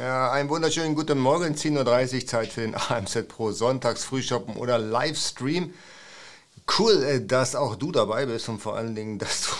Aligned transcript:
Ja, 0.00 0.32
einen 0.32 0.48
wunderschönen 0.48 0.94
guten 0.94 1.18
Morgen, 1.18 1.54
10.30 1.54 2.14
Uhr, 2.14 2.26
Zeit 2.26 2.52
für 2.54 2.62
den 2.62 2.74
AMZ 2.88 3.28
Pro 3.28 3.52
Sonntags 3.52 4.02
Frühshoppen 4.02 4.56
oder 4.56 4.78
Livestream. 4.78 5.74
Cool, 6.78 7.02
äh, 7.02 7.26
dass 7.26 7.54
auch 7.54 7.76
du 7.76 7.92
dabei 7.92 8.24
bist 8.24 8.48
und 8.48 8.60
vor 8.60 8.76
allen 8.76 8.94
Dingen, 8.94 9.18
dass 9.18 9.42
du 9.42 9.50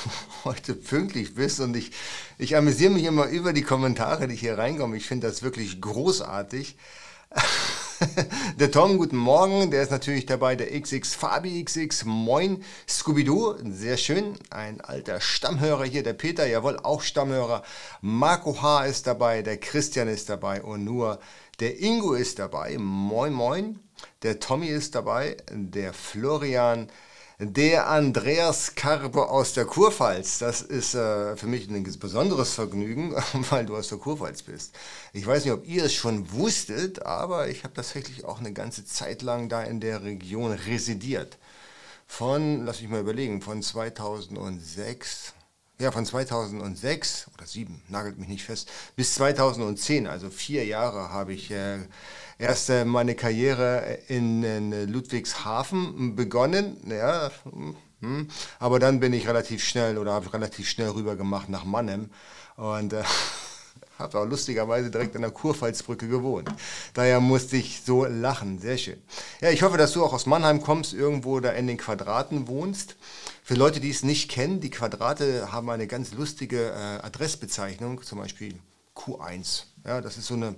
heute 0.44 0.72
pünktlich 0.72 1.34
bist. 1.34 1.60
Und 1.60 1.76
ich, 1.76 1.90
ich 2.38 2.56
amüsiere 2.56 2.90
mich 2.90 3.04
immer 3.04 3.26
über 3.26 3.52
die 3.52 3.60
Kommentare, 3.60 4.28
die 4.28 4.34
hier 4.34 4.56
reinkommen. 4.56 4.96
Ich 4.96 5.06
finde 5.06 5.26
das 5.26 5.42
wirklich 5.42 5.78
großartig. 5.78 6.74
der 8.58 8.70
Tom, 8.70 8.96
guten 8.98 9.16
Morgen. 9.16 9.70
Der 9.70 9.82
ist 9.82 9.90
natürlich 9.90 10.26
dabei, 10.26 10.56
der 10.56 10.78
XX 10.80 11.14
Fabi 11.14 11.62
XX. 11.62 12.04
Moin, 12.04 12.64
Scooby-Doo, 12.88 13.56
sehr 13.64 13.96
schön. 13.96 14.38
Ein 14.50 14.80
alter 14.80 15.20
Stammhörer 15.20 15.84
hier, 15.84 16.02
der 16.02 16.14
Peter, 16.14 16.46
jawohl, 16.46 16.78
auch 16.78 17.02
Stammhörer. 17.02 17.62
Marco 18.00 18.62
H. 18.62 18.86
ist 18.86 19.06
dabei, 19.06 19.42
der 19.42 19.58
Christian 19.58 20.08
ist 20.08 20.28
dabei 20.28 20.62
und 20.62 20.84
nur 20.84 21.20
der 21.60 21.80
Ingo 21.80 22.14
ist 22.14 22.38
dabei. 22.38 22.76
Moin, 22.78 23.32
moin. 23.32 23.80
Der 24.22 24.40
Tommy 24.40 24.68
ist 24.68 24.94
dabei, 24.94 25.36
der 25.50 25.92
Florian, 25.92 26.88
der 27.42 27.88
Andreas 27.88 28.74
Karpe 28.74 29.30
aus 29.30 29.54
der 29.54 29.64
Kurpfalz. 29.64 30.38
Das 30.38 30.60
ist 30.60 30.94
äh, 30.94 31.36
für 31.36 31.46
mich 31.46 31.70
ein 31.70 31.82
besonderes 31.98 32.52
Vergnügen, 32.52 33.14
weil 33.50 33.64
du 33.64 33.76
aus 33.76 33.88
der 33.88 33.96
Kurpfalz 33.96 34.42
bist. 34.42 34.74
Ich 35.14 35.26
weiß 35.26 35.44
nicht, 35.44 35.54
ob 35.54 35.66
ihr 35.66 35.84
es 35.84 35.94
schon 35.94 36.30
wusstet, 36.32 37.02
aber 37.06 37.48
ich 37.48 37.64
habe 37.64 37.72
tatsächlich 37.72 38.26
auch 38.26 38.40
eine 38.40 38.52
ganze 38.52 38.84
Zeit 38.84 39.22
lang 39.22 39.48
da 39.48 39.62
in 39.62 39.80
der 39.80 40.02
Region 40.04 40.52
residiert. 40.52 41.38
Von, 42.06 42.66
lass 42.66 42.82
mich 42.82 42.90
mal 42.90 43.00
überlegen, 43.00 43.40
von 43.40 43.62
2006 43.62 45.32
ja, 45.80 45.90
von 45.90 46.04
2006 46.04 47.30
oder 47.34 47.46
7, 47.46 47.82
nagelt 47.88 48.18
mich 48.18 48.28
nicht 48.28 48.44
fest, 48.44 48.70
bis 48.96 49.14
2010, 49.14 50.06
also 50.06 50.28
vier 50.28 50.66
Jahre, 50.66 51.08
habe 51.08 51.32
ich 51.32 51.50
äh, 51.50 51.78
erst 52.40 52.70
meine 52.86 53.14
Karriere 53.14 53.98
in, 54.08 54.42
in, 54.42 54.92
Ludwigshafen 54.92 56.16
begonnen. 56.16 56.76
Ja, 56.88 57.30
hm, 58.00 58.28
aber 58.58 58.78
dann 58.78 58.98
bin 59.00 59.12
ich 59.12 59.28
relativ 59.28 59.62
schnell 59.62 59.98
oder 59.98 60.12
habe 60.12 60.32
relativ 60.32 60.68
schnell 60.68 60.88
rüber 60.88 61.16
gemacht 61.16 61.50
nach 61.50 61.64
Mannheim 61.64 62.08
und 62.56 62.94
äh, 62.94 63.02
habe 63.98 64.18
auch 64.18 64.24
lustigerweise 64.24 64.90
direkt 64.90 65.14
an 65.16 65.22
der 65.22 65.30
Kurpfalzbrücke 65.30 66.08
gewohnt. 66.08 66.48
Daher 66.94 67.20
musste 67.20 67.58
ich 67.58 67.82
so 67.84 68.06
lachen. 68.06 68.58
Sehr 68.58 68.78
schön. 68.78 69.02
Ja, 69.42 69.50
ich 69.50 69.62
hoffe, 69.62 69.76
dass 69.76 69.92
du 69.92 70.02
auch 70.02 70.14
aus 70.14 70.24
Mannheim 70.24 70.62
kommst, 70.62 70.94
irgendwo 70.94 71.40
da 71.40 71.50
in 71.50 71.66
den 71.66 71.76
Quadraten 71.76 72.48
wohnst. 72.48 72.96
Für 73.42 73.54
Leute, 73.54 73.80
die 73.80 73.90
es 73.90 74.02
nicht 74.02 74.30
kennen, 74.30 74.60
die 74.60 74.70
Quadrate 74.70 75.52
haben 75.52 75.68
eine 75.68 75.86
ganz 75.86 76.12
lustige 76.12 76.70
äh, 76.70 77.04
Adressbezeichnung, 77.04 78.02
zum 78.02 78.18
Beispiel 78.18 78.54
Q1. 78.96 79.64
Ja, 79.84 80.00
das 80.00 80.16
ist 80.16 80.26
so 80.26 80.34
eine, 80.34 80.54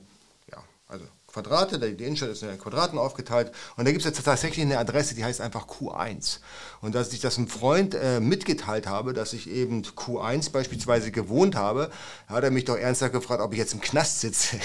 ja, 0.48 0.62
also 0.86 1.06
Quadrate, 1.32 1.78
die 1.78 2.04
Innenstadt 2.04 2.28
ist 2.28 2.42
in 2.42 2.58
Quadraten 2.58 2.98
aufgeteilt 2.98 3.52
und 3.76 3.86
da 3.86 3.90
gibt 3.90 4.04
es 4.04 4.06
jetzt 4.06 4.22
tatsächlich 4.22 4.64
eine 4.64 4.78
Adresse, 4.78 5.14
die 5.14 5.24
heißt 5.24 5.40
einfach 5.40 5.66
Q1. 5.66 6.40
Und 6.82 6.94
dass 6.94 7.12
ich 7.12 7.20
das 7.20 7.38
einem 7.38 7.48
Freund 7.48 7.94
äh, 7.94 8.20
mitgeteilt 8.20 8.86
habe, 8.86 9.14
dass 9.14 9.32
ich 9.32 9.48
eben 9.48 9.82
Q1 9.82 10.52
beispielsweise 10.52 11.10
gewohnt 11.10 11.56
habe, 11.56 11.90
hat 12.26 12.44
er 12.44 12.50
mich 12.50 12.66
doch 12.66 12.76
ernsthaft 12.76 13.12
gefragt, 13.12 13.40
ob 13.40 13.52
ich 13.52 13.58
jetzt 13.58 13.72
im 13.72 13.80
Knast 13.80 14.20
sitze. 14.20 14.58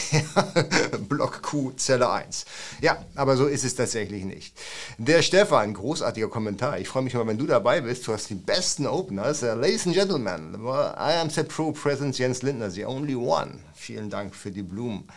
Block 1.07 1.41
Q, 1.41 1.71
Zelle 1.77 2.09
1. 2.09 2.45
Ja, 2.81 2.97
aber 3.15 3.37
so 3.37 3.45
ist 3.45 3.63
es 3.63 3.75
tatsächlich 3.75 4.25
nicht. 4.25 4.53
Der 4.97 5.21
Stefan, 5.21 5.73
großartiger 5.73 6.27
Kommentar. 6.27 6.79
Ich 6.79 6.89
freue 6.89 7.03
mich 7.03 7.13
mal, 7.13 7.27
wenn 7.27 7.37
du 7.37 7.45
dabei 7.45 7.79
bist. 7.81 8.05
Du 8.07 8.13
hast 8.13 8.29
die 8.29 8.35
besten 8.35 8.87
Openers. 8.87 9.41
Uh, 9.41 9.53
ladies 9.55 9.85
and 9.85 9.95
Gentlemen, 9.95 10.55
I 10.55 11.13
am 11.21 11.29
Set 11.29 11.47
Pro 11.47 11.71
Presence 11.71 12.17
Jens 12.17 12.41
Lindner, 12.41 12.69
the 12.69 12.85
only 12.85 13.15
one. 13.15 13.59
Vielen 13.73 14.09
Dank 14.09 14.35
für 14.35 14.51
die 14.51 14.63
Blumen. 14.63 15.07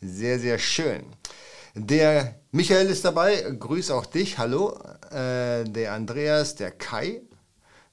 Sehr, 0.00 0.38
sehr 0.38 0.58
schön. 0.58 1.04
Der 1.74 2.40
Michael 2.52 2.86
ist 2.86 3.04
dabei, 3.04 3.40
grüß 3.42 3.90
auch 3.90 4.06
dich, 4.06 4.38
hallo. 4.38 4.78
Äh, 5.10 5.64
der 5.64 5.92
Andreas, 5.92 6.54
der 6.54 6.70
Kai, 6.70 7.22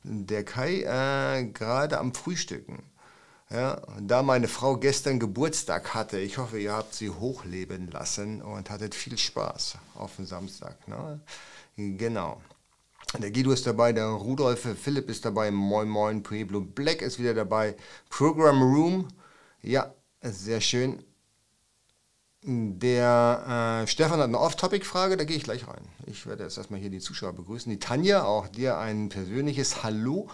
der 0.03 0.43
Kai 0.45 0.81
äh, 0.83 1.45
gerade 1.45 1.97
am 1.97 2.13
Frühstücken. 2.13 2.83
Ja, 3.49 3.81
da 3.99 4.21
meine 4.23 4.47
Frau 4.47 4.77
gestern 4.77 5.19
Geburtstag 5.19 5.93
hatte, 5.93 6.19
ich 6.19 6.37
hoffe, 6.37 6.59
ihr 6.59 6.73
habt 6.73 6.93
sie 6.93 7.09
hochleben 7.09 7.89
lassen 7.91 8.41
und 8.41 8.69
hattet 8.69 8.95
viel 8.95 9.17
Spaß 9.17 9.77
auf 9.95 10.15
dem 10.15 10.25
Samstag. 10.25 10.87
Ne? 10.87 11.19
Genau. 11.75 12.41
Der 13.19 13.31
Guido 13.31 13.51
ist 13.51 13.65
dabei, 13.65 13.93
der 13.93 14.07
Rudolf 14.07 14.67
Philipp 14.81 15.09
ist 15.09 15.25
dabei, 15.25 15.51
Moin 15.51 15.87
Moin, 15.87 16.23
Pueblo 16.23 16.61
Black 16.61 17.01
ist 17.01 17.19
wieder 17.19 17.33
dabei, 17.33 17.75
Program 18.09 18.61
Room, 18.61 19.07
ja, 19.61 19.93
sehr 20.21 20.59
schön. 20.59 21.03
Der 22.47 23.81
äh, 23.83 23.87
Stefan 23.87 24.19
hat 24.19 24.27
eine 24.27 24.39
Off-Topic-Frage, 24.39 25.17
da 25.17 25.23
gehe 25.23 25.35
ich 25.35 25.43
gleich 25.43 25.67
rein. 25.67 25.81
Ich 26.05 26.27
werde 26.27 26.43
jetzt 26.43 26.57
erstmal 26.57 26.79
hier 26.79 26.91
die 26.91 26.99
Zuschauer 26.99 27.33
begrüßen. 27.33 27.71
Die 27.71 27.79
Tanja, 27.79 28.23
auch 28.23 28.47
dir 28.47 28.77
ein 28.77 29.09
persönliches 29.09 29.81
Hallo. 29.81 30.29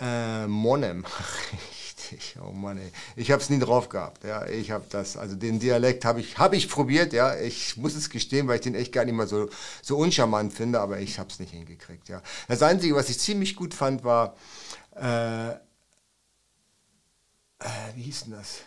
Äh, 0.00 0.48
Monem, 0.48 1.04
richtig, 1.52 2.36
oh 2.44 2.50
Mann, 2.50 2.78
ey. 2.78 2.90
ich 3.14 3.30
habe 3.30 3.40
es 3.40 3.50
nie 3.50 3.60
drauf 3.60 3.88
gehabt. 3.88 4.24
Ja, 4.24 4.46
ich 4.46 4.72
habe 4.72 4.84
das, 4.90 5.16
also 5.16 5.36
den 5.36 5.60
Dialekt 5.60 6.04
habe 6.04 6.20
ich, 6.20 6.38
hab 6.38 6.52
ich 6.52 6.68
probiert, 6.68 7.12
ja, 7.12 7.38
ich 7.38 7.76
muss 7.76 7.94
es 7.94 8.10
gestehen, 8.10 8.48
weil 8.48 8.56
ich 8.56 8.62
den 8.62 8.74
echt 8.74 8.92
gar 8.92 9.04
nicht 9.04 9.14
mal 9.14 9.28
so, 9.28 9.48
so 9.82 9.96
uncharmant 9.98 10.52
finde, 10.52 10.80
aber 10.80 10.98
ich 10.98 11.20
habe 11.20 11.30
es 11.30 11.38
nicht 11.38 11.52
hingekriegt. 11.52 12.08
Ja. 12.08 12.20
Das 12.48 12.62
Einzige, 12.62 12.96
was 12.96 13.08
ich 13.10 13.20
ziemlich 13.20 13.54
gut 13.54 13.74
fand, 13.74 14.02
war, 14.02 14.36
äh, 14.96 15.50
äh, 15.50 15.54
wie 17.94 18.02
hieß 18.02 18.24
denn 18.24 18.32
das? 18.32 18.62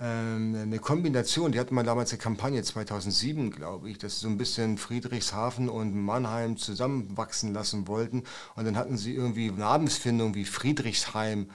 Ähm, 0.00 0.54
eine 0.54 0.78
Kombination, 0.78 1.50
die 1.50 1.58
hatten 1.58 1.74
wir 1.74 1.82
damals 1.82 2.12
eine 2.12 2.18
Kampagne 2.18 2.62
2007, 2.62 3.50
glaube 3.50 3.90
ich, 3.90 3.98
dass 3.98 4.14
sie 4.14 4.20
so 4.20 4.28
ein 4.28 4.38
bisschen 4.38 4.78
Friedrichshafen 4.78 5.68
und 5.68 5.94
Mannheim 5.94 6.56
zusammenwachsen 6.56 7.52
lassen 7.52 7.88
wollten. 7.88 8.22
Und 8.54 8.64
dann 8.64 8.76
hatten 8.76 8.96
sie 8.96 9.14
irgendwie 9.14 9.50
Namensfindung 9.50 10.34
wie 10.34 10.44
Friedrichsheim 10.44 11.50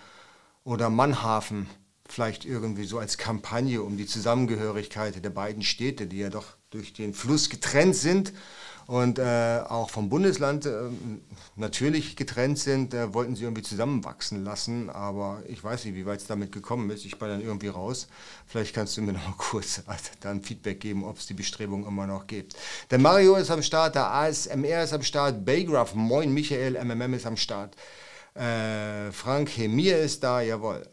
oder 0.66 0.90
Mannhafen, 0.90 1.68
vielleicht 2.06 2.44
irgendwie 2.44 2.86
so 2.86 3.00
als 3.00 3.18
Kampagne 3.18 3.82
um 3.82 3.96
die 3.96 4.08
Zusammengehörigkeit 4.08 5.24
der 5.24 5.30
beiden 5.30 5.64
Städte, 5.64 6.06
die 6.08 6.18
ja 6.18 6.30
doch 6.30 6.58
durch 6.70 6.92
den 6.92 7.14
Fluss 7.14 7.50
getrennt 7.50 7.96
sind 7.96 8.34
und 8.88 9.20
äh, 9.20 9.62
auch 9.68 9.90
vom 9.90 10.10
Bundesland 10.10 10.66
äh, 10.66 10.90
natürlich 11.56 12.16
getrennt 12.16 12.60
sind, 12.60 12.94
äh, 12.94 13.14
wollten 13.14 13.36
sie 13.36 13.44
irgendwie 13.44 13.62
zusammenwachsen 13.62 14.44
lassen, 14.44 14.90
aber 14.90 15.42
ich 15.48 15.64
weiß 15.64 15.86
nicht, 15.86 15.96
wie 15.96 16.06
weit 16.06 16.20
es 16.20 16.28
damit 16.28 16.52
gekommen 16.52 16.90
ist. 16.90 17.06
Ich 17.06 17.18
bin 17.18 17.30
dann 17.30 17.42
irgendwie 17.42 17.70
raus. 17.70 18.08
Vielleicht 18.46 18.76
kannst 18.76 18.98
du 18.98 19.02
mir 19.02 19.14
noch 19.14 19.28
mal 19.28 19.36
kurz 19.38 19.82
dann 20.22 20.42
Feedback 20.42 20.80
geben, 20.80 21.04
ob 21.04 21.18
es 21.18 21.28
die 21.28 21.34
Bestrebung 21.34 21.86
immer 21.86 22.08
noch 22.08 22.28
gibt. 22.28 22.56
Der 22.92 23.00
Mario 23.00 23.36
ist 23.36 23.52
am 23.52 23.62
Start, 23.62 23.96
der 23.96 24.12
ASMR 24.12 24.84
ist 24.84 24.94
am 24.94 25.04
Start, 25.04 25.46
Baygraph, 25.46 25.96
moin, 25.96 26.34
Michael, 26.34 26.84
MMM 26.84 27.14
ist 27.14 27.26
am 27.26 27.38
Start. 27.38 27.76
Äh, 28.36 29.12
Frank 29.12 29.50
Hemir 29.50 30.00
ist 30.00 30.24
da, 30.24 30.42
jawohl. 30.42 30.84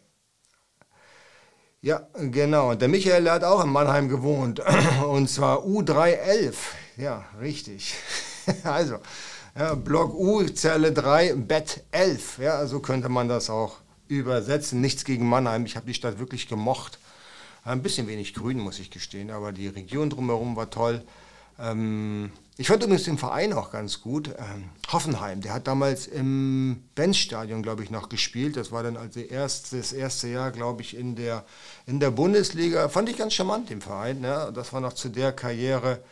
Ja, 1.83 2.07
genau. 2.13 2.75
Der 2.75 2.87
Michael 2.87 3.23
der 3.23 3.33
hat 3.33 3.43
auch 3.43 3.63
in 3.63 3.71
Mannheim 3.71 4.07
gewohnt. 4.07 4.61
Und 5.09 5.29
zwar 5.29 5.65
U311. 5.65 6.53
Ja, 6.97 7.25
richtig. 7.39 7.95
also, 8.63 8.97
ja, 9.57 9.73
Block 9.73 10.13
U, 10.13 10.43
Zelle 10.43 10.91
3, 10.91 11.33
Bett 11.33 11.83
11. 11.89 12.37
Ja, 12.37 12.67
so 12.67 12.81
könnte 12.81 13.09
man 13.09 13.27
das 13.27 13.49
auch 13.49 13.77
übersetzen. 14.07 14.79
Nichts 14.79 15.05
gegen 15.05 15.27
Mannheim. 15.27 15.65
Ich 15.65 15.75
habe 15.75 15.87
die 15.87 15.95
Stadt 15.95 16.19
wirklich 16.19 16.47
gemocht. 16.47 16.99
Ein 17.63 17.81
bisschen 17.81 18.07
wenig 18.07 18.35
grün, 18.35 18.59
muss 18.59 18.77
ich 18.77 18.91
gestehen, 18.91 19.31
aber 19.31 19.51
die 19.51 19.67
Region 19.67 20.11
drumherum 20.11 20.55
war 20.55 20.69
toll. 20.69 21.03
Ähm, 21.59 22.31
ich 22.61 22.67
fand 22.67 22.83
übrigens 22.83 23.05
den 23.05 23.17
Verein 23.17 23.53
auch 23.53 23.71
ganz 23.71 24.01
gut. 24.01 24.27
Ähm, 24.27 24.69
Hoffenheim, 24.91 25.41
der 25.41 25.53
hat 25.53 25.65
damals 25.65 26.05
im 26.05 26.83
Benzstadion, 26.93 27.63
glaube 27.63 27.83
ich, 27.83 27.89
noch 27.89 28.07
gespielt. 28.07 28.55
Das 28.55 28.71
war 28.71 28.83
dann 28.83 28.97
also 28.97 29.19
erst, 29.19 29.73
das 29.73 29.91
erste 29.93 30.27
Jahr, 30.27 30.51
glaube 30.51 30.83
ich, 30.83 30.95
in 30.95 31.15
der, 31.15 31.43
in 31.87 31.99
der 31.99 32.11
Bundesliga. 32.11 32.87
Fand 32.87 33.09
ich 33.09 33.17
ganz 33.17 33.33
charmant, 33.33 33.71
den 33.71 33.81
Verein. 33.81 34.21
Ne? 34.21 34.51
Das 34.53 34.73
war 34.73 34.79
noch 34.79 34.93
zu 34.93 35.09
der 35.09 35.31
Karriere, 35.31 36.03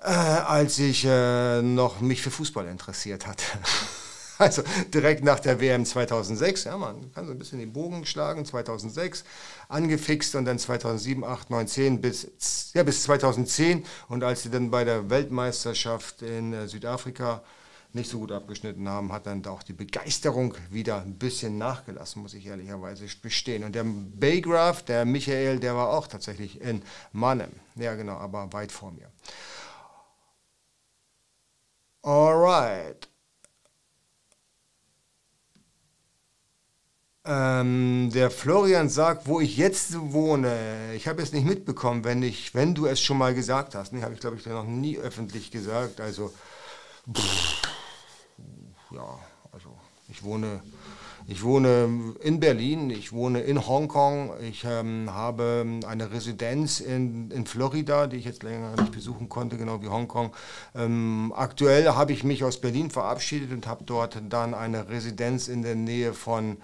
äh, 0.00 0.10
als 0.10 0.78
ich 0.78 1.06
äh, 1.06 1.62
noch 1.62 2.02
mich 2.02 2.20
für 2.20 2.30
Fußball 2.30 2.66
interessiert 2.66 3.26
hatte. 3.26 3.44
Also 4.48 4.62
direkt 4.94 5.24
nach 5.24 5.40
der 5.40 5.60
WM 5.60 5.84
2006, 5.84 6.64
ja, 6.64 6.76
man 6.76 7.12
kann 7.12 7.26
so 7.26 7.32
ein 7.32 7.38
bisschen 7.38 7.58
den 7.58 7.72
Bogen 7.72 8.06
schlagen, 8.06 8.44
2006 8.44 9.24
angefixt 9.68 10.34
und 10.36 10.44
dann 10.44 10.58
2007, 10.58 11.24
8, 11.24 11.50
9, 11.50 11.66
10 11.66 12.00
bis, 12.00 12.70
ja, 12.72 12.84
bis 12.84 13.02
2010 13.02 13.84
und 14.08 14.22
als 14.22 14.42
sie 14.42 14.50
dann 14.50 14.70
bei 14.70 14.84
der 14.84 15.10
Weltmeisterschaft 15.10 16.22
in 16.22 16.52
äh, 16.52 16.68
Südafrika 16.68 17.42
nicht 17.94 18.10
so 18.10 18.18
gut 18.18 18.32
abgeschnitten 18.32 18.88
haben, 18.88 19.12
hat 19.12 19.26
dann 19.26 19.44
auch 19.46 19.62
die 19.62 19.72
Begeisterung 19.72 20.54
wieder 20.70 21.00
ein 21.00 21.18
bisschen 21.18 21.56
nachgelassen, 21.58 22.22
muss 22.22 22.34
ich 22.34 22.46
ehrlicherweise 22.46 23.06
bestehen. 23.22 23.64
Und 23.64 23.74
der 23.74 23.84
Baygraph, 23.84 24.82
der 24.84 25.06
Michael, 25.06 25.58
der 25.58 25.74
war 25.74 25.88
auch 25.88 26.06
tatsächlich 26.06 26.60
in 26.60 26.82
Mannheim. 27.12 27.52
Ja, 27.76 27.94
genau, 27.94 28.18
aber 28.18 28.52
weit 28.52 28.72
vor 28.72 28.92
mir. 28.92 29.10
Alright. 32.02 33.08
Ähm, 37.30 38.08
der 38.14 38.30
Florian 38.30 38.88
sagt, 38.88 39.26
wo 39.26 39.38
ich 39.38 39.58
jetzt 39.58 40.00
wohne. 40.12 40.94
Ich 40.96 41.06
habe 41.06 41.20
es 41.20 41.30
nicht 41.34 41.46
mitbekommen, 41.46 42.02
wenn, 42.02 42.22
ich, 42.22 42.54
wenn 42.54 42.74
du 42.74 42.86
es 42.86 43.02
schon 43.02 43.18
mal 43.18 43.34
gesagt 43.34 43.74
hast. 43.74 43.92
Nee, 43.92 44.00
habe 44.00 44.14
ich, 44.14 44.20
glaube 44.20 44.36
ich, 44.36 44.46
noch 44.46 44.64
nie 44.64 44.96
öffentlich 44.96 45.50
gesagt. 45.50 46.00
Also, 46.00 46.32
pff, 47.14 47.62
ja, 48.92 49.18
also 49.52 49.68
ich 50.08 50.24
wohne, 50.24 50.62
ich 51.26 51.42
wohne 51.42 52.14
in 52.22 52.40
Berlin, 52.40 52.88
ich 52.88 53.12
wohne 53.12 53.42
in 53.42 53.66
Hongkong, 53.66 54.32
ich 54.40 54.64
ähm, 54.64 55.10
habe 55.12 55.66
eine 55.86 56.10
Residenz 56.10 56.80
in, 56.80 57.30
in 57.30 57.44
Florida, 57.44 58.06
die 58.06 58.16
ich 58.16 58.24
jetzt 58.24 58.42
länger 58.42 58.74
nicht 58.80 58.92
besuchen 58.92 59.28
konnte, 59.28 59.58
genau 59.58 59.82
wie 59.82 59.88
Hongkong. 59.88 60.32
Ähm, 60.74 61.34
aktuell 61.36 61.90
habe 61.90 62.14
ich 62.14 62.24
mich 62.24 62.42
aus 62.42 62.58
Berlin 62.58 62.90
verabschiedet 62.90 63.52
und 63.52 63.66
habe 63.66 63.84
dort 63.84 64.18
dann 64.30 64.54
eine 64.54 64.88
Residenz 64.88 65.48
in 65.48 65.60
der 65.60 65.74
Nähe 65.74 66.14
von 66.14 66.56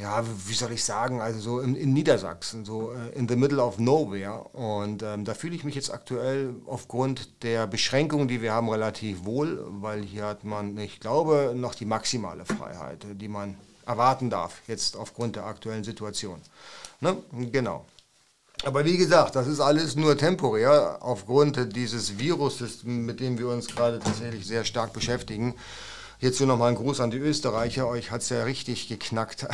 ja, 0.00 0.24
wie 0.46 0.54
soll 0.54 0.72
ich 0.72 0.84
sagen, 0.84 1.20
also 1.20 1.40
so 1.40 1.60
in, 1.60 1.74
in 1.74 1.92
Niedersachsen, 1.92 2.64
so 2.64 2.92
äh, 2.92 3.16
in 3.16 3.28
the 3.28 3.36
middle 3.36 3.62
of 3.62 3.78
nowhere. 3.78 4.44
Und 4.54 5.02
ähm, 5.02 5.24
da 5.24 5.34
fühle 5.34 5.54
ich 5.54 5.64
mich 5.64 5.74
jetzt 5.74 5.92
aktuell 5.92 6.54
aufgrund 6.66 7.42
der 7.42 7.66
Beschränkungen, 7.66 8.28
die 8.28 8.40
wir 8.40 8.52
haben, 8.52 8.68
relativ 8.68 9.24
wohl, 9.24 9.64
weil 9.68 10.02
hier 10.02 10.26
hat 10.26 10.44
man, 10.44 10.78
ich 10.78 11.00
glaube, 11.00 11.52
noch 11.54 11.74
die 11.74 11.84
maximale 11.84 12.44
Freiheit, 12.46 13.04
die 13.14 13.28
man 13.28 13.56
erwarten 13.86 14.30
darf, 14.30 14.62
jetzt 14.66 14.96
aufgrund 14.96 15.36
der 15.36 15.44
aktuellen 15.44 15.84
Situation. 15.84 16.40
Ne? 17.00 17.16
Genau. 17.50 17.84
Aber 18.64 18.84
wie 18.84 18.96
gesagt, 18.96 19.34
das 19.34 19.48
ist 19.48 19.60
alles 19.60 19.96
nur 19.96 20.16
temporär 20.16 20.98
aufgrund 21.00 21.74
dieses 21.74 22.18
Virus, 22.18 22.62
mit 22.84 23.18
dem 23.18 23.36
wir 23.36 23.48
uns 23.48 23.66
gerade 23.66 23.98
tatsächlich 23.98 24.46
sehr 24.46 24.64
stark 24.64 24.92
beschäftigen. 24.92 25.54
Hierzu 26.22 26.46
nochmal 26.46 26.68
ein 26.68 26.76
Gruß 26.76 27.00
an 27.00 27.10
die 27.10 27.18
Österreicher. 27.18 27.88
Euch 27.88 28.12
hat 28.12 28.22
es 28.22 28.28
ja 28.28 28.44
richtig 28.44 28.86
geknackt 28.86 29.44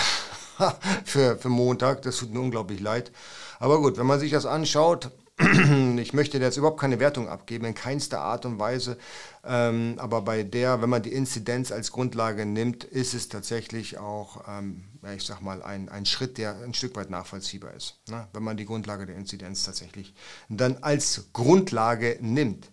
für, 1.06 1.38
für 1.38 1.48
Montag. 1.48 2.02
Das 2.02 2.18
tut 2.18 2.30
mir 2.30 2.40
unglaublich 2.40 2.78
leid. 2.78 3.10
Aber 3.58 3.80
gut, 3.80 3.96
wenn 3.96 4.04
man 4.04 4.20
sich 4.20 4.32
das 4.32 4.44
anschaut, 4.44 5.10
ich 5.96 6.12
möchte 6.12 6.36
jetzt 6.36 6.58
überhaupt 6.58 6.78
keine 6.78 7.00
Wertung 7.00 7.30
abgeben, 7.30 7.64
in 7.64 7.74
keinster 7.74 8.20
Art 8.20 8.44
und 8.44 8.58
Weise. 8.58 8.98
Ähm, 9.46 9.94
aber 9.96 10.20
bei 10.20 10.42
der, 10.42 10.82
wenn 10.82 10.90
man 10.90 11.00
die 11.00 11.14
Inzidenz 11.14 11.72
als 11.72 11.90
Grundlage 11.90 12.44
nimmt, 12.44 12.84
ist 12.84 13.14
es 13.14 13.30
tatsächlich 13.30 13.96
auch, 13.96 14.46
ähm, 14.46 14.84
ich 15.16 15.24
sag 15.24 15.40
mal, 15.40 15.62
ein, 15.62 15.88
ein 15.88 16.04
Schritt, 16.04 16.36
der 16.36 16.54
ein 16.60 16.74
Stück 16.74 16.96
weit 16.96 17.08
nachvollziehbar 17.08 17.72
ist. 17.72 17.94
Ne? 18.10 18.28
Wenn 18.34 18.42
man 18.42 18.58
die 18.58 18.66
Grundlage 18.66 19.06
der 19.06 19.16
Inzidenz 19.16 19.64
tatsächlich 19.64 20.12
dann 20.50 20.76
als 20.82 21.30
Grundlage 21.32 22.18
nimmt. 22.20 22.68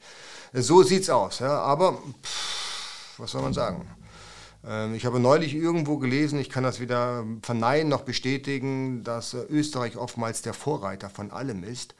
So 0.51 0.83
sieht's 0.83 1.09
aus. 1.09 1.39
Ja? 1.39 1.59
Aber. 1.59 1.93
Pff, 2.21 2.74
was 3.17 3.31
soll 3.31 3.41
man 3.41 3.53
sagen? 3.53 3.87
Ähm, 4.67 4.95
ich 4.95 5.05
habe 5.05 5.19
neulich 5.19 5.53
irgendwo 5.53 5.97
gelesen, 5.97 6.39
ich 6.39 6.49
kann 6.49 6.63
das 6.63 6.79
weder 6.79 7.25
verneinen 7.41 7.89
noch 7.89 8.01
bestätigen, 8.01 9.03
dass 9.03 9.33
äh, 9.33 9.43
Österreich 9.49 9.97
oftmals 9.97 10.41
der 10.41 10.53
Vorreiter 10.53 11.09
von 11.09 11.31
allem 11.31 11.63
ist. 11.63 11.95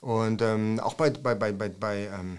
Und 0.00 0.42
ähm, 0.42 0.80
auch 0.80 0.94
bei, 0.94 1.10
bei, 1.10 1.34
bei, 1.34 1.52
bei, 1.52 1.68
bei 1.68 2.08
ähm, 2.12 2.38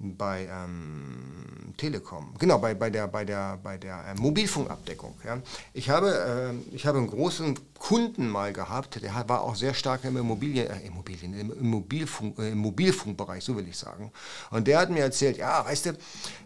bei 0.00 0.48
ähm, 0.50 1.74
Telekom, 1.76 2.34
genau, 2.38 2.58
bei, 2.58 2.74
bei 2.74 2.88
der, 2.88 3.06
bei 3.06 3.24
der, 3.24 3.58
bei 3.62 3.76
der 3.76 4.04
äh, 4.06 4.14
Mobilfunkabdeckung. 4.18 5.14
Ja. 5.24 5.40
Ich, 5.74 5.90
habe, 5.90 6.54
äh, 6.72 6.74
ich 6.74 6.86
habe 6.86 6.98
einen 6.98 7.06
großen 7.06 7.58
Kunden 7.78 8.28
mal 8.28 8.52
gehabt, 8.52 9.02
der 9.02 9.28
war 9.28 9.42
auch 9.42 9.54
sehr 9.54 9.74
stark 9.74 10.04
im, 10.04 10.16
Immobilien, 10.16 10.68
äh, 10.68 10.86
Immobilien, 10.86 11.38
im, 11.38 11.70
Mobilfunk, 11.70 12.38
äh, 12.38 12.50
im 12.50 12.58
Mobilfunkbereich, 12.58 13.44
so 13.44 13.56
will 13.56 13.68
ich 13.68 13.76
sagen. 13.76 14.10
Und 14.50 14.66
der 14.66 14.78
hat 14.78 14.90
mir 14.90 15.00
erzählt, 15.00 15.36
ja, 15.36 15.64
weißt 15.66 15.86
du, 15.86 15.92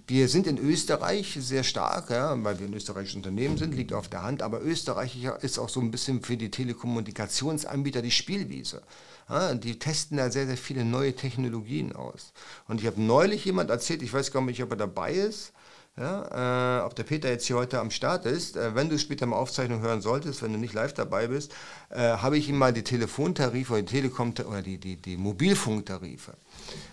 wir 0.08 0.28
sind 0.28 0.48
in 0.48 0.58
Österreich 0.58 1.38
sehr 1.40 1.62
stark, 1.62 2.10
ja, 2.10 2.36
weil 2.42 2.58
wir 2.58 2.66
ein 2.66 2.74
österreichisches 2.74 3.16
Unternehmen 3.16 3.56
sind, 3.56 3.74
liegt 3.74 3.92
auf 3.92 4.08
der 4.08 4.22
Hand, 4.22 4.42
aber 4.42 4.62
Österreich 4.62 5.16
ist 5.42 5.58
auch 5.58 5.68
so 5.68 5.80
ein 5.80 5.92
bisschen 5.92 6.22
für 6.22 6.36
die 6.36 6.50
Telekommunikationsanbieter 6.50 8.02
die 8.02 8.10
Spielwiese. 8.10 8.82
Ja, 9.28 9.54
die 9.54 9.78
testen 9.78 10.18
da 10.18 10.30
sehr, 10.30 10.46
sehr 10.46 10.56
viele 10.56 10.84
neue 10.84 11.14
Technologien 11.14 11.94
aus. 11.94 12.32
Und 12.68 12.80
ich 12.80 12.86
habe 12.86 13.00
neulich 13.00 13.44
jemand 13.44 13.70
erzählt, 13.70 14.02
ich 14.02 14.12
weiß 14.12 14.32
gar 14.32 14.42
nicht, 14.42 14.62
ob 14.62 14.70
er 14.70 14.76
dabei 14.76 15.12
ist, 15.12 15.52
ja, 15.96 16.80
äh, 16.80 16.84
ob 16.84 16.96
der 16.96 17.04
Peter 17.04 17.28
jetzt 17.28 17.46
hier 17.46 17.56
heute 17.56 17.78
am 17.78 17.90
Start 17.90 18.26
ist. 18.26 18.56
Äh, 18.56 18.74
wenn 18.74 18.88
du 18.88 18.98
später 18.98 19.26
mal 19.26 19.36
Aufzeichnung 19.36 19.80
hören 19.80 20.00
solltest, 20.00 20.42
wenn 20.42 20.52
du 20.52 20.58
nicht 20.58 20.74
live 20.74 20.92
dabei 20.92 21.28
bist, 21.28 21.52
äh, 21.90 22.00
habe 22.00 22.36
ich 22.36 22.48
ihm 22.48 22.58
mal 22.58 22.72
die 22.72 22.82
Telefontarife 22.82 23.74
oder 23.74 23.82
die 23.82 23.92
Telekom 23.92 24.34
oder 24.46 24.60
die, 24.60 24.78
die, 24.78 24.96
die 24.96 25.16
Mobilfunktarife 25.16 26.34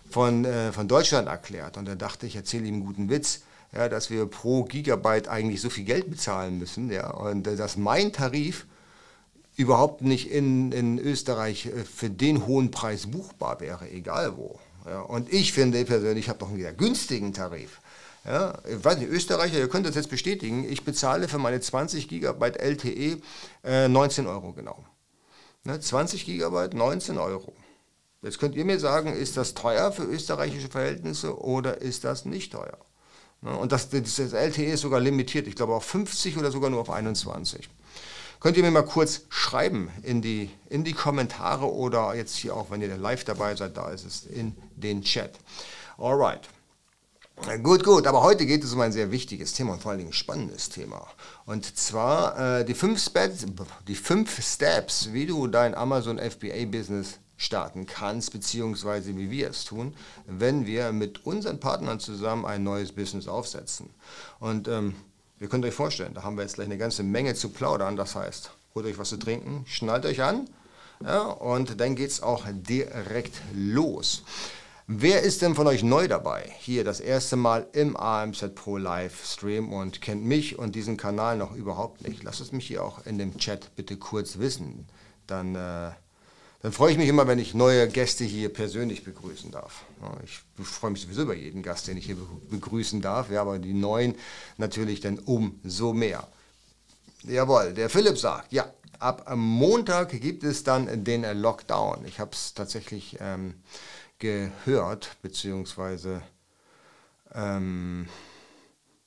von, 0.10 0.46
äh, 0.46 0.72
von 0.72 0.88
Deutschland 0.88 1.28
erklärt. 1.28 1.78
Und 1.78 1.88
da 1.88 1.96
dachte 1.96 2.28
ich, 2.28 2.36
erzähle 2.36 2.68
ihm 2.68 2.76
einen 2.76 2.86
guten 2.86 3.10
Witz. 3.10 3.42
Ja, 3.74 3.88
dass 3.88 4.10
wir 4.10 4.26
pro 4.26 4.66
Gigabyte 4.66 5.30
eigentlich 5.30 5.62
so 5.62 5.70
viel 5.70 5.86
Geld 5.86 6.10
bezahlen 6.10 6.60
müssen, 6.60 6.92
ja, 6.92 7.10
und 7.10 7.48
äh, 7.48 7.56
dass 7.56 7.78
mein 7.78 8.12
Tarif 8.12 8.66
überhaupt 9.62 10.02
nicht 10.02 10.32
in, 10.32 10.72
in 10.72 11.00
Österreich 11.00 11.68
äh, 11.68 11.84
für 11.84 12.10
den 12.10 12.46
hohen 12.48 12.72
Preis 12.72 13.08
buchbar 13.08 13.60
wäre, 13.60 13.90
egal 13.90 14.38
wo. 14.38 14.60
Ja, 14.86 15.02
und 15.02 15.32
ich 15.32 15.54
finde 15.54 15.86
persönlich, 15.86 16.26
ich 16.26 16.30
habe 16.30 16.40
doch 16.40 16.50
einen 16.50 16.60
sehr 16.60 16.74
günstigen 16.74 17.34
Tarif. 17.34 17.80
Ja, 18.26 18.58
ich 18.68 18.84
weiß 18.84 18.98
nicht, 18.98 19.10
Österreicher, 19.10 19.58
ihr 19.58 19.68
könnt 19.68 19.86
das 19.86 19.96
jetzt 19.96 20.10
bestätigen, 20.10 20.64
ich 20.70 20.84
bezahle 20.84 21.28
für 21.28 21.38
meine 21.38 21.60
20 21.60 22.08
Gigabyte 22.08 22.58
LTE 22.58 23.22
äh, 23.64 23.88
19 23.88 24.28
Euro 24.28 24.54
genau. 24.54 24.84
Ne, 25.64 25.80
20 25.80 26.26
Gigabyte, 26.26 26.74
19 26.74 27.18
Euro. 27.18 27.54
Jetzt 28.24 28.40
könnt 28.40 28.56
ihr 28.56 28.66
mir 28.66 28.80
sagen, 28.80 29.14
ist 29.14 29.38
das 29.38 29.54
teuer 29.54 29.92
für 29.92 30.04
österreichische 30.04 30.70
Verhältnisse 30.70 31.40
oder 31.40 31.82
ist 31.82 32.04
das 32.04 32.26
nicht 32.26 32.54
teuer? 32.54 32.78
Ne, 33.42 33.56
und 33.56 33.72
das, 33.72 33.90
das, 33.90 34.16
das 34.16 34.34
LTE 34.34 34.74
ist 34.74 34.82
sogar 34.82 35.00
limitiert, 35.00 35.48
ich 35.48 35.56
glaube 35.56 35.74
auf 35.74 35.86
50 35.86 36.38
oder 36.38 36.52
sogar 36.52 36.70
nur 36.70 36.82
auf 36.82 36.90
21. 36.90 37.70
Könnt 38.42 38.58
ihr 38.58 38.64
mir 38.64 38.72
mal 38.72 38.82
kurz 38.82 39.22
schreiben 39.30 39.92
in 40.02 40.24
die, 40.24 40.50
in 40.68 40.84
die 40.84 40.94
Kommentare 40.94 41.72
oder 41.72 42.16
jetzt 42.16 42.36
hier 42.36 42.56
auch, 42.56 42.72
wenn 42.72 42.82
ihr 42.82 42.98
live 42.98 43.24
dabei 43.24 43.56
seid, 43.56 43.78
da 43.78 43.92
ist 43.92 44.04
es 44.04 44.26
in 44.26 44.58
den 44.76 45.04
Chat. 45.04 45.38
Alright. 46.00 46.50
Gut, 47.62 47.84
gut, 47.84 48.08
aber 48.08 48.24
heute 48.24 48.48
geht 48.48 48.64
es 48.64 48.74
um 48.74 48.82
ein 48.82 48.92
sehr 48.92 49.12
wichtiges 49.12 49.54
Thema 49.54 49.74
und 49.74 49.82
vor 49.84 49.92
allen 49.92 50.00
Dingen 50.00 50.10
ein 50.10 50.14
spannendes 50.14 50.70
Thema. 50.70 51.08
Und 51.46 51.78
zwar 51.78 52.60
äh, 52.60 52.66
die, 52.66 52.74
fünf 52.74 53.00
Steps, 53.00 53.46
die 53.88 53.96
fünf 53.96 54.44
Steps, 54.44 55.14
wie 55.14 55.28
du 55.28 55.46
dein 55.46 55.76
Amazon 55.76 56.18
FBA-Business 56.18 57.20
starten 57.38 57.86
kannst, 57.86 58.32
beziehungsweise 58.32 59.16
wie 59.18 59.30
wir 59.30 59.52
es 59.52 59.66
tun, 59.66 59.96
wenn 60.26 60.66
wir 60.66 60.92
mit 60.92 61.28
unseren 61.28 61.60
Partnern 61.60 62.00
zusammen 62.00 62.46
ein 62.46 62.64
neues 62.64 62.92
Business 62.92 63.28
aufsetzen. 63.28 63.92
Und 64.40 64.68
ähm, 64.68 64.96
Ihr 65.42 65.50
könnt 65.50 65.66
euch 65.66 65.74
vorstellen, 65.74 66.14
da 66.14 66.22
haben 66.22 66.38
wir 66.38 66.44
jetzt 66.44 66.54
gleich 66.54 66.68
eine 66.68 66.78
ganze 66.78 67.02
Menge 67.02 67.34
zu 67.34 67.50
plaudern. 67.50 67.96
Das 67.98 68.16
heißt, 68.16 68.52
holt 68.76 68.86
euch 68.86 69.00
was 69.00 69.10
zu 69.10 69.18
trinken, 69.18 69.66
schnallt 69.66 70.06
euch 70.06 70.22
an 70.22 70.48
ja, 71.04 71.24
und 71.24 71.82
dann 71.82 71.96
geht 71.96 72.12
es 72.12 72.22
auch 72.22 72.46
direkt 72.48 73.42
los. 73.56 74.24
Wer 74.86 75.24
ist 75.24 75.42
denn 75.42 75.56
von 75.56 75.66
euch 75.66 75.82
neu 75.82 76.08
dabei? 76.08 76.52
Hier 76.60 76.84
das 76.84 77.00
erste 77.00 77.38
Mal 77.38 77.66
im 77.74 77.98
AMZ 77.98 78.54
Pro 78.54 78.78
Livestream 78.78 79.74
und 79.74 80.00
kennt 80.00 80.24
mich 80.24 80.60
und 80.60 80.76
diesen 80.76 80.96
Kanal 80.96 81.38
noch 81.38 81.56
überhaupt 81.56 82.08
nicht? 82.08 82.22
Lasst 82.22 82.42
es 82.42 82.52
mich 82.52 82.68
hier 82.68 82.84
auch 82.84 83.04
in 83.08 83.18
dem 83.18 83.38
Chat 83.38 83.76
bitte 83.76 83.98
kurz 83.98 84.38
wissen. 84.38 84.86
Dann 85.26 85.56
äh, 85.56 85.90
dann 86.62 86.72
freue 86.72 86.92
ich 86.92 86.98
mich 86.98 87.10
immer, 87.10 87.28
wenn 87.28 87.40
ich 87.40 87.54
neue 87.54 87.88
Gäste 87.88 88.24
hier 88.24 88.50
persönlich 88.50 89.04
begrüßen 89.04 89.52
darf. 89.52 89.84
Ich 90.24 90.42
freue 90.64 90.92
mich 90.92 91.02
sowieso 91.02 91.24
über 91.24 91.36
jeden 91.36 91.64
Gast, 91.64 91.88
den 91.88 91.98
ich 91.98 92.06
hier 92.06 92.18
begrüßen 92.50 93.02
darf, 93.02 93.32
ja, 93.32 93.42
aber 93.42 93.58
die 93.58 93.74
neuen 93.74 94.16
natürlich 94.58 95.00
dann 95.00 95.18
umso 95.18 95.94
mehr. 95.94 96.28
Jawohl, 97.24 97.74
der 97.74 97.90
Philipp 97.90 98.18
sagt, 98.18 98.54
ja, 98.54 98.72
ab 99.00 99.32
Montag 99.36 100.10
gibt 100.22 100.44
es 100.44 100.64
dann 100.64 101.04
den 101.04 101.24
Lockdown. 101.40 102.06
Ich 102.06 102.20
habe 102.20 102.32
es 102.34 102.54
tatsächlich 102.54 103.18
ähm, 103.20 103.56
gehört, 104.20 105.18
beziehungsweise 105.24 106.22
ähm, 107.34 108.08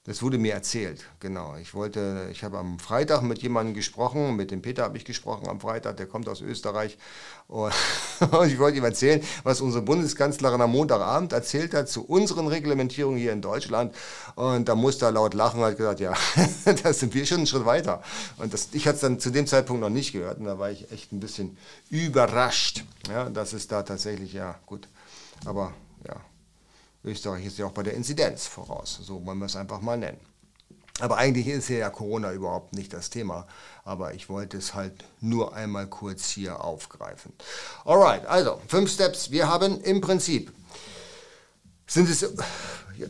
das 0.07 0.21
wurde 0.21 0.37
mir 0.37 0.53
erzählt, 0.53 1.03
genau. 1.19 1.57
Ich 1.57 1.73
wollte, 1.73 2.29
ich 2.31 2.45
habe 2.45 2.59
am 2.59 2.79
Freitag 2.79 3.23
mit 3.23 3.41
jemandem 3.41 3.75
gesprochen, 3.75 4.37
mit 4.37 4.51
dem 4.51 4.61
Peter 4.61 4.83
habe 4.83 4.99
ich 4.99 5.07
gesprochen 5.07 5.49
am 5.49 5.61
Freitag, 5.61 5.97
der 5.97 6.07
kommt 6.07 6.29
aus 6.29 6.43
Österreich. 6.43 6.99
Und 7.49 7.73
ich 8.47 8.59
wollte 8.59 8.77
ihm 8.77 8.85
erzählen, 8.85 9.23
was 9.45 9.63
unsere 9.63 9.83
Bundeskanzlerin 9.83 10.61
am 10.61 10.73
Montagabend 10.73 11.33
erzählt 11.33 11.73
hat 11.73 11.89
zu 11.89 12.05
unseren 12.05 12.49
Reglementierungen 12.49 13.19
hier 13.19 13.33
in 13.33 13.41
Deutschland. 13.41 13.95
Und 14.35 14.69
da 14.69 14.75
musste 14.75 15.07
er 15.07 15.13
laut 15.13 15.33
lachen 15.33 15.61
und 15.61 15.67
hat 15.67 15.79
gesagt, 15.79 16.01
ja, 16.01 16.13
da 16.83 16.93
sind 16.93 17.15
wir 17.15 17.25
schon 17.25 17.39
einen 17.39 17.47
Schritt 17.47 17.65
weiter. 17.65 18.03
Und 18.37 18.53
das, 18.53 18.69
ich 18.73 18.87
hatte 18.87 18.97
es 18.97 19.01
dann 19.01 19.19
zu 19.19 19.31
dem 19.31 19.47
Zeitpunkt 19.47 19.81
noch 19.81 19.89
nicht 19.89 20.13
gehört 20.13 20.39
und 20.39 20.45
da 20.45 20.59
war 20.59 20.71
ich 20.71 20.93
echt 20.93 21.13
ein 21.13 21.21
bisschen 21.21 21.57
überrascht, 21.89 22.85
ja, 23.09 23.31
dass 23.31 23.55
es 23.55 23.69
da 23.69 23.83
tatsächlich, 23.83 24.35
ja, 24.35 24.57
gut. 24.67 24.87
Aber 25.47 25.73
Österreich 27.05 27.47
ist 27.47 27.59
ja 27.59 27.67
auch 27.67 27.73
bei 27.73 27.83
der 27.83 27.95
Inzidenz 27.95 28.47
voraus, 28.47 28.99
so 29.03 29.25
wollen 29.27 29.39
wir 29.39 29.47
es 29.47 29.57
einfach 29.57 29.81
mal 29.81 29.99
nennen. 29.99 30.19
Aber 31.01 31.17
eigentlich 31.17 31.49
ist 31.49 31.69
ja 31.69 31.91
Corona 31.91 32.33
überhaupt 32.33 32.73
nicht 32.75 32.93
das 32.93 33.11
Thema, 33.11 33.47
aber 33.85 34.15
ich 34.15 34.29
wollte 34.29 34.57
es 34.57 34.75
halt 34.75 35.05
nur 35.21 35.53
einmal 35.55 35.89
kurz 35.89 36.29
hier 36.29 36.63
aufgreifen. 36.63 37.33
Alright, 37.85 38.25
also 38.27 38.61
fünf 38.69 38.93
Steps. 38.93 39.33
Wir 39.33 39.49
haben 39.49 39.81
im 39.81 40.01
Prinzip 40.01 40.53
sind 41.87 42.09
es 42.09 42.27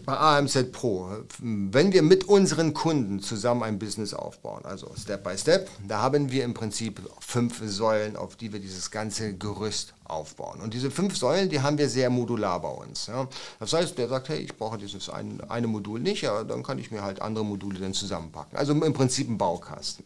bei 0.04 0.16
AMZ 0.16 0.72
Pro, 0.72 1.10
wenn 1.40 1.92
wir 1.92 2.02
mit 2.02 2.24
unseren 2.24 2.72
Kunden 2.72 3.20
zusammen 3.20 3.62
ein 3.62 3.78
Business 3.78 4.14
aufbauen, 4.14 4.64
also 4.64 4.90
Step 4.96 5.22
by 5.22 5.36
Step, 5.36 5.68
da 5.86 6.00
haben 6.00 6.30
wir 6.30 6.44
im 6.44 6.54
Prinzip 6.54 7.02
fünf 7.20 7.60
Säulen, 7.64 8.16
auf 8.16 8.36
die 8.36 8.52
wir 8.52 8.60
dieses 8.60 8.90
ganze 8.90 9.36
Gerüst 9.36 9.94
aufbauen. 10.04 10.60
Und 10.60 10.74
diese 10.74 10.90
fünf 10.90 11.16
Säulen, 11.16 11.50
die 11.50 11.60
haben 11.60 11.76
wir 11.76 11.88
sehr 11.88 12.08
modular 12.10 12.60
bei 12.60 12.70
uns. 12.70 13.06
Ja. 13.06 13.28
Das 13.60 13.72
heißt, 13.72 13.98
der 13.98 14.08
sagt, 14.08 14.28
hey, 14.30 14.38
ich 14.38 14.56
brauche 14.56 14.78
dieses 14.78 15.10
ein, 15.10 15.40
eine 15.48 15.66
Modul 15.66 16.00
nicht, 16.00 16.22
ja, 16.22 16.44
dann 16.44 16.62
kann 16.62 16.78
ich 16.78 16.90
mir 16.90 17.02
halt 17.02 17.20
andere 17.20 17.44
Module 17.44 17.78
dann 17.78 17.94
zusammenpacken. 17.94 18.56
Also 18.56 18.72
im 18.72 18.92
Prinzip 18.92 19.28
ein 19.28 19.38
Baukasten. 19.38 20.04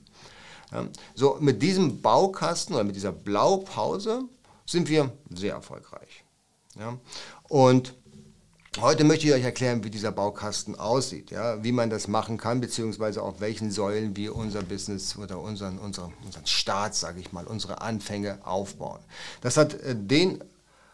Ja. 0.72 0.87
So, 1.14 1.37
mit 1.40 1.62
diesem 1.62 2.02
Baukasten 2.02 2.75
oder 2.75 2.84
mit 2.84 2.96
dieser 2.96 3.12
Blaupause 3.12 4.22
sind 4.66 4.88
wir 4.88 5.12
sehr 5.30 5.54
erfolgreich. 5.54 6.25
Ja. 6.78 6.98
Und 7.48 7.94
Heute 8.76 9.02
möchte 9.02 9.26
ich 9.26 9.32
euch 9.32 9.42
erklären, 9.42 9.82
wie 9.82 9.90
dieser 9.90 10.12
Baukasten 10.12 10.78
aussieht, 10.78 11.32
ja, 11.32 11.64
wie 11.64 11.72
man 11.72 11.90
das 11.90 12.06
machen 12.06 12.37
kann, 12.37 12.60
beziehungsweise 12.60 13.22
auf 13.22 13.40
welchen 13.40 13.72
Säulen 13.72 14.14
wir 14.14 14.37
unser 14.37 14.62
Business 14.62 15.16
oder 15.16 15.40
unseren, 15.40 15.78
unseren, 15.78 16.12
unseren 16.25 16.46
Staat, 16.46 16.94
sage 16.94 17.18
ich 17.18 17.32
mal, 17.32 17.46
unsere 17.46 17.80
Anfänge 17.80 18.38
aufbauen. 18.44 19.00
Das 19.40 19.56
hat 19.56 19.75
äh, 19.75 19.96
den 19.96 20.44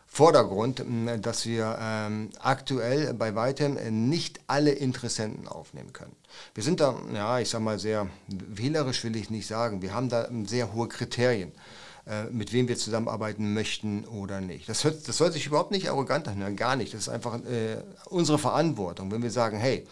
Vordergrund, 0.07 0.83
dass 1.23 1.45
wir 1.45 1.77
ähm, 1.81 2.31
aktuell 2.39 3.13
bei 3.15 3.35
weitem 3.35 4.09
nicht 4.09 4.41
alle 4.47 4.71
Interessenten 4.71 5.49
aufnehmen 5.49 5.93
können. 5.93 6.15
Wir 6.55 6.63
sind 6.63 6.79
da, 6.79 6.97
ja, 7.13 7.41
ich 7.41 7.51
sage 7.51 7.65
mal 7.65 7.81
sehr 7.81 8.07
wählerisch 8.29 9.03
will 9.03 9.17
ich 9.17 9.29
nicht 9.29 9.49
sagen, 9.49 9.83
wir 9.83 9.93
haben 9.93 10.09
da 10.09 10.29
sehr 10.45 10.73
hohe 10.73 10.87
Kriterien. 10.87 11.51
Äh, 12.07 12.25
mit 12.25 12.53
wem 12.53 12.69
wir 12.69 12.77
zusammenarbeiten 12.77 13.55
möchten 13.55 14.05
oder 14.05 14.43
nicht. 14.43 14.69
Das, 14.69 14.85
hört, 14.85 15.09
das 15.09 15.17
soll 15.17 15.33
sich 15.33 15.47
überhaupt 15.47 15.71
nicht 15.71 15.89
arrogant 15.89 16.29
anhören, 16.29 16.55
gar 16.55 16.77
nicht. 16.77 16.93
Das 16.93 17.03
ist 17.03 17.09
einfach 17.09 17.37
äh, 17.47 17.79
unsere 18.11 18.39
Verantwortung, 18.39 19.11
wenn 19.11 19.23
wir 19.23 19.31
sagen, 19.31 19.57
hey, 19.57 19.87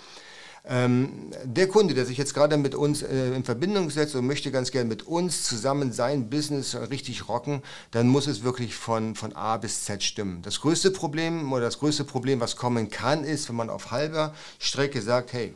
ähm, 0.64 1.30
der 1.42 1.68
Kunde, 1.68 1.94
der 1.94 2.04
sich 2.04 2.18
jetzt 2.18 2.34
gerade 2.34 2.58
mit 2.58 2.74
uns 2.74 3.00
äh, 3.00 3.34
in 3.34 3.44
Verbindung 3.44 3.88
setzt 3.88 4.14
und 4.14 4.26
möchte 4.26 4.50
ganz 4.52 4.70
gerne 4.70 4.90
mit 4.90 5.04
uns 5.04 5.44
zusammen 5.44 5.90
sein 5.90 6.28
Business 6.28 6.76
richtig 6.76 7.28
rocken, 7.28 7.62
dann 7.92 8.08
muss 8.08 8.26
es 8.26 8.44
wirklich 8.44 8.74
von, 8.74 9.14
von 9.14 9.34
A 9.34 9.56
bis 9.56 9.84
Z 9.84 10.02
stimmen. 10.02 10.42
Das 10.42 10.60
größte 10.60 10.90
Problem 10.90 11.50
oder 11.50 11.62
das 11.62 11.78
größte 11.78 12.04
Problem, 12.04 12.40
was 12.40 12.56
kommen 12.56 12.90
kann, 12.90 13.24
ist, 13.24 13.48
wenn 13.48 13.56
man 13.56 13.70
auf 13.70 13.90
halber 13.90 14.34
Strecke 14.58 15.00
sagt, 15.00 15.32
hey, 15.32 15.54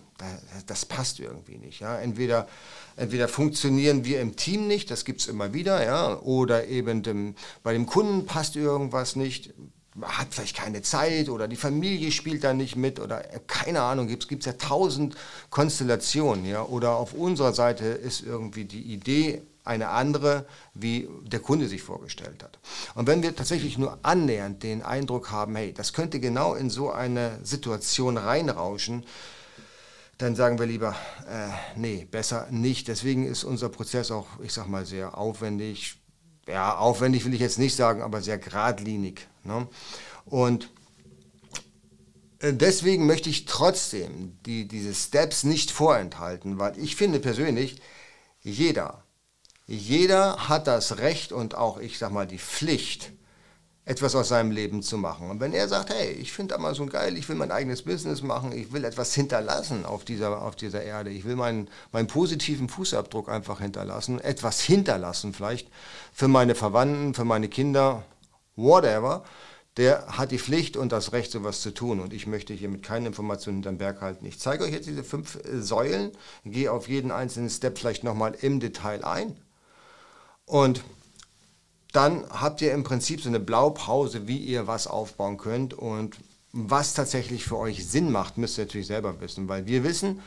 das 0.67 0.87
passt 0.87 1.21
irgendwie 1.21 1.59
nicht. 1.59 1.81
Ja? 1.81 1.99
Entweder 1.99 2.49
Entweder 2.97 3.29
funktionieren 3.29 4.05
wir 4.05 4.21
im 4.21 4.37
Team 4.37 4.67
nicht, 4.67 4.91
das 4.91 5.05
gibt 5.05 5.21
es 5.21 5.27
immer 5.27 5.53
wieder, 5.53 5.85
ja, 5.85 6.19
oder 6.21 6.67
eben 6.67 7.03
dem, 7.03 7.35
bei 7.63 7.75
dem 7.75 7.87
Kunden 7.87 8.25
passt 8.25 8.57
irgendwas 8.57 9.17
nicht, 9.17 9.53
hat 10.01 10.29
vielleicht 10.31 10.57
keine 10.57 10.83
Zeit 10.83 11.29
oder 11.29 11.49
die 11.49 11.57
Familie 11.57 12.11
spielt 12.11 12.45
da 12.45 12.55
nicht 12.55 12.77
mit 12.77 12.99
oder 13.01 13.35
äh, 13.35 13.41
keine 13.47 13.83
Ahnung, 13.83 14.09
gibt 14.09 14.33
es 14.33 14.47
ja 14.47 14.53
tausend 14.53 15.17
Konstellationen, 15.51 16.47
ja, 16.47 16.63
oder 16.63 16.97
auf 16.97 17.13
unserer 17.13 17.53
Seite 17.53 17.85
ist 17.85 18.23
irgendwie 18.23 18.65
die 18.65 18.83
Idee 18.83 19.43
eine 19.65 19.89
andere, 19.89 20.47
wie 20.75 21.09
der 21.23 21.41
Kunde 21.41 21.69
sich 21.69 21.83
vorgestellt 21.83 22.43
hat. 22.43 22.59
Und 22.95 23.07
wenn 23.09 23.23
wir 23.23 23.35
tatsächlich 23.35 23.79
nur 23.79 23.99
annähernd 24.03 24.63
den 24.63 24.83
Eindruck 24.83 25.31
haben, 25.31 25.57
hey, 25.57 25.73
das 25.73 25.93
könnte 25.93 26.21
genau 26.21 26.55
in 26.55 26.71
so 26.71 26.93
eine 26.93 27.41
Situation 27.43 28.17
reinrauschen, 28.17 29.05
dann 30.19 30.35
sagen 30.35 30.59
wir 30.59 30.67
lieber, 30.67 30.97
äh, 31.29 31.49
nee, 31.79 32.07
besser 32.11 32.49
nicht. 32.51 32.89
Deswegen 32.89 33.27
ist 33.27 33.45
unser 33.45 33.69
Prozess 33.69 34.11
auch, 34.11 34.27
ich 34.43 34.53
sag 34.53 34.67
mal, 34.67 34.87
sehr 34.87 35.19
aufwendig. 35.19 35.97
Ja, 36.49 36.77
aufwendig 36.77 37.25
will 37.25 37.35
ich 37.35 37.41
jetzt 37.41 37.59
nicht 37.59 37.77
sagen, 37.77 38.03
aber 38.03 38.23
sehr 38.23 38.39
geradlinig. 38.39 39.27
Ne? 39.45 39.69
Und 40.25 40.71
äh, 42.39 42.53
deswegen 42.53 43.07
möchte 43.07 43.29
ich 43.29 43.45
trotzdem 43.45 44.39
die, 44.47 44.67
diese 44.69 44.95
Steps 44.95 45.45
nicht 45.45 45.71
vorenthalten, 45.71 46.59
weil 46.59 46.79
ich 46.79 46.97
finde 46.97 47.21
persönlich, 47.21 47.77
jeder, 48.41 49.03
jeder 49.67 50.49
hat 50.49 50.67
das 50.67 50.99
Recht 50.99 51.33
und 51.33 51.57
auch, 51.57 51.79
ich 51.79 51.99
sag 51.99 52.13
mal, 52.13 52.27
die 52.27 52.39
Pflicht, 52.39 53.13
etwas 53.87 54.17
aus 54.17 54.29
seinem 54.29 54.51
Leben 54.51 54.83
zu 54.83 54.99
machen. 54.99 55.31
Und 55.31 55.39
wenn 55.39 55.53
er 55.53 55.69
sagt, 55.69 55.91
hey, 55.91 56.11
ich 56.11 56.33
finde 56.33 56.57
Amazon 56.57 56.91
geil, 56.91 57.17
ich 57.17 57.29
will 57.29 57.37
mein 57.37 57.53
eigenes 57.53 57.83
Business 57.83 58.21
machen, 58.21 58.51
ich 58.51 58.73
will 58.73 58.85
etwas 58.85 59.15
hinterlassen 59.15 59.87
auf 59.87 60.05
dieser, 60.05 60.43
auf 60.43 60.57
dieser 60.57 60.83
Erde, 60.83 61.11
ich 61.11 61.25
will 61.25 61.37
meinen, 61.37 61.69
meinen 61.93 62.09
positiven 62.09 62.69
Fußabdruck 62.69 63.29
einfach 63.29 63.61
hinterlassen, 63.61 64.21
etwas 64.21 64.61
hinterlassen 64.61 65.33
vielleicht 65.33 65.69
für 66.13 66.27
meine 66.27 66.57
Verwandten, 66.57 67.15
für 67.15 67.25
meine 67.25 67.49
Kinder, 67.49 68.03
whatever, 68.57 69.23
der 69.77 70.05
hat 70.09 70.33
die 70.33 70.39
Pflicht 70.41 70.77
und 70.77 70.91
das 70.91 71.13
Recht, 71.13 71.31
sowas 71.31 71.61
zu 71.61 71.73
tun. 71.73 72.01
Und 72.01 72.13
ich 72.13 72.27
möchte 72.27 72.55
hier 72.55 72.69
mit 72.69 72.83
keinen 72.83 73.07
Informationen 73.07 73.59
hinterm 73.59 73.79
Berg 73.79 74.01
halten. 74.01 74.27
Ich 74.27 74.41
zeige 74.41 74.65
euch 74.65 74.73
jetzt 74.73 74.89
diese 74.89 75.05
fünf 75.05 75.37
äh, 75.37 75.61
Säulen, 75.61 76.11
gehe 76.45 76.73
auf 76.73 76.89
jeden 76.89 77.13
einzelnen 77.13 77.51
Step 77.51 77.79
vielleicht 77.79 78.03
nochmal 78.03 78.35
im 78.41 78.59
Detail 78.59 79.05
ein. 79.05 79.37
Und 80.45 80.83
dann 81.93 82.25
habt 82.31 82.61
ihr 82.63 82.73
im 82.73 82.85
Prinzip 82.85 83.21
so 83.21 83.29
eine 83.29 83.41
Blaupause, 83.41 84.29
wie 84.29 84.39
ihr 84.39 84.67
was 84.67 84.87
aufbauen 84.87 85.39
könnt 85.39 85.75
und 85.75 86.17
was 86.53 86.95
tatsächlich 86.95 87.45
für 87.45 87.59
euch 87.59 87.87
Sinn 87.87 88.11
macht, 88.11 88.39
müsst 88.39 88.59
ihr 88.59 88.65
natürlich 88.65 88.87
selber 88.87 89.21
wissen, 89.21 89.49
weil 89.49 89.67
wir 89.67 89.85
wissen, 89.85 90.21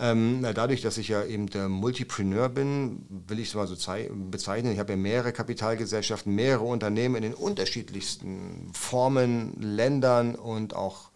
ähm, 0.00 0.42
dadurch, 0.54 0.80
dass 0.80 0.98
ich 0.98 1.08
ja 1.08 1.24
eben 1.24 1.48
der 1.48 1.68
Multipreneur 1.68 2.48
bin, 2.48 3.04
will 3.08 3.40
ich 3.40 3.48
es 3.48 3.54
mal 3.54 3.66
so 3.66 3.74
bezeichnen. 3.74 4.72
Ich 4.72 4.78
habe 4.78 4.92
ja 4.92 4.96
mehrere 4.96 5.32
Kapitalgesellschaften, 5.32 6.34
mehrere 6.34 6.64
Unternehmen 6.64 7.16
in 7.16 7.22
den 7.22 7.34
unterschiedlichsten 7.34 8.70
Formen, 8.72 9.60
Ländern 9.60 10.36
und 10.36 10.74
auch 10.74 11.07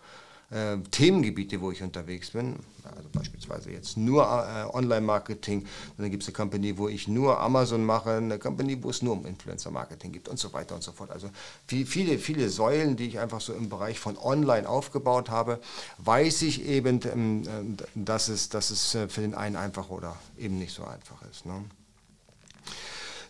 äh, 0.52 0.78
Themengebiete, 0.90 1.60
wo 1.60 1.70
ich 1.70 1.82
unterwegs 1.82 2.30
bin. 2.30 2.56
Also 2.84 3.08
beispielsweise 3.12 3.70
jetzt 3.70 3.96
nur 3.96 4.22
äh, 4.22 4.76
Online-Marketing, 4.76 5.66
dann 5.98 6.10
gibt 6.10 6.22
es 6.22 6.28
eine 6.28 6.34
Company, 6.34 6.76
wo 6.76 6.88
ich 6.88 7.08
nur 7.08 7.40
Amazon 7.40 7.84
mache, 7.84 8.10
eine 8.10 8.38
Company, 8.38 8.82
wo 8.82 8.90
es 8.90 9.02
nur 9.02 9.14
um 9.14 9.24
Influencer-Marketing 9.24 10.12
gibt 10.12 10.28
und 10.28 10.38
so 10.38 10.52
weiter 10.52 10.74
und 10.74 10.82
so 10.82 10.92
fort. 10.92 11.10
Also 11.10 11.30
viel, 11.66 11.86
viele, 11.86 12.18
viele 12.18 12.48
Säulen, 12.48 12.96
die 12.96 13.06
ich 13.06 13.18
einfach 13.18 13.40
so 13.40 13.52
im 13.52 13.68
Bereich 13.68 13.98
von 13.98 14.18
Online 14.18 14.68
aufgebaut 14.68 15.30
habe, 15.30 15.60
weiß 15.98 16.42
ich 16.42 16.66
eben, 16.66 17.00
ähm, 17.12 17.42
äh, 17.42 17.84
dass, 17.94 18.28
es, 18.28 18.48
dass 18.48 18.70
es 18.70 18.94
äh, 18.94 19.08
für 19.08 19.20
den 19.20 19.34
einen 19.34 19.56
einfach 19.56 19.90
oder 19.90 20.16
eben 20.38 20.58
nicht 20.58 20.74
so 20.74 20.84
einfach 20.84 21.22
ist. 21.30 21.46
Ne? 21.46 21.64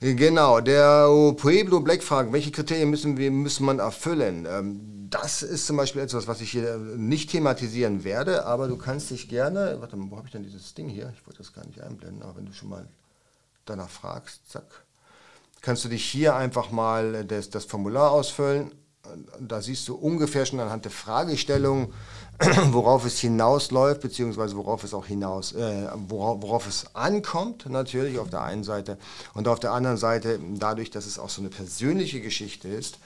Genau, 0.00 0.60
der 0.60 1.06
Pueblo 1.36 1.78
Black 1.78 2.02
fragt, 2.02 2.32
welche 2.32 2.50
Kriterien 2.50 2.90
müssen 2.90 3.16
wir 3.18 3.30
müssen 3.30 3.64
man 3.64 3.78
erfüllen? 3.78 4.48
Ähm, 4.50 4.91
das 5.12 5.42
ist 5.42 5.66
zum 5.66 5.76
Beispiel 5.76 6.00
etwas, 6.00 6.26
was 6.26 6.40
ich 6.40 6.50
hier 6.50 6.78
nicht 6.78 7.30
thematisieren 7.30 8.02
werde, 8.02 8.46
aber 8.46 8.66
du 8.66 8.78
kannst 8.78 9.10
dich 9.10 9.28
gerne, 9.28 9.76
warte 9.80 9.96
mal, 9.96 10.10
wo 10.10 10.16
habe 10.16 10.26
ich 10.26 10.32
denn 10.32 10.42
dieses 10.42 10.72
Ding 10.72 10.88
hier? 10.88 11.12
Ich 11.14 11.26
wollte 11.26 11.38
das 11.38 11.52
gar 11.52 11.66
nicht 11.66 11.82
einblenden, 11.82 12.22
aber 12.22 12.36
wenn 12.36 12.46
du 12.46 12.52
schon 12.54 12.70
mal 12.70 12.88
danach 13.66 13.90
fragst, 13.90 14.50
zack, 14.50 14.84
kannst 15.60 15.84
du 15.84 15.90
dich 15.90 16.04
hier 16.04 16.34
einfach 16.34 16.70
mal 16.70 17.24
das, 17.26 17.50
das 17.50 17.66
Formular 17.66 18.10
ausfüllen. 18.10 18.72
Da 19.38 19.60
siehst 19.60 19.86
du 19.88 19.96
ungefähr 19.96 20.46
schon 20.46 20.60
anhand 20.60 20.84
der 20.84 20.92
Fragestellung, 20.92 21.92
worauf 22.70 23.04
es 23.04 23.18
hinausläuft, 23.18 24.00
beziehungsweise 24.00 24.56
worauf 24.56 24.82
es 24.82 24.94
auch 24.94 25.06
hinaus, 25.06 25.52
äh, 25.52 25.88
worauf, 26.08 26.40
worauf, 26.40 26.66
es 26.66 26.94
ankommt, 26.94 27.68
natürlich 27.68 28.18
auf 28.18 28.30
der 28.30 28.42
einen 28.42 28.64
Seite. 28.64 28.96
Und 29.34 29.46
auf 29.46 29.60
der 29.60 29.72
anderen 29.72 29.98
Seite, 29.98 30.40
dadurch, 30.54 30.90
dass 30.90 31.04
es 31.04 31.18
auch 31.18 31.28
so 31.28 31.42
eine 31.42 31.50
persönliche 31.50 32.22
Geschichte 32.22 32.68
ist, 32.68 32.98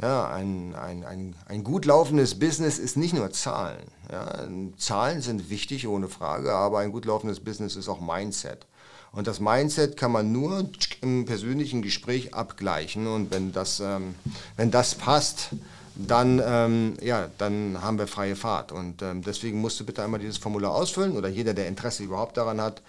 ja, 0.00 0.28
ein, 0.28 0.74
ein, 0.74 1.04
ein, 1.04 1.34
ein 1.46 1.64
gut 1.64 1.86
laufendes 1.86 2.38
Business 2.38 2.78
ist 2.78 2.96
nicht 2.96 3.14
nur 3.14 3.30
Zahlen. 3.32 3.86
Ja. 4.10 4.46
Zahlen 4.76 5.22
sind 5.22 5.48
wichtig, 5.48 5.88
ohne 5.88 6.08
Frage, 6.08 6.52
aber 6.52 6.80
ein 6.80 6.92
gut 6.92 7.06
laufendes 7.06 7.40
Business 7.40 7.76
ist 7.76 7.88
auch 7.88 8.00
Mindset. 8.00 8.66
Und 9.12 9.26
das 9.26 9.40
Mindset 9.40 9.96
kann 9.96 10.12
man 10.12 10.32
nur 10.32 10.68
im 11.00 11.24
persönlichen 11.24 11.80
Gespräch 11.80 12.34
abgleichen. 12.34 13.06
Und 13.06 13.30
wenn 13.30 13.52
das, 13.52 13.80
ähm, 13.80 14.14
wenn 14.56 14.70
das 14.70 14.94
passt, 14.94 15.50
dann, 15.94 16.42
ähm, 16.44 16.94
ja, 17.00 17.30
dann 17.38 17.80
haben 17.80 17.98
wir 17.98 18.06
freie 18.06 18.36
Fahrt. 18.36 18.72
Und 18.72 19.00
ähm, 19.00 19.22
deswegen 19.22 19.62
musst 19.62 19.80
du 19.80 19.86
bitte 19.86 20.04
einmal 20.04 20.20
dieses 20.20 20.36
Formular 20.36 20.74
ausfüllen 20.74 21.16
oder 21.16 21.30
jeder, 21.30 21.54
der 21.54 21.68
Interesse 21.68 22.02
überhaupt 22.02 22.36
daran 22.36 22.60
hat, 22.60 22.82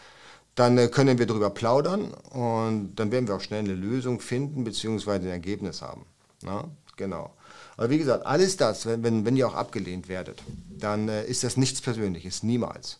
dann 0.55 0.77
äh, 0.77 0.89
können 0.89 1.17
wir 1.17 1.25
darüber 1.25 1.51
plaudern 1.51 2.11
und 2.31 2.95
dann 2.95 3.11
werden 3.11 3.29
wir 3.29 3.35
auch 3.35 3.41
schnell 3.41 3.59
eine 3.59 3.75
Lösung 3.75 4.19
finden 4.19 4.65
bzw. 4.65 5.11
ein 5.11 5.27
Ergebnis 5.27 5.81
haben. 5.81 6.05
Na? 6.41 6.65
Genau. 6.97 7.31
Aber 7.77 7.89
wie 7.89 7.99
gesagt, 7.99 8.25
alles 8.25 8.57
das, 8.57 8.85
wenn, 8.85 9.03
wenn, 9.03 9.23
wenn 9.23 9.37
ihr 9.37 9.47
auch 9.47 9.53
abgelehnt 9.53 10.09
werdet, 10.09 10.43
dann 10.67 11.07
äh, 11.07 11.25
ist 11.25 11.43
das 11.43 11.55
nichts 11.55 11.79
Persönliches, 11.79 12.43
niemals. 12.43 12.99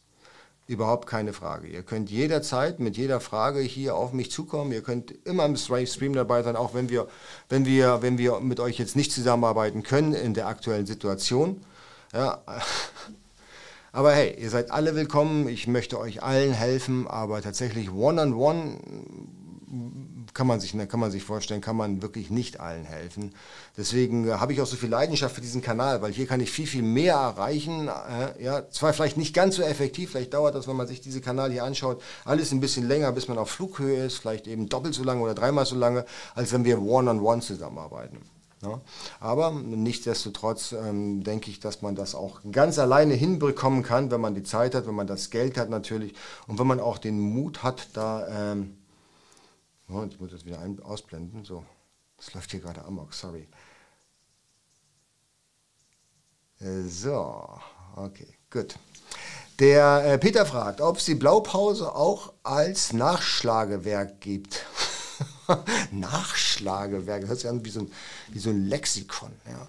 Überhaupt 0.67 1.07
keine 1.07 1.33
Frage. 1.33 1.67
Ihr 1.67 1.81
könnt 1.81 2.11
jederzeit 2.11 2.79
mit 2.79 2.97
jeder 2.97 3.19
Frage 3.19 3.59
hier 3.59 3.95
auf 3.95 4.11
mich 4.13 4.31
zukommen. 4.31 4.71
Ihr 4.71 4.83
könnt 4.83 5.13
immer 5.25 5.45
im 5.45 5.55
Stream 5.55 6.13
dabei 6.13 6.43
sein, 6.43 6.55
auch 6.55 6.73
wenn 6.73 6.89
wir, 6.89 7.07
wenn 7.49 7.65
wir, 7.65 8.01
wenn 8.01 8.17
wir 8.17 8.41
mit 8.41 8.59
euch 8.59 8.77
jetzt 8.77 8.95
nicht 8.95 9.11
zusammenarbeiten 9.11 9.81
können 9.81 10.13
in 10.13 10.33
der 10.33 10.47
aktuellen 10.47 10.85
Situation. 10.85 11.61
Ja. 12.13 12.43
Aber 13.93 14.11
hey, 14.11 14.35
ihr 14.39 14.49
seid 14.49 14.69
alle 14.69 14.93
willkommen. 14.93 15.47
Ich 15.47 15.67
möchte 15.67 15.97
euch 15.97 16.21
allen 16.21 16.51
helfen, 16.51 17.07
aber 17.07 17.41
tatsächlich 17.41 17.91
one-on-one 17.91 18.59
-on 18.59 18.77
-one 18.77 20.06
kann 20.37 20.45
man 20.45 20.59
sich, 20.59 20.77
kann 20.87 20.99
man 20.99 21.09
sich 21.09 21.23
vorstellen, 21.23 21.61
kann 21.61 21.75
man 21.75 22.03
wirklich 22.03 22.29
nicht 22.29 22.59
allen 22.59 22.85
helfen. 22.85 23.33
Deswegen 23.75 24.27
äh, 24.27 24.33
habe 24.33 24.53
ich 24.53 24.61
auch 24.61 24.67
so 24.67 24.75
viel 24.75 24.89
Leidenschaft 24.89 25.33
für 25.33 25.41
diesen 25.41 25.63
Kanal, 25.63 26.03
weil 26.03 26.13
hier 26.13 26.27
kann 26.27 26.39
ich 26.39 26.51
viel, 26.51 26.67
viel 26.67 26.83
mehr 26.83 27.15
erreichen. 27.15 27.87
Äh, 27.87 28.43
ja, 28.43 28.69
zwar 28.69 28.93
vielleicht 28.93 29.17
nicht 29.17 29.33
ganz 29.33 29.55
so 29.55 29.63
effektiv, 29.63 30.11
vielleicht 30.11 30.35
dauert 30.35 30.53
das, 30.53 30.67
wenn 30.67 30.75
man 30.75 30.85
sich 30.85 31.01
diese 31.01 31.21
Kanal 31.21 31.51
hier 31.51 31.63
anschaut, 31.63 32.03
alles 32.23 32.51
ein 32.51 32.59
bisschen 32.59 32.87
länger, 32.87 33.11
bis 33.11 33.27
man 33.27 33.39
auf 33.39 33.49
Flughöhe 33.49 34.05
ist, 34.05 34.19
vielleicht 34.19 34.45
eben 34.45 34.69
doppelt 34.69 34.93
so 34.93 35.03
lange 35.03 35.21
oder 35.21 35.33
dreimal 35.33 35.65
so 35.65 35.75
lange, 35.75 36.05
als 36.35 36.53
wenn 36.53 36.63
wir 36.63 36.79
one-on-one 36.79 37.19
-on 37.19 37.39
-one 37.39 37.41
zusammenarbeiten. 37.41 38.19
Ja, 38.61 38.81
aber 39.19 39.51
nichtsdestotrotz 39.51 40.71
ähm, 40.71 41.23
denke 41.23 41.49
ich, 41.49 41.59
dass 41.59 41.81
man 41.81 41.95
das 41.95 42.13
auch 42.13 42.41
ganz 42.51 42.77
alleine 42.77 43.15
hinbekommen 43.15 43.81
kann, 43.81 44.11
wenn 44.11 44.21
man 44.21 44.35
die 44.35 44.43
Zeit 44.43 44.75
hat, 44.75 44.87
wenn 44.87 44.95
man 44.95 45.07
das 45.07 45.31
Geld 45.31 45.57
hat 45.57 45.69
natürlich 45.71 46.13
und 46.47 46.59
wenn 46.59 46.67
man 46.67 46.79
auch 46.79 46.99
den 46.99 47.19
Mut 47.19 47.63
hat, 47.63 47.87
da... 47.93 48.51
Ähm, 48.51 48.77
oh, 49.89 50.03
jetzt 50.03 50.19
muss 50.19 50.29
ich 50.29 50.35
das 50.35 50.45
wieder 50.45 50.59
ein, 50.59 50.79
ausblenden. 50.81 51.45
So, 51.45 51.65
das 52.17 52.33
läuft 52.33 52.51
hier 52.51 52.59
gerade 52.59 52.83
amok, 52.85 53.13
sorry. 53.13 53.47
Äh, 56.59 56.83
so, 56.83 57.59
okay, 57.95 58.27
gut. 58.49 58.75
Der 59.59 60.05
äh, 60.05 60.17
Peter 60.19 60.45
fragt, 60.45 60.81
ob 60.81 60.97
es 60.97 61.05
die 61.05 61.15
Blaupause 61.15 61.95
auch 61.95 62.33
als 62.43 62.93
Nachschlagewerk 62.93 64.21
gibt. 64.21 64.65
Nachschlagewerk, 65.91 67.21
das 67.21 67.29
hört 67.29 67.39
sich 67.39 67.49
an 67.49 67.65
wie 67.65 67.69
so 67.69 67.79
ein, 67.81 67.91
wie 68.29 68.39
so 68.39 68.49
ein 68.51 68.67
Lexikon. 68.67 69.31
Ja. 69.47 69.67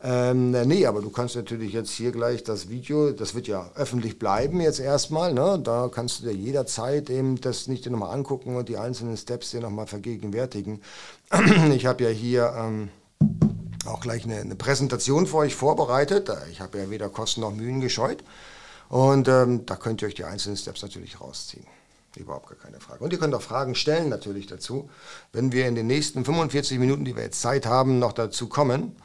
Ähm, 0.00 0.52
nee, 0.52 0.86
aber 0.86 1.00
du 1.00 1.10
kannst 1.10 1.34
natürlich 1.34 1.72
jetzt 1.72 1.90
hier 1.90 2.12
gleich 2.12 2.44
das 2.44 2.68
Video, 2.68 3.10
das 3.10 3.34
wird 3.34 3.48
ja 3.48 3.68
öffentlich 3.74 4.20
bleiben 4.20 4.60
jetzt 4.60 4.78
erstmal, 4.78 5.34
ne? 5.34 5.60
da 5.62 5.90
kannst 5.92 6.20
du 6.20 6.26
dir 6.26 6.32
jederzeit 6.32 7.10
eben 7.10 7.40
das 7.40 7.66
nicht 7.66 7.84
nochmal 7.90 8.14
angucken 8.14 8.54
und 8.54 8.68
die 8.68 8.76
einzelnen 8.76 9.16
Steps 9.16 9.50
dir 9.50 9.60
nochmal 9.60 9.88
vergegenwärtigen. 9.88 10.82
Ich 11.74 11.86
habe 11.86 12.04
ja 12.04 12.10
hier 12.10 12.54
ähm, 12.56 12.90
auch 13.86 14.00
gleich 14.00 14.24
eine, 14.24 14.36
eine, 14.36 14.54
Präsentation 14.54 15.26
für 15.26 15.38
euch 15.38 15.56
vorbereitet. 15.56 16.30
Ich 16.52 16.60
habe 16.60 16.78
ja 16.78 16.90
weder 16.90 17.08
Kosten 17.08 17.40
noch 17.40 17.52
Mühen 17.52 17.80
gescheut 17.80 18.22
und 18.88 19.26
ähm, 19.26 19.66
da 19.66 19.74
könnt 19.74 20.02
ihr 20.02 20.08
euch 20.08 20.14
die 20.14 20.24
einzelnen 20.24 20.56
Steps 20.56 20.82
natürlich 20.82 21.20
rausziehen. 21.20 21.66
Überhaupt 22.16 22.48
gar 22.48 22.56
keine 22.56 22.80
Frage. 22.80 23.02
Und 23.02 23.12
ihr 23.12 23.18
könnt 23.18 23.34
auch 23.34 23.42
Fragen 23.42 23.74
stellen 23.74 24.08
natürlich 24.08 24.46
dazu, 24.46 24.88
wenn 25.32 25.52
wir 25.52 25.66
in 25.66 25.74
den 25.74 25.86
nächsten 25.88 26.24
45 26.24 26.78
Minuten, 26.78 27.04
die 27.04 27.16
wir 27.16 27.24
jetzt 27.24 27.40
Zeit 27.40 27.66
haben, 27.66 27.98
noch 27.98 28.12
dazu 28.12 28.48
kommen. 28.48 28.96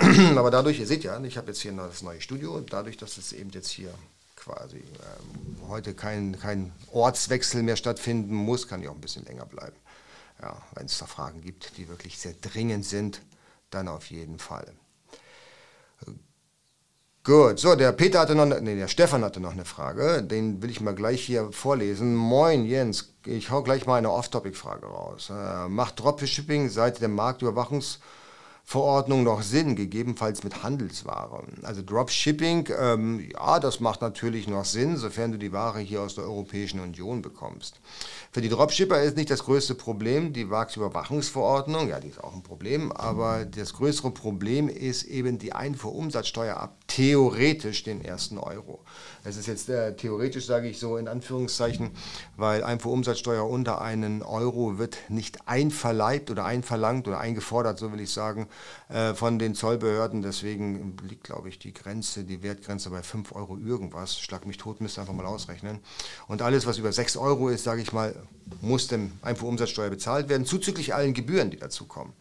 Aber 0.36 0.50
dadurch, 0.50 0.80
ihr 0.80 0.86
seht 0.86 1.04
ja, 1.04 1.20
ich 1.22 1.36
habe 1.36 1.48
jetzt 1.48 1.60
hier 1.60 1.72
das 1.72 2.02
neue 2.02 2.20
Studio 2.20 2.54
und 2.54 2.72
dadurch, 2.72 2.96
dass 2.96 3.18
es 3.18 3.32
eben 3.32 3.50
jetzt 3.50 3.68
hier 3.68 3.92
quasi 4.36 4.78
ähm, 4.78 5.68
heute 5.68 5.94
kein, 5.94 6.38
kein 6.38 6.72
Ortswechsel 6.92 7.62
mehr 7.62 7.76
stattfinden 7.76 8.34
muss, 8.34 8.66
kann 8.66 8.82
ich 8.82 8.88
auch 8.88 8.94
ein 8.94 9.00
bisschen 9.00 9.26
länger 9.26 9.44
bleiben. 9.44 9.76
Ja, 10.40 10.56
wenn 10.74 10.86
es 10.86 10.96
da 10.98 11.06
Fragen 11.06 11.42
gibt, 11.42 11.76
die 11.76 11.88
wirklich 11.88 12.18
sehr 12.18 12.32
dringend 12.40 12.86
sind, 12.86 13.20
dann 13.70 13.88
auf 13.88 14.06
jeden 14.06 14.38
Fall. 14.38 14.72
Gut, 17.22 17.58
so, 17.58 17.74
der 17.74 17.92
Peter 17.92 18.20
hatte 18.20 18.34
noch, 18.34 18.46
ne, 18.46 18.62
nee, 18.62 18.76
der 18.76 18.88
Stefan 18.88 19.22
hatte 19.22 19.40
noch 19.40 19.52
eine 19.52 19.66
Frage, 19.66 20.22
den 20.22 20.62
will 20.62 20.70
ich 20.70 20.80
mal 20.80 20.94
gleich 20.94 21.22
hier 21.22 21.52
vorlesen. 21.52 22.16
Moin 22.16 22.64
Jens, 22.64 23.12
ich 23.26 23.50
hau 23.50 23.62
gleich 23.62 23.84
mal 23.84 23.96
eine 23.96 24.10
Off-Topic-Frage 24.10 24.86
raus. 24.86 25.28
Äh, 25.30 25.68
macht 25.68 26.00
Dropshipping 26.00 26.70
seit 26.70 27.02
der 27.02 27.10
Marktüberwachungs- 27.10 27.98
Verordnung 28.70 29.24
noch 29.24 29.42
Sinn, 29.42 29.74
gegebenenfalls 29.74 30.44
mit 30.44 30.62
Handelsware. 30.62 31.42
Also 31.64 31.82
Dropshipping, 31.82 32.68
ähm, 32.80 33.28
ja, 33.32 33.58
das 33.58 33.80
macht 33.80 34.00
natürlich 34.00 34.46
noch 34.46 34.64
Sinn, 34.64 34.96
sofern 34.96 35.32
du 35.32 35.38
die 35.38 35.50
Ware 35.50 35.80
hier 35.80 36.02
aus 36.02 36.14
der 36.14 36.22
Europäischen 36.22 36.78
Union 36.78 37.20
bekommst. 37.20 37.80
Für 38.30 38.40
die 38.40 38.48
Dropshipper 38.48 39.02
ist 39.02 39.16
nicht 39.16 39.28
das 39.28 39.42
größte 39.42 39.74
Problem 39.74 40.32
die 40.32 40.44
Marktüberwachungsverordnung, 40.44 41.88
ja, 41.88 41.98
die 41.98 42.10
ist 42.10 42.22
auch 42.22 42.32
ein 42.32 42.44
Problem, 42.44 42.92
aber 42.92 43.44
das 43.44 43.72
größere 43.72 44.12
Problem 44.12 44.68
ist 44.68 45.02
eben 45.02 45.40
die 45.40 45.52
Einfuhrumsatzsteuer 45.52 46.56
ab 46.56 46.76
theoretisch 46.86 47.82
den 47.82 48.04
ersten 48.04 48.38
Euro. 48.38 48.84
Es 49.22 49.36
ist 49.36 49.46
jetzt 49.46 49.68
äh, 49.68 49.94
theoretisch, 49.94 50.46
sage 50.46 50.68
ich 50.68 50.78
so 50.78 50.96
in 50.96 51.06
Anführungszeichen, 51.06 51.90
weil 52.36 52.64
Einfuhrumsatzsteuer 52.64 53.46
unter 53.48 53.80
einen 53.80 54.22
Euro 54.22 54.78
wird 54.78 54.96
nicht 55.08 55.46
einverleibt 55.46 56.30
oder 56.30 56.46
einverlangt 56.46 57.06
oder 57.06 57.20
eingefordert, 57.20 57.78
so 57.78 57.92
will 57.92 58.00
ich 58.00 58.10
sagen, 58.10 58.48
äh, 58.88 59.12
von 59.12 59.38
den 59.38 59.54
Zollbehörden. 59.54 60.22
Deswegen 60.22 60.96
liegt, 61.06 61.24
glaube 61.24 61.50
ich, 61.50 61.58
die 61.58 61.74
Grenze, 61.74 62.24
die 62.24 62.42
Wertgrenze 62.42 62.88
bei 62.88 63.02
5 63.02 63.32
Euro 63.32 63.58
irgendwas. 63.58 64.18
Schlag 64.18 64.46
mich 64.46 64.56
tot, 64.56 64.80
müsst 64.80 64.98
ihr 64.98 65.02
einfach 65.02 65.14
mal 65.14 65.26
ausrechnen. 65.26 65.80
Und 66.26 66.40
alles, 66.40 66.66
was 66.66 66.78
über 66.78 66.92
6 66.92 67.18
Euro 67.18 67.50
ist, 67.50 67.64
sage 67.64 67.82
ich 67.82 67.92
mal, 67.92 68.14
muss 68.62 68.86
dem 68.86 69.12
Einfuhrumsatzsteuer 69.20 69.90
bezahlt 69.90 70.28
werden, 70.30 70.46
zuzüglich 70.46 70.94
allen 70.94 71.12
Gebühren, 71.12 71.50
die 71.50 71.58
dazukommen. 71.58 72.14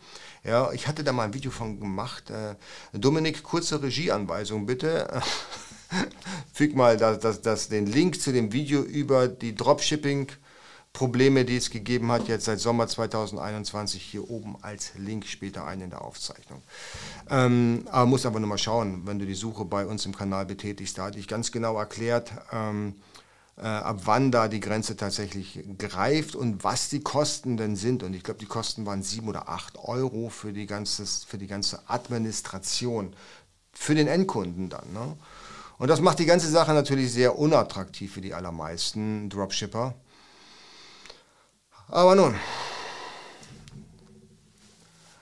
Ja, 0.44 0.72
ich 0.72 0.88
hatte 0.88 1.04
da 1.04 1.12
mal 1.12 1.24
ein 1.24 1.34
Video 1.34 1.52
von 1.52 1.80
gemacht. 1.80 2.30
Äh, 2.30 2.56
Dominik, 2.92 3.44
kurze 3.44 3.82
Regieanweisung 3.82 4.66
bitte. 4.66 5.22
Füg 6.54 6.76
mal 6.76 6.98
das, 6.98 7.20
das, 7.20 7.42
das, 7.42 7.70
den 7.70 7.86
Link 7.86 8.22
zu 8.22 8.32
dem 8.32 8.52
Video 8.54 8.82
über 8.82 9.28
die 9.28 9.56
Dropshipping- 9.56 10.32
Probleme, 10.92 11.46
die 11.46 11.56
es 11.56 11.70
gegeben 11.70 12.12
hat, 12.12 12.28
jetzt 12.28 12.46
seit 12.46 12.60
Sommer 12.60 12.88
2021 12.88 14.02
hier 14.02 14.30
oben 14.30 14.58
als 14.62 14.94
Link 14.98 15.26
später 15.28 15.66
ein 15.66 15.82
in 15.82 15.92
der 15.92 16.02
Aufzeichnung. 16.02 16.64
Ähm, 17.30 17.86
aber 17.92 18.06
muss 18.08 18.26
aber 18.26 18.40
nur 18.40 18.50
mal 18.50 18.58
schauen, 18.58 19.06
wenn 19.06 19.20
du 19.20 19.26
die 19.26 19.36
Suche 19.36 19.66
bei 19.66 19.86
uns 19.86 20.06
im 20.06 20.16
Kanal 20.16 20.46
betätigst, 20.46 20.98
da 20.98 21.06
hatte 21.06 21.20
ich 21.20 21.28
ganz 21.28 21.52
genau 21.52 21.78
erklärt, 21.78 22.32
ähm, 22.52 22.96
äh, 23.58 23.62
ab 23.62 24.02
wann 24.06 24.32
da 24.32 24.48
die 24.48 24.60
Grenze 24.60 24.98
tatsächlich 24.98 25.64
greift 25.78 26.36
und 26.36 26.64
was 26.64 26.90
die 26.90 27.02
Kosten 27.02 27.56
denn 27.56 27.76
sind. 27.76 28.02
Und 28.02 28.14
ich 28.14 28.24
glaube, 28.24 28.40
die 28.40 28.46
Kosten 28.46 28.86
waren 28.86 29.04
sieben 29.04 29.28
oder 29.28 29.48
acht 29.48 29.78
Euro 29.78 30.30
für 30.30 30.54
die, 30.54 30.66
ganzes, 30.66 31.24
für 31.24 31.38
die 31.38 31.48
ganze 31.48 31.88
Administration, 31.88 33.14
für 33.74 33.96
den 33.96 34.08
Endkunden 34.08 34.70
dann. 34.70 34.92
Ne? 34.92 35.16
Und 35.80 35.88
das 35.88 36.02
macht 36.02 36.20
die 36.20 36.26
ganze 36.26 36.50
Sache 36.50 36.74
natürlich 36.74 37.12
sehr 37.12 37.40
unattraktiv 37.40 38.14
für 38.14 38.22
die 38.22 38.34
allermeisten 38.34 39.30
Dropshipper. 39.30 39.96
Aber 41.88 42.16
nun, 42.16 42.36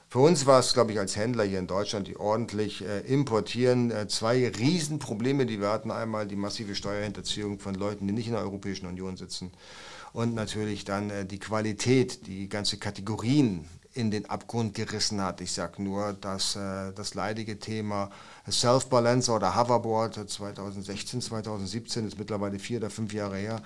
für 0.10 0.20
uns 0.20 0.48
war 0.48 0.60
es, 0.60 0.74
glaube 0.74 0.92
ich, 0.92 1.00
als 1.00 1.16
Händler 1.16 1.44
hier 1.44 1.60
in 1.60 1.68
Deutschland, 1.68 2.08
die 2.08 2.18
ordentlich 2.18 2.84
äh, 2.84 3.02
importieren, 3.02 3.92
äh, 3.92 4.08
zwei 4.08 4.48
Riesenprobleme, 4.50 5.46
die 5.46 5.62
wir 5.62 5.70
hatten. 5.70 5.92
Einmal 5.92 6.26
die 6.28 6.36
massive 6.36 6.74
Steuerhinterziehung 6.74 7.60
von 7.60 7.76
Leuten, 7.76 8.08
die 8.08 8.14
nicht 8.14 8.28
in 8.28 8.34
der 8.34 8.42
Europäischen 8.42 8.88
Union 8.88 9.16
sitzen. 9.16 9.52
Und 10.12 10.34
natürlich 10.34 10.86
dann 10.86 11.12
äh, 11.12 11.26
die 11.28 11.38
Qualität, 11.38 12.26
die 12.26 12.50
ganze 12.50 12.78
Kategorien 12.78 13.70
in 13.98 14.12
den 14.12 14.30
Abgrund 14.30 14.76
gerissen 14.76 15.22
hat. 15.22 15.42
Ich 15.42 15.52
sage 15.52 15.82
nur, 15.82 16.14
dass 16.14 16.56
äh, 16.56 16.94
das 16.94 17.16
leidige 17.16 17.60
Thema 17.60 18.10
Self-Balancer 18.50 19.36
oder 19.36 19.56
Hoverboard 19.56 20.30
2016, 20.30 21.22
2017 21.22 22.08
ist 22.08 22.20
mittlerweile 22.20 22.60
vier 22.60 22.78
oder 22.78 22.90
fünf 22.90 23.14
Jahre 23.14 23.38
her, 23.38 23.62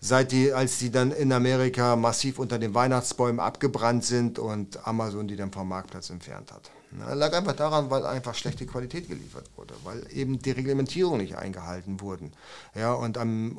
seit 0.00 0.32
die, 0.32 0.52
als 0.52 0.78
die 0.78 0.90
dann 0.90 1.10
in 1.12 1.32
Amerika 1.32 1.96
massiv 1.96 2.38
unter 2.38 2.58
den 2.58 2.74
Weihnachtsbäumen 2.74 3.40
abgebrannt 3.40 4.04
sind 4.04 4.38
und 4.38 4.86
Amazon 4.86 5.28
die 5.28 5.36
dann 5.36 5.52
vom 5.52 5.68
Marktplatz 5.68 6.10
entfernt 6.10 6.52
hat. 6.52 6.70
Das 6.92 7.14
lag 7.14 7.32
einfach 7.32 7.54
daran, 7.54 7.88
weil 7.90 8.04
einfach 8.04 8.34
schlechte 8.34 8.66
Qualität 8.66 9.08
geliefert 9.08 9.48
wurde, 9.56 9.74
weil 9.84 10.04
eben 10.12 10.40
die 10.40 10.50
Reglementierungen 10.50 11.20
nicht 11.20 11.36
eingehalten 11.36 12.00
wurden. 12.00 12.32
Ja, 12.74 12.94
und 12.94 13.16
am, 13.16 13.56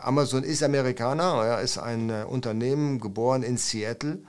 Amazon 0.00 0.44
ist 0.44 0.62
Amerikaner, 0.62 1.44
ja, 1.44 1.58
ist 1.58 1.76
ein 1.76 2.08
äh, 2.08 2.24
Unternehmen 2.26 2.98
geboren 2.98 3.42
in 3.42 3.58
Seattle. 3.58 4.20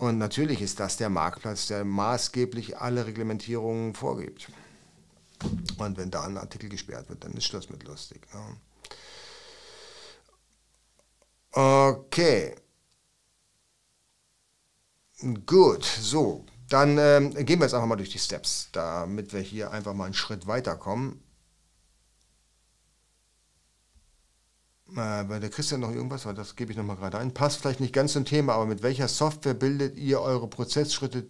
Und 0.00 0.16
natürlich 0.16 0.62
ist 0.62 0.80
das 0.80 0.96
der 0.96 1.10
Marktplatz, 1.10 1.66
der 1.66 1.84
maßgeblich 1.84 2.78
alle 2.78 3.06
Reglementierungen 3.06 3.92
vorgibt. 3.92 4.50
Und 5.76 5.98
wenn 5.98 6.10
da 6.10 6.22
ein 6.22 6.38
Artikel 6.38 6.70
gesperrt 6.70 7.10
wird, 7.10 7.22
dann 7.22 7.32
ist 7.32 7.44
Schluss 7.44 7.68
mit 7.68 7.84
lustig. 7.84 8.26
Ja. 11.52 11.92
Okay. 11.92 12.56
Gut, 15.44 15.84
so. 15.84 16.46
Dann 16.70 16.96
ähm, 16.96 17.34
gehen 17.34 17.58
wir 17.58 17.66
jetzt 17.66 17.74
einfach 17.74 17.86
mal 17.86 17.96
durch 17.96 18.08
die 18.08 18.18
Steps, 18.18 18.70
damit 18.72 19.34
wir 19.34 19.40
hier 19.40 19.70
einfach 19.70 19.92
mal 19.92 20.06
einen 20.06 20.14
Schritt 20.14 20.46
weiterkommen. 20.46 21.22
Bei 24.94 25.38
der 25.38 25.50
Christian 25.50 25.80
noch 25.80 25.92
irgendwas, 25.92 26.26
weil 26.26 26.34
das 26.34 26.56
gebe 26.56 26.72
ich 26.72 26.78
nochmal 26.78 26.96
gerade 26.96 27.18
ein. 27.18 27.32
Passt 27.32 27.60
vielleicht 27.60 27.80
nicht 27.80 27.92
ganz 27.92 28.12
zum 28.12 28.24
Thema, 28.24 28.54
aber 28.54 28.66
mit 28.66 28.82
welcher 28.82 29.08
Software 29.08 29.54
bildet 29.54 29.96
ihr 29.96 30.20
eure 30.20 30.48
Prozessschritte, 30.48 31.26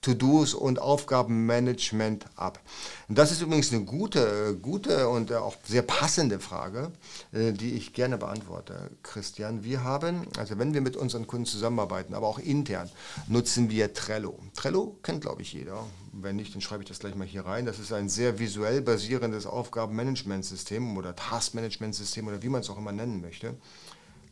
To-Dos 0.00 0.54
und 0.54 0.80
Aufgabenmanagement 0.80 2.26
ab? 2.36 2.60
Und 3.08 3.18
das 3.18 3.30
ist 3.30 3.42
übrigens 3.42 3.72
eine 3.72 3.84
gute, 3.84 4.56
gute 4.60 5.08
und 5.08 5.32
auch 5.32 5.56
sehr 5.64 5.82
passende 5.82 6.40
Frage, 6.40 6.92
äh, 7.32 7.52
die 7.52 7.74
ich 7.74 7.92
gerne 7.92 8.18
beantworte, 8.18 8.90
Christian. 9.02 9.64
Wir 9.64 9.84
haben, 9.84 10.26
also 10.38 10.58
wenn 10.58 10.74
wir 10.74 10.80
mit 10.80 10.96
unseren 10.96 11.26
Kunden 11.26 11.46
zusammenarbeiten, 11.46 12.14
aber 12.14 12.26
auch 12.26 12.38
intern, 12.38 12.90
nutzen 13.28 13.70
wir 13.70 13.92
Trello. 13.92 14.38
Trello 14.54 14.96
kennt, 15.02 15.20
glaube 15.20 15.42
ich, 15.42 15.52
jeder. 15.52 15.84
Wenn 16.12 16.36
nicht, 16.36 16.54
dann 16.54 16.60
schreibe 16.60 16.82
ich 16.82 16.88
das 16.88 16.98
gleich 16.98 17.14
mal 17.14 17.26
hier 17.26 17.46
rein. 17.46 17.64
Das 17.64 17.78
ist 17.78 17.92
ein 17.92 18.10
sehr 18.10 18.38
visuell 18.38 18.82
basierendes 18.82 19.46
Aufgabenmanagementsystem 19.46 20.96
oder 20.96 21.16
Taskmanagementsystem 21.16 22.28
oder 22.28 22.42
wie 22.42 22.50
man 22.50 22.60
es 22.60 22.68
auch 22.68 22.76
immer 22.76 22.92
nennen 22.92 23.22
möchte. 23.22 23.54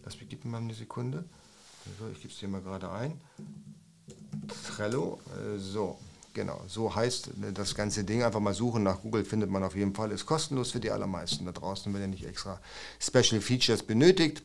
Das 0.05 0.19
gibt 0.19 0.45
mir 0.45 0.51
mal 0.51 0.59
eine 0.59 0.75
Sekunde. 0.75 1.25
So, 1.99 2.09
ich 2.13 2.21
gebe 2.21 2.33
es 2.33 2.39
dir 2.39 2.49
mal 2.49 2.61
gerade 2.61 2.91
ein. 2.91 3.19
Trello. 4.67 5.21
Äh, 5.35 5.59
so, 5.59 5.99
genau. 6.35 6.61
So 6.67 6.95
heißt 6.95 7.29
äh, 7.29 7.53
das 7.53 7.75
ganze 7.75 8.05
Ding. 8.05 8.23
Einfach 8.23 8.41
mal 8.41 8.55
suchen 8.55 8.83
nach 8.83 9.01
Google, 9.01 9.25
findet 9.25 9.51
man 9.51 9.65
auf 9.65 9.75
jeden 9.75 9.95
Fall. 9.95 10.13
Ist 10.13 10.27
kostenlos 10.27 10.73
für 10.73 10.81
die 10.81 10.91
allermeisten 10.91 11.47
da 11.47 11.53
draußen, 11.53 11.93
wenn 11.95 12.03
ihr 12.03 12.09
nicht 12.09 12.27
extra 12.27 12.61
Special 13.01 13.41
Features 13.41 13.83
benötigt. 13.83 14.43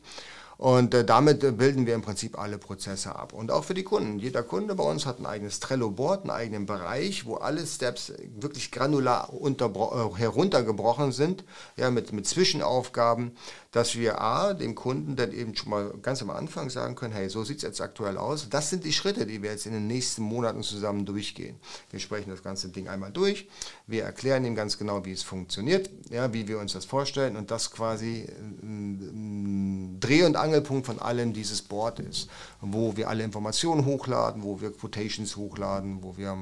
Und 0.58 0.94
äh, 0.94 1.04
damit 1.04 1.44
äh, 1.44 1.52
bilden 1.52 1.86
wir 1.86 1.94
im 1.94 2.02
Prinzip 2.02 2.38
alle 2.38 2.56
Prozesse 2.56 3.14
ab. 3.14 3.32
Und 3.32 3.50
auch 3.50 3.64
für 3.64 3.74
die 3.74 3.82
Kunden. 3.82 4.18
Jeder 4.18 4.42
Kunde 4.42 4.74
bei 4.74 4.84
uns 4.84 5.04
hat 5.04 5.18
ein 5.18 5.26
eigenes 5.26 5.60
Trello-Board, 5.60 6.22
einen 6.22 6.30
eigenen 6.30 6.66
Bereich, 6.66 7.26
wo 7.26 7.34
alle 7.34 7.66
Steps 7.66 8.12
wirklich 8.38 8.70
granular 8.70 9.30
äh, 9.32 10.18
heruntergebrochen 10.18 11.12
sind, 11.12 11.44
ja, 11.76 11.90
mit, 11.90 12.12
mit 12.12 12.26
Zwischenaufgaben, 12.26 13.32
dass 13.76 13.96
wir 13.96 14.22
A, 14.22 14.54
dem 14.54 14.74
Kunden 14.74 15.16
dann 15.16 15.32
eben 15.32 15.54
schon 15.54 15.68
mal 15.68 15.92
ganz 16.00 16.22
am 16.22 16.30
Anfang 16.30 16.70
sagen 16.70 16.94
können, 16.94 17.12
hey, 17.12 17.28
so 17.28 17.44
sieht 17.44 17.58
es 17.58 17.62
jetzt 17.62 17.82
aktuell 17.82 18.16
aus. 18.16 18.48
Das 18.48 18.70
sind 18.70 18.84
die 18.84 18.92
Schritte, 18.94 19.26
die 19.26 19.42
wir 19.42 19.50
jetzt 19.50 19.66
in 19.66 19.72
den 19.72 19.86
nächsten 19.86 20.22
Monaten 20.22 20.62
zusammen 20.62 21.04
durchgehen. 21.04 21.56
Wir 21.90 22.00
sprechen 22.00 22.30
das 22.30 22.42
ganze 22.42 22.70
Ding 22.70 22.88
einmal 22.88 23.12
durch. 23.12 23.48
Wir 23.86 24.04
erklären 24.04 24.46
ihm 24.46 24.54
ganz 24.54 24.78
genau, 24.78 25.04
wie 25.04 25.12
es 25.12 25.22
funktioniert, 25.22 25.90
ja, 26.08 26.32
wie 26.32 26.48
wir 26.48 26.58
uns 26.58 26.72
das 26.72 26.86
vorstellen 26.86 27.36
und 27.36 27.50
das 27.50 27.70
quasi 27.70 28.26
ein 28.62 29.98
Dreh- 30.00 30.24
und 30.24 30.36
Angelpunkt 30.46 30.86
von 30.86 30.98
allem 30.98 31.32
dieses 31.32 31.62
Board 31.62 32.00
ist, 32.00 32.28
wo 32.60 32.96
wir 32.96 33.08
alle 33.08 33.24
Informationen 33.24 33.84
hochladen, 33.84 34.42
wo 34.42 34.60
wir 34.60 34.72
Quotations 34.72 35.36
hochladen, 35.36 36.02
wo 36.02 36.16
wir 36.16 36.36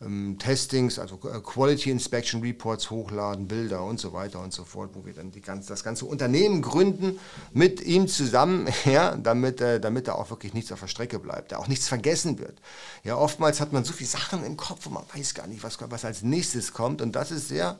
ähm, 0.00 0.36
Testings, 0.38 0.98
also 0.98 1.16
äh, 1.24 1.40
Quality 1.40 1.90
Inspection 1.90 2.40
Reports 2.40 2.90
hochladen, 2.90 3.48
Bilder 3.48 3.84
und 3.84 3.98
so 3.98 4.12
weiter 4.12 4.40
und 4.40 4.52
so 4.52 4.64
fort, 4.64 4.90
wo 4.94 5.04
wir 5.04 5.12
dann 5.12 5.32
die 5.32 5.40
ganze, 5.40 5.68
das 5.68 5.82
ganze 5.82 6.04
Unternehmen 6.04 6.62
gründen 6.62 7.18
mit 7.52 7.80
ihm 7.80 8.06
zusammen, 8.06 8.68
ja, 8.84 9.16
damit, 9.16 9.60
äh, 9.60 9.80
damit 9.80 10.08
da 10.08 10.12
auch 10.12 10.30
wirklich 10.30 10.54
nichts 10.54 10.70
auf 10.72 10.80
der 10.80 10.86
Strecke 10.86 11.18
bleibt, 11.18 11.52
da 11.52 11.58
auch 11.58 11.68
nichts 11.68 11.88
vergessen 11.88 12.38
wird. 12.38 12.60
Ja, 13.04 13.16
oftmals 13.16 13.60
hat 13.60 13.72
man 13.72 13.84
so 13.84 13.92
viele 13.92 14.10
Sachen 14.10 14.44
im 14.44 14.56
Kopf 14.56 14.86
und 14.86 14.94
man 14.94 15.04
weiß 15.14 15.34
gar 15.34 15.46
nicht, 15.46 15.62
was, 15.62 15.78
was 15.80 16.04
als 16.04 16.22
nächstes 16.22 16.72
kommt 16.72 17.02
und 17.02 17.16
das 17.16 17.30
ist 17.30 17.48
sehr, 17.48 17.78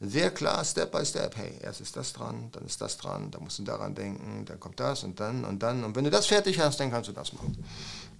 sehr 0.00 0.30
klar, 0.30 0.64
Step 0.64 0.92
by 0.92 1.04
Step. 1.04 1.36
Hey, 1.36 1.58
erst 1.60 1.80
ist 1.80 1.96
das 1.96 2.12
dran, 2.12 2.50
dann 2.52 2.64
ist 2.64 2.80
das 2.80 2.96
dran, 2.96 3.30
dann 3.30 3.42
musst 3.42 3.58
du 3.58 3.64
daran 3.64 3.94
denken, 3.94 4.44
dann 4.44 4.60
kommt 4.60 4.78
das 4.78 5.02
und 5.02 5.18
dann 5.18 5.44
und 5.44 5.62
dann. 5.62 5.82
Und 5.82 5.96
wenn 5.96 6.04
du 6.04 6.10
das 6.10 6.26
fertig 6.26 6.60
hast, 6.60 6.78
dann 6.78 6.90
kannst 6.90 7.08
du 7.08 7.12
das 7.12 7.32
machen. 7.32 7.64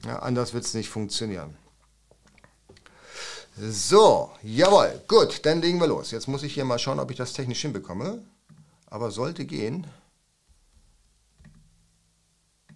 Ja, 0.05 0.19
anders 0.19 0.53
wird 0.53 0.65
es 0.65 0.75
nicht 0.75 0.89
funktionieren. 0.89 1.57
So, 3.61 4.31
jawohl, 4.43 5.03
gut, 5.09 5.45
dann 5.45 5.61
legen 5.61 5.81
wir 5.81 5.89
los. 5.89 6.13
Jetzt 6.13 6.29
muss 6.29 6.45
ich 6.45 6.55
hier 6.55 6.65
mal 6.65 6.79
schauen, 6.79 7.01
ob 7.01 7.11
ich 7.11 7.17
das 7.17 7.33
technisch 7.33 7.63
hinbekomme. 7.63 8.23
Aber 8.87 9.11
sollte 9.11 9.45
gehen. 9.45 9.87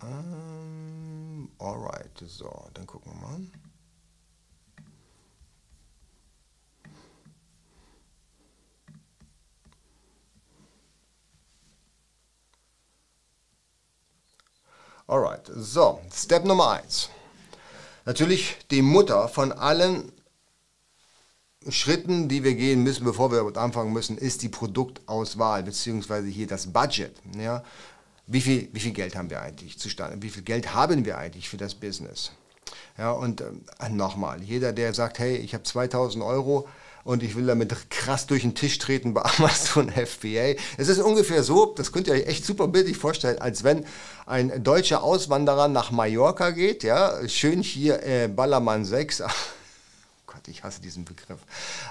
Ähm, 0.03 1.51
alright, 1.59 2.11
so, 2.27 2.69
dann 2.75 2.87
gucken 2.87 3.13
wir 3.13 3.29
mal. 3.29 3.41
Alright, 15.09 15.51
so, 15.55 16.01
Step 16.15 16.45
Nummer 16.45 16.71
1. 16.71 17.11
Natürlich 18.05 18.57
die 18.71 18.83
Mutter 18.83 19.29
von 19.29 19.51
allen 19.51 20.13
Schritten, 21.69 22.29
die 22.29 22.45
wir 22.45 22.55
gehen 22.55 22.83
müssen, 22.83 23.05
bevor 23.05 23.33
wir 23.33 23.57
anfangen 23.57 23.93
müssen, 23.93 24.17
ist 24.17 24.43
die 24.43 24.49
Produktauswahl, 24.49 25.65
beziehungsweise 25.65 26.29
hier 26.29 26.47
das 26.47 26.73
Budget. 26.73 27.15
Ja? 27.37 27.65
Wie, 28.27 28.41
viel, 28.41 28.69
wie 28.73 28.81
viel 28.81 28.93
Geld 28.93 29.17
haben 29.17 29.31
wir 29.31 29.43
eigentlich 29.43 29.79
zustande? 29.79 30.23
Wie 30.23 30.31
viel 30.31 30.43
Geld 30.43 30.73
haben 30.73 31.05
wir 31.05 31.19
eigentlich 31.19 31.49
für 31.49 31.57
das 31.57 31.75
Business? 31.75 32.33
Ja, 32.97 33.11
und 33.13 33.41
äh, 33.41 33.89
nochmal, 33.91 34.43
jeder, 34.43 34.73
der 34.73 34.95
sagt, 34.95 35.19
hey, 35.19 35.37
ich 35.37 35.55
habe 35.55 35.65
2000 35.65 36.23
Euro 36.23 36.69
und 37.05 37.23
ich 37.23 37.37
will 37.37 37.47
damit 37.47 37.91
krass 37.91 38.27
durch 38.27 38.43
den 38.43 38.55
Tisch 38.55 38.79
treten 38.79 39.15
bei 39.15 39.23
Amazon 39.39 39.91
FBA. 39.91 40.55
Es 40.77 40.89
ist 40.89 41.01
ungefähr 41.01 41.43
so, 41.43 41.75
das 41.77 41.93
könnt 41.93 42.07
ihr 42.07 42.15
euch 42.15 42.27
echt 42.27 42.45
super 42.45 42.69
bildlich 42.69 42.97
vorstellen, 42.97 43.39
als 43.41 43.65
wenn 43.65 43.85
ein 44.27 44.63
deutscher 44.63 45.03
Auswanderer 45.03 45.69
nach 45.69 45.91
Mallorca 45.91 46.51
geht, 46.51 46.83
ja, 46.83 47.27
schön 47.29 47.63
hier 47.63 48.03
äh, 48.03 48.29
Ballermann 48.29 48.85
6, 48.85 49.23
Gott, 50.27 50.49
ich 50.49 50.63
hasse 50.65 50.81
diesen 50.81 51.05
Begriff. 51.05 51.41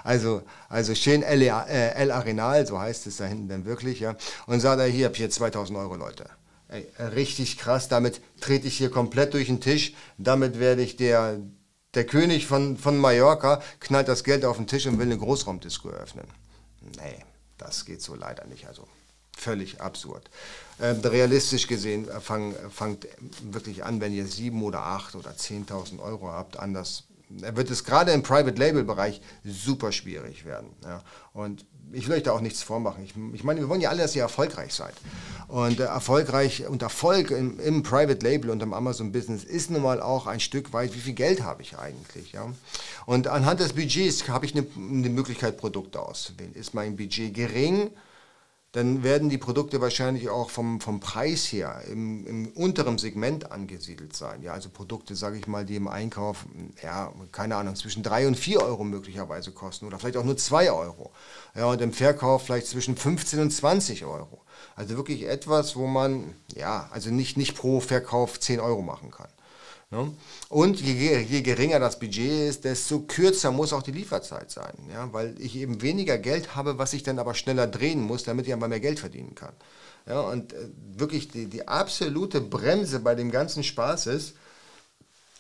Also, 0.04 0.41
also 0.67 0.95
schön 0.95 1.21
El, 1.21 1.41
äh, 1.41 1.91
El 1.93 2.12
Arenal, 2.12 2.65
so 2.65 2.80
heißt 2.80 3.06
es 3.08 3.17
da 3.17 3.26
hinten 3.26 3.50
dann 3.50 3.65
wirklich, 3.65 4.00
ja. 4.00 4.15
Und 4.47 4.62
sagt 4.62 4.80
er, 4.80 4.88
hier 4.88 5.06
habt 5.06 5.19
ihr 5.19 5.30
2000 5.30 5.78
Euro, 5.78 5.95
Leute. 5.95 6.26
Ey, 6.67 6.88
richtig 7.15 7.58
krass, 7.58 7.89
damit 7.89 8.21
trete 8.39 8.67
ich 8.67 8.78
hier 8.78 8.89
komplett 8.89 9.34
durch 9.34 9.47
den 9.47 9.60
Tisch. 9.62 9.93
Damit 10.17 10.60
werde 10.60 10.82
ich 10.82 10.95
der, 10.95 11.39
der 11.93 12.06
König 12.06 12.47
von, 12.47 12.77
von 12.77 12.97
Mallorca, 12.97 13.62
knallt 13.80 14.08
das 14.08 14.23
Geld 14.23 14.45
auf 14.45 14.58
den 14.58 14.67
Tisch 14.67 14.86
und 14.86 14.97
will 14.97 15.06
eine 15.06 15.17
Großraumdisco 15.17 15.89
eröffnen. 15.89 16.27
Nee, 16.97 17.23
das 17.58 17.86
geht 17.86 18.01
so 18.01 18.15
leider 18.15 18.45
nicht. 18.45 18.67
Also 18.67 18.88
völlig 19.38 19.82
absurd. 19.82 20.30
Ähm, 20.80 20.99
realistisch 21.01 21.67
gesehen 21.67 22.08
äh, 22.10 22.19
fang, 22.19 22.56
fangt 22.69 23.08
wirklich 23.43 23.84
an, 23.84 24.01
wenn 24.01 24.13
ihr 24.13 24.27
sieben 24.27 24.63
oder 24.63 24.82
acht 24.84 25.15
oder 25.15 25.32
10.000 25.32 25.99
Euro 25.99 26.32
habt, 26.32 26.60
anders 26.60 27.04
wird 27.30 27.69
es 27.69 27.84
gerade 27.84 28.12
im 28.12 28.23
Private 28.23 28.58
Label 28.58 28.84
Bereich 28.84 29.21
super 29.43 29.91
schwierig 29.91 30.45
werden. 30.45 30.69
Ja. 30.84 31.01
Und 31.34 31.65
ich 31.93 32.08
will 32.08 32.15
euch 32.15 32.23
da 32.23 32.32
auch 32.32 32.41
nichts 32.41 32.63
vormachen. 32.63 33.04
Ich, 33.04 33.13
ich 33.34 33.43
meine, 33.43 33.60
wir 33.60 33.69
wollen 33.69 33.82
ja 33.82 33.89
alle, 33.89 34.01
dass 34.01 34.15
ihr 34.15 34.21
erfolgreich 34.21 34.73
seid. 34.73 34.93
Und 35.47 35.80
äh, 35.80 35.84
erfolgreich 35.84 36.67
und 36.67 36.82
Erfolg 36.82 37.32
im, 37.32 37.60
im, 37.60 37.84
Private 37.84 38.25
Label 38.25 38.49
und 38.49 38.62
im 38.63 38.73
Amazon 38.73 39.12
Business 39.12 39.43
ist 39.43 39.69
nun 39.69 39.82
mal 39.82 40.01
auch 40.01 40.27
ein 40.27 40.39
Stück 40.39 40.71
weit, 40.73 40.95
wie 40.95 40.99
viel 40.99 41.13
Geld 41.13 41.43
habe 41.43 41.62
ich 41.62 41.77
eigentlich. 41.77 42.32
Ja? 42.32 42.47
Und 43.06 43.27
anhand 43.27 43.60
des 43.60 43.73
Budgets 43.73 44.27
habe 44.30 44.45
ich 44.45 44.56
eine, 44.56 44.65
eine 44.75 45.10
Möglichkeit, 45.10 45.58
Produkte 45.58 45.99
auszuwählen. 45.99 46.54
Ist 46.54 46.73
mein 46.73 46.95
Budget 46.95 47.34
gering? 47.34 47.91
Dann 48.71 49.03
werden 49.03 49.29
die 49.29 49.38
Produkte 49.38 49.81
wahrscheinlich 49.81 50.29
auch 50.29 50.49
vom, 50.49 50.79
vom 50.79 51.01
Preis 51.01 51.45
her 51.51 51.81
im, 51.91 52.25
im 52.25 52.47
unteren 52.53 52.97
Segment 52.97 53.51
angesiedelt 53.51 54.15
sein. 54.15 54.41
Ja, 54.43 54.53
also 54.53 54.69
Produkte, 54.69 55.15
sage 55.15 55.38
ich 55.38 55.45
mal, 55.47 55.65
die 55.65 55.75
im 55.75 55.89
Einkauf, 55.89 56.45
ja, 56.81 57.12
keine 57.34 57.57
Ahnung, 57.57 57.75
zwischen 57.75 58.01
3 58.01 58.27
und 58.27 58.36
4 58.38 58.62
Euro 58.62 58.86
möglicherweise 58.86 59.51
kosten 59.51 59.88
oder 59.88 59.99
vielleicht 59.99 60.15
auch 60.15 60.23
nur 60.23 60.38
2 60.38 60.71
Euro. 60.71 61.12
Ja, 61.53 61.65
und 61.65 61.81
im 61.81 61.91
Verkauf 61.91 62.43
vielleicht 62.45 62.67
zwischen 62.67 62.95
15 62.95 63.41
und 63.41 63.51
20 63.51 64.05
Euro. 64.05 64.41
Also 64.77 64.95
wirklich 64.95 65.27
etwas, 65.27 65.75
wo 65.75 65.88
man, 65.88 66.34
ja, 66.55 66.89
also 66.93 67.10
nicht, 67.10 67.36
nicht 67.36 67.57
pro 67.57 67.81
Verkauf 67.81 68.39
10 68.39 68.62
Euro 68.62 68.81
machen 68.81 69.12
kann. 69.12 69.27
Ne? 69.91 70.13
Und 70.47 70.80
je, 70.80 71.19
je, 71.19 71.41
geringer 71.41 71.80
das 71.80 71.99
Budget 71.99 72.49
ist, 72.49 72.63
desto 72.63 73.01
kürzer 73.01 73.51
muss 73.51 73.73
auch 73.73 73.84
die 73.84 73.91
Lieferzeit 73.91 74.49
sein, 74.49 74.73
ja? 74.91 75.12
weil 75.12 75.36
ich 75.38 75.56
eben 75.58 75.82
weniger 75.82 76.17
Geld 76.17 76.56
habe, 76.56 76.77
was 76.77 76.93
ich 76.93 77.04
dann 77.04 77.19
aber 77.19 77.34
schneller 77.34 77.67
drehen 77.67 78.01
muss, 78.01 78.23
damit 78.23 78.47
ich 78.47 78.54
aber 78.54 78.69
mehr 78.69 78.80
Geld 78.80 79.01
verdienen 79.01 79.36
kann. 79.36 79.54
Ja? 80.08 80.21
Und 80.21 80.54
äh, 80.54 80.69
wirklich 80.95 81.27
die, 81.27 81.47
die 81.47 81.67
absolute 81.67 82.39
Bremse 82.39 83.01
bei 83.01 83.15
dem 83.15 83.32
ganzen 83.32 83.63
Spaß 83.63 84.08
ist, 84.08 84.36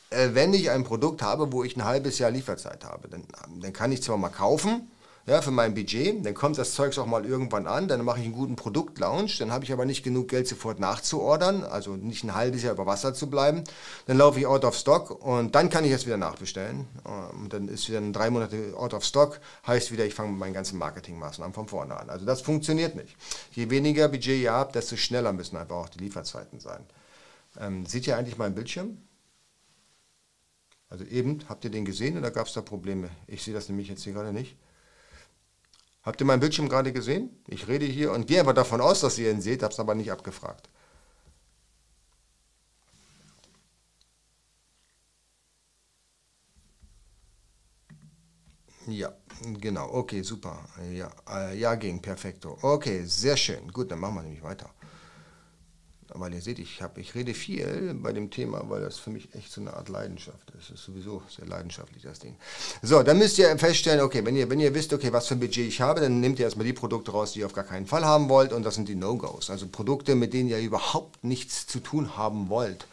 äh, 0.09 0.29
wenn 0.33 0.53
ich 0.53 0.69
ein 0.69 0.83
Produkt 0.83 1.21
habe, 1.21 1.53
wo 1.53 1.63
ich 1.63 1.77
ein 1.77 1.85
halbes 1.85 2.19
Jahr 2.19 2.31
Lieferzeit 2.31 2.83
habe, 2.83 3.07
dann, 3.07 3.23
dann 3.61 3.71
kann 3.71 3.93
ich 3.93 4.03
zwar 4.03 4.17
mal 4.17 4.29
kaufen, 4.29 4.91
ja, 5.25 5.41
für 5.41 5.51
mein 5.51 5.73
Budget. 5.73 6.25
Dann 6.25 6.33
kommt 6.33 6.57
das 6.57 6.73
Zeugs 6.73 6.97
auch 6.97 7.05
mal 7.05 7.25
irgendwann 7.25 7.67
an, 7.67 7.87
dann 7.87 8.03
mache 8.03 8.19
ich 8.19 8.25
einen 8.25 8.33
guten 8.33 8.55
Produktlaunch, 8.55 9.37
dann 9.37 9.51
habe 9.51 9.63
ich 9.63 9.71
aber 9.71 9.85
nicht 9.85 10.03
genug 10.03 10.27
Geld 10.27 10.47
sofort 10.47 10.79
nachzuordern, 10.79 11.63
also 11.63 11.95
nicht 11.95 12.23
ein 12.23 12.33
halbes 12.33 12.63
Jahr 12.63 12.73
über 12.73 12.85
Wasser 12.85 13.13
zu 13.13 13.29
bleiben. 13.29 13.63
Dann 14.07 14.17
laufe 14.17 14.39
ich 14.39 14.47
out 14.47 14.65
of 14.65 14.75
stock 14.75 15.23
und 15.23 15.55
dann 15.55 15.69
kann 15.69 15.85
ich 15.85 15.91
es 15.91 16.05
wieder 16.05 16.17
nachbestellen. 16.17 16.87
Und 17.39 17.53
dann 17.53 17.67
ist 17.67 17.87
wieder 17.89 18.01
drei 18.11 18.29
Monate 18.29 18.73
out 18.75 18.93
of 18.93 19.03
stock, 19.03 19.39
heißt 19.67 19.91
wieder, 19.91 20.05
ich 20.05 20.13
fange 20.13 20.31
mit 20.31 20.39
meinen 20.39 20.53
ganzen 20.53 20.77
Marketingmaßnahmen 20.79 21.53
von 21.53 21.67
vorne 21.67 21.97
an. 21.97 22.09
Also 22.09 22.25
das 22.25 22.41
funktioniert 22.41 22.95
nicht. 22.95 23.15
Je 23.51 23.69
weniger 23.69 24.07
Budget 24.07 24.41
ihr 24.41 24.53
habt, 24.53 24.75
desto 24.75 24.95
schneller 24.95 25.33
müssen 25.33 25.57
einfach 25.57 25.75
auch 25.75 25.89
die 25.89 25.99
Lieferzeiten 25.99 26.59
sein. 26.59 26.83
Ähm, 27.59 27.85
seht 27.85 28.07
ihr 28.07 28.17
eigentlich 28.17 28.37
meinen 28.37 28.55
Bildschirm? 28.55 28.97
Also 30.89 31.05
eben, 31.05 31.39
habt 31.47 31.63
ihr 31.63 31.71
den 31.71 31.85
gesehen 31.85 32.17
oder 32.17 32.31
gab 32.31 32.47
es 32.47 32.53
da 32.53 32.61
Probleme? 32.61 33.09
Ich 33.27 33.43
sehe 33.43 33.53
das 33.53 33.69
nämlich 33.69 33.87
jetzt 33.87 34.03
hier 34.03 34.13
gerade 34.13 34.33
nicht. 34.33 34.57
Habt 36.03 36.19
ihr 36.21 36.25
meinen 36.25 36.39
Bildschirm 36.39 36.67
gerade 36.69 36.91
gesehen? 36.93 37.29
Ich 37.47 37.67
rede 37.67 37.85
hier 37.85 38.11
und 38.11 38.27
gehe 38.27 38.39
aber 38.39 38.53
davon 38.53 38.81
aus, 38.81 39.01
dass 39.01 39.17
ihr 39.19 39.31
ihn 39.31 39.41
seht, 39.41 39.61
habe 39.63 39.73
es 39.73 39.79
aber 39.79 39.95
nicht 39.95 40.11
abgefragt. 40.11 40.69
Ja, 48.87 49.13
genau. 49.59 49.89
Okay, 49.93 50.21
super. 50.23 50.59
Ja, 50.91 51.09
äh, 51.29 51.57
ja 51.57 51.75
ging, 51.75 52.01
perfekto. 52.01 52.57
Okay, 52.61 53.03
sehr 53.05 53.37
schön. 53.37 53.67
Gut, 53.71 53.91
dann 53.91 53.99
machen 53.99 54.15
wir 54.15 54.23
nämlich 54.23 54.43
weiter 54.43 54.69
weil 56.13 56.33
ihr 56.33 56.41
seht, 56.41 56.59
ich, 56.59 56.81
hab, 56.81 56.97
ich 56.97 57.15
rede 57.15 57.33
viel 57.33 57.93
bei 57.93 58.11
dem 58.11 58.29
Thema, 58.29 58.63
weil 58.67 58.81
das 58.81 58.97
für 58.97 59.09
mich 59.09 59.33
echt 59.33 59.51
so 59.51 59.61
eine 59.61 59.73
Art 59.73 59.89
Leidenschaft 59.89 60.51
ist. 60.57 60.69
Das 60.69 60.79
ist 60.79 60.85
sowieso 60.85 61.21
sehr 61.29 61.47
leidenschaftlich, 61.47 62.03
das 62.03 62.19
Ding. 62.19 62.35
So, 62.81 63.01
dann 63.03 63.17
müsst 63.17 63.37
ihr 63.37 63.57
feststellen, 63.57 64.01
okay, 64.01 64.25
wenn 64.25 64.35
ihr, 64.35 64.49
wenn 64.49 64.59
ihr 64.59 64.73
wisst, 64.73 64.93
okay, 64.93 65.13
was 65.13 65.27
für 65.27 65.35
ein 65.35 65.39
Budget 65.39 65.67
ich 65.67 65.81
habe, 65.81 66.01
dann 66.01 66.19
nehmt 66.19 66.39
ihr 66.39 66.45
erstmal 66.45 66.65
die 66.65 66.73
Produkte 66.73 67.11
raus, 67.11 67.33
die 67.33 67.39
ihr 67.39 67.45
auf 67.45 67.53
gar 67.53 67.63
keinen 67.63 67.85
Fall 67.85 68.05
haben 68.05 68.29
wollt 68.29 68.53
und 68.53 68.65
das 68.65 68.75
sind 68.75 68.89
die 68.89 68.95
No-Gos. 68.95 69.49
Also 69.49 69.67
Produkte, 69.67 70.15
mit 70.15 70.33
denen 70.33 70.49
ihr 70.49 70.59
überhaupt 70.59 71.23
nichts 71.23 71.67
zu 71.67 71.79
tun 71.79 72.17
haben 72.17 72.49
wollt. 72.49 72.85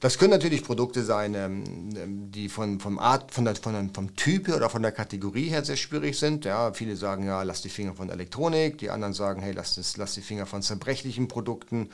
Das 0.00 0.16
können 0.16 0.30
natürlich 0.30 0.64
Produkte 0.64 1.04
sein, 1.04 1.34
ähm, 1.34 2.30
die 2.30 2.48
von, 2.48 2.80
vom, 2.80 2.98
Art, 2.98 3.32
von 3.32 3.44
der, 3.44 3.54
von 3.54 3.90
vom 3.92 4.16
Typ 4.16 4.48
oder 4.48 4.70
von 4.70 4.80
der 4.80 4.92
Kategorie 4.92 5.50
her 5.50 5.62
sehr 5.62 5.76
schwierig 5.76 6.18
sind. 6.18 6.46
Ja, 6.46 6.72
viele 6.72 6.96
sagen, 6.96 7.26
ja, 7.26 7.42
lass 7.42 7.60
die 7.60 7.68
Finger 7.68 7.94
von 7.94 8.08
Elektronik. 8.08 8.78
Die 8.78 8.88
anderen 8.88 9.12
sagen, 9.12 9.42
hey, 9.42 9.52
lass, 9.52 9.78
lass 9.98 10.14
die 10.14 10.22
Finger 10.22 10.46
von 10.46 10.62
zerbrechlichen 10.62 11.28
Produkten 11.28 11.90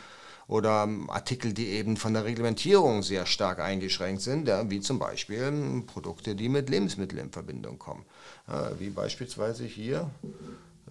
oder 0.49 0.89
Artikel, 1.09 1.53
die 1.53 1.69
eben 1.69 1.97
von 1.97 2.15
der 2.15 2.25
Reglementierung 2.25 3.03
sehr 3.03 3.27
stark 3.27 3.59
eingeschränkt 3.59 4.23
sind, 4.23 4.47
ja, 4.47 4.71
wie 4.71 4.81
zum 4.81 4.99
Beispiel 4.99 5.43
ähm, 5.43 5.87
Produkte, 5.87 6.37
die 6.37 6.49
mit 6.49 6.71
Lebensmitteln 6.71 7.27
in 7.27 7.33
Verbindung 7.33 7.79
kommen. 7.79 8.05
Ja, 8.47 8.71
wie 8.79 8.91
beispielsweise 8.91 9.65
hier. 9.65 10.11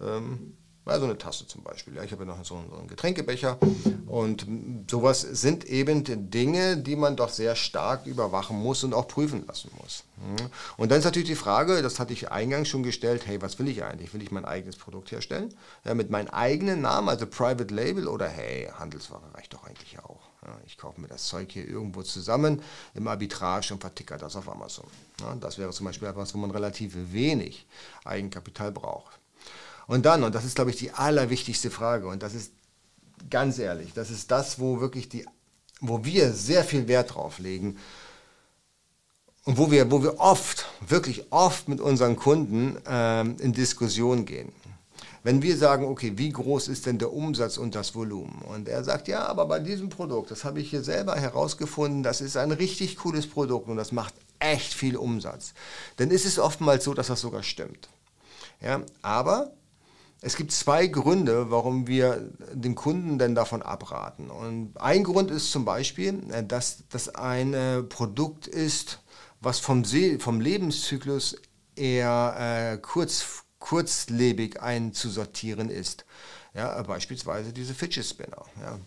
Ähm, 0.00 0.54
also 0.86 1.04
eine 1.04 1.18
Tasse 1.18 1.48
zum 1.48 1.64
Beispiel. 1.64 1.96
Ja, 1.96 2.04
ich 2.04 2.12
habe 2.12 2.24
ja 2.24 2.28
noch 2.28 2.44
so 2.44 2.56
einen, 2.56 2.86
Getränkebecher. 2.86 3.58
Und 4.06 4.46
sowas 4.88 5.20
sind 5.20 5.64
eben 5.64 6.04
Dinge, 6.30 6.76
die 6.76 6.94
man 6.94 7.16
doch 7.16 7.28
sehr 7.28 7.56
stark 7.56 8.06
überwachen 8.06 8.56
muss 8.56 8.84
und 8.84 8.94
auch 8.94 9.08
prüfen 9.08 9.44
lassen 9.48 9.70
muss. 9.82 10.04
Mhm. 10.26 10.50
Und 10.76 10.90
dann 10.90 10.98
ist 10.98 11.04
natürlich 11.04 11.28
die 11.28 11.36
Frage, 11.36 11.82
das 11.82 12.00
hatte 12.00 12.12
ich 12.12 12.30
eingangs 12.30 12.68
schon 12.68 12.82
gestellt, 12.82 13.26
hey, 13.26 13.40
was 13.40 13.58
will 13.58 13.68
ich 13.68 13.84
eigentlich? 13.84 14.12
Will 14.12 14.22
ich 14.22 14.30
mein 14.30 14.44
eigenes 14.44 14.76
Produkt 14.76 15.12
herstellen? 15.12 15.54
Ja, 15.84 15.94
mit 15.94 16.10
meinem 16.10 16.28
eigenen 16.28 16.80
Namen, 16.80 17.08
also 17.08 17.26
Private 17.26 17.72
Label 17.72 18.08
oder 18.08 18.28
hey, 18.28 18.68
Handelsware 18.78 19.22
reicht 19.34 19.54
doch 19.54 19.64
eigentlich 19.64 19.98
auch. 20.00 20.20
Ja, 20.44 20.56
ich 20.66 20.76
kaufe 20.78 21.00
mir 21.00 21.08
das 21.08 21.26
Zeug 21.26 21.50
hier 21.50 21.66
irgendwo 21.66 22.02
zusammen 22.02 22.62
im 22.94 23.08
Arbitrage 23.08 23.72
und 23.72 23.80
verticker 23.80 24.16
das 24.16 24.36
auf 24.36 24.48
Amazon. 24.48 24.86
Ja, 25.20 25.34
das 25.36 25.58
wäre 25.58 25.70
zum 25.70 25.86
Beispiel 25.86 26.08
etwas, 26.08 26.34
wo 26.34 26.38
man 26.38 26.50
relativ 26.50 26.94
wenig 27.12 27.66
Eigenkapital 28.04 28.72
braucht. 28.72 29.18
Und 29.86 30.06
dann, 30.06 30.24
und 30.24 30.34
das 30.34 30.44
ist, 30.44 30.56
glaube 30.56 30.70
ich, 30.70 30.76
die 30.76 30.92
allerwichtigste 30.92 31.70
Frage, 31.70 32.08
und 32.08 32.22
das 32.22 32.34
ist 32.34 32.52
ganz 33.30 33.58
ehrlich, 33.58 33.92
das 33.92 34.10
ist 34.10 34.30
das, 34.30 34.58
wo 34.58 34.80
wirklich 34.80 35.08
die, 35.08 35.24
wo 35.80 36.04
wir 36.04 36.32
sehr 36.32 36.64
viel 36.64 36.88
Wert 36.88 37.14
drauf 37.14 37.38
legen 37.38 37.78
und 39.46 39.58
wo 39.58 39.70
wir, 39.70 39.90
wo 39.90 40.02
wir 40.02 40.18
oft, 40.18 40.66
wirklich 40.86 41.32
oft 41.32 41.68
mit 41.68 41.80
unseren 41.80 42.16
Kunden 42.16 42.76
ähm, 42.86 43.36
in 43.38 43.52
Diskussion 43.52 44.26
gehen. 44.26 44.52
Wenn 45.22 45.40
wir 45.40 45.56
sagen, 45.56 45.86
okay, 45.86 46.12
wie 46.16 46.30
groß 46.30 46.68
ist 46.68 46.86
denn 46.86 46.98
der 46.98 47.12
Umsatz 47.12 47.56
und 47.56 47.74
das 47.74 47.94
Volumen? 47.94 48.42
Und 48.42 48.68
er 48.68 48.84
sagt, 48.84 49.08
ja, 49.08 49.26
aber 49.26 49.46
bei 49.46 49.60
diesem 49.60 49.88
Produkt, 49.88 50.30
das 50.30 50.44
habe 50.44 50.60
ich 50.60 50.70
hier 50.70 50.82
selber 50.82 51.16
herausgefunden, 51.16 52.02
das 52.02 52.20
ist 52.20 52.36
ein 52.36 52.52
richtig 52.52 52.96
cooles 52.96 53.28
Produkt 53.28 53.68
und 53.68 53.76
das 53.76 53.92
macht 53.92 54.14
echt 54.40 54.74
viel 54.74 54.96
Umsatz. 54.96 55.54
Dann 55.96 56.10
ist 56.10 56.26
es 56.26 56.38
oftmals 56.38 56.84
so, 56.84 56.92
dass 56.92 57.06
das 57.06 57.20
sogar 57.20 57.42
stimmt. 57.42 57.88
Ja, 58.60 58.82
aber 59.02 59.52
es 60.22 60.36
gibt 60.36 60.50
zwei 60.50 60.88
Gründe, 60.88 61.50
warum 61.50 61.86
wir 61.86 62.30
den 62.52 62.74
Kunden 62.74 63.18
denn 63.18 63.36
davon 63.36 63.62
abraten. 63.62 64.28
Und 64.28 64.72
ein 64.76 65.04
Grund 65.04 65.30
ist 65.30 65.52
zum 65.52 65.64
Beispiel, 65.64 66.20
äh, 66.32 66.44
dass 66.44 66.84
das 66.90 67.14
ein 67.14 67.54
Produkt 67.88 68.48
ist, 68.48 69.00
was 69.40 69.58
vom, 69.58 69.84
See, 69.84 70.18
vom 70.18 70.40
Lebenszyklus 70.40 71.36
eher 71.74 72.72
äh, 72.74 72.78
kurz, 72.78 73.44
kurzlebig 73.58 74.60
einzusortieren 74.60 75.70
ist. 75.70 76.04
Ja, 76.54 76.80
beispielsweise 76.82 77.52
diese 77.52 77.74
Fidget 77.74 78.06
Spinner. 78.06 78.44
Ja. 78.60 78.78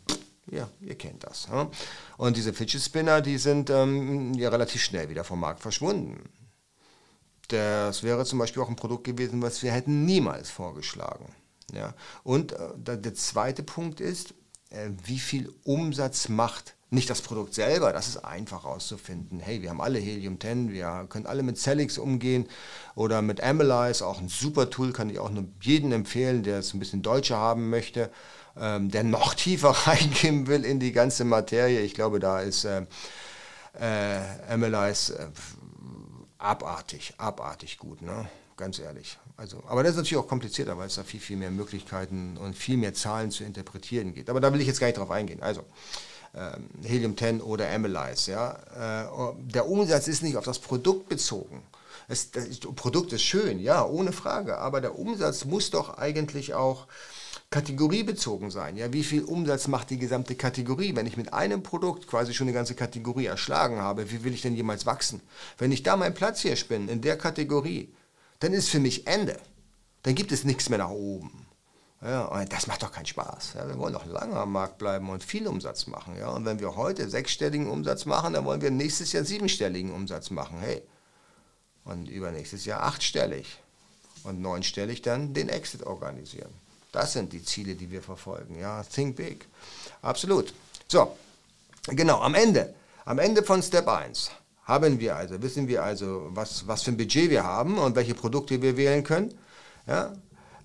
Ja, 0.51 0.67
ihr 0.81 0.95
kennt 0.95 1.23
das. 1.23 1.47
Ja? 1.51 1.69
Und 2.17 2.35
diese 2.35 2.53
Fidget 2.53 2.81
Spinner, 2.81 3.21
die 3.21 3.37
sind 3.37 3.69
ähm, 3.69 4.33
ja 4.33 4.49
relativ 4.49 4.81
schnell 4.81 5.09
wieder 5.09 5.23
vom 5.23 5.39
Markt 5.39 5.61
verschwunden. 5.61 6.27
Das 7.49 8.03
wäre 8.03 8.25
zum 8.25 8.39
Beispiel 8.39 8.61
auch 8.61 8.69
ein 8.69 8.75
Produkt 8.75 9.03
gewesen, 9.03 9.41
was 9.41 9.61
wir 9.63 9.71
hätten 9.71 10.05
niemals 10.05 10.49
vorgeschlagen. 10.49 11.33
Ja. 11.73 11.93
Und 12.23 12.53
äh, 12.53 12.97
der 12.97 13.13
zweite 13.13 13.63
Punkt 13.63 13.99
ist, 13.99 14.33
äh, 14.69 14.89
wie 15.03 15.19
viel 15.19 15.53
Umsatz 15.63 16.29
macht 16.29 16.75
nicht 16.91 17.09
das 17.09 17.21
Produkt 17.21 17.53
selber, 17.53 17.93
das 17.93 18.07
ist 18.07 18.17
einfach 18.17 18.65
auszufinden. 18.65 19.39
Hey, 19.39 19.61
wir 19.61 19.69
haben 19.69 19.81
alle 19.81 19.99
Helium 19.99 20.39
10, 20.39 20.71
wir 20.71 21.05
können 21.09 21.27
alle 21.27 21.43
mit 21.43 21.57
Celix 21.57 21.97
umgehen 21.97 22.47
oder 22.95 23.21
mit 23.21 23.43
Amelize, 23.43 24.05
auch 24.05 24.19
ein 24.19 24.27
super 24.27 24.69
Tool, 24.69 24.91
kann 24.91 25.09
ich 25.09 25.19
auch 25.19 25.29
nur 25.29 25.45
jedem 25.61 25.91
empfehlen, 25.91 26.41
der 26.41 26.59
es 26.59 26.73
ein 26.73 26.79
bisschen 26.79 27.03
deutscher 27.03 27.37
haben 27.37 27.69
möchte, 27.69 28.09
ähm, 28.57 28.89
der 28.89 29.03
noch 29.03 29.33
tiefer 29.35 29.69
reingehen 29.69 30.47
will 30.47 30.65
in 30.65 30.79
die 30.79 30.91
ganze 30.91 31.25
Materie. 31.25 31.81
Ich 31.81 31.93
glaube, 31.93 32.19
da 32.19 32.39
ist 32.39 32.65
äh, 32.65 32.81
äh, 33.79 34.19
Amelize 34.49 35.17
äh, 35.17 35.27
abartig, 36.39 37.13
abartig 37.17 37.77
gut, 37.77 38.01
ne? 38.01 38.27
ganz 38.57 38.79
ehrlich. 38.79 39.17
Also, 39.37 39.63
aber 39.67 39.83
das 39.83 39.91
ist 39.91 39.97
natürlich 39.97 40.23
auch 40.23 40.27
komplizierter, 40.27 40.77
weil 40.77 40.87
es 40.87 40.95
da 40.95 41.03
viel, 41.03 41.19
viel 41.19 41.37
mehr 41.37 41.51
Möglichkeiten 41.51 42.35
und 42.37 42.57
viel 42.57 42.77
mehr 42.77 42.93
Zahlen 42.93 43.31
zu 43.31 43.45
interpretieren 43.45 44.13
geht. 44.13 44.29
Aber 44.29 44.41
da 44.41 44.51
will 44.53 44.59
ich 44.59 44.67
jetzt 44.67 44.81
gar 44.81 44.87
nicht 44.87 44.97
drauf 44.97 45.11
eingehen. 45.11 45.41
Also, 45.41 45.63
ähm, 46.35 46.69
Helium 46.83 47.17
10 47.17 47.41
oder 47.41 47.69
Amelize, 47.69 48.31
ja. 48.31 48.51
Äh, 48.75 49.33
der 49.51 49.67
Umsatz 49.67 50.07
ist 50.07 50.23
nicht 50.23 50.37
auf 50.37 50.45
das 50.45 50.59
Produkt 50.59 51.09
bezogen. 51.09 51.63
Es, 52.07 52.31
das 52.31 52.59
Produkt 52.59 53.13
ist 53.13 53.23
schön, 53.23 53.59
ja, 53.59 53.85
ohne 53.85 54.11
Frage. 54.11 54.57
Aber 54.57 54.81
der 54.81 54.97
Umsatz 54.97 55.45
muss 55.45 55.69
doch 55.69 55.97
eigentlich 55.97 56.53
auch 56.53 56.87
kategoriebezogen 57.51 58.51
sein. 58.51 58.77
Ja, 58.77 58.93
wie 58.93 59.03
viel 59.03 59.23
Umsatz 59.23 59.67
macht 59.67 59.89
die 59.89 59.97
gesamte 59.97 60.35
Kategorie? 60.35 60.95
Wenn 60.95 61.07
ich 61.07 61.17
mit 61.17 61.33
einem 61.33 61.63
Produkt 61.63 62.07
quasi 62.07 62.33
schon 62.33 62.47
eine 62.47 62.53
ganze 62.53 62.75
Kategorie 62.75 63.25
erschlagen 63.25 63.79
habe, 63.79 64.11
wie 64.11 64.23
will 64.23 64.33
ich 64.33 64.41
denn 64.41 64.55
jemals 64.55 64.85
wachsen? 64.85 65.21
Wenn 65.57 65.71
ich 65.71 65.83
da 65.83 65.97
meinen 65.97 66.13
Platz 66.13 66.41
hier 66.41 66.55
spinne, 66.55 66.91
in 66.91 67.01
der 67.01 67.17
Kategorie, 67.17 67.93
dann 68.39 68.53
ist 68.53 68.69
für 68.69 68.79
mich 68.79 69.07
Ende. 69.07 69.37
Dann 70.03 70.15
gibt 70.15 70.31
es 70.31 70.43
nichts 70.43 70.69
mehr 70.69 70.79
nach 70.79 70.91
oben. 70.91 71.48
Ja, 72.01 72.25
und 72.25 72.53
das 72.53 72.67
macht 72.67 72.81
doch 72.81 72.91
keinen 72.91 73.05
Spaß. 73.05 73.55
Ja, 73.55 73.67
wir 73.67 73.77
wollen 73.77 73.93
doch 73.93 74.05
lange 74.05 74.35
am 74.35 74.53
Markt 74.53 74.77
bleiben 74.77 75.09
und 75.09 75.23
viel 75.23 75.47
Umsatz 75.47 75.87
machen. 75.87 76.15
Ja, 76.17 76.29
und 76.29 76.45
wenn 76.45 76.59
wir 76.59 76.77
heute 76.77 77.09
sechsstelligen 77.09 77.69
Umsatz 77.69 78.05
machen, 78.05 78.33
dann 78.33 78.45
wollen 78.45 78.61
wir 78.61 78.71
nächstes 78.71 79.11
Jahr 79.11 79.25
siebenstelligen 79.25 79.91
Umsatz 79.91 80.29
machen. 80.29 80.59
Hey. 80.59 80.81
Und 81.83 82.07
übernächstes 82.07 82.65
Jahr 82.65 82.83
achtstellig. 82.83 83.59
Und 84.23 84.41
neunstellig 84.41 85.01
dann 85.01 85.33
den 85.33 85.49
Exit 85.49 85.83
organisieren. 85.83 86.53
Das 86.91 87.13
sind 87.13 87.33
die 87.33 87.43
Ziele, 87.43 87.75
die 87.75 87.91
wir 87.91 88.01
verfolgen. 88.01 88.57
Ja, 88.57 88.83
think 88.83 89.17
big. 89.17 89.47
Absolut. 90.01 90.53
So, 90.87 91.15
genau, 91.87 92.21
am 92.21 92.33
Ende, 92.33 92.73
am 93.05 93.19
Ende 93.19 93.43
von 93.43 93.61
Step 93.61 93.87
1 93.87 94.31
haben 94.63 94.99
wir 94.99 95.15
also, 95.15 95.41
wissen 95.41 95.67
wir 95.67 95.83
also, 95.83 96.27
was, 96.29 96.67
was 96.67 96.83
für 96.83 96.91
ein 96.91 96.97
Budget 96.97 97.29
wir 97.29 97.43
haben 97.43 97.77
und 97.77 97.95
welche 97.95 98.13
Produkte 98.13 98.61
wir 98.61 98.77
wählen 98.77 99.03
können. 99.03 99.37
Ja, 99.87 100.13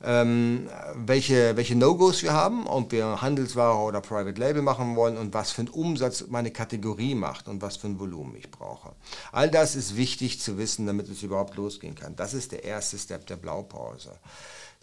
ähm, 0.02 0.68
welche, 0.94 1.56
welche 1.56 1.76
No-Gos 1.76 2.22
wir 2.22 2.32
haben, 2.32 2.66
ob 2.66 2.92
wir 2.92 3.22
Handelsware 3.22 3.78
oder 3.78 4.00
Private 4.00 4.38
Label 4.38 4.62
machen 4.62 4.96
wollen 4.96 5.16
und 5.16 5.34
was 5.34 5.50
für 5.50 5.62
einen 5.62 5.68
Umsatz 5.68 6.24
meine 6.28 6.50
Kategorie 6.50 7.14
macht 7.14 7.48
und 7.48 7.62
was 7.62 7.76
für 7.76 7.86
ein 7.86 7.98
Volumen 7.98 8.34
ich 8.36 8.50
brauche. 8.50 8.92
All 9.32 9.50
das 9.50 9.76
ist 9.76 9.96
wichtig 9.96 10.40
zu 10.40 10.58
wissen, 10.58 10.86
damit 10.86 11.08
es 11.08 11.22
überhaupt 11.22 11.56
losgehen 11.56 11.94
kann. 11.94 12.16
Das 12.16 12.34
ist 12.34 12.52
der 12.52 12.64
erste 12.64 12.98
Step 12.98 13.26
der 13.26 13.36
Blaupause. 13.36 14.12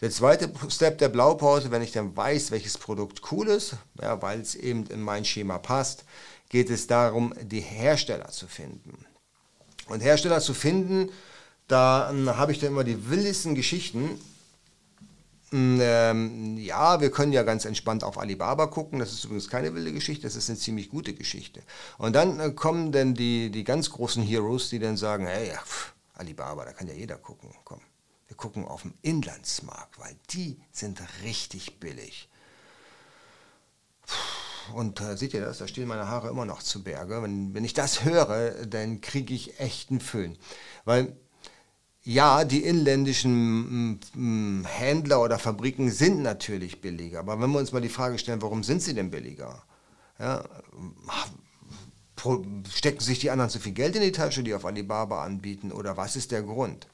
Der 0.00 0.10
zweite 0.10 0.50
Step 0.68 0.98
der 0.98 1.08
Blaupause, 1.08 1.70
wenn 1.70 1.82
ich 1.82 1.92
dann 1.92 2.16
weiß, 2.16 2.50
welches 2.50 2.76
Produkt 2.76 3.22
cool 3.30 3.46
ist, 3.46 3.76
ja, 4.00 4.20
weil 4.20 4.40
es 4.40 4.56
eben 4.56 4.86
in 4.86 5.00
mein 5.00 5.24
Schema 5.24 5.58
passt, 5.58 6.04
geht 6.48 6.70
es 6.70 6.88
darum, 6.88 7.32
die 7.40 7.60
Hersteller 7.60 8.28
zu 8.28 8.48
finden. 8.48 9.06
Und 9.86 10.00
Hersteller 10.00 10.40
zu 10.40 10.54
finden, 10.54 11.08
da 11.68 12.12
habe 12.26 12.52
ich 12.52 12.58
dann 12.58 12.70
immer 12.70 12.84
die 12.84 13.08
wildesten 13.10 13.54
Geschichten. 13.54 14.20
Hm, 15.52 15.78
ähm, 15.82 16.56
ja, 16.56 17.02
wir 17.02 17.10
können 17.10 17.32
ja 17.32 17.42
ganz 17.42 17.66
entspannt 17.66 18.04
auf 18.04 18.16
Alibaba 18.16 18.66
gucken. 18.68 18.98
Das 18.98 19.12
ist 19.12 19.24
übrigens 19.24 19.48
keine 19.50 19.74
wilde 19.74 19.92
Geschichte, 19.92 20.22
das 20.22 20.34
ist 20.34 20.48
eine 20.48 20.58
ziemlich 20.58 20.88
gute 20.88 21.12
Geschichte. 21.12 21.62
Und 21.98 22.16
dann 22.16 22.40
äh, 22.40 22.52
kommen 22.52 22.90
dann 22.90 23.12
die, 23.12 23.50
die 23.50 23.62
ganz 23.62 23.90
großen 23.90 24.22
Heroes, 24.22 24.70
die 24.70 24.78
dann 24.78 24.96
sagen, 24.96 25.26
hey, 25.26 25.50
pff, 25.50 25.92
Alibaba, 26.14 26.64
da 26.64 26.72
kann 26.72 26.88
ja 26.88 26.94
jeder 26.94 27.16
gucken. 27.16 27.50
Komm, 27.64 27.80
wir 28.28 28.36
gucken 28.36 28.66
auf 28.66 28.80
dem 28.80 28.94
Inlandsmarkt, 29.02 29.98
weil 29.98 30.16
die 30.30 30.58
sind 30.70 31.02
richtig 31.22 31.78
billig. 31.78 32.30
Und 34.72 35.02
äh, 35.02 35.18
seht 35.18 35.34
ihr 35.34 35.42
das? 35.42 35.58
Da 35.58 35.68
stehen 35.68 35.86
meine 35.86 36.08
Haare 36.08 36.30
immer 36.30 36.46
noch 36.46 36.62
zu 36.62 36.82
Berge. 36.82 37.22
Wenn, 37.22 37.52
wenn 37.52 37.64
ich 37.64 37.74
das 37.74 38.04
höre, 38.04 38.64
dann 38.66 39.02
kriege 39.02 39.34
ich 39.34 39.60
echt 39.60 39.90
einen 39.90 40.00
Föhn. 40.00 40.38
Weil 40.86 41.14
ja, 42.04 42.44
die 42.44 42.64
inländischen 42.64 44.00
mm, 44.14 44.64
Händler 44.64 45.22
oder 45.22 45.38
Fabriken 45.38 45.90
sind 45.90 46.22
natürlich 46.22 46.80
billiger. 46.80 47.20
Aber 47.20 47.40
wenn 47.40 47.50
wir 47.50 47.58
uns 47.58 47.72
mal 47.72 47.80
die 47.80 47.88
Frage 47.88 48.18
stellen, 48.18 48.42
warum 48.42 48.64
sind 48.64 48.82
sie 48.82 48.94
denn 48.94 49.10
billiger? 49.10 49.62
Ja, 50.18 50.44
stecken 52.70 53.00
sich 53.00 53.18
die 53.18 53.30
anderen 53.30 53.50
zu 53.50 53.58
viel 53.58 53.72
Geld 53.72 53.96
in 53.96 54.02
die 54.02 54.12
Tasche, 54.12 54.42
die 54.42 54.54
auf 54.54 54.64
Alibaba 54.64 55.24
anbieten? 55.24 55.72
Oder 55.72 55.96
was 55.96 56.16
ist 56.16 56.30
der 56.30 56.42
Grund? 56.42 56.86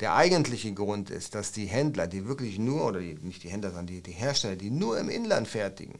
Der 0.00 0.14
eigentliche 0.14 0.72
Grund 0.72 1.10
ist, 1.10 1.34
dass 1.34 1.50
die 1.50 1.66
Händler, 1.66 2.06
die 2.06 2.26
wirklich 2.26 2.58
nur, 2.58 2.84
oder 2.84 3.00
die, 3.00 3.14
nicht 3.14 3.42
die 3.42 3.48
Händler, 3.50 3.70
sondern 3.70 3.88
die, 3.88 4.02
die 4.02 4.12
Hersteller, 4.12 4.54
die 4.54 4.70
nur 4.70 4.98
im 4.98 5.08
Inland 5.08 5.48
fertigen, 5.48 5.98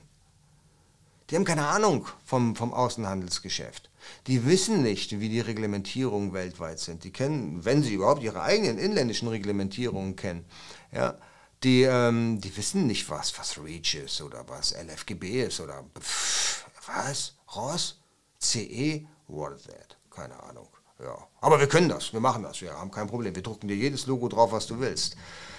die 1.30 1.36
haben 1.36 1.44
keine 1.44 1.66
Ahnung 1.66 2.06
vom, 2.24 2.54
vom 2.54 2.72
Außenhandelsgeschäft. 2.72 3.90
Die 4.26 4.46
wissen 4.46 4.82
nicht, 4.82 5.20
wie 5.20 5.28
die 5.28 5.40
Reglementierungen 5.40 6.32
weltweit 6.32 6.78
sind. 6.78 7.04
Die 7.04 7.12
kennen, 7.12 7.64
wenn 7.64 7.82
sie 7.82 7.94
überhaupt 7.94 8.22
ihre 8.22 8.42
eigenen 8.42 8.78
inländischen 8.78 9.28
Reglementierungen 9.28 10.16
kennen, 10.16 10.44
ja, 10.92 11.18
die, 11.62 11.82
ähm, 11.82 12.40
die 12.40 12.56
wissen 12.56 12.86
nicht, 12.86 13.10
was, 13.10 13.36
was 13.38 13.58
REACH 13.58 13.94
ist 14.04 14.22
oder 14.22 14.48
was 14.48 14.72
LFGB 14.72 15.44
ist 15.44 15.60
oder 15.60 15.84
pff, 15.98 16.66
was, 16.86 17.34
ROS, 17.54 18.00
CE 18.40 19.06
What 19.28 19.52
is 19.52 19.64
that? 19.64 19.96
Keine 20.10 20.42
Ahnung. 20.42 20.68
Ja. 20.98 21.16
Aber 21.40 21.60
wir 21.60 21.68
können 21.68 21.88
das, 21.88 22.12
wir 22.12 22.20
machen 22.20 22.42
das, 22.42 22.60
wir 22.62 22.72
haben 22.72 22.90
kein 22.90 23.06
Problem. 23.06 23.34
Wir 23.34 23.42
drucken 23.42 23.68
dir 23.68 23.76
jedes 23.76 24.06
Logo 24.06 24.28
drauf, 24.28 24.52
was 24.52 24.66
du 24.66 24.80
willst. 24.80 25.16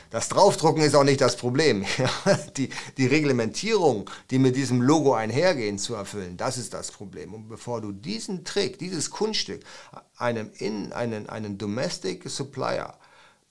Das 0.09 0.27
Draufdrucken 0.29 0.81
ist 0.81 0.95
auch 0.95 1.03
nicht 1.03 1.21
das 1.21 1.37
Problem. 1.37 1.85
die, 2.57 2.69
die 2.97 3.05
Reglementierung, 3.05 4.09
die 4.31 4.39
mit 4.39 4.55
diesem 4.55 4.81
Logo 4.81 5.13
einhergehen, 5.13 5.77
zu 5.77 5.93
erfüllen, 5.93 6.35
das 6.35 6.57
ist 6.57 6.73
das 6.73 6.91
Problem. 6.91 7.33
Und 7.33 7.47
bevor 7.47 7.79
du 7.81 7.91
diesen 7.91 8.43
Trick, 8.43 8.79
dieses 8.79 9.11
Kunststück 9.11 9.63
einem, 10.17 10.51
in, 10.57 10.93
einen, 10.93 11.29
einen 11.29 11.57
Domestic 11.59 12.27
Supplier 12.27 12.95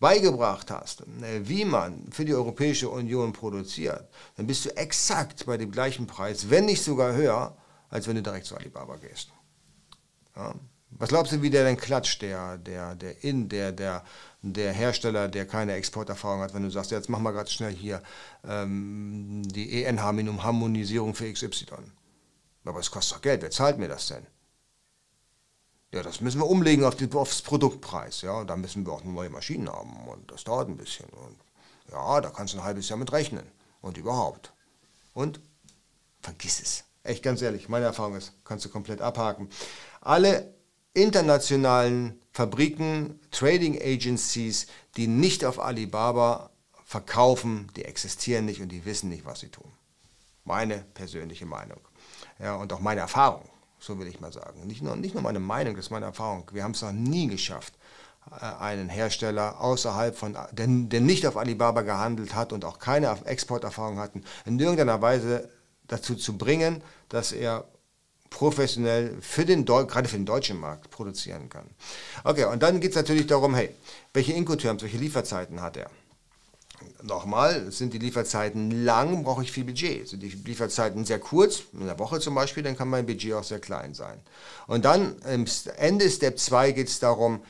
beigebracht 0.01 0.71
hast, 0.71 1.03
äh, 1.23 1.49
wie 1.49 1.65
man 1.65 2.11
für 2.11 2.25
die 2.25 2.35
Europäische 2.35 2.89
Union 2.89 3.33
produziert, 3.33 4.09
dann 4.37 4.47
bist 4.47 4.65
du 4.65 4.77
exakt 4.77 5.47
bei 5.47 5.57
dem 5.57 5.71
gleichen 5.71 6.07
Preis, 6.07 6.51
wenn 6.51 6.67
nicht 6.67 6.83
sogar 6.83 7.15
höher, 7.15 7.57
als 7.89 8.09
wenn 8.09 8.17
du 8.17 8.23
direkt 8.23 8.47
zu 8.47 8.57
Alibaba 8.57 8.97
gehst. 8.97 9.29
Ja? 10.37 10.55
Was 10.91 11.11
glaubst 11.11 11.33
du, 11.33 11.43
wie 11.43 11.51
der 11.51 11.65
denn 11.65 11.77
klatscht, 11.77 12.23
der, 12.23 12.57
der, 12.59 12.95
der 12.95 13.23
In, 13.23 13.49
der, 13.49 13.73
der, 13.73 14.05
der 14.43 14.73
Hersteller, 14.73 15.29
der 15.29 15.47
keine 15.47 15.75
Exporterfahrung 15.75 16.41
hat, 16.41 16.55
wenn 16.55 16.63
du 16.63 16.71
sagst, 16.71 16.91
jetzt 16.91 17.09
mach 17.09 17.19
mal 17.19 17.33
ganz 17.33 17.53
schnell 17.53 17.73
hier 17.73 18.03
ähm, 18.47 19.43
die 19.47 19.85
EN-Harmonisierung 19.85 21.15
für 21.15 21.31
XY. 21.31 21.67
Aber 22.65 22.81
es 22.81 22.91
kostet 22.91 23.17
doch 23.17 23.23
Geld, 23.23 23.43
wer 23.43 23.51
zahlt 23.51 23.79
mir 23.79 23.89
das 23.89 24.09
denn? 24.09 24.27
Ja, 25.93 26.03
das 26.03 26.21
müssen 26.21 26.41
wir 26.41 26.47
umlegen 26.47 26.85
auf 26.85 26.97
die, 26.97 27.11
aufs 27.13 27.41
Produktpreis. 27.41 28.21
Ja, 28.21 28.45
da 28.45 28.57
müssen 28.57 28.85
wir 28.85 28.93
auch 28.93 29.05
neue 29.05 29.31
Maschinen 29.31 29.71
haben 29.71 30.07
und 30.07 30.31
das 30.31 30.45
dauert 30.45 30.69
ein 30.69 30.77
bisschen. 30.77 31.09
Und 31.09 31.37
ja, 31.91 32.21
da 32.21 32.29
kannst 32.29 32.53
du 32.53 32.59
ein 32.59 32.65
halbes 32.65 32.89
Jahr 32.89 32.99
mit 32.99 33.13
rechnen 33.13 33.47
und 33.81 33.97
überhaupt. 33.97 34.53
Und 35.15 35.41
vergiss 36.21 36.61
es. 36.61 36.85
Echt 37.05 37.23
ganz 37.23 37.41
ehrlich, 37.41 37.71
meine 37.71 37.87
Erfahrung 37.87 38.17
ist, 38.17 38.33
kannst 38.45 38.67
du 38.67 38.69
komplett 38.69 39.01
abhaken. 39.01 39.49
Alle 40.03 40.53
internationalen 41.03 42.21
Fabriken, 42.33 43.21
Trading 43.31 43.81
Agencies, 43.81 44.67
die 44.97 45.07
nicht 45.07 45.45
auf 45.45 45.59
Alibaba 45.59 46.51
verkaufen, 46.85 47.69
die 47.77 47.85
existieren 47.85 48.45
nicht 48.45 48.61
und 48.61 48.69
die 48.71 48.85
wissen 48.85 49.09
nicht, 49.09 49.25
was 49.25 49.41
sie 49.41 49.49
tun. 49.49 49.71
Meine 50.45 50.79
persönliche 50.95 51.47
Meinung. 51.47 51.81
Ja, 52.39 52.57
und 52.57 52.73
auch 52.73 52.81
meine 52.81 53.01
Erfahrung, 53.01 53.49
so 53.79 53.99
will 53.99 54.07
ich 54.07 54.21
mal 54.21 54.33
sagen. 54.33 54.67
Nicht 54.67 54.83
nur, 54.83 54.97
nicht 54.97 55.15
nur 55.15 55.23
meine 55.23 55.41
Meinung, 55.41 55.75
das 55.75 55.87
ist 55.87 55.91
meine 55.91 56.07
Erfahrung. 56.07 56.49
Wir 56.53 56.65
haben 56.65 56.73
es 56.73 56.83
noch 56.83 56.93
nie 56.93 57.27
geschafft, 57.27 57.75
äh, 58.31 58.45
einen 58.45 58.89
Hersteller 58.89 59.61
außerhalb 59.61 60.17
von, 60.17 60.33
der, 60.33 60.67
der 60.67 61.01
nicht 61.01 61.27
auf 61.27 61.37
Alibaba 61.37 61.83
gehandelt 61.83 62.35
hat 62.35 62.53
und 62.53 62.65
auch 62.65 62.79
keine 62.79 63.15
Exporterfahrung 63.27 63.99
hatten, 63.99 64.25
in 64.47 64.59
irgendeiner 64.59 65.03
Weise 65.03 65.51
dazu 65.87 66.15
zu 66.15 66.39
bringen, 66.39 66.83
dass 67.09 67.33
er 67.33 67.65
professionell 68.31 69.17
für 69.21 69.45
den 69.45 69.65
gerade 69.65 70.09
für 70.09 70.17
den 70.17 70.27
deutschen 70.27 70.59
Markt 70.59 70.91
produzieren 70.91 71.49
kann. 71.49 71.67
Okay, 72.25 72.45
und 72.45 72.63
dann 72.63 72.81
geht 72.81 72.91
es 72.91 72.97
natürlich 72.97 73.27
darum, 73.27 73.55
hey, 73.55 73.75
welche 74.13 74.33
Incoterms, 74.33 74.83
welche 74.83 74.99
Lieferzeiten 74.99 75.61
hat 75.61 75.77
er? 75.77 75.91
Nochmal, 77.03 77.73
sind 77.73 77.93
die 77.93 77.99
Lieferzeiten 77.99 78.85
lang, 78.85 79.25
brauche 79.25 79.43
ich 79.43 79.51
viel 79.51 79.65
Budget. 79.65 80.09
Sind 80.09 80.23
die 80.23 80.29
Lieferzeiten 80.29 81.05
sehr 81.05 81.19
kurz, 81.19 81.63
in 81.73 81.87
der 81.87 81.99
Woche 81.99 82.21
zum 82.21 82.35
Beispiel, 82.35 82.63
dann 82.63 82.77
kann 82.77 82.89
mein 82.89 83.07
Budget 83.07 83.33
auch 83.35 83.45
sehr 83.45 83.59
klein 83.59 83.95
sein. 83.95 84.21
Und 84.67 84.85
dann, 84.85 85.17
am 85.25 85.45
Ende 85.77 86.09
Step 86.09 86.39
2 86.39 86.73
geht 86.73 86.89
es 86.89 87.01
darum, 87.01 87.41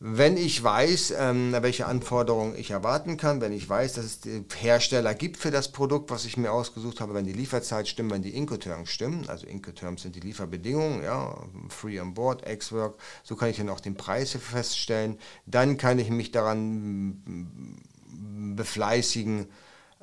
wenn 0.00 0.36
ich 0.36 0.62
weiß, 0.62 1.14
ähm, 1.18 1.52
welche 1.58 1.86
Anforderungen 1.86 2.56
ich 2.56 2.70
erwarten 2.70 3.16
kann, 3.16 3.40
wenn 3.40 3.52
ich 3.52 3.68
weiß, 3.68 3.94
dass 3.94 4.04
es 4.04 4.20
Hersteller 4.56 5.12
gibt 5.12 5.36
für 5.36 5.50
das 5.50 5.72
Produkt, 5.72 6.10
was 6.10 6.24
ich 6.24 6.36
mir 6.36 6.52
ausgesucht 6.52 7.00
habe, 7.00 7.14
wenn 7.14 7.24
die 7.24 7.32
Lieferzeit 7.32 7.88
stimmt, 7.88 8.12
wenn 8.12 8.22
die 8.22 8.36
Incoterms 8.36 8.90
stimmen, 8.90 9.28
also 9.28 9.46
Incoterms 9.46 10.02
sind 10.02 10.14
die 10.14 10.20
Lieferbedingungen, 10.20 11.02
ja, 11.02 11.36
Free 11.68 12.00
on 12.00 12.14
Board, 12.14 12.48
X-Work, 12.48 13.00
so 13.24 13.34
kann 13.34 13.50
ich 13.50 13.56
dann 13.56 13.70
auch 13.70 13.80
den 13.80 13.96
Preis 13.96 14.32
feststellen. 14.32 15.18
Dann 15.46 15.76
kann 15.78 15.98
ich 15.98 16.10
mich 16.10 16.30
daran 16.30 17.50
befleißigen, 18.54 19.46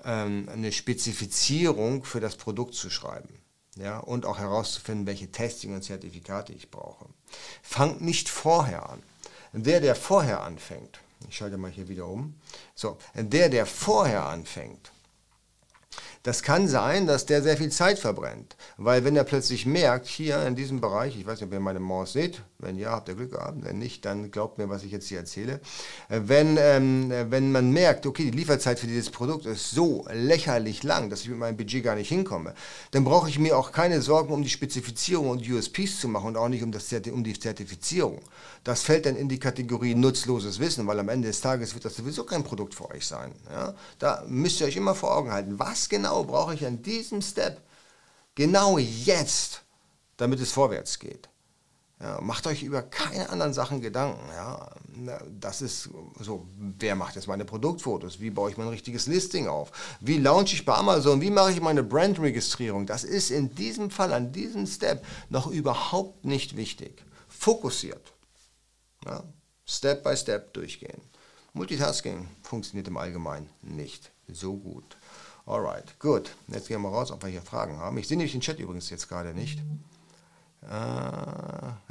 ähm, 0.03 0.49
eine 0.51 0.73
Spezifizierung 0.73 2.03
für 2.03 2.19
das 2.19 2.35
Produkt 2.35 2.73
zu 2.73 2.89
schreiben. 2.89 3.29
Ja, 3.77 3.99
und 3.99 4.25
auch 4.25 4.39
herauszufinden, 4.39 5.05
welche 5.05 5.31
Testing 5.31 5.73
und 5.73 5.83
Zertifikate 5.83 6.53
ich 6.53 6.71
brauche. 6.71 7.07
Fangt 7.61 8.01
nicht 8.01 8.29
vorher 8.29 8.89
an. 8.89 9.03
Der, 9.57 9.79
der 9.79 9.95
vorher 9.95 10.41
anfängt, 10.41 10.99
ich 11.29 11.37
schalte 11.37 11.57
mal 11.57 11.71
hier 11.71 11.87
wieder 11.87 12.07
um, 12.07 12.35
so, 12.75 12.97
der, 13.15 13.47
der 13.47 13.65
vorher 13.65 14.25
anfängt, 14.25 14.91
das 16.23 16.43
kann 16.43 16.67
sein, 16.67 17.07
dass 17.07 17.25
der 17.25 17.41
sehr 17.41 17.55
viel 17.55 17.71
Zeit 17.71 17.99
verbrennt, 17.99 18.57
weil 18.77 19.05
wenn 19.05 19.15
er 19.15 19.23
plötzlich 19.23 19.65
merkt, 19.65 20.07
hier 20.07 20.45
in 20.45 20.55
diesem 20.55 20.81
Bereich, 20.81 21.15
ich 21.15 21.25
weiß 21.25 21.39
nicht, 21.39 21.47
ob 21.47 21.53
ihr 21.53 21.59
meine 21.59 21.79
Maus 21.79 22.13
seht, 22.13 22.41
wenn 22.59 22.77
ja, 22.77 22.91
habt 22.91 23.09
ihr 23.09 23.15
Glück 23.15 23.31
gehabt, 23.31 23.63
wenn 23.63 23.77
nicht, 23.79 24.05
dann 24.05 24.31
glaubt 24.31 24.57
mir, 24.57 24.69
was 24.69 24.83
ich 24.83 24.91
jetzt 24.91 25.07
hier 25.07 25.19
erzähle. 25.19 25.59
Äh, 26.09 26.21
wenn, 26.25 26.57
ähm, 26.59 27.11
wenn 27.29 27.51
man 27.51 27.71
merkt, 27.71 28.05
okay, 28.05 28.31
die 28.31 28.37
Lieferzeit 28.37 28.79
für 28.79 28.87
dieses 28.87 29.09
Produkt 29.09 29.45
ist 29.45 29.71
so 29.71 30.05
lächerlich 30.11 30.83
lang, 30.83 31.09
dass 31.09 31.21
ich 31.21 31.29
mit 31.29 31.37
meinem 31.37 31.57
Budget 31.57 31.83
gar 31.83 31.95
nicht 31.95 32.09
hinkomme, 32.09 32.53
dann 32.91 33.03
brauche 33.03 33.29
ich 33.29 33.39
mir 33.39 33.57
auch 33.57 33.71
keine 33.71 34.01
Sorgen 34.01 34.33
um 34.33 34.41
die 34.41 34.49
Spezifizierung 34.49 35.29
und 35.29 35.49
USPs 35.49 35.99
zu 35.99 36.07
machen 36.07 36.27
und 36.27 36.37
auch 36.37 36.49
nicht 36.49 36.63
um, 36.63 36.71
das, 36.71 36.91
um 37.11 37.23
die 37.23 37.37
Zertifizierung. 37.37 38.21
Das 38.63 38.83
fällt 38.83 39.05
dann 39.05 39.15
in 39.15 39.29
die 39.29 39.39
Kategorie 39.39 39.93
nutzloses 39.93 40.59
Wissen, 40.59 40.87
weil 40.87 40.99
am 40.99 41.09
Ende 41.09 41.27
des 41.27 41.41
Tages 41.41 41.73
wird 41.73 41.85
das 41.85 41.95
sowieso 41.95 42.23
kein 42.23 42.43
Produkt 42.43 42.73
für 42.73 42.89
euch 42.89 43.05
sein. 43.05 43.33
Ja? 43.51 43.75
Da 43.99 44.23
müsst 44.27 44.61
ihr 44.61 44.67
euch 44.67 44.77
immer 44.77 44.95
vor 44.95 45.15
Augen 45.15 45.31
halten, 45.31 45.59
was 45.59 45.89
genau 45.89 46.23
brauche 46.23 46.53
ich 46.53 46.65
an 46.65 46.81
diesem 46.81 47.21
Step, 47.21 47.61
genau 48.33 48.77
jetzt, 48.77 49.61
damit 50.17 50.39
es 50.39 50.51
vorwärts 50.51 50.99
geht. 50.99 51.29
Ja, 51.99 52.19
macht 52.19 52.45
euch 52.45 52.61
über 52.61 52.81
keine 52.81 53.29
anderen 53.29 53.53
Sachen 53.53 53.79
Gedanken. 53.79 54.21
Ja. 54.35 54.69
Das 55.39 55.61
ist 55.61 55.89
so, 56.19 56.45
wer 56.57 56.95
macht 56.95 57.15
jetzt 57.15 57.27
meine 57.27 57.45
Produktfotos? 57.45 58.19
Wie 58.19 58.29
baue 58.29 58.51
ich 58.51 58.57
mein 58.57 58.67
richtiges 58.67 59.07
Listing 59.07 59.47
auf? 59.47 59.71
Wie 60.01 60.17
launche 60.17 60.55
ich 60.55 60.65
bei 60.65 60.73
Amazon? 60.73 61.21
Wie 61.21 61.31
mache 61.31 61.51
ich 61.51 61.61
meine 61.61 61.83
Brandregistrierung? 61.83 62.85
Das 62.85 63.03
ist 63.03 63.31
in 63.31 63.55
diesem 63.55 63.89
Fall, 63.91 64.11
an 64.13 64.33
diesem 64.33 64.67
Step 64.67 65.05
noch 65.29 65.47
überhaupt 65.47 66.25
nicht 66.25 66.57
wichtig. 66.57 67.03
Fokussiert. 67.29 68.13
Ja. 69.05 69.23
Step 69.65 70.03
by 70.03 70.15
Step 70.17 70.53
durchgehen. 70.53 71.01
Multitasking 71.53 72.27
funktioniert 72.43 72.87
im 72.89 72.97
Allgemeinen 72.97 73.49
nicht 73.61 74.11
so 74.27 74.57
gut. 74.57 74.97
Alright, 75.45 75.97
gut. 75.99 76.35
Jetzt 76.47 76.67
gehen 76.67 76.81
wir 76.81 76.89
raus, 76.89 77.11
ob 77.11 77.23
wir 77.23 77.29
hier 77.29 77.41
Fragen 77.41 77.77
haben. 77.77 77.97
Ich 77.97 78.07
sehe 78.07 78.17
nämlich 78.17 78.33
den 78.33 78.41
Chat 78.41 78.59
übrigens 78.59 78.89
jetzt 78.89 79.07
gerade 79.07 79.33
nicht. 79.33 79.59
Äh, 80.65 80.71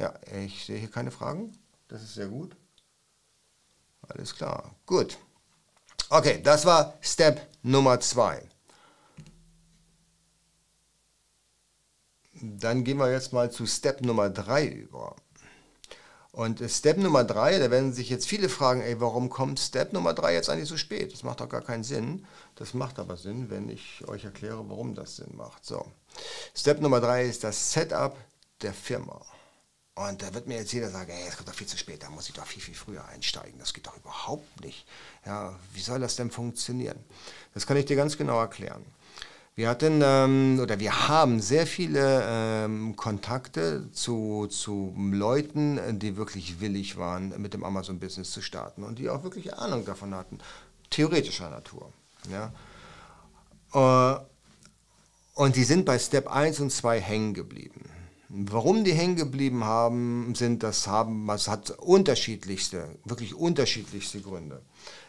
ja, 0.02 0.14
ich 0.44 0.64
sehe 0.64 0.78
hier 0.78 0.90
keine 0.90 1.10
Fragen. 1.10 1.56
Das 1.88 2.02
ist 2.02 2.14
sehr 2.14 2.28
gut. 2.28 2.56
Alles 4.08 4.34
klar. 4.34 4.74
Gut. 4.86 5.18
Okay, 6.10 6.40
das 6.42 6.66
war 6.66 6.94
Step 7.00 7.48
Nummer 7.62 8.00
2. 8.00 8.42
Dann 12.42 12.84
gehen 12.84 12.98
wir 12.98 13.10
jetzt 13.10 13.32
mal 13.32 13.50
zu 13.50 13.66
Step 13.66 14.02
Nummer 14.02 14.28
3 14.28 14.66
über. 14.66 15.16
Und 16.32 16.60
Step 16.68 16.96
Nummer 16.96 17.22
3, 17.22 17.60
da 17.60 17.70
werden 17.70 17.92
sich 17.92 18.10
jetzt 18.10 18.26
viele 18.26 18.48
fragen, 18.48 18.82
ey, 18.82 19.00
warum 19.00 19.30
kommt 19.30 19.60
Step 19.60 19.92
Nummer 19.92 20.14
3 20.14 20.34
jetzt 20.34 20.50
eigentlich 20.50 20.68
so 20.68 20.76
spät? 20.76 21.12
Das 21.12 21.22
macht 21.22 21.40
doch 21.40 21.48
gar 21.48 21.62
keinen 21.62 21.84
Sinn. 21.84 22.26
Das 22.56 22.74
macht 22.74 22.98
aber 22.98 23.16
Sinn, 23.16 23.50
wenn 23.50 23.68
ich 23.68 24.02
euch 24.08 24.24
erkläre, 24.24 24.68
warum 24.68 24.96
das 24.96 25.16
Sinn 25.16 25.36
macht. 25.36 25.64
So. 25.64 25.86
Step 26.52 26.80
Nummer 26.80 27.00
3 27.00 27.24
ist 27.26 27.44
das 27.44 27.72
Setup 27.72 28.16
der 28.62 28.72
Firma. 28.72 29.20
Und 29.96 30.22
da 30.22 30.34
wird 30.34 30.48
mir 30.48 30.56
jetzt 30.56 30.72
jeder 30.72 30.90
sagen, 30.90 31.12
das 31.24 31.36
kommt 31.36 31.48
doch 31.48 31.54
viel 31.54 31.68
zu 31.68 31.78
spät, 31.78 32.02
da 32.02 32.10
muss 32.10 32.28
ich 32.28 32.34
doch 32.34 32.46
viel, 32.46 32.60
viel 32.60 32.74
früher 32.74 33.04
einsteigen. 33.06 33.60
Das 33.60 33.72
geht 33.72 33.86
doch 33.86 33.96
überhaupt 33.96 34.60
nicht. 34.60 34.86
Ja, 35.24 35.56
wie 35.72 35.80
soll 35.80 36.00
das 36.00 36.16
denn 36.16 36.32
funktionieren? 36.32 36.98
Das 37.54 37.66
kann 37.66 37.76
ich 37.76 37.84
dir 37.84 37.94
ganz 37.94 38.16
genau 38.16 38.40
erklären. 38.40 38.84
Wir 39.54 39.68
hatten 39.68 40.00
ähm, 40.02 40.58
oder 40.60 40.80
wir 40.80 41.08
haben 41.08 41.40
sehr 41.40 41.64
viele 41.68 42.24
ähm, 42.26 42.96
Kontakte 42.96 43.88
zu, 43.92 44.48
zu 44.48 44.92
Leuten, 44.98 46.00
die 46.00 46.16
wirklich 46.16 46.58
willig 46.58 46.96
waren, 46.96 47.40
mit 47.40 47.54
dem 47.54 47.62
Amazon-Business 47.62 48.32
zu 48.32 48.42
starten 48.42 48.82
und 48.82 48.98
die 48.98 49.08
auch 49.08 49.22
wirklich 49.22 49.54
Ahnung 49.54 49.84
davon 49.84 50.12
hatten, 50.12 50.38
theoretischer 50.90 51.50
Natur. 51.50 51.92
Ja? 52.32 52.52
Äh, 54.16 54.20
und 55.34 55.54
die 55.54 55.64
sind 55.64 55.84
bei 55.84 56.00
Step 56.00 56.26
1 56.26 56.58
und 56.58 56.70
2 56.70 57.00
hängen 57.00 57.32
geblieben. 57.32 57.88
Warum 58.36 58.82
die 58.82 58.94
hängen 58.94 59.14
geblieben 59.14 59.62
haben, 59.62 60.34
sind, 60.34 60.64
das 60.64 60.88
haben, 60.88 61.28
das 61.28 61.46
hat 61.46 61.70
unterschiedlichste, 61.70 62.88
wirklich 63.04 63.32
unterschiedlichste 63.32 64.20
Gründe. 64.20 64.60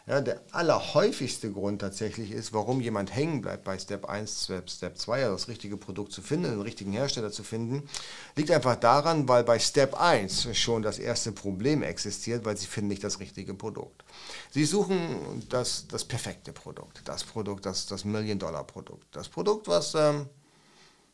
Ja, 0.06 0.22
der 0.22 0.42
allerhäufigste 0.52 1.52
Grund 1.52 1.82
tatsächlich 1.82 2.30
ist, 2.30 2.54
warum 2.54 2.82
jemand 2.82 3.16
hängen 3.16 3.42
bleibt 3.42 3.64
bei 3.64 3.80
Step 3.80 4.06
1, 4.06 4.44
Step, 4.44 4.70
Step 4.70 5.00
2, 5.00 5.24
also 5.24 5.36
das 5.38 5.48
richtige 5.48 5.76
Produkt 5.76 6.12
zu 6.12 6.22
finden, 6.22 6.52
den 6.52 6.62
richtigen 6.62 6.92
Hersteller 6.92 7.32
zu 7.32 7.42
finden, 7.42 7.90
liegt 8.36 8.52
einfach 8.52 8.76
daran, 8.76 9.28
weil 9.28 9.44
bei 9.44 9.58
Step 9.58 10.00
1 10.00 10.56
schon 10.56 10.84
das 10.84 11.00
erste 11.00 11.32
Problem 11.32 11.82
existiert, 11.82 12.46
weil 12.46 12.58
sie 12.58 12.68
finden 12.68 12.90
nicht 12.90 13.04
das 13.04 13.20
richtige 13.20 13.56
Produkt. 13.56 14.04
Sie 14.52 14.66
suchen 14.66 15.42
das, 15.50 15.88
das 15.88 16.04
perfekte 16.06 16.54
Produkt, 16.54 17.02
das 17.06 17.24
Produkt, 17.24 17.66
das, 17.66 17.88
das 17.88 18.06
Million-Dollar-Produkt, 18.06 19.08
das 19.16 19.30
Produkt, 19.30 19.68
was... 19.68 19.96
Ähm, 19.96 20.30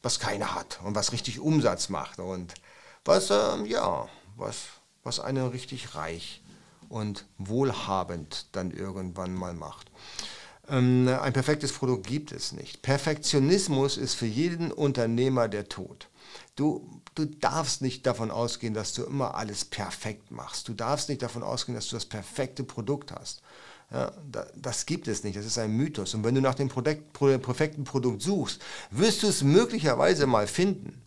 was 0.01 0.19
keiner 0.19 0.55
hat 0.55 0.79
und 0.83 0.95
was 0.95 1.11
richtig 1.11 1.39
Umsatz 1.39 1.89
macht 1.89 2.19
und 2.19 2.53
was, 3.05 3.29
äh, 3.29 3.63
ja, 3.65 4.07
was, 4.35 4.57
was 5.03 5.19
einen 5.19 5.47
richtig 5.47 5.95
reich 5.95 6.41
und 6.89 7.25
wohlhabend 7.37 8.47
dann 8.51 8.71
irgendwann 8.71 9.33
mal 9.33 9.53
macht. 9.53 9.91
Ähm, 10.67 11.07
ein 11.07 11.33
perfektes 11.33 11.73
Produkt 11.73 12.07
gibt 12.07 12.31
es 12.31 12.51
nicht. 12.51 12.81
Perfektionismus 12.81 13.97
ist 13.97 14.13
für 14.13 14.25
jeden 14.25 14.71
Unternehmer 14.71 15.47
der 15.47 15.69
Tod. 15.69 16.07
Du, 16.55 17.01
du 17.15 17.25
darfst 17.25 17.81
nicht 17.81 18.05
davon 18.05 18.31
ausgehen, 18.31 18.73
dass 18.73 18.93
du 18.93 19.03
immer 19.03 19.35
alles 19.35 19.65
perfekt 19.65 20.31
machst. 20.31 20.67
Du 20.67 20.73
darfst 20.73 21.09
nicht 21.09 21.21
davon 21.21 21.43
ausgehen, 21.43 21.75
dass 21.75 21.87
du 21.87 21.95
das 21.95 22.05
perfekte 22.05 22.63
Produkt 22.63 23.11
hast. 23.11 23.41
Ja, 23.93 24.11
das 24.55 24.85
gibt 24.85 25.09
es 25.09 25.23
nicht, 25.23 25.35
das 25.35 25.45
ist 25.45 25.57
ein 25.57 25.75
Mythos. 25.75 26.13
Und 26.13 26.23
wenn 26.23 26.35
du 26.35 26.41
nach 26.41 26.55
dem 26.55 26.69
Produkt, 26.69 27.11
perfekten 27.13 27.83
Produkt 27.83 28.21
suchst, 28.21 28.61
wirst 28.89 29.23
du 29.23 29.27
es 29.27 29.43
möglicherweise 29.43 30.27
mal 30.27 30.47
finden. 30.47 31.01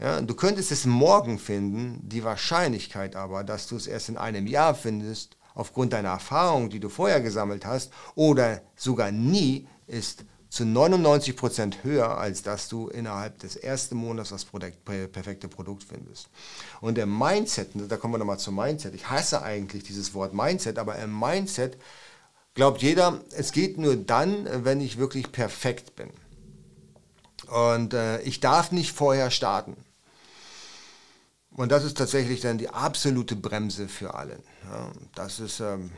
Ja, 0.00 0.20
du 0.20 0.34
könntest 0.34 0.72
es 0.72 0.84
morgen 0.84 1.38
finden, 1.38 2.00
die 2.02 2.24
Wahrscheinlichkeit 2.24 3.16
aber, 3.16 3.44
dass 3.44 3.66
du 3.66 3.76
es 3.76 3.86
erst 3.86 4.08
in 4.08 4.16
einem 4.16 4.46
Jahr 4.46 4.74
findest, 4.74 5.36
aufgrund 5.54 5.92
deiner 5.92 6.10
Erfahrung, 6.10 6.70
die 6.70 6.80
du 6.80 6.88
vorher 6.88 7.20
gesammelt 7.20 7.66
hast, 7.66 7.92
oder 8.14 8.62
sogar 8.76 9.10
nie, 9.10 9.66
ist 9.86 10.24
zu 10.50 10.64
99 10.64 11.36
Prozent 11.36 11.84
höher, 11.84 12.16
als 12.16 12.42
dass 12.42 12.68
du 12.68 12.88
innerhalb 12.88 13.38
des 13.40 13.56
ersten 13.56 13.96
Monats 13.96 14.30
das 14.30 14.44
Produkt, 14.44 14.84
perfekte 14.84 15.48
Produkt 15.48 15.84
findest. 15.84 16.30
Und 16.80 16.96
der 16.96 17.06
Mindset, 17.06 17.70
da 17.74 17.96
kommen 17.96 18.14
wir 18.14 18.18
nochmal 18.18 18.38
zum 18.38 18.54
Mindset, 18.54 18.94
ich 18.94 19.10
hasse 19.10 19.42
eigentlich 19.42 19.82
dieses 19.82 20.14
Wort 20.14 20.32
Mindset, 20.32 20.78
aber 20.78 20.96
im 20.96 21.18
Mindset 21.18 21.76
glaubt 22.58 22.82
jeder, 22.82 23.20
es 23.36 23.52
geht 23.52 23.78
nur 23.78 23.94
dann, 23.94 24.64
wenn 24.64 24.80
ich 24.80 24.98
wirklich 24.98 25.30
perfekt 25.30 25.94
bin. 25.94 26.10
Und 27.46 27.94
äh, 27.94 28.20
ich 28.22 28.40
darf 28.40 28.72
nicht 28.72 28.90
vorher 28.90 29.30
starten. 29.30 29.76
Und 31.52 31.70
das 31.70 31.84
ist 31.84 31.96
tatsächlich 31.96 32.40
dann 32.40 32.58
die 32.58 32.68
absolute 32.68 33.36
Bremse 33.36 33.86
für 33.86 34.14
alle. 34.14 34.40
Ja, 34.68 34.90
das 35.14 35.38
ist, 35.38 35.60
ähm, 35.60 35.92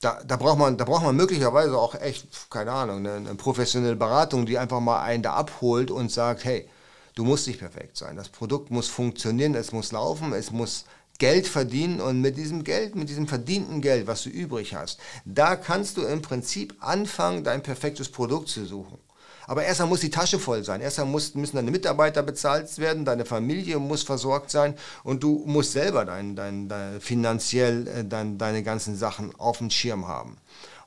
da, 0.00 0.24
da, 0.24 0.36
braucht 0.36 0.58
man, 0.58 0.78
da 0.78 0.86
braucht 0.86 1.04
man 1.04 1.14
möglicherweise 1.14 1.76
auch 1.76 1.94
echt, 1.94 2.48
keine 2.48 2.72
Ahnung, 2.72 3.00
eine, 3.00 3.12
eine, 3.16 3.34
professionelle 3.34 3.96
Beratung, 3.96 4.46
die 4.46 4.56
einfach 4.56 4.80
mal 4.80 5.02
einen 5.02 5.22
da 5.22 5.34
abholt 5.34 5.90
und 5.90 6.10
sagt, 6.10 6.46
hey, 6.46 6.70
du 7.16 7.24
musst 7.24 7.46
nicht 7.48 7.58
perfekt 7.58 7.98
sein. 7.98 8.16
Das 8.16 8.30
Produkt 8.30 8.70
muss 8.70 8.88
funktionieren, 8.88 9.54
es 9.54 9.72
muss 9.72 9.92
laufen, 9.92 10.32
es 10.32 10.50
muss 10.50 10.86
Geld 11.18 11.46
verdienen 11.46 12.00
und 12.00 12.20
mit 12.20 12.36
diesem 12.36 12.64
Geld, 12.64 12.94
mit 12.94 13.08
diesem 13.08 13.26
verdienten 13.28 13.80
Geld, 13.80 14.06
was 14.06 14.22
du 14.22 14.30
übrig 14.30 14.74
hast, 14.74 14.98
da 15.24 15.56
kannst 15.56 15.96
du 15.96 16.02
im 16.02 16.22
Prinzip 16.22 16.74
anfangen, 16.80 17.44
dein 17.44 17.62
perfektes 17.62 18.08
Produkt 18.08 18.48
zu 18.48 18.64
suchen. 18.64 18.98
Aber 19.46 19.64
erstmal 19.64 19.88
muss 19.88 20.00
die 20.00 20.10
Tasche 20.10 20.38
voll 20.38 20.64
sein. 20.64 20.80
Erstmal 20.80 21.06
muss, 21.06 21.34
müssen 21.34 21.56
deine 21.56 21.70
Mitarbeiter 21.70 22.22
bezahlt 22.22 22.76
werden, 22.78 23.04
deine 23.04 23.24
Familie 23.24 23.78
muss 23.78 24.02
versorgt 24.02 24.50
sein 24.50 24.74
und 25.04 25.22
du 25.22 25.44
musst 25.46 25.72
selber 25.72 26.04
dein, 26.04 26.34
dein, 26.34 26.68
dein 26.68 27.00
finanziell 27.00 27.86
äh, 27.86 28.04
dein, 28.04 28.38
deine 28.38 28.62
ganzen 28.62 28.96
Sachen 28.96 29.34
auf 29.38 29.58
dem 29.58 29.70
Schirm 29.70 30.08
haben. 30.08 30.36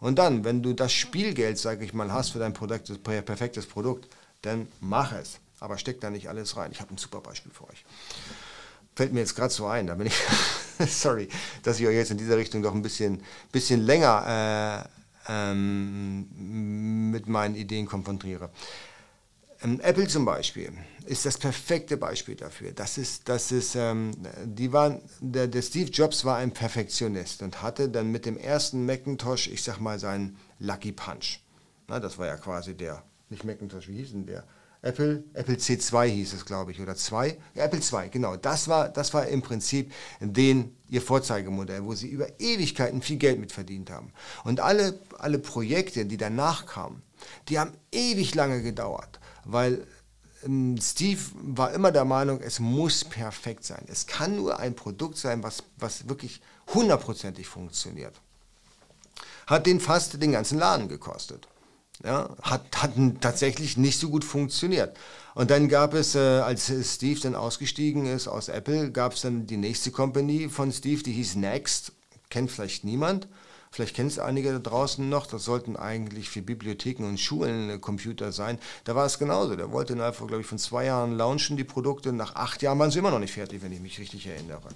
Und 0.02 0.20
dann, 0.20 0.44
wenn 0.44 0.62
du 0.62 0.74
das 0.74 0.92
Spielgeld, 0.92 1.58
sage 1.58 1.86
ich 1.86 1.94
mal, 1.94 2.12
hast 2.12 2.32
für 2.32 2.40
dein 2.40 2.54
Produkt, 2.54 3.02
perfektes 3.04 3.66
Produkt, 3.66 4.10
dann 4.42 4.68
mach 4.80 5.14
es. 5.14 5.40
Aber 5.60 5.78
steck 5.78 6.00
da 6.00 6.10
nicht 6.10 6.30
alles 6.30 6.56
rein. 6.56 6.72
Ich 6.72 6.80
habe 6.80 6.94
ein 6.94 6.98
super 6.98 7.20
Beispiel 7.20 7.52
für 7.52 7.66
euch. 7.66 7.84
Fällt 9.00 9.14
mir 9.14 9.22
jetzt 9.22 9.34
gerade 9.34 9.54
so 9.54 9.66
ein, 9.66 9.88
da 9.88 9.96
bin 9.96 10.08
ich, 10.08 10.22
sorry, 10.90 11.30
dass 11.64 11.80
ich 11.80 11.88
euch 11.88 11.96
jetzt 11.96 12.12
in 12.12 12.18
dieser 12.18 12.36
Richtung 12.36 12.62
doch 12.62 12.76
ein 12.76 12.82
bisschen, 12.82 13.24
bisschen 13.50 13.80
länger 13.80 14.90
äh, 15.26 15.32
ähm, 15.32 17.10
mit 17.10 17.26
meinen 17.30 17.56
Ideen 17.56 17.86
konfrontiere. 17.86 18.50
Ähm, 19.64 19.80
Apple 19.80 20.06
zum 20.10 20.26
Beispiel 20.26 20.74
ist 21.06 21.26
das 21.26 21.38
perfekte 21.38 21.96
Beispiel 21.96 22.36
dafür. 22.36 22.74
Das 22.74 22.98
ist, 22.98 23.30
das 23.30 23.54
ist, 23.54 23.76
ähm, 23.76 24.12
die 24.44 24.74
waren, 24.74 25.02
der, 25.22 25.48
der, 25.48 25.62
Steve 25.62 25.90
Jobs 25.90 26.26
war 26.26 26.36
ein 26.36 26.52
Perfektionist 26.52 27.42
und 27.42 27.62
hatte 27.62 27.88
dann 27.88 28.12
mit 28.12 28.26
dem 28.26 28.36
ersten 28.36 28.86
Macintosh, 28.86 29.48
ich 29.48 29.64
sag 29.64 29.80
mal, 29.80 29.98
seinen 29.98 30.36
Lucky 30.60 30.92
Punch. 30.92 31.40
Na, 31.88 32.02
das 32.02 32.18
war 32.18 32.28
ja 32.28 32.36
quasi 32.36 32.74
der, 32.74 33.02
nicht 33.30 33.46
Macintosh, 33.46 33.88
wie 33.88 33.96
hieß 33.96 34.12
denn 34.12 34.26
der? 34.26 34.44
Apple, 34.82 35.24
Apple 35.34 35.56
C2 35.56 36.06
hieß 36.06 36.34
es, 36.34 36.46
glaube 36.46 36.72
ich, 36.72 36.80
oder 36.80 36.96
2. 36.96 37.38
Ja, 37.54 37.66
Apple 37.66 37.82
2, 37.82 38.08
genau. 38.08 38.38
Das 38.38 38.70
war, 38.70 38.88
das 38.88 39.14
war 39.14 39.28
im 39.28 39.42
Prinzip 39.42 39.92
den, 40.22 40.76
ihr 40.88 41.02
Vorzeigemodell, 41.02 41.84
wo 41.84 41.94
sie 41.96 42.08
über 42.08 42.28
Ewigkeiten 42.40 43.02
viel 43.02 43.18
Geld 43.18 43.40
mit 43.40 43.52
verdient 43.52 43.90
haben. 43.90 44.14
Und 44.46 44.62
alle, 44.62 44.98
alle 45.18 45.38
Projekte, 45.38 46.06
die 46.06 46.18
danach 46.18 46.66
kamen, 46.66 47.02
die 47.50 47.60
haben 47.60 47.74
ewig 47.92 48.36
lange 48.36 48.62
gedauert, 48.62 49.20
weil 49.44 49.86
ähm, 50.46 50.78
Steve 50.82 51.20
war 51.34 51.74
immer 51.74 51.92
der 51.92 52.06
Meinung, 52.06 52.40
es 52.40 52.60
muss 52.60 53.04
perfekt 53.04 53.66
sein. 53.66 53.84
Es 53.88 54.08
kann 54.08 54.38
nur 54.38 54.60
ein 54.60 54.76
Produkt 54.76 55.18
sein, 55.18 55.44
was, 55.44 55.64
was 55.78 56.08
wirklich 56.08 56.42
hundertprozentig 56.74 57.48
funktioniert. 57.48 58.16
Hat 59.46 59.66
den 59.66 59.82
fast 59.82 60.22
den 60.22 60.32
ganzen 60.32 60.58
Laden 60.58 60.88
gekostet. 60.88 61.50
Ja, 62.04 62.30
hat, 62.42 62.82
hat 62.82 62.94
tatsächlich 63.20 63.76
nicht 63.76 64.00
so 64.00 64.10
gut 64.10 64.24
funktioniert. 64.24 64.98
Und 65.36 65.52
dann 65.52 65.68
gab 65.68 65.94
es, 65.94 66.16
äh, 66.16 66.20
als 66.20 66.72
Steve 66.94 67.20
dann 67.20 67.36
ausgestiegen 67.36 68.06
ist 68.06 68.28
aus 68.28 68.48
Apple, 68.48 68.92
gab 68.92 69.14
es 69.14 69.22
dann 69.22 69.48
die 69.48 69.58
nächste 69.58 69.92
Company 69.92 70.50
von 70.50 70.72
Steve, 70.72 71.04
die 71.04 71.12
hieß 71.12 71.36
Next. 71.36 71.92
Kennt 72.30 72.52
vielleicht 72.52 72.84
niemand. 72.84 73.28
Vielleicht 73.72 73.96
kennen 73.96 74.08
es 74.08 74.18
einige 74.18 74.52
da 74.52 74.60
draußen 74.60 75.08
noch. 75.08 75.28
Das 75.28 75.44
sollten 75.44 75.76
eigentlich 75.76 76.30
für 76.30 76.42
Bibliotheken 76.42 77.04
und 77.04 77.20
Schulen 77.20 77.80
Computer 77.82 78.32
sein. 78.32 78.58
Da 78.84 78.96
war 78.96 79.06
es 79.06 79.20
genauso. 79.20 79.56
Der 79.56 79.72
wollte 79.72 79.94
innerhalb, 79.94 80.18
glaube 80.18 80.42
ich, 80.42 80.48
von 80.48 80.58
zwei 80.58 80.86
Jahren 80.86 81.16
launchen, 81.16 81.56
die 81.56 81.64
Produkte. 81.64 82.12
Nach 82.12 82.36
acht 82.36 82.62
Jahren 82.62 82.80
waren 82.80 82.92
sie 82.92 83.00
immer 83.00 83.12
noch 83.12 83.20
nicht 83.20 83.34
fertig, 83.34 83.62
wenn 83.62 83.72
ich 83.72 83.80
mich 83.80 84.00
richtig 84.00 84.26
erinnere. 84.26 84.70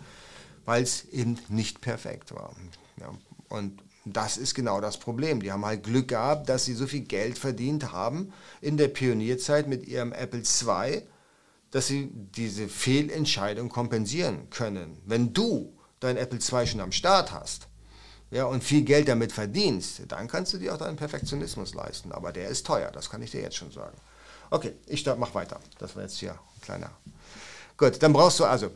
Weil 0.66 0.84
es 0.84 1.06
eben 1.06 1.40
nicht 1.50 1.82
perfekt 1.82 2.36
war. 2.36 2.56
Ja. 3.00 3.10
Und 3.50 3.82
das 4.06 4.38
ist 4.38 4.54
genau 4.54 4.82
das 4.82 4.98
Problem. 4.98 5.42
Die 5.42 5.52
haben 5.52 5.66
halt 5.66 5.84
Glück 5.84 6.10
gehabt, 6.10 6.50
dass 6.50 6.66
sie 6.66 6.74
so 6.74 6.88
viel 6.88 7.02
Geld 7.02 7.38
verdient 7.38 7.92
haben 7.92 8.34
in 8.62 8.78
der 8.78 8.90
Pionierzeit 8.90 9.68
mit 9.68 9.88
ihrem 9.88 10.12
Apple 10.12 10.42
II, 10.42 11.04
dass 11.72 11.88
sie 11.88 12.10
diese 12.14 12.68
Fehlentscheidung 12.68 13.70
kompensieren 13.70 14.50
können. 14.50 14.98
Wenn 15.06 15.34
du 15.34 15.74
dein 16.00 16.18
Apple 16.18 16.40
II 16.40 16.68
schon 16.68 16.82
am 16.82 16.92
Start 16.92 17.32
hast 17.32 17.68
ja, 18.30 18.46
und 18.46 18.64
viel 18.64 18.84
Geld 18.84 19.08
damit 19.08 19.32
verdienst, 19.32 20.02
dann 20.08 20.28
kannst 20.28 20.54
du 20.54 20.58
dir 20.58 20.74
auch 20.74 20.78
deinen 20.78 20.98
Perfektionismus 20.98 21.74
leisten. 21.74 22.12
Aber 22.12 22.34
der 22.34 22.50
ist 22.50 22.66
teuer, 22.66 22.92
das 22.92 23.10
kann 23.10 23.22
ich 23.22 23.32
dir 23.32 23.42
jetzt 23.42 23.56
schon 23.56 23.72
sagen. 23.72 23.96
Okay, 24.50 24.74
ich 24.86 25.06
mach 25.06 25.34
weiter. 25.34 25.60
Das 25.80 25.96
war 25.96 26.04
jetzt 26.04 26.18
hier 26.18 26.32
ein 26.32 26.62
kleiner. 26.62 26.92
Gut, 27.78 28.04
dann 28.04 28.14
brauchst 28.14 28.40
du 28.40 28.46
also 28.46 28.70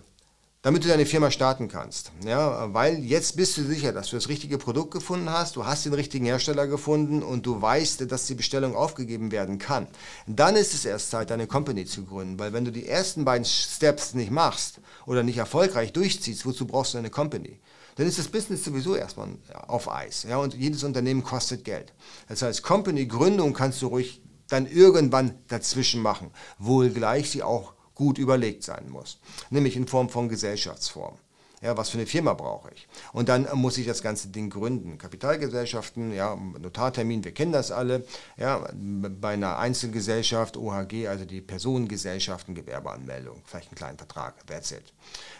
damit 0.62 0.84
du 0.84 0.88
deine 0.88 1.06
Firma 1.06 1.32
starten 1.32 1.68
kannst. 1.68 2.12
Ja, 2.26 2.74
weil 2.74 3.04
jetzt 3.04 3.36
bist 3.36 3.58
du 3.58 3.64
sicher, 3.64 3.94
dass 3.94 4.10
du 4.10 4.16
das 4.16 4.28
richtige 4.28 4.58
Produkt 4.58 4.92
gefunden 4.92 5.30
hast, 5.30 5.56
du 5.56 5.66
hast 5.66 5.86
den 5.86 5.94
richtigen 5.94 6.26
Hersteller 6.26 6.68
gefunden 6.68 7.22
und 7.22 7.46
du 7.46 7.62
weißt, 7.62 8.12
dass 8.12 8.26
die 8.26 8.36
Bestellung 8.36 8.76
aufgegeben 8.76 9.32
werden 9.32 9.60
kann. 9.60 9.88
Dann 10.26 10.56
ist 10.56 10.74
es 10.74 10.86
erst 10.86 11.12
Zeit, 11.12 11.30
deine 11.30 11.48
Company 11.48 11.86
zu 11.86 12.06
gründen, 12.06 12.40
weil 12.40 12.54
wenn 12.54 12.66
du 12.66 12.72
die 12.72 12.88
ersten 12.88 13.24
beiden 13.24 13.46
Steps 13.46 14.14
nicht 14.14 14.32
machst 14.32 14.82
oder 15.06 15.24
nicht 15.24 15.38
erfolgreich 15.38 15.94
durchziehst, 15.94 16.46
wozu 16.46 16.66
brauchst 16.66 16.94
du 16.94 16.98
eine 16.98 17.10
Company? 17.10 17.60
Dann 17.96 18.08
ist 18.08 18.20
das 18.20 18.28
Business 18.28 18.64
sowieso 18.64 18.96
erstmal 18.96 19.30
auf 19.68 19.92
Eis. 19.92 20.24
Ja, 20.24 20.38
und 20.38 20.54
jedes 20.54 20.84
Unternehmen 20.84 21.24
kostet 21.24 21.64
Geld. 21.66 21.94
Das 22.30 22.42
heißt, 22.44 22.62
Company-Gründung 22.62 23.54
kannst 23.54 23.82
du 23.82 23.88
ruhig 23.88 24.22
dann 24.48 24.68
irgendwann 24.68 25.36
dazwischen 25.48 26.02
machen, 26.02 26.32
wohlgleich 26.58 27.30
sie 27.32 27.44
auch 27.44 27.74
gut 27.98 28.20
überlegt 28.20 28.64
sein 28.64 28.90
muss, 28.90 29.20
nämlich 29.50 29.76
in 29.76 29.88
Form 29.88 30.10
von 30.10 30.30
Gesellschaftsform. 30.30 31.18
Ja, 31.60 31.76
was 31.76 31.90
für 31.90 31.98
eine 31.98 32.06
Firma 32.06 32.36
brauche 32.36 32.70
ich? 32.76 32.88
Und 33.14 33.30
dann 33.30 33.48
muss 33.54 33.80
ich 33.80 33.88
das 33.88 34.04
ganze 34.04 34.28
Ding 34.28 34.52
gründen. 34.52 35.00
Kapitalgesellschaften, 35.00 36.14
ja, 36.14 36.36
Notartermin, 36.36 37.24
wir 37.24 37.34
kennen 37.34 37.52
das 37.52 37.72
alle. 37.72 38.06
Ja, 38.38 38.70
bei 38.76 39.34
einer 39.34 39.58
Einzelgesellschaft, 39.58 40.56
OHG, 40.56 41.08
also 41.08 41.26
die 41.26 41.42
Personengesellschaften, 41.42 42.54
Gewerbeanmeldung, 42.54 43.42
vielleicht 43.46 43.70
einen 43.70 43.76
kleinen 43.76 43.98
Vertrag, 43.98 44.46
that's 44.46 44.72
it. 44.72 44.94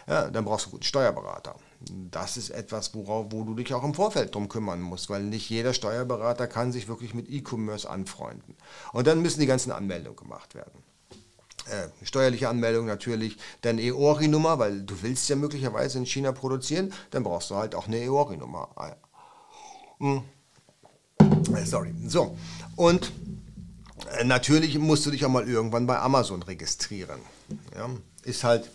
Ja, 0.08 0.28
dann 0.28 0.44
brauchst 0.44 0.66
du 0.66 0.70
einen 0.70 0.72
guten 0.72 0.84
Steuerberater. 0.86 1.54
Das 2.10 2.36
ist 2.36 2.50
etwas, 2.50 2.92
worauf, 2.94 3.26
wo 3.30 3.44
du 3.44 3.54
dich 3.54 3.72
auch 3.72 3.84
im 3.84 3.94
Vorfeld 3.94 4.34
drum 4.34 4.48
kümmern 4.48 4.80
musst, 4.80 5.10
weil 5.10 5.22
nicht 5.22 5.48
jeder 5.48 5.72
Steuerberater 5.72 6.48
kann 6.48 6.72
sich 6.72 6.88
wirklich 6.88 7.14
mit 7.14 7.30
E-Commerce 7.30 7.88
anfreunden. 7.88 8.56
Und 8.92 9.06
dann 9.06 9.22
müssen 9.22 9.38
die 9.38 9.46
ganzen 9.46 9.70
Anmeldungen 9.70 10.16
gemacht 10.16 10.56
werden 10.56 10.82
äh, 11.70 11.88
steuerliche 12.04 12.48
Anmeldung 12.48 12.86
natürlich, 12.86 13.36
dann 13.62 13.78
EORI-Nummer, 13.78 14.58
weil 14.58 14.82
du 14.82 15.02
willst 15.02 15.28
ja 15.28 15.36
möglicherweise 15.36 15.98
in 15.98 16.06
China 16.06 16.32
produzieren, 16.32 16.92
dann 17.10 17.22
brauchst 17.22 17.50
du 17.50 17.56
halt 17.56 17.74
auch 17.74 17.86
eine 17.86 17.98
EORI-Nummer. 17.98 18.68
Ah, 18.76 18.96
hm. 19.98 20.22
äh, 21.54 21.64
sorry. 21.64 21.94
So, 22.06 22.36
und 22.76 23.12
äh, 24.18 24.24
natürlich 24.24 24.78
musst 24.78 25.06
du 25.06 25.10
dich 25.10 25.24
auch 25.24 25.30
mal 25.30 25.48
irgendwann 25.48 25.86
bei 25.86 25.98
Amazon 25.98 26.42
registrieren. 26.42 27.20
Ja? 27.74 27.90
Ist 28.24 28.44
halt 28.44 28.70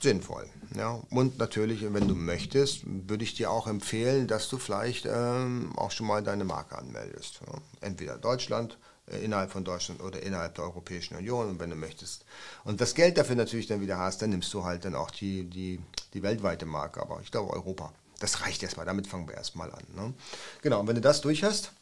sinnvoll. 0.00 0.48
Ja? 0.76 1.00
Und 1.10 1.38
natürlich, 1.38 1.82
wenn 1.92 2.08
du 2.08 2.14
möchtest, 2.14 2.82
würde 2.84 3.24
ich 3.24 3.34
dir 3.34 3.50
auch 3.50 3.66
empfehlen, 3.66 4.26
dass 4.26 4.48
du 4.48 4.58
vielleicht 4.58 5.06
ähm, 5.10 5.72
auch 5.76 5.90
schon 5.90 6.06
mal 6.06 6.22
deine 6.22 6.44
Marke 6.44 6.78
anmeldest. 6.78 7.40
Ja? 7.46 7.58
Entweder 7.80 8.18
Deutschland, 8.18 8.78
innerhalb 9.22 9.50
von 9.50 9.64
Deutschland 9.64 10.02
oder 10.02 10.22
innerhalb 10.22 10.54
der 10.54 10.64
Europäischen 10.64 11.16
Union 11.16 11.48
und 11.48 11.60
wenn 11.60 11.70
du 11.70 11.76
möchtest 11.76 12.24
und 12.64 12.80
das 12.80 12.94
Geld 12.94 13.18
dafür 13.18 13.36
natürlich 13.36 13.66
dann 13.66 13.80
wieder 13.80 13.98
hast, 13.98 14.22
dann 14.22 14.30
nimmst 14.30 14.52
du 14.52 14.64
halt 14.64 14.84
dann 14.84 14.94
auch 14.94 15.10
die, 15.10 15.44
die, 15.44 15.80
die 16.14 16.22
weltweite 16.22 16.66
Marke, 16.66 17.00
aber 17.00 17.20
ich 17.22 17.30
glaube 17.30 17.52
Europa. 17.52 17.92
Das 18.20 18.40
reicht 18.40 18.62
erstmal, 18.62 18.84
damit 18.84 19.06
fangen 19.06 19.28
wir 19.28 19.34
erstmal 19.34 19.70
an. 19.70 19.84
Ne? 19.94 20.14
Genau, 20.62 20.80
und 20.80 20.88
wenn 20.88 20.96
du 20.96 21.00
das 21.00 21.20
durch 21.20 21.44
hast, 21.44 21.72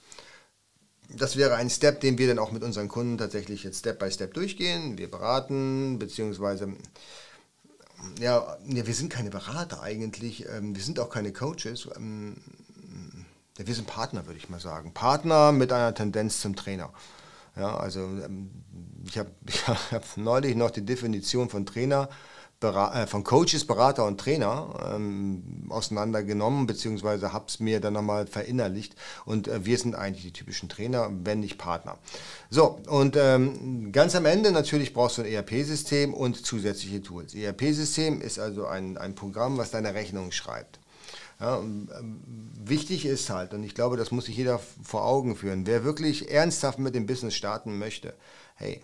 das 1.08 1.36
wäre 1.36 1.54
ein 1.54 1.70
Step, 1.70 2.00
den 2.00 2.18
wir 2.18 2.26
dann 2.26 2.38
auch 2.38 2.52
mit 2.52 2.62
unseren 2.62 2.88
Kunden 2.88 3.16
tatsächlich 3.16 3.62
jetzt 3.64 3.78
Step 3.78 3.98
by 3.98 4.10
Step 4.10 4.34
durchgehen. 4.34 4.98
Wir 4.98 5.10
beraten, 5.10 5.98
beziehungsweise, 5.98 6.74
ja, 8.20 8.58
wir 8.64 8.94
sind 8.94 9.10
keine 9.10 9.30
Berater 9.30 9.82
eigentlich, 9.82 10.46
ähm, 10.48 10.74
wir 10.74 10.82
sind 10.82 10.98
auch 10.98 11.08
keine 11.08 11.32
Coaches. 11.32 11.88
Ähm, 11.96 12.36
wir 13.56 13.74
sind 13.74 13.86
Partner, 13.86 14.26
würde 14.26 14.38
ich 14.38 14.50
mal 14.50 14.60
sagen. 14.60 14.92
Partner 14.92 15.52
mit 15.52 15.72
einer 15.72 15.94
Tendenz 15.94 16.40
zum 16.40 16.56
Trainer. 16.56 16.92
Ja, 17.56 17.76
also 17.76 18.00
ähm, 18.00 18.50
ich 19.04 19.18
habe 19.18 19.30
hab 19.90 20.16
neulich 20.16 20.54
noch 20.56 20.70
die 20.70 20.84
Definition 20.84 21.48
von 21.48 21.66
Trainer 21.66 22.08
äh, 22.62 23.06
von 23.06 23.22
Coaches, 23.22 23.66
Berater 23.66 24.06
und 24.06 24.18
Trainer 24.18 24.94
ähm, 24.94 25.66
auseinandergenommen, 25.68 26.66
beziehungsweise 26.66 27.34
habe 27.34 27.44
es 27.48 27.60
mir 27.60 27.80
dann 27.80 27.92
nochmal 27.92 28.26
verinnerlicht. 28.26 28.94
Und 29.26 29.46
äh, 29.46 29.66
wir 29.66 29.76
sind 29.76 29.94
eigentlich 29.94 30.24
die 30.24 30.32
typischen 30.32 30.70
Trainer, 30.70 31.10
wenn 31.22 31.40
nicht 31.40 31.58
Partner. 31.58 31.98
So, 32.48 32.80
und 32.88 33.16
ähm, 33.16 33.92
ganz 33.92 34.14
am 34.14 34.24
Ende 34.24 34.52
natürlich 34.52 34.94
brauchst 34.94 35.18
du 35.18 35.22
ein 35.22 35.28
ERP-System 35.28 36.14
und 36.14 36.46
zusätzliche 36.46 37.02
Tools. 37.02 37.34
ERP-System 37.34 38.22
ist 38.22 38.38
also 38.38 38.66
ein, 38.66 38.96
ein 38.96 39.14
Programm, 39.14 39.58
was 39.58 39.70
deine 39.70 39.92
Rechnung 39.92 40.32
schreibt. 40.32 40.78
Ja, 41.38 41.58
ähm, 41.58 42.22
wichtig 42.58 43.04
ist 43.04 43.28
halt, 43.28 43.52
und 43.52 43.62
ich 43.62 43.74
glaube, 43.74 43.96
das 43.96 44.10
muss 44.10 44.24
sich 44.26 44.36
jeder 44.36 44.58
vor 44.58 45.04
Augen 45.04 45.36
führen, 45.36 45.66
wer 45.66 45.84
wirklich 45.84 46.30
ernsthaft 46.30 46.78
mit 46.78 46.94
dem 46.94 47.06
Business 47.06 47.34
starten 47.34 47.78
möchte, 47.78 48.14
hey, 48.54 48.82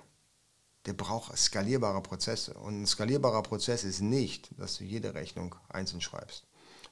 der 0.87 0.93
braucht 0.93 1.37
skalierbare 1.37 2.03
Prozesse. 2.03 2.55
Und 2.55 2.83
ein 2.83 2.87
skalierbarer 2.87 3.43
Prozess 3.43 3.85
ist 3.85 4.01
nicht, 4.01 4.51
dass 4.59 4.79
du 4.79 4.85
jede 4.85 5.15
Rechnung 5.15 5.55
einzeln 5.69 6.01
schreibst. 6.01 6.45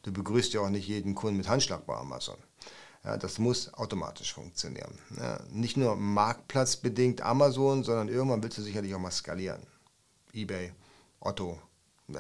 Du 0.03 0.13
begrüßt 0.13 0.53
ja 0.55 0.61
auch 0.61 0.71
nicht 0.71 0.89
jeden 0.89 1.15
Kunden 1.15 1.39
mit 1.39 1.49
Handschlag 1.49 1.85
bei 1.87 1.97
Amazon. 1.97 2.39
Ja, 3.05 3.17
das 3.17 3.39
muss 3.39 3.73
automatisch 3.75 4.33
funktionieren. 4.35 4.99
Ja, 5.19 5.43
nicht 5.51 5.77
nur 5.77 5.97
marktplatzbedingt 5.97 7.23
Amazon, 7.23 7.83
sondern 7.83 8.09
irgendwann 8.09 8.43
willst 8.43 8.59
du 8.59 8.63
sicherlich 8.63 8.95
auch 8.95 8.99
mal 8.99 9.11
skalieren. 9.11 9.67
eBay, 10.33 10.73
Otto, 11.19 11.59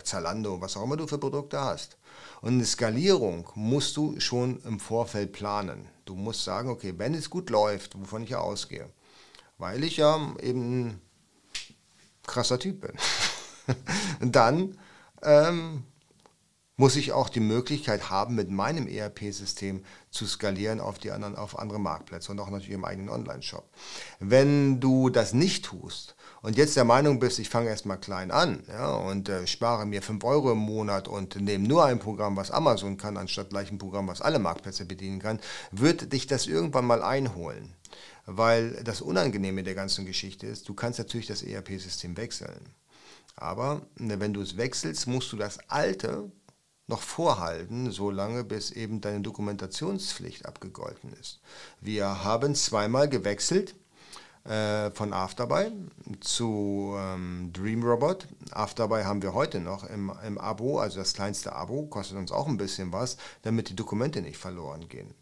Zalando, 0.05 0.61
was 0.61 0.77
auch 0.77 0.85
immer 0.85 0.97
du 0.97 1.07
für 1.07 1.19
Produkte 1.19 1.61
hast. 1.61 1.97
Und 2.41 2.55
eine 2.55 2.65
Skalierung 2.65 3.49
musst 3.55 3.97
du 3.97 4.19
schon 4.19 4.61
im 4.65 4.81
Vorfeld 4.81 5.33
planen. 5.33 5.89
Du 6.05 6.15
musst 6.15 6.45
sagen, 6.45 6.71
okay, 6.71 6.95
wenn 6.97 7.15
es 7.15 7.29
gut 7.29 7.51
läuft, 7.51 7.99
wovon 7.99 8.23
ich 8.23 8.31
ja 8.31 8.41
ausgehe, 8.41 8.89
weil 9.59 9.85
ich 9.85 9.99
ja 9.99 10.35
eben 10.41 11.01
krasser 12.27 12.59
Typ 12.59 12.81
bin, 12.81 12.93
dann 14.33 14.79
ähm, 15.23 15.85
muss 16.77 16.97
ich 16.97 17.13
auch 17.13 17.29
die 17.29 17.41
Möglichkeit 17.41 18.09
haben, 18.09 18.35
mit 18.35 18.51
meinem 18.51 18.89
ERP-System 18.89 19.85
zu 20.11 20.27
skalieren 20.27 20.81
auf, 20.81 20.99
die 20.99 21.11
anderen, 21.11 21.37
auf 21.37 21.59
andere 21.59 21.79
Marktplätze 21.79 22.33
und 22.33 22.41
auch 22.41 22.49
natürlich 22.49 22.71
im 22.71 22.87
eigenen 22.87 23.11
Online-Shop. 23.11 23.69
Wenn 24.19 24.81
du 24.81 25.11
das 25.11 25.35
nicht 25.35 25.67
tust 25.67 26.17
und 26.43 26.57
jetzt 26.57 26.77
der 26.77 26.85
Meinung 26.85 27.19
bist, 27.19 27.39
ich 27.39 27.49
fange 27.49 27.69
erstmal 27.69 27.99
klein 27.99 28.31
an 28.31 28.63
ja, 28.69 28.95
und 28.95 29.29
äh, 29.29 29.47
spare 29.47 29.87
mir 29.87 30.03
5 30.03 30.25
Euro 30.25 30.53
im 30.53 30.59
Monat 30.59 31.07
und 31.09 31.37
nehme 31.37 31.67
nur 31.69 31.85
ein 31.85 31.99
Programm, 31.99 32.37
was 32.37 32.51
Amazon 32.51 32.97
kann, 32.97 33.17
anstatt 33.17 33.51
gleich 33.51 33.71
ein 33.71 33.79
Programm, 33.79 34.09
was 34.09 34.23
alle 34.23 34.39
Marktplätze 34.39 34.87
bedienen 34.87 35.21
kann, 35.21 35.41
wird 35.71 36.13
dich 36.13 36.27
das 36.27 36.47
irgendwann 36.47 36.87
mal 36.87 37.03
einholen. 37.03 37.75
Weil 38.27 38.83
das 38.85 39.01
Unangenehme 39.03 39.63
der 39.63 39.75
ganzen 39.75 40.07
Geschichte 40.07 40.47
ist, 40.47 40.69
du 40.69 40.75
kannst 40.75 40.99
natürlich 40.99 41.27
das 41.27 41.43
ERP-System 41.43 42.17
wechseln. 42.17 42.75
Aber 43.37 43.83
ne, 43.97 44.21
wenn 44.21 44.33
du 44.33 44.41
es 44.41 44.57
wechselst, 44.57 45.07
musst 45.07 45.33
du 45.33 45.37
das 45.37 45.59
alte 45.69 46.31
noch 46.87 47.01
vorhalten, 47.01 47.91
solange 47.91 48.45
bis 48.45 48.71
eben 48.71 49.01
deine 49.01 49.21
Dokumentationspflicht 49.21 50.45
abgegolten 50.45 51.13
ist. 51.15 51.41
Wir 51.81 52.25
haben 52.25 52.55
zweimal 52.55 53.09
gewechselt 53.09 53.75
äh, 54.45 54.91
von 54.93 55.13
Afterby 55.13 55.71
zu 56.21 56.95
ähm, 56.97 57.51
Dream 57.53 57.83
Robot. 57.83 58.27
Afterby 58.53 59.03
haben 59.03 59.23
wir 59.23 59.35
heute 59.35 59.61
noch 59.61 59.85
im, 59.85 60.13
im 60.27 60.39
Abo, 60.39 60.79
also 60.79 60.99
das 60.99 61.13
kleinste 61.13 61.55
Abo, 61.55 61.87
kostet 61.87 62.17
uns 62.17 62.33
auch 62.33 62.49
ein 62.49 62.57
bisschen 62.57 62.93
was, 62.93 63.17
damit 63.43 63.69
die 63.69 63.77
Dokumente 63.77 64.23
nicht 64.23 64.39
verloren 64.39 64.89
gehen. 64.89 65.15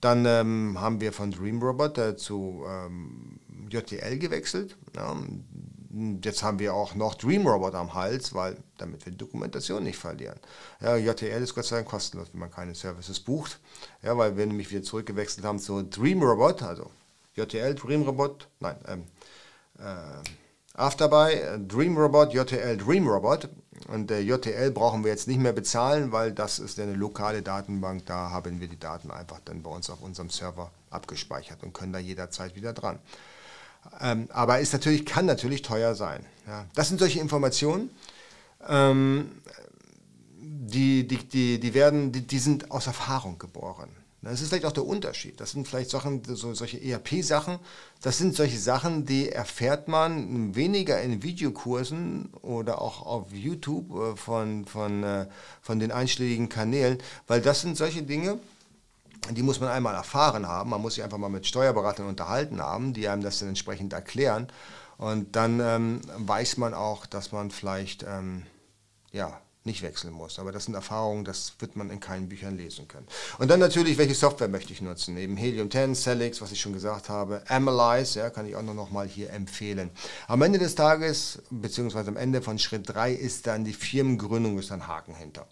Dann 0.00 0.26
ähm, 0.26 0.78
haben 0.78 1.00
wir 1.00 1.14
von 1.14 1.30
Dream 1.30 1.62
Robot 1.62 1.96
äh, 1.96 2.16
zu 2.16 2.64
ähm, 2.68 3.40
JTL 3.70 4.18
gewechselt. 4.18 4.76
Ja. 4.94 5.16
Jetzt 6.22 6.42
haben 6.42 6.58
wir 6.58 6.74
auch 6.74 6.96
noch 6.96 7.14
Dream 7.14 7.46
Robot 7.46 7.74
am 7.76 7.94
Hals, 7.94 8.34
weil 8.34 8.56
damit 8.78 9.06
wir 9.06 9.12
die 9.12 9.18
Dokumentation 9.18 9.84
nicht 9.84 9.96
verlieren. 9.96 10.38
Ja, 10.80 10.96
JTL 10.96 11.40
ist 11.40 11.54
Gott 11.54 11.66
sei 11.66 11.76
Dank 11.76 11.88
kostenlos, 11.88 12.28
wenn 12.32 12.40
man 12.40 12.50
keine 12.50 12.74
Services 12.74 13.20
bucht. 13.20 13.60
Ja, 14.02 14.18
weil 14.18 14.36
wir 14.36 14.44
nämlich 14.44 14.70
wieder 14.70 14.82
zurückgewechselt 14.82 15.46
haben 15.46 15.60
zu 15.60 15.82
Dream 15.82 16.20
Robot, 16.20 16.62
also 16.62 16.90
JTL 17.34 17.74
Dream 17.74 18.02
Robot, 18.02 18.48
nein, 18.60 18.76
ähm, 18.86 19.04
äh, 19.78 20.22
Afterby, 20.76 21.34
äh, 21.34 21.58
Dream 21.58 21.96
Robot, 21.96 22.32
JTL 22.34 22.76
Dream 22.76 23.06
Robot. 23.06 23.48
Und 23.88 24.08
der 24.08 24.24
JTL 24.24 24.70
brauchen 24.70 25.04
wir 25.04 25.10
jetzt 25.10 25.28
nicht 25.28 25.40
mehr 25.40 25.52
bezahlen, 25.52 26.12
weil 26.12 26.32
das 26.32 26.58
ist 26.58 26.78
eine 26.80 26.94
lokale 26.94 27.42
Datenbank. 27.42 28.06
Da 28.06 28.30
haben 28.30 28.60
wir 28.60 28.68
die 28.68 28.78
Daten 28.78 29.10
einfach 29.10 29.40
dann 29.44 29.62
bei 29.62 29.70
uns 29.70 29.90
auf 29.90 30.00
unserem 30.00 30.30
Server 30.30 30.70
abgespeichert 30.90 31.62
und 31.62 31.74
können 31.74 31.92
da 31.92 31.98
jederzeit 31.98 32.56
wieder 32.56 32.72
dran. 32.72 32.98
Ähm, 34.00 34.28
aber 34.32 34.60
ist 34.60 34.72
natürlich, 34.72 35.04
kann 35.04 35.26
natürlich 35.26 35.62
teuer 35.62 35.94
sein. 35.94 36.24
Ja. 36.46 36.64
Das 36.74 36.88
sind 36.88 36.98
solche 36.98 37.20
Informationen, 37.20 37.90
ähm, 38.66 39.30
die, 40.38 41.06
die, 41.06 41.28
die, 41.28 41.60
die, 41.60 41.74
werden, 41.74 42.12
die, 42.12 42.26
die 42.26 42.38
sind 42.38 42.70
aus 42.70 42.86
Erfahrung 42.86 43.38
geboren. 43.38 43.90
Das 44.24 44.40
ist 44.40 44.48
vielleicht 44.48 44.64
auch 44.64 44.72
der 44.72 44.86
Unterschied. 44.86 45.40
Das 45.40 45.52
sind 45.52 45.68
vielleicht 45.68 45.90
Sachen, 45.90 46.22
so, 46.24 46.54
solche 46.54 46.82
ERP-Sachen, 46.82 47.58
das 48.02 48.18
sind 48.18 48.34
solche 48.34 48.58
Sachen, 48.58 49.04
die 49.04 49.30
erfährt 49.30 49.88
man 49.88 50.54
weniger 50.54 51.00
in 51.00 51.22
Videokursen 51.22 52.30
oder 52.42 52.80
auch 52.80 53.04
auf 53.04 53.32
YouTube 53.32 53.90
äh, 53.90 54.16
von, 54.16 54.64
von, 54.64 55.02
äh, 55.02 55.26
von 55.60 55.78
den 55.78 55.92
einschlägigen 55.92 56.48
Kanälen, 56.48 56.98
weil 57.26 57.40
das 57.40 57.60
sind 57.60 57.76
solche 57.76 58.02
Dinge, 58.02 58.38
die 59.30 59.42
muss 59.42 59.60
man 59.60 59.70
einmal 59.70 59.94
erfahren 59.94 60.46
haben. 60.46 60.70
Man 60.70 60.82
muss 60.82 60.94
sich 60.94 61.04
einfach 61.04 61.18
mal 61.18 61.30
mit 61.30 61.46
Steuerberatern 61.46 62.06
unterhalten 62.06 62.60
haben, 62.60 62.92
die 62.92 63.08
einem 63.08 63.22
das 63.22 63.38
dann 63.38 63.48
entsprechend 63.48 63.92
erklären. 63.92 64.48
Und 64.98 65.34
dann 65.34 65.60
ähm, 65.60 66.00
weiß 66.18 66.58
man 66.58 66.74
auch, 66.74 67.06
dass 67.06 67.32
man 67.32 67.50
vielleicht 67.50 68.04
ähm, 68.04 68.44
ja, 69.12 69.40
nicht 69.64 69.82
wechseln 69.82 70.12
muss. 70.12 70.38
Aber 70.38 70.52
das 70.52 70.66
sind 70.66 70.74
Erfahrungen, 70.74 71.24
das 71.24 71.54
wird 71.58 71.76
man 71.76 71.90
in 71.90 72.00
keinen 72.00 72.28
Büchern 72.28 72.56
lesen 72.56 72.86
können. 72.86 73.06
Und 73.38 73.50
dann 73.50 73.60
natürlich, 73.60 73.96
welche 73.98 74.14
Software 74.14 74.48
möchte 74.48 74.72
ich 74.72 74.82
nutzen? 74.82 75.16
Eben 75.16 75.36
Helium 75.36 75.70
10, 75.70 75.94
Celix, 75.94 76.40
was 76.40 76.52
ich 76.52 76.60
schon 76.60 76.74
gesagt 76.74 77.08
habe, 77.08 77.42
Analyze, 77.48 78.18
ja, 78.18 78.30
kann 78.30 78.46
ich 78.46 78.56
auch 78.56 78.62
noch 78.62 78.90
mal 78.90 79.08
hier 79.08 79.30
empfehlen. 79.30 79.90
Am 80.28 80.42
Ende 80.42 80.58
des 80.58 80.74
Tages, 80.74 81.42
beziehungsweise 81.50 82.10
am 82.10 82.16
Ende 82.16 82.42
von 82.42 82.58
Schritt 82.58 82.88
3, 82.88 83.12
ist 83.12 83.46
dann 83.46 83.64
die 83.64 83.72
Firmengründung, 83.72 84.58
ist 84.58 84.70
ein 84.70 84.86
Haken 84.86 85.14
hinter. 85.14 85.46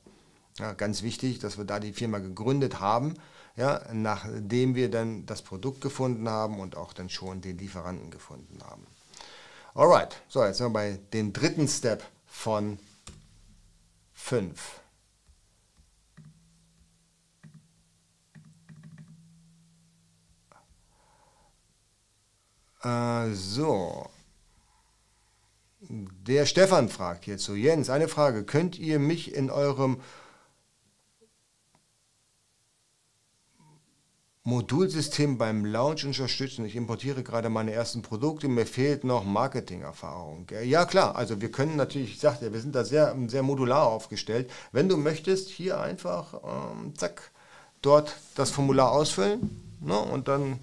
Ja, 0.58 0.74
ganz 0.74 1.02
wichtig, 1.02 1.38
dass 1.38 1.56
wir 1.56 1.64
da 1.64 1.80
die 1.80 1.94
Firma 1.94 2.18
gegründet 2.18 2.80
haben, 2.80 3.14
ja, 3.56 3.82
nachdem 3.92 4.74
wir 4.74 4.90
dann 4.90 5.24
das 5.24 5.42
Produkt 5.42 5.80
gefunden 5.80 6.28
haben 6.28 6.60
und 6.60 6.76
auch 6.76 6.92
dann 6.92 7.08
schon 7.08 7.40
den 7.40 7.56
Lieferanten 7.58 8.10
gefunden 8.10 8.58
haben. 8.62 8.86
Alright, 9.74 10.20
so 10.28 10.44
jetzt 10.44 10.58
sind 10.58 10.66
wir 10.66 10.72
bei 10.74 10.98
dem 11.14 11.32
dritten 11.32 11.66
Step 11.66 12.04
von 12.26 12.78
5. 14.22 14.80
Äh, 22.82 23.30
so. 23.32 24.08
Der 25.80 26.46
Stefan 26.46 26.88
fragt 26.88 27.26
so, 27.44 27.54
Jens, 27.54 27.90
eine 27.90 28.08
Frage. 28.08 28.44
Könnt 28.44 28.78
ihr 28.78 28.98
mich 28.98 29.34
in 29.34 29.50
eurem 29.50 30.00
Modulsystem 34.44 35.38
beim 35.38 35.64
Launch 35.64 36.04
unterstützen. 36.04 36.64
Ich 36.64 36.74
importiere 36.74 37.22
gerade 37.22 37.48
meine 37.48 37.72
ersten 37.72 38.02
Produkte, 38.02 38.48
mir 38.48 38.66
fehlt 38.66 39.04
noch 39.04 39.24
Marketingerfahrung. 39.24 40.46
Ja 40.64 40.84
klar, 40.84 41.14
also 41.14 41.40
wir 41.40 41.52
können 41.52 41.76
natürlich, 41.76 42.14
ich 42.14 42.20
sagte 42.20 42.52
wir 42.52 42.60
sind 42.60 42.74
da 42.74 42.84
sehr, 42.84 43.16
sehr 43.28 43.44
modular 43.44 43.86
aufgestellt. 43.86 44.50
Wenn 44.72 44.88
du 44.88 44.96
möchtest, 44.96 45.48
hier 45.48 45.80
einfach, 45.80 46.34
ähm, 46.34 46.94
zack, 46.96 47.30
dort 47.82 48.16
das 48.34 48.50
Formular 48.50 48.90
ausfüllen 48.90 49.62
ne, 49.80 49.98
und 49.98 50.26
dann 50.26 50.54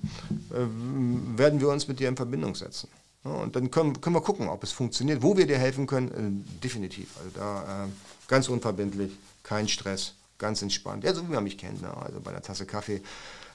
äh, 0.52 1.38
werden 1.38 1.62
wir 1.62 1.70
uns 1.70 1.88
mit 1.88 2.00
dir 2.00 2.10
in 2.10 2.18
Verbindung 2.18 2.56
setzen. 2.56 2.90
Ne, 3.24 3.32
und 3.32 3.56
dann 3.56 3.72
können, 3.72 4.02
können 4.02 4.16
wir 4.16 4.22
gucken, 4.22 4.50
ob 4.50 4.64
es 4.64 4.74
funktioniert, 4.74 5.22
wo 5.22 5.38
wir 5.38 5.48
dir 5.48 5.58
helfen 5.58 5.88
können, 5.88 6.44
äh, 6.48 6.60
definitiv. 6.64 7.16
Also 7.18 7.30
da 7.34 7.86
äh, 7.86 7.88
ganz 8.28 8.50
unverbindlich, 8.50 9.12
kein 9.44 9.70
Stress, 9.70 10.16
ganz 10.38 10.62
entspannt. 10.62 11.06
Ja, 11.06 11.14
so 11.14 11.28
wie 11.28 11.32
man 11.32 11.44
mich 11.46 11.58
kennt, 11.58 11.82
ne? 11.82 11.96
also 11.96 12.20
bei 12.20 12.32
einer 12.32 12.42
Tasse 12.42 12.66
Kaffee. 12.66 13.02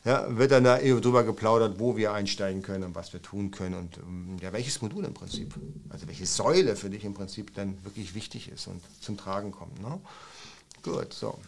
Ja, 0.05 0.36
wird 0.36 0.52
dann 0.52 0.64
da 0.64 0.78
drüber 0.78 1.24
geplaudert, 1.24 1.78
wo 1.78 1.96
wir 1.96 2.12
einsteigen 2.12 2.62
können 2.62 2.84
und 2.84 2.94
was 2.94 3.14
wir 3.14 3.22
tun 3.22 3.50
können 3.50 3.74
und 3.74 3.96
ähm, 3.96 4.36
ja, 4.40 4.52
welches 4.52 4.82
Modul 4.82 5.02
im 5.05 5.14
Prinzip, 5.14 5.55
also 5.88 6.07
welche 6.07 6.26
Säule 6.26 6.76
für 6.76 6.90
dich 6.90 7.05
im 7.05 7.14
Prinzip 7.14 7.55
dann 7.55 7.82
wirklich 7.84 8.14
wichtig 8.14 8.48
ist 8.48 8.66
und 8.66 8.82
zum 9.00 9.16
Tragen 9.16 9.50
kommt. 9.50 9.80
Ne? 9.80 9.98
Gut, 10.82 11.14
so. 11.14 11.38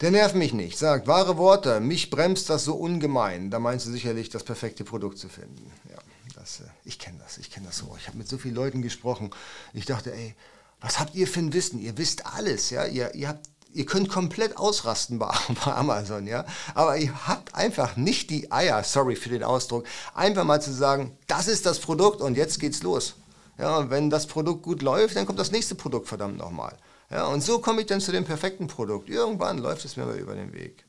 Der 0.00 0.12
nervt 0.12 0.36
mich 0.36 0.52
nicht, 0.52 0.78
sagt 0.78 1.08
wahre 1.08 1.38
Worte, 1.38 1.80
mich 1.80 2.08
bremst 2.08 2.48
das 2.50 2.64
so 2.64 2.76
ungemein. 2.76 3.50
Da 3.50 3.58
meinst 3.58 3.86
du 3.86 3.90
sicherlich, 3.90 4.28
das 4.28 4.44
perfekte 4.44 4.84
Produkt 4.84 5.18
zu 5.18 5.28
finden. 5.28 5.72
Ja, 5.90 5.98
das, 6.36 6.60
äh, 6.60 6.64
ich 6.84 7.00
kenne 7.00 7.18
das, 7.18 7.38
ich 7.38 7.50
kenne 7.50 7.66
das 7.66 7.78
so. 7.78 7.96
Ich 7.98 8.06
habe 8.06 8.16
mit 8.16 8.28
so 8.28 8.38
vielen 8.38 8.54
Leuten 8.54 8.80
gesprochen. 8.80 9.30
Ich 9.72 9.86
dachte, 9.86 10.14
ey, 10.14 10.36
was 10.80 11.00
habt 11.00 11.16
ihr 11.16 11.26
für 11.26 11.40
ein 11.40 11.52
Wissen? 11.52 11.80
Ihr 11.80 11.98
wisst 11.98 12.26
alles, 12.26 12.70
ja. 12.70 12.86
Ihr, 12.86 13.12
ihr, 13.16 13.26
habt, 13.26 13.48
ihr 13.72 13.86
könnt 13.86 14.08
komplett 14.08 14.56
ausrasten 14.56 15.18
bei, 15.18 15.28
Amazon, 15.64 16.26
ja. 16.26 16.44
Aber 16.74 16.96
ihr 16.96 17.26
habt 17.26 17.54
einfach 17.54 17.96
nicht 17.96 18.30
die 18.30 18.50
Eier, 18.50 18.82
sorry 18.84 19.16
für 19.16 19.28
den 19.28 19.42
Ausdruck, 19.42 19.86
einfach 20.14 20.44
mal 20.44 20.60
zu 20.60 20.72
sagen, 20.72 21.16
das 21.26 21.48
ist 21.48 21.66
das 21.66 21.78
Produkt 21.78 22.20
und 22.20 22.36
jetzt 22.36 22.60
geht's 22.60 22.82
los. 22.82 23.14
Ja, 23.58 23.76
und 23.78 23.90
wenn 23.90 24.08
das 24.08 24.26
Produkt 24.26 24.62
gut 24.62 24.82
läuft, 24.82 25.16
dann 25.16 25.26
kommt 25.26 25.38
das 25.38 25.50
nächste 25.50 25.74
Produkt 25.74 26.06
verdammt 26.08 26.38
nochmal. 26.38 26.76
Ja, 27.10 27.26
und 27.26 27.42
so 27.42 27.58
komme 27.58 27.80
ich 27.80 27.86
dann 27.86 28.00
zu 28.00 28.12
dem 28.12 28.24
perfekten 28.24 28.68
Produkt. 28.68 29.08
Irgendwann 29.08 29.58
läuft 29.58 29.84
es 29.84 29.96
mir 29.96 30.04
aber 30.04 30.14
über 30.14 30.34
den 30.34 30.52
Weg. 30.52 30.84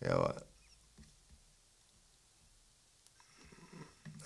Ja, 0.00 0.34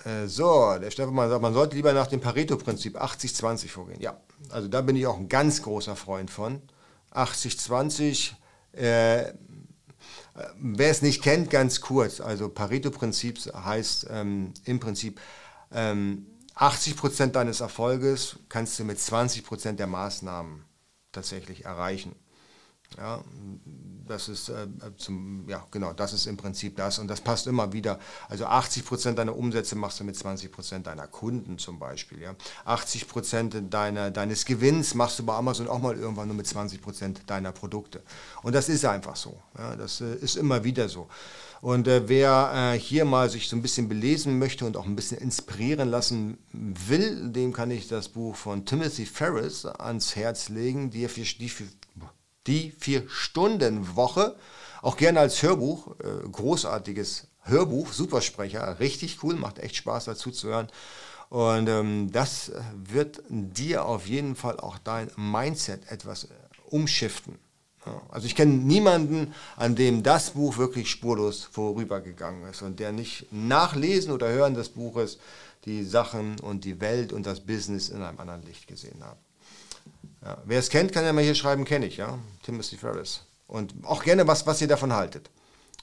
äh, 0.04 0.26
so, 0.26 0.76
der 0.78 0.90
Stefan 0.90 1.28
sagt, 1.28 1.42
man 1.42 1.54
sollte 1.54 1.76
lieber 1.76 1.92
nach 1.92 2.06
dem 2.06 2.20
Pareto-Prinzip 2.20 3.00
80-20 3.00 3.68
vorgehen. 3.68 4.00
Ja, 4.00 4.20
also 4.50 4.68
da 4.68 4.82
bin 4.82 4.96
ich 4.96 5.06
auch 5.06 5.16
ein 5.16 5.28
ganz 5.28 5.62
großer 5.62 5.96
Freund 5.96 6.30
von. 6.30 6.62
80-20, 7.14 8.32
äh, 8.72 9.32
wer 10.56 10.90
es 10.90 11.02
nicht 11.02 11.22
kennt, 11.22 11.50
ganz 11.50 11.80
kurz. 11.80 12.20
Also 12.20 12.48
Pareto-Prinzip 12.48 13.38
heißt 13.54 14.08
ähm, 14.10 14.52
im 14.64 14.80
Prinzip, 14.80 15.20
ähm, 15.72 16.26
80% 16.56 17.28
deines 17.28 17.60
Erfolges 17.60 18.36
kannst 18.48 18.78
du 18.78 18.84
mit 18.84 18.98
20% 18.98 19.72
der 19.72 19.86
Maßnahmen 19.86 20.64
tatsächlich 21.10 21.64
erreichen. 21.64 22.14
Ja, 22.96 23.24
das 24.06 24.28
ist 24.28 24.48
äh, 24.50 24.66
zum, 24.96 25.48
ja, 25.48 25.66
genau, 25.70 25.92
das 25.92 26.12
ist 26.12 26.26
im 26.26 26.36
Prinzip 26.36 26.76
das 26.76 26.98
und 26.98 27.08
das 27.08 27.20
passt 27.20 27.46
immer 27.46 27.72
wieder. 27.72 27.98
Also 28.28 28.46
80 28.46 28.84
Prozent 28.84 29.18
deiner 29.18 29.36
Umsätze 29.36 29.76
machst 29.76 30.00
du 30.00 30.04
mit 30.04 30.16
20 30.16 30.52
Prozent 30.52 30.86
deiner 30.86 31.06
Kunden 31.06 31.58
zum 31.58 31.78
Beispiel. 31.78 32.20
Ja. 32.20 32.34
80 32.64 33.08
Prozent 33.08 33.56
deiner, 33.70 34.10
deines 34.10 34.44
Gewinns 34.44 34.94
machst 34.94 35.18
du 35.18 35.24
bei 35.24 35.34
Amazon 35.34 35.68
auch 35.68 35.80
mal 35.80 35.96
irgendwann 35.96 36.28
nur 36.28 36.36
mit 36.36 36.46
20 36.46 36.80
Prozent 36.80 37.22
deiner 37.26 37.52
Produkte. 37.52 38.02
Und 38.42 38.54
das 38.54 38.68
ist 38.68 38.84
einfach 38.84 39.16
so. 39.16 39.40
Ja. 39.58 39.74
Das 39.76 40.00
äh, 40.00 40.14
ist 40.16 40.36
immer 40.36 40.62
wieder 40.64 40.88
so. 40.88 41.08
Und 41.60 41.88
äh, 41.88 42.06
wer 42.08 42.74
äh, 42.74 42.78
hier 42.78 43.06
mal 43.06 43.30
sich 43.30 43.48
so 43.48 43.56
ein 43.56 43.62
bisschen 43.62 43.88
belesen 43.88 44.38
möchte 44.38 44.66
und 44.66 44.76
auch 44.76 44.84
ein 44.84 44.96
bisschen 44.96 45.16
inspirieren 45.16 45.88
lassen 45.88 46.36
will, 46.52 47.30
dem 47.30 47.54
kann 47.54 47.70
ich 47.70 47.88
das 47.88 48.10
Buch 48.10 48.36
von 48.36 48.66
Timothy 48.66 49.06
Ferris 49.06 49.64
ans 49.64 50.14
Herz 50.14 50.50
legen, 50.50 50.90
die 50.90 51.06
die 51.06 51.48
für, 51.48 51.64
die 52.46 52.72
Vier-Stunden-Woche. 52.78 54.36
Auch 54.82 54.96
gerne 54.96 55.20
als 55.20 55.42
Hörbuch, 55.42 55.94
äh, 56.00 56.28
großartiges 56.30 57.28
Hörbuch, 57.42 57.92
Supersprecher, 57.92 58.78
richtig 58.80 59.22
cool, 59.22 59.34
macht 59.34 59.58
echt 59.58 59.76
Spaß 59.76 60.06
dazu 60.06 60.30
zu 60.30 60.48
hören. 60.48 60.68
Und 61.30 61.68
ähm, 61.68 62.12
das 62.12 62.52
wird 62.74 63.22
dir 63.28 63.86
auf 63.86 64.06
jeden 64.06 64.36
Fall 64.36 64.60
auch 64.60 64.78
dein 64.78 65.10
Mindset 65.16 65.90
etwas 65.90 66.24
äh, 66.24 66.28
umschiften. 66.70 67.38
Also 68.08 68.26
ich 68.26 68.34
kenne 68.34 68.52
niemanden, 68.52 69.34
an 69.56 69.74
dem 69.74 70.02
das 70.02 70.30
Buch 70.30 70.56
wirklich 70.56 70.90
spurlos 70.90 71.44
vorübergegangen 71.44 72.48
ist 72.48 72.62
und 72.62 72.80
der 72.80 72.92
nicht 72.92 73.26
nach 73.30 73.74
Lesen 73.74 74.12
oder 74.12 74.28
Hören 74.28 74.54
des 74.54 74.70
Buches 74.70 75.18
die 75.64 75.84
Sachen 75.84 76.38
und 76.40 76.64
die 76.64 76.80
Welt 76.80 77.12
und 77.12 77.26
das 77.26 77.40
Business 77.40 77.88
in 77.88 78.02
einem 78.02 78.18
anderen 78.20 78.42
Licht 78.44 78.66
gesehen 78.66 79.02
hat. 79.04 79.18
Ja, 80.24 80.38
wer 80.46 80.58
es 80.58 80.70
kennt, 80.70 80.92
kann 80.92 81.04
ja 81.04 81.12
mal 81.12 81.22
hier 81.22 81.34
schreiben, 81.34 81.64
kenne 81.66 81.86
ich, 81.86 81.98
ja. 81.98 82.18
Timothy 82.42 82.76
Ferris. 82.76 83.20
Und 83.46 83.74
auch 83.82 84.02
gerne, 84.02 84.26
was, 84.26 84.46
was 84.46 84.60
ihr 84.62 84.68
davon 84.68 84.94
haltet. 84.94 85.30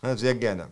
Ja, 0.02 0.18
sehr 0.18 0.34
gerne. 0.34 0.68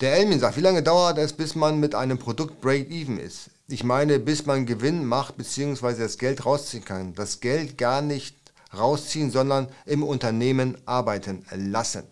Der 0.00 0.14
Elmin 0.14 0.38
sagt, 0.38 0.56
wie 0.56 0.60
lange 0.60 0.82
dauert 0.82 1.18
es, 1.18 1.32
bis 1.32 1.54
man 1.56 1.80
mit 1.80 1.94
einem 1.94 2.18
Produkt 2.18 2.60
Break-Even 2.60 3.18
ist? 3.18 3.50
Ich 3.66 3.82
meine, 3.82 4.20
bis 4.20 4.46
man 4.46 4.64
Gewinn 4.64 5.04
macht, 5.04 5.38
beziehungsweise 5.38 6.02
das 6.02 6.18
Geld 6.18 6.44
rausziehen 6.44 6.84
kann. 6.84 7.14
Das 7.14 7.40
Geld 7.40 7.78
gar 7.78 8.00
nicht 8.00 8.36
rausziehen, 8.76 9.32
sondern 9.32 9.68
im 9.86 10.04
Unternehmen 10.04 10.78
arbeiten 10.86 11.44
lassen. 11.50 12.04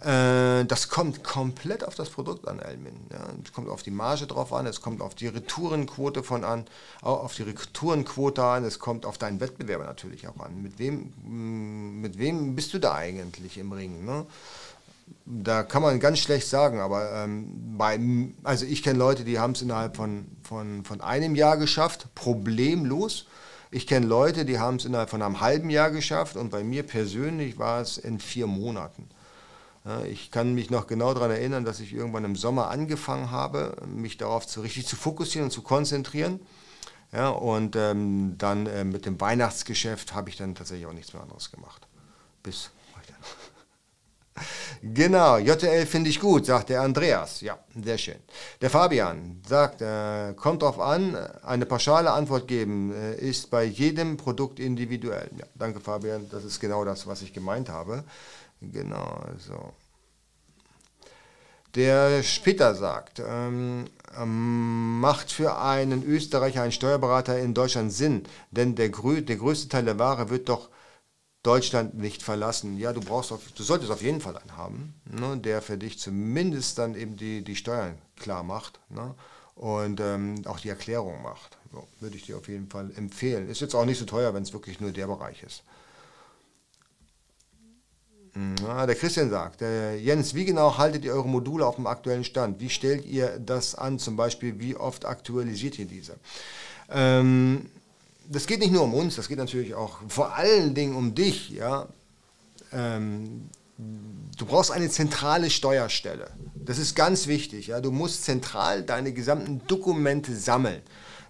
Äh, 0.00 0.64
das 0.64 0.88
kommt 0.88 1.22
komplett 1.22 1.84
auf 1.86 1.94
das 1.94 2.10
Produkt 2.10 2.48
an, 2.48 2.58
Elmin. 2.58 2.94
Es 3.42 3.52
kommt 3.52 3.68
auf 3.68 3.82
die 3.82 3.90
Marge 3.90 4.26
drauf 4.26 4.52
an, 4.52 4.66
es 4.66 4.80
kommt 4.80 5.00
auf 5.00 5.14
die 5.14 5.28
Retourenquote 5.28 6.22
von 6.22 6.44
an, 6.44 6.66
auch 7.00 7.24
auf 7.24 7.34
die 7.34 7.42
Retourenquote 7.42 8.42
an, 8.42 8.64
es 8.64 8.78
kommt 8.78 9.06
auf 9.06 9.18
deinen 9.18 9.40
Wettbewerber 9.40 9.84
natürlich 9.84 10.26
auch 10.28 10.38
an. 10.40 10.62
Mit 10.62 10.78
wem, 10.78 11.12
mm, 11.22 12.00
mit 12.00 12.18
wem 12.18 12.56
bist 12.56 12.74
du 12.74 12.78
da 12.78 12.94
eigentlich 12.94 13.56
im 13.58 13.72
Ring? 13.72 14.04
Ne? 14.04 14.26
Da 15.26 15.62
kann 15.62 15.82
man 15.82 16.00
ganz 16.00 16.18
schlecht 16.18 16.48
sagen, 16.48 16.80
aber 16.80 17.12
ähm, 17.12 17.76
bei, 17.78 17.98
also 18.42 18.64
ich 18.66 18.82
kenne 18.82 18.98
Leute, 18.98 19.24
die 19.24 19.38
haben 19.38 19.52
es 19.52 19.62
innerhalb 19.62 19.96
von, 19.96 20.26
von, 20.42 20.84
von 20.84 21.00
einem 21.00 21.34
Jahr 21.34 21.56
geschafft, 21.56 22.08
problemlos. 22.14 23.26
Ich 23.70 23.86
kenne 23.86 24.06
Leute, 24.06 24.44
die 24.44 24.58
haben 24.58 24.76
es 24.76 24.84
innerhalb 24.84 25.10
von 25.10 25.22
einem 25.22 25.40
halben 25.40 25.70
Jahr 25.70 25.90
geschafft 25.90 26.36
und 26.36 26.50
bei 26.50 26.62
mir 26.64 26.82
persönlich 26.84 27.58
war 27.58 27.80
es 27.80 27.98
in 27.98 28.18
vier 28.18 28.46
Monaten. 28.46 29.08
Ich 30.06 30.30
kann 30.30 30.54
mich 30.54 30.70
noch 30.70 30.86
genau 30.86 31.12
daran 31.12 31.30
erinnern, 31.30 31.66
dass 31.66 31.78
ich 31.78 31.92
irgendwann 31.92 32.24
im 32.24 32.36
Sommer 32.36 32.70
angefangen 32.70 33.30
habe, 33.30 33.76
mich 33.86 34.16
darauf 34.16 34.46
zu, 34.46 34.62
richtig 34.62 34.86
zu 34.86 34.96
fokussieren 34.96 35.46
und 35.46 35.50
zu 35.50 35.60
konzentrieren. 35.60 36.40
Ja, 37.12 37.28
und 37.28 37.76
ähm, 37.76 38.34
dann 38.38 38.66
äh, 38.66 38.82
mit 38.82 39.04
dem 39.06 39.20
Weihnachtsgeschäft 39.20 40.14
habe 40.14 40.30
ich 40.30 40.36
dann 40.36 40.54
tatsächlich 40.54 40.86
auch 40.86 40.92
nichts 40.92 41.12
mehr 41.12 41.22
anderes 41.22 41.52
gemacht. 41.52 41.86
Bis 42.42 42.70
Genau, 44.82 45.38
JL 45.38 45.86
finde 45.86 46.10
ich 46.10 46.18
gut, 46.18 46.46
sagt 46.46 46.70
der 46.70 46.82
Andreas. 46.82 47.40
Ja, 47.40 47.58
sehr 47.80 47.98
schön. 47.98 48.16
Der 48.60 48.68
Fabian 48.68 49.40
sagt, 49.46 49.80
äh, 49.80 50.34
kommt 50.34 50.62
drauf 50.62 50.80
an, 50.80 51.16
eine 51.42 51.66
pauschale 51.66 52.10
Antwort 52.10 52.48
geben 52.48 52.92
äh, 52.92 53.14
ist 53.14 53.50
bei 53.50 53.64
jedem 53.64 54.16
Produkt 54.16 54.58
individuell. 54.58 55.30
Ja, 55.36 55.46
danke 55.54 55.80
Fabian, 55.80 56.28
das 56.30 56.44
ist 56.44 56.58
genau 56.58 56.84
das, 56.84 57.06
was 57.06 57.22
ich 57.22 57.32
gemeint 57.32 57.68
habe. 57.68 58.04
Genau, 58.72 59.24
so. 59.38 59.72
Der 61.74 62.22
Spitter 62.22 62.74
sagt, 62.74 63.20
ähm, 63.26 63.86
ähm, 64.16 65.00
macht 65.00 65.32
für 65.32 65.58
einen 65.58 66.04
Österreicher 66.04 66.62
einen 66.62 66.72
Steuerberater 66.72 67.38
in 67.40 67.52
Deutschland 67.52 67.92
Sinn, 67.92 68.24
denn 68.52 68.76
der, 68.76 68.90
grö 68.90 69.22
der 69.22 69.36
größte 69.36 69.68
Teil 69.68 69.84
der 69.84 69.98
Ware 69.98 70.30
wird 70.30 70.48
doch 70.48 70.68
Deutschland 71.42 71.94
nicht 71.94 72.22
verlassen. 72.22 72.78
Ja, 72.78 72.92
du 72.92 73.00
brauchst 73.00 73.32
auf, 73.32 73.40
du 73.54 73.62
solltest 73.64 73.90
auf 73.90 74.02
jeden 74.02 74.20
Fall 74.20 74.36
einen 74.36 74.56
haben, 74.56 74.94
ne, 75.04 75.36
der 75.36 75.62
für 75.62 75.76
dich 75.76 75.98
zumindest 75.98 76.78
dann 76.78 76.94
eben 76.94 77.16
die, 77.16 77.42
die 77.42 77.56
Steuern 77.56 77.98
klar 78.16 78.44
macht 78.44 78.78
ne, 78.88 79.14
und 79.56 80.00
ähm, 80.00 80.42
auch 80.46 80.60
die 80.60 80.68
Erklärung 80.68 81.22
macht. 81.22 81.58
So, 81.72 81.86
würde 81.98 82.16
ich 82.16 82.26
dir 82.26 82.38
auf 82.38 82.48
jeden 82.48 82.70
Fall 82.70 82.92
empfehlen. 82.96 83.48
Ist 83.48 83.60
jetzt 83.60 83.74
auch 83.74 83.84
nicht 83.84 83.98
so 83.98 84.04
teuer, 84.04 84.32
wenn 84.32 84.44
es 84.44 84.52
wirklich 84.52 84.80
nur 84.80 84.92
der 84.92 85.08
Bereich 85.08 85.42
ist. 85.42 85.64
Na, 88.34 88.84
der 88.84 88.96
Christian 88.96 89.30
sagt, 89.30 89.62
äh, 89.62 89.96
Jens, 89.96 90.34
wie 90.34 90.44
genau 90.44 90.76
haltet 90.76 91.04
ihr 91.04 91.12
eure 91.12 91.28
Module 91.28 91.64
auf 91.64 91.76
dem 91.76 91.86
aktuellen 91.86 92.24
Stand? 92.24 92.60
Wie 92.60 92.68
stellt 92.68 93.04
ihr 93.06 93.38
das 93.38 93.76
an? 93.76 94.00
Zum 94.00 94.16
Beispiel, 94.16 94.58
wie 94.58 94.74
oft 94.74 95.04
aktualisiert 95.04 95.78
ihr 95.78 95.84
diese? 95.84 96.16
Ähm, 96.90 97.66
das 98.28 98.46
geht 98.46 98.58
nicht 98.58 98.72
nur 98.72 98.82
um 98.82 98.94
uns, 98.94 99.14
das 99.14 99.28
geht 99.28 99.38
natürlich 99.38 99.74
auch 99.74 99.98
vor 100.08 100.34
allen 100.34 100.74
Dingen 100.74 100.96
um 100.96 101.14
dich. 101.14 101.50
Ja? 101.50 101.86
Ähm, 102.72 103.48
du 104.36 104.46
brauchst 104.46 104.72
eine 104.72 104.88
zentrale 104.90 105.48
Steuerstelle. 105.48 106.28
Das 106.56 106.78
ist 106.78 106.96
ganz 106.96 107.28
wichtig. 107.28 107.68
Ja? 107.68 107.80
Du 107.80 107.92
musst 107.92 108.24
zentral 108.24 108.82
deine 108.82 109.12
gesamten 109.12 109.60
Dokumente 109.68 110.34
sammeln. 110.34 110.82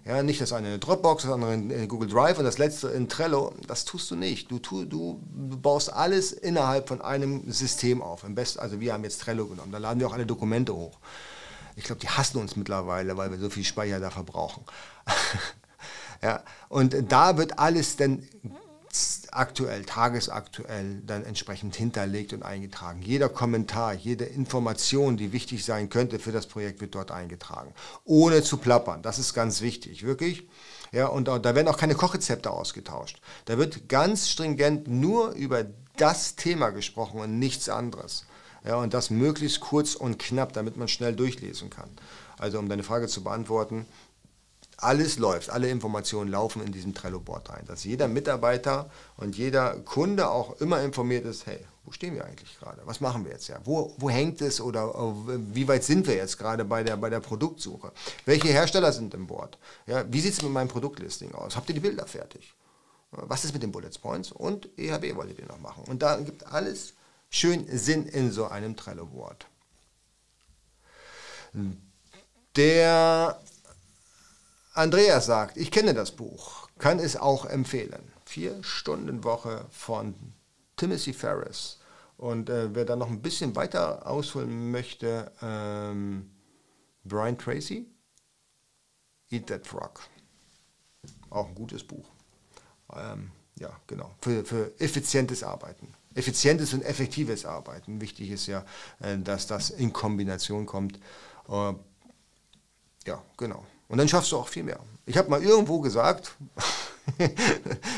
Ja, 0.05 0.21
nicht 0.21 0.39
das 0.39 0.53
eine 0.53 0.75
in 0.75 0.79
Dropbox, 0.79 1.23
das 1.23 1.31
andere 1.31 1.55
in 1.55 1.87
Google 1.87 2.07
Drive 2.07 2.37
und 2.37 2.45
das 2.45 2.59
letzte 2.59 2.89
in 2.89 3.09
Trello. 3.09 3.53
Das 3.67 3.85
tust 3.85 4.11
du 4.11 4.15
nicht. 4.15 4.51
Du, 4.51 4.59
tu, 4.59 4.85
du 4.85 5.19
baust 5.33 5.91
alles 5.91 6.31
innerhalb 6.31 6.87
von 6.87 7.01
einem 7.01 7.51
System 7.51 8.03
auf. 8.03 8.23
Im 8.23 8.35
besten, 8.35 8.59
also 8.59 8.79
wir 8.79 8.93
haben 8.93 9.03
jetzt 9.03 9.21
Trello 9.21 9.47
genommen. 9.47 9.71
Da 9.71 9.79
laden 9.79 9.99
wir 9.99 10.07
auch 10.07 10.13
alle 10.13 10.27
Dokumente 10.27 10.75
hoch. 10.75 10.99
Ich 11.75 11.85
glaube, 11.85 11.99
die 12.01 12.07
hassen 12.07 12.37
uns 12.37 12.55
mittlerweile, 12.55 13.17
weil 13.17 13.31
wir 13.31 13.39
so 13.39 13.49
viel 13.49 13.63
Speicher 13.63 13.99
da 13.99 14.09
verbrauchen. 14.11 14.63
Ja, 16.21 16.41
und 16.69 16.95
da 17.11 17.37
wird 17.37 17.59
alles 17.59 17.97
dann 17.97 18.27
aktuell, 19.35 19.85
tagesaktuell 19.85 21.01
dann 21.05 21.23
entsprechend 21.23 21.75
hinterlegt 21.75 22.33
und 22.33 22.43
eingetragen. 22.43 23.01
Jeder 23.01 23.29
Kommentar, 23.29 23.93
jede 23.93 24.25
Information, 24.25 25.17
die 25.17 25.31
wichtig 25.31 25.65
sein 25.65 25.89
könnte 25.89 26.19
für 26.19 26.31
das 26.31 26.47
Projekt, 26.47 26.81
wird 26.81 26.95
dort 26.95 27.11
eingetragen. 27.11 27.73
Ohne 28.03 28.43
zu 28.43 28.57
plappern. 28.57 29.01
Das 29.01 29.19
ist 29.19 29.33
ganz 29.33 29.61
wichtig, 29.61 30.03
wirklich. 30.03 30.47
Ja, 30.91 31.07
und 31.07 31.27
da 31.27 31.43
werden 31.43 31.67
auch 31.67 31.77
keine 31.77 31.95
Kochrezepte 31.95 32.51
ausgetauscht. 32.51 33.19
Da 33.45 33.57
wird 33.57 33.89
ganz 33.89 34.29
stringent 34.29 34.87
nur 34.87 35.31
über 35.31 35.65
das 35.97 36.35
Thema 36.35 36.69
gesprochen 36.69 37.19
und 37.19 37.39
nichts 37.39 37.69
anderes. 37.69 38.25
Ja, 38.65 38.77
und 38.77 38.93
das 38.93 39.09
möglichst 39.09 39.59
kurz 39.59 39.93
und 39.95 40.17
knapp, 40.17 40.53
damit 40.53 40.75
man 40.77 40.87
schnell 40.87 41.15
durchlesen 41.15 41.69
kann. 41.69 41.89
Also 42.37 42.59
um 42.59 42.67
deine 42.67 42.83
Frage 42.83 43.07
zu 43.07 43.23
beantworten, 43.23 43.85
alles 44.77 45.17
läuft, 45.17 45.49
alle 45.49 45.69
Informationen 45.69 46.31
laufen 46.31 46.61
in 46.65 46.71
diesem 46.71 46.93
Trello-Board 46.93 47.49
rein, 47.49 47.65
dass 47.65 47.83
jeder 47.83 48.07
Mitarbeiter 48.07 48.89
und 49.17 49.37
jeder 49.37 49.75
Kunde 49.79 50.29
auch 50.29 50.59
immer 50.59 50.81
informiert 50.81 51.25
ist, 51.25 51.45
hey, 51.45 51.59
wo 51.85 51.91
stehen 51.91 52.15
wir 52.15 52.25
eigentlich 52.25 52.57
gerade? 52.59 52.81
Was 52.85 52.99
machen 52.99 53.25
wir 53.25 53.31
jetzt 53.31 53.47
ja? 53.47 53.59
Wo, 53.63 53.93
wo 53.97 54.09
hängt 54.09 54.41
es 54.41 54.59
oder 54.59 54.91
wie 55.53 55.67
weit 55.67 55.83
sind 55.83 56.07
wir 56.07 56.15
jetzt 56.15 56.37
gerade 56.37 56.65
bei 56.65 56.83
der, 56.83 56.97
bei 56.97 57.09
der 57.09 57.19
Produktsuche? 57.19 57.91
Welche 58.25 58.47
Hersteller 58.47 58.91
sind 58.91 59.13
im 59.13 59.27
Board? 59.27 59.57
Ja, 59.85 60.03
wie 60.11 60.19
sieht 60.19 60.33
es 60.33 60.41
mit 60.41 60.51
meinem 60.51 60.67
Produktlisting 60.67 61.33
aus? 61.33 61.55
Habt 61.55 61.69
ihr 61.69 61.75
die 61.75 61.81
Bilder 61.81 62.07
fertig? 62.07 62.55
Was 63.11 63.45
ist 63.45 63.53
mit 63.53 63.63
den 63.63 63.71
Bullet 63.71 63.91
Points? 64.01 64.31
Und 64.31 64.67
EHB 64.77 65.15
wolltet 65.15 65.39
ihr 65.39 65.45
noch 65.45 65.59
machen. 65.59 65.83
Und 65.85 66.01
da 66.01 66.17
gibt 66.17 66.45
alles 66.51 66.93
schön 67.29 67.65
Sinn 67.77 68.07
in 68.07 68.31
so 68.31 68.47
einem 68.47 68.75
Trello-Board. 68.75 69.45
Der 72.55 73.39
Andreas 74.75 75.25
sagt, 75.25 75.55
ich 75.55 75.71
kenne 75.71 75.93
das 75.93 76.11
Buch, 76.11 76.67
kann 76.79 76.99
es 76.99 77.15
auch 77.15 77.45
empfehlen. 77.45 78.11
Vier 78.25 78.61
Stunden 78.61 79.23
Woche 79.23 79.65
von 79.71 80.13
Timothy 80.75 81.13
Ferris. 81.13 81.79
Und 82.17 82.49
äh, 82.49 82.75
wer 82.75 82.83
da 82.83 82.97
noch 82.97 83.07
ein 83.07 83.21
bisschen 83.21 83.55
weiter 83.55 84.05
ausholen 84.05 84.71
möchte, 84.71 85.31
ähm, 85.41 86.29
Brian 87.05 87.37
Tracy, 87.37 87.87
Eat 89.29 89.47
That 89.47 89.65
Frog. 89.65 90.01
Auch 91.29 91.47
ein 91.47 91.55
gutes 91.55 91.83
Buch. 91.85 92.09
Ähm, 92.93 93.31
ja, 93.57 93.69
genau. 93.87 94.13
Für, 94.21 94.43
für 94.43 94.73
effizientes 94.79 95.41
Arbeiten. 95.41 95.93
Effizientes 96.15 96.73
und 96.73 96.81
effektives 96.81 97.45
Arbeiten. 97.45 98.01
Wichtig 98.01 98.29
ist 98.29 98.47
ja, 98.47 98.65
äh, 98.99 99.17
dass 99.17 99.47
das 99.47 99.69
in 99.69 99.93
Kombination 99.93 100.65
kommt. 100.65 100.99
Äh, 101.47 101.73
ja, 103.05 103.23
genau. 103.37 103.65
Und 103.87 103.97
dann 103.97 104.07
schaffst 104.07 104.31
du 104.31 104.37
auch 104.37 104.47
viel 104.47 104.63
mehr. 104.63 104.79
Ich 105.05 105.17
habe 105.17 105.29
mal 105.29 105.43
irgendwo 105.43 105.79
gesagt, 105.79 106.35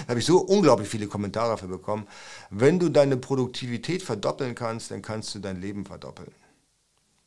habe 0.08 0.20
ich 0.20 0.26
so 0.26 0.40
unglaublich 0.40 0.90
viele 0.90 1.08
Kommentare 1.08 1.52
dafür 1.52 1.70
bekommen, 1.70 2.08
wenn 2.50 2.80
du 2.80 2.90
deine 2.90 3.18
Produktivität 3.18 4.04
verdoppeln 4.04 4.56
kannst, 4.56 4.92
dann 4.92 5.02
kannst 5.02 5.34
du 5.34 5.40
dein 5.40 5.62
Leben 5.62 5.86
verdoppeln. 5.86 6.32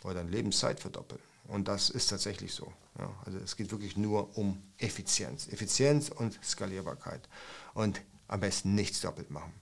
Oder 0.05 0.15
deine 0.15 0.31
Lebenszeit 0.31 0.81
verdoppeln. 0.81 1.21
Und 1.49 1.69
das 1.69 1.91
ist 1.91 2.09
tatsächlich 2.09 2.55
so. 2.55 2.73
Ja, 2.99 3.11
also 3.25 3.39
es 3.39 3.57
geht 3.57 3.71
wirklich 3.71 3.97
nur 3.97 4.37
um 4.37 4.63
Effizienz. 4.79 5.49
Effizienz 5.49 6.11
und 6.11 6.39
Skalierbarkeit. 6.45 7.29
Und 7.75 8.01
am 8.29 8.41
besten 8.41 8.75
nichts 8.75 9.01
doppelt 9.01 9.31
machen. 9.31 9.53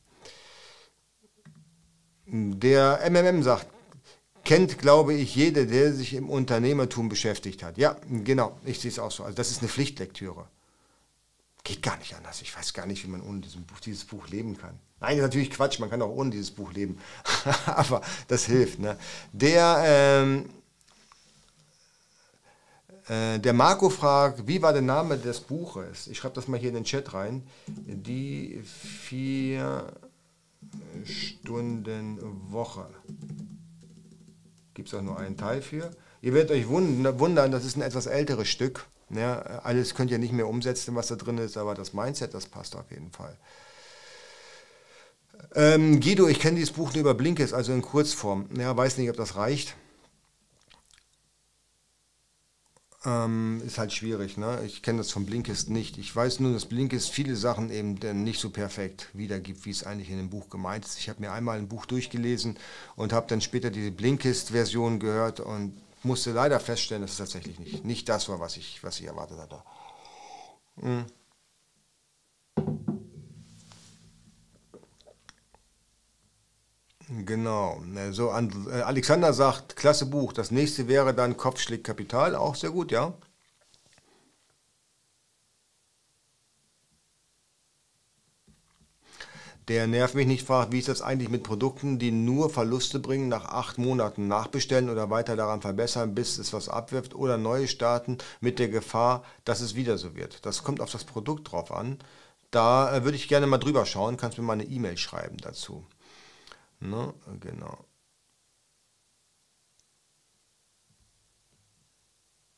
Der 2.26 3.00
MMM 3.08 3.42
sagt, 3.42 3.66
kennt, 4.48 4.78
glaube 4.78 5.12
ich, 5.12 5.34
jeder, 5.34 5.66
der 5.66 5.92
sich 5.92 6.14
im 6.14 6.30
Unternehmertum 6.30 7.10
beschäftigt 7.10 7.62
hat. 7.62 7.76
Ja, 7.76 7.98
genau, 8.08 8.58
ich 8.64 8.80
sehe 8.80 8.90
es 8.90 8.98
auch 8.98 9.10
so. 9.10 9.22
Also 9.22 9.36
das 9.36 9.50
ist 9.50 9.60
eine 9.60 9.68
Pflichtlektüre. 9.68 10.46
Geht 11.64 11.82
gar 11.82 11.98
nicht 11.98 12.14
anders. 12.14 12.40
Ich 12.40 12.56
weiß 12.56 12.72
gar 12.72 12.86
nicht, 12.86 13.04
wie 13.04 13.10
man 13.10 13.20
ohne 13.20 13.40
Buch, 13.40 13.80
dieses 13.84 14.06
Buch 14.06 14.26
leben 14.28 14.56
kann. 14.56 14.78
Nein, 15.00 15.18
natürlich 15.18 15.50
Quatsch, 15.50 15.78
man 15.80 15.90
kann 15.90 16.00
auch 16.00 16.08
ohne 16.08 16.30
dieses 16.30 16.50
Buch 16.50 16.72
leben. 16.72 16.98
Aber 17.66 18.00
das 18.28 18.46
hilft. 18.46 18.78
Ne? 18.78 18.96
Der, 19.34 19.82
ähm, 19.84 20.48
äh, 23.06 23.38
der 23.38 23.52
Marco 23.52 23.90
fragt, 23.90 24.48
wie 24.48 24.62
war 24.62 24.72
der 24.72 24.80
Name 24.80 25.18
des 25.18 25.40
Buches? 25.40 26.06
Ich 26.06 26.16
schreibe 26.16 26.36
das 26.36 26.48
mal 26.48 26.58
hier 26.58 26.70
in 26.70 26.76
den 26.76 26.84
Chat 26.84 27.12
rein. 27.12 27.46
Die 27.66 28.62
vier 28.64 29.92
Stunden 31.04 32.18
Woche. 32.50 32.88
Gibt 34.78 34.90
es 34.90 34.94
auch 34.94 35.02
nur 35.02 35.18
einen 35.18 35.36
Teil 35.36 35.60
für. 35.60 35.90
Ihr 36.22 36.34
werdet 36.34 36.52
euch 36.52 36.68
wundern, 36.68 37.50
das 37.50 37.64
ist 37.64 37.76
ein 37.76 37.82
etwas 37.82 38.06
älteres 38.06 38.46
Stück. 38.46 38.86
Ja, 39.10 39.40
alles 39.64 39.96
könnt 39.96 40.12
ihr 40.12 40.18
nicht 40.18 40.32
mehr 40.32 40.46
umsetzen, 40.46 40.94
was 40.94 41.08
da 41.08 41.16
drin 41.16 41.36
ist, 41.38 41.56
aber 41.56 41.74
das 41.74 41.94
Mindset, 41.94 42.32
das 42.32 42.46
passt 42.46 42.76
auf 42.76 42.88
jeden 42.92 43.10
Fall. 43.10 43.36
Ähm, 45.56 45.98
Guido, 45.98 46.28
ich 46.28 46.38
kenne 46.38 46.60
dieses 46.60 46.70
Buch 46.70 46.92
nur 46.92 47.00
über 47.00 47.14
Blinkes, 47.14 47.52
also 47.52 47.72
in 47.72 47.82
Kurzform. 47.82 48.46
Ja, 48.56 48.76
weiß 48.76 48.98
nicht, 48.98 49.10
ob 49.10 49.16
das 49.16 49.34
reicht. 49.34 49.74
Ähm, 53.04 53.62
ist 53.64 53.78
halt 53.78 53.92
schwierig. 53.92 54.36
Ne? 54.36 54.60
Ich 54.66 54.82
kenne 54.82 54.98
das 54.98 55.12
von 55.12 55.24
Blinkist 55.24 55.70
nicht. 55.70 55.98
Ich 55.98 56.14
weiß 56.14 56.40
nur, 56.40 56.52
dass 56.52 56.66
Blinkist 56.66 57.10
viele 57.10 57.36
Sachen 57.36 57.70
eben 57.70 57.94
nicht 58.24 58.40
so 58.40 58.50
perfekt 58.50 59.08
wiedergibt, 59.12 59.66
wie 59.66 59.70
es 59.70 59.84
eigentlich 59.84 60.10
in 60.10 60.16
dem 60.16 60.30
Buch 60.30 60.50
gemeint 60.50 60.84
ist. 60.84 60.98
Ich 60.98 61.08
habe 61.08 61.20
mir 61.20 61.30
einmal 61.30 61.58
ein 61.58 61.68
Buch 61.68 61.86
durchgelesen 61.86 62.58
und 62.96 63.12
habe 63.12 63.28
dann 63.28 63.40
später 63.40 63.70
diese 63.70 63.92
Blinkist-Version 63.92 64.98
gehört 64.98 65.38
und 65.38 65.80
musste 66.02 66.32
leider 66.32 66.58
feststellen, 66.58 67.02
dass 67.02 67.12
es 67.12 67.18
tatsächlich 67.18 67.60
nicht, 67.60 67.84
nicht 67.84 68.08
das 68.08 68.28
war, 68.28 68.40
was 68.40 68.56
ich, 68.56 68.82
was 68.82 68.98
ich 68.98 69.06
erwartet 69.06 69.38
hatte. 69.38 69.62
Hm. 70.80 71.06
Genau. 77.08 77.82
So, 78.12 78.30
äh, 78.30 78.80
Alexander 78.82 79.32
sagt, 79.32 79.76
klasse 79.76 80.06
Buch. 80.06 80.32
Das 80.32 80.50
nächste 80.50 80.88
wäre 80.88 81.12
dann 81.14 81.36
Kopfschläg 81.36 81.84
Kapital, 81.84 82.34
auch 82.34 82.54
sehr 82.54 82.70
gut, 82.70 82.92
ja. 82.92 83.14
Der 89.68 89.86
nervt 89.86 90.14
mich 90.14 90.26
nicht, 90.26 90.46
fragt, 90.46 90.72
wie 90.72 90.78
ist 90.78 90.88
das 90.88 91.02
eigentlich 91.02 91.28
mit 91.28 91.42
Produkten, 91.44 91.98
die 91.98 92.10
nur 92.10 92.48
Verluste 92.50 92.98
bringen, 92.98 93.28
nach 93.28 93.44
acht 93.44 93.76
Monaten 93.78 94.26
nachbestellen 94.26 94.88
oder 94.88 95.10
weiter 95.10 95.36
daran 95.36 95.60
verbessern, 95.60 96.14
bis 96.14 96.38
es 96.38 96.52
was 96.52 96.68
abwirft 96.68 97.14
oder 97.14 97.36
neue 97.36 97.68
starten 97.68 98.18
mit 98.40 98.58
der 98.58 98.68
Gefahr, 98.68 99.24
dass 99.44 99.60
es 99.60 99.74
wieder 99.74 99.98
so 99.98 100.16
wird. 100.16 100.44
Das 100.46 100.62
kommt 100.64 100.80
auf 100.80 100.90
das 100.90 101.04
Produkt 101.04 101.52
drauf 101.52 101.70
an. 101.70 101.98
Da 102.50 102.96
äh, 102.96 103.04
würde 103.04 103.16
ich 103.16 103.28
gerne 103.28 103.46
mal 103.46 103.58
drüber 103.58 103.84
schauen, 103.86 104.16
kannst 104.16 104.38
mir 104.38 104.44
mal 104.44 104.54
eine 104.54 104.64
E-Mail 104.64 104.96
schreiben 104.96 105.36
dazu. 105.38 105.84
Ne? 106.80 107.14
Genau. 107.40 107.84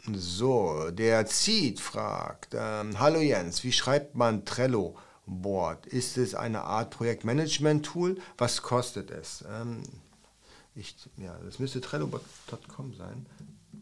So, 0.06 0.90
der 0.90 1.26
Zieht 1.26 1.78
fragt, 1.80 2.54
ähm, 2.54 2.98
hallo 2.98 3.20
Jens, 3.20 3.64
wie 3.64 3.72
schreibt 3.72 4.14
man 4.14 4.44
Trello? 4.44 4.96
Board? 5.26 5.86
Ist 5.86 6.18
es 6.18 6.34
eine 6.34 6.62
Art 6.62 6.90
Projektmanagement-Tool? 6.90 8.20
Was 8.38 8.62
kostet 8.62 9.10
es? 9.10 9.44
Ähm, 9.48 9.82
ich, 10.74 10.96
ja, 11.16 11.36
das 11.44 11.58
müsste 11.58 11.80
Trello.com 11.80 12.94
sein. 12.94 13.26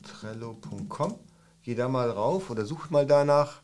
Trello.com. 0.03 1.19
Geh 1.63 1.75
da 1.75 1.89
mal 1.89 2.11
rauf 2.11 2.51
oder 2.51 2.65
sucht 2.65 2.91
mal 2.91 3.07
danach. 3.07 3.63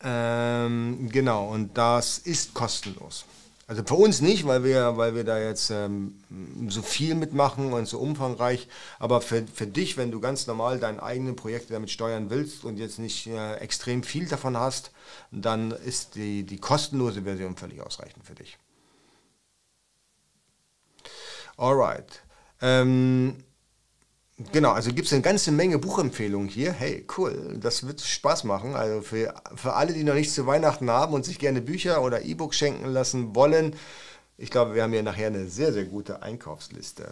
Ähm, 0.00 1.08
genau, 1.10 1.48
und 1.48 1.78
das 1.78 2.18
ist 2.18 2.52
kostenlos. 2.54 3.24
Also 3.66 3.82
für 3.82 3.94
uns 3.94 4.20
nicht, 4.20 4.46
weil 4.46 4.62
wir, 4.62 4.98
weil 4.98 5.14
wir 5.14 5.24
da 5.24 5.38
jetzt 5.38 5.70
ähm, 5.70 6.20
so 6.68 6.82
viel 6.82 7.14
mitmachen 7.14 7.72
und 7.72 7.86
so 7.86 7.98
umfangreich. 7.98 8.68
Aber 8.98 9.22
für, 9.22 9.46
für 9.46 9.66
dich, 9.66 9.96
wenn 9.96 10.10
du 10.10 10.20
ganz 10.20 10.46
normal 10.46 10.78
deine 10.78 11.02
eigenen 11.02 11.34
Projekte 11.34 11.72
damit 11.72 11.90
steuern 11.90 12.28
willst 12.28 12.64
und 12.64 12.76
jetzt 12.76 12.98
nicht 12.98 13.26
äh, 13.26 13.54
extrem 13.56 14.02
viel 14.02 14.28
davon 14.28 14.58
hast, 14.58 14.90
dann 15.30 15.70
ist 15.70 16.14
die, 16.14 16.42
die 16.42 16.58
kostenlose 16.58 17.22
Version 17.22 17.56
völlig 17.56 17.80
ausreichend 17.80 18.24
für 18.24 18.34
dich. 18.34 18.58
Alright. 21.56 22.22
Ähm, 22.60 23.44
Genau, 24.52 24.72
also 24.72 24.92
gibt 24.92 25.06
es 25.06 25.12
eine 25.12 25.22
ganze 25.22 25.52
Menge 25.52 25.78
Buchempfehlungen 25.78 26.48
hier. 26.48 26.72
Hey, 26.72 27.06
cool, 27.16 27.56
das 27.60 27.86
wird 27.86 28.00
Spaß 28.00 28.42
machen. 28.44 28.74
Also 28.74 29.00
für, 29.00 29.32
für 29.54 29.74
alle, 29.74 29.92
die 29.92 30.02
noch 30.02 30.14
nichts 30.14 30.34
zu 30.34 30.46
Weihnachten 30.46 30.90
haben 30.90 31.14
und 31.14 31.24
sich 31.24 31.38
gerne 31.38 31.60
Bücher 31.60 32.02
oder 32.02 32.22
E-Books 32.22 32.56
schenken 32.58 32.86
lassen 32.86 33.36
wollen, 33.36 33.76
ich 34.36 34.50
glaube, 34.50 34.74
wir 34.74 34.82
haben 34.82 34.92
hier 34.92 35.04
nachher 35.04 35.28
eine 35.28 35.46
sehr, 35.46 35.72
sehr 35.72 35.84
gute 35.84 36.22
Einkaufsliste. 36.22 37.08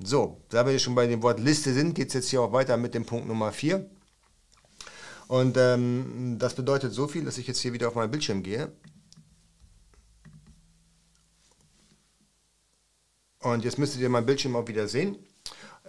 So, 0.00 0.40
da 0.48 0.66
wir 0.66 0.76
schon 0.80 0.96
bei 0.96 1.06
dem 1.06 1.22
Wort 1.22 1.38
Liste 1.38 1.72
sind, 1.72 1.94
geht 1.94 2.08
es 2.08 2.14
jetzt 2.14 2.30
hier 2.30 2.42
auch 2.42 2.52
weiter 2.52 2.76
mit 2.76 2.94
dem 2.94 3.06
Punkt 3.06 3.28
Nummer 3.28 3.52
4. 3.52 3.88
Und 5.28 5.56
ähm, 5.56 6.36
das 6.40 6.54
bedeutet 6.54 6.92
so 6.92 7.06
viel, 7.06 7.24
dass 7.24 7.38
ich 7.38 7.46
jetzt 7.46 7.60
hier 7.60 7.72
wieder 7.72 7.86
auf 7.86 7.94
meinen 7.94 8.10
Bildschirm 8.10 8.42
gehe. 8.42 8.72
Und 13.38 13.64
jetzt 13.64 13.78
müsstet 13.78 14.00
ihr 14.00 14.08
mein 14.08 14.26
Bildschirm 14.26 14.56
auch 14.56 14.66
wieder 14.66 14.88
sehen. 14.88 15.16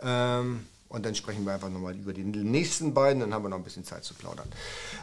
Ähm, 0.02 0.68
Und 0.96 1.06
dann 1.06 1.14
sprechen 1.14 1.46
wir 1.46 1.54
einfach 1.54 1.70
nochmal 1.70 1.94
über 1.94 2.14
die 2.14 2.24
nächsten 2.24 2.94
beiden, 2.94 3.20
dann 3.20 3.34
haben 3.34 3.44
wir 3.44 3.50
noch 3.50 3.58
ein 3.58 3.66
bisschen 3.66 3.84
Zeit 3.84 4.06
zu 4.06 4.14
plaudern. 4.14 4.48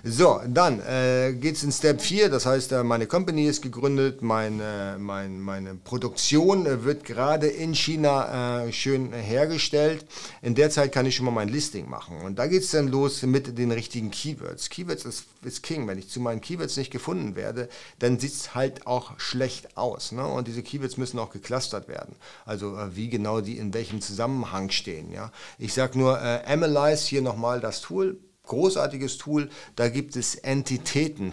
So, 0.02 0.40
dann 0.48 0.80
äh, 0.80 1.34
geht 1.34 1.56
es 1.56 1.64
in 1.64 1.70
Step 1.70 2.00
4, 2.00 2.30
das 2.30 2.46
heißt, 2.46 2.72
äh, 2.72 2.82
meine 2.82 3.06
Company 3.06 3.44
ist 3.46 3.60
gegründet, 3.60 4.22
meine, 4.22 4.96
mein, 4.98 5.38
meine 5.38 5.74
Produktion 5.74 6.64
äh, 6.64 6.84
wird 6.84 7.04
gerade 7.04 7.46
in 7.46 7.74
China 7.74 8.64
äh, 8.64 8.72
schön 8.72 9.12
hergestellt. 9.12 10.06
In 10.40 10.54
der 10.54 10.70
Zeit 10.70 10.92
kann 10.92 11.04
ich 11.04 11.14
schon 11.14 11.26
mal 11.26 11.30
mein 11.30 11.50
Listing 11.50 11.90
machen. 11.90 12.22
Und 12.22 12.38
da 12.38 12.46
geht 12.46 12.62
es 12.62 12.70
dann 12.70 12.88
los 12.88 13.20
mit 13.20 13.58
den 13.58 13.70
richtigen 13.70 14.10
Keywords. 14.10 14.70
Keywords 14.70 15.04
ist, 15.04 15.26
ist 15.42 15.62
King. 15.62 15.86
Wenn 15.86 15.98
ich 15.98 16.08
zu 16.08 16.20
meinen 16.20 16.40
Keywords 16.40 16.78
nicht 16.78 16.90
gefunden 16.90 17.36
werde, 17.36 17.68
dann 17.98 18.18
sieht 18.18 18.32
es 18.32 18.54
halt 18.54 18.86
auch 18.86 19.20
schlecht 19.20 19.76
aus. 19.76 20.12
Ne? 20.12 20.26
Und 20.26 20.48
diese 20.48 20.62
Keywords 20.62 20.96
müssen 20.96 21.18
auch 21.18 21.32
geclustert 21.32 21.86
werden. 21.86 22.16
Also 22.46 22.78
äh, 22.78 22.96
wie 22.96 23.10
genau 23.10 23.42
die 23.42 23.58
in 23.58 23.74
welchem 23.74 24.00
Zusammenhang 24.00 24.70
stehen. 24.70 25.12
Ja? 25.12 25.30
Ich 25.58 25.74
sage 25.74 25.81
nur, 25.94 26.20
äh, 26.20 26.42
Analyze 26.46 27.06
hier 27.06 27.22
nochmal 27.22 27.60
das 27.60 27.80
Tool, 27.80 28.18
großartiges 28.46 29.18
Tool, 29.18 29.50
da 29.76 29.88
gibt 29.88 30.16
es 30.16 30.34
Entitäten, 30.34 31.32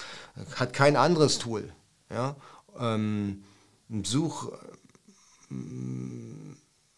hat 0.56 0.72
kein 0.72 0.96
anderes 0.96 1.38
Tool. 1.38 1.72
Ja? 2.10 2.36
Ähm, 2.78 3.44
Such, 4.02 4.52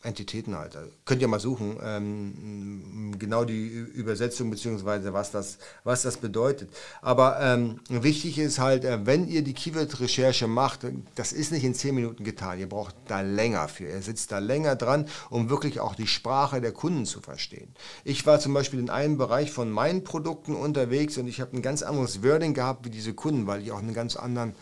Entitäten 0.03 0.57
halt. 0.57 0.79
Könnt 1.05 1.21
ihr 1.21 1.29
mal 1.29 1.41
suchen, 1.41 1.77
ähm, 1.83 3.15
genau 3.19 3.45
die 3.45 3.67
Übersetzung 3.67 4.51
beziehungsweise 4.51 5.13
was 5.13 5.31
das, 5.31 5.59
was 5.85 6.01
das 6.01 6.17
bedeutet. 6.17 6.71
Aber 7.03 7.39
ähm, 7.41 7.81
wichtig 7.91 8.39
ist 8.39 8.59
halt, 8.59 8.87
äh, 8.87 9.05
wenn 9.05 9.29
ihr 9.29 9.43
die 9.43 9.53
Keyword-Recherche 9.53 10.47
macht, 10.47 10.87
das 11.17 11.33
ist 11.35 11.53
nicht 11.53 11.65
in 11.65 11.75
10 11.75 11.95
Minuten 11.95 12.25
getan. 12.25 12.59
Ihr 12.59 12.69
braucht 12.69 12.95
da 13.09 13.21
länger 13.21 13.69
für. 13.69 13.85
Ihr 13.85 14.01
sitzt 14.01 14.33
da 14.33 14.39
länger 14.39 14.75
dran, 14.75 15.05
um 15.29 15.51
wirklich 15.51 15.81
auch 15.81 15.95
die 15.95 16.07
Sprache 16.07 16.63
der 16.63 16.73
Kunden 16.73 17.05
zu 17.05 17.21
verstehen. 17.21 17.69
Ich 18.03 18.25
war 18.25 18.41
zum 18.41 18.55
Beispiel 18.55 18.81
in 18.81 18.89
einem 18.89 19.19
Bereich 19.19 19.53
von 19.53 19.71
meinen 19.71 20.03
Produkten 20.03 20.55
unterwegs 20.55 21.19
und 21.19 21.27
ich 21.27 21.43
habe 21.43 21.55
ein 21.55 21.63
ganz 21.63 21.83
anderes 21.83 22.23
Wording 22.23 22.55
gehabt 22.55 22.87
wie 22.87 22.91
diese 22.91 23.13
Kunden, 23.13 23.47
weil 23.47 23.61
ich 23.61 23.71
auch 23.71 23.81
einen 23.81 23.93
ganz 23.93 24.17
anderen 24.17 24.55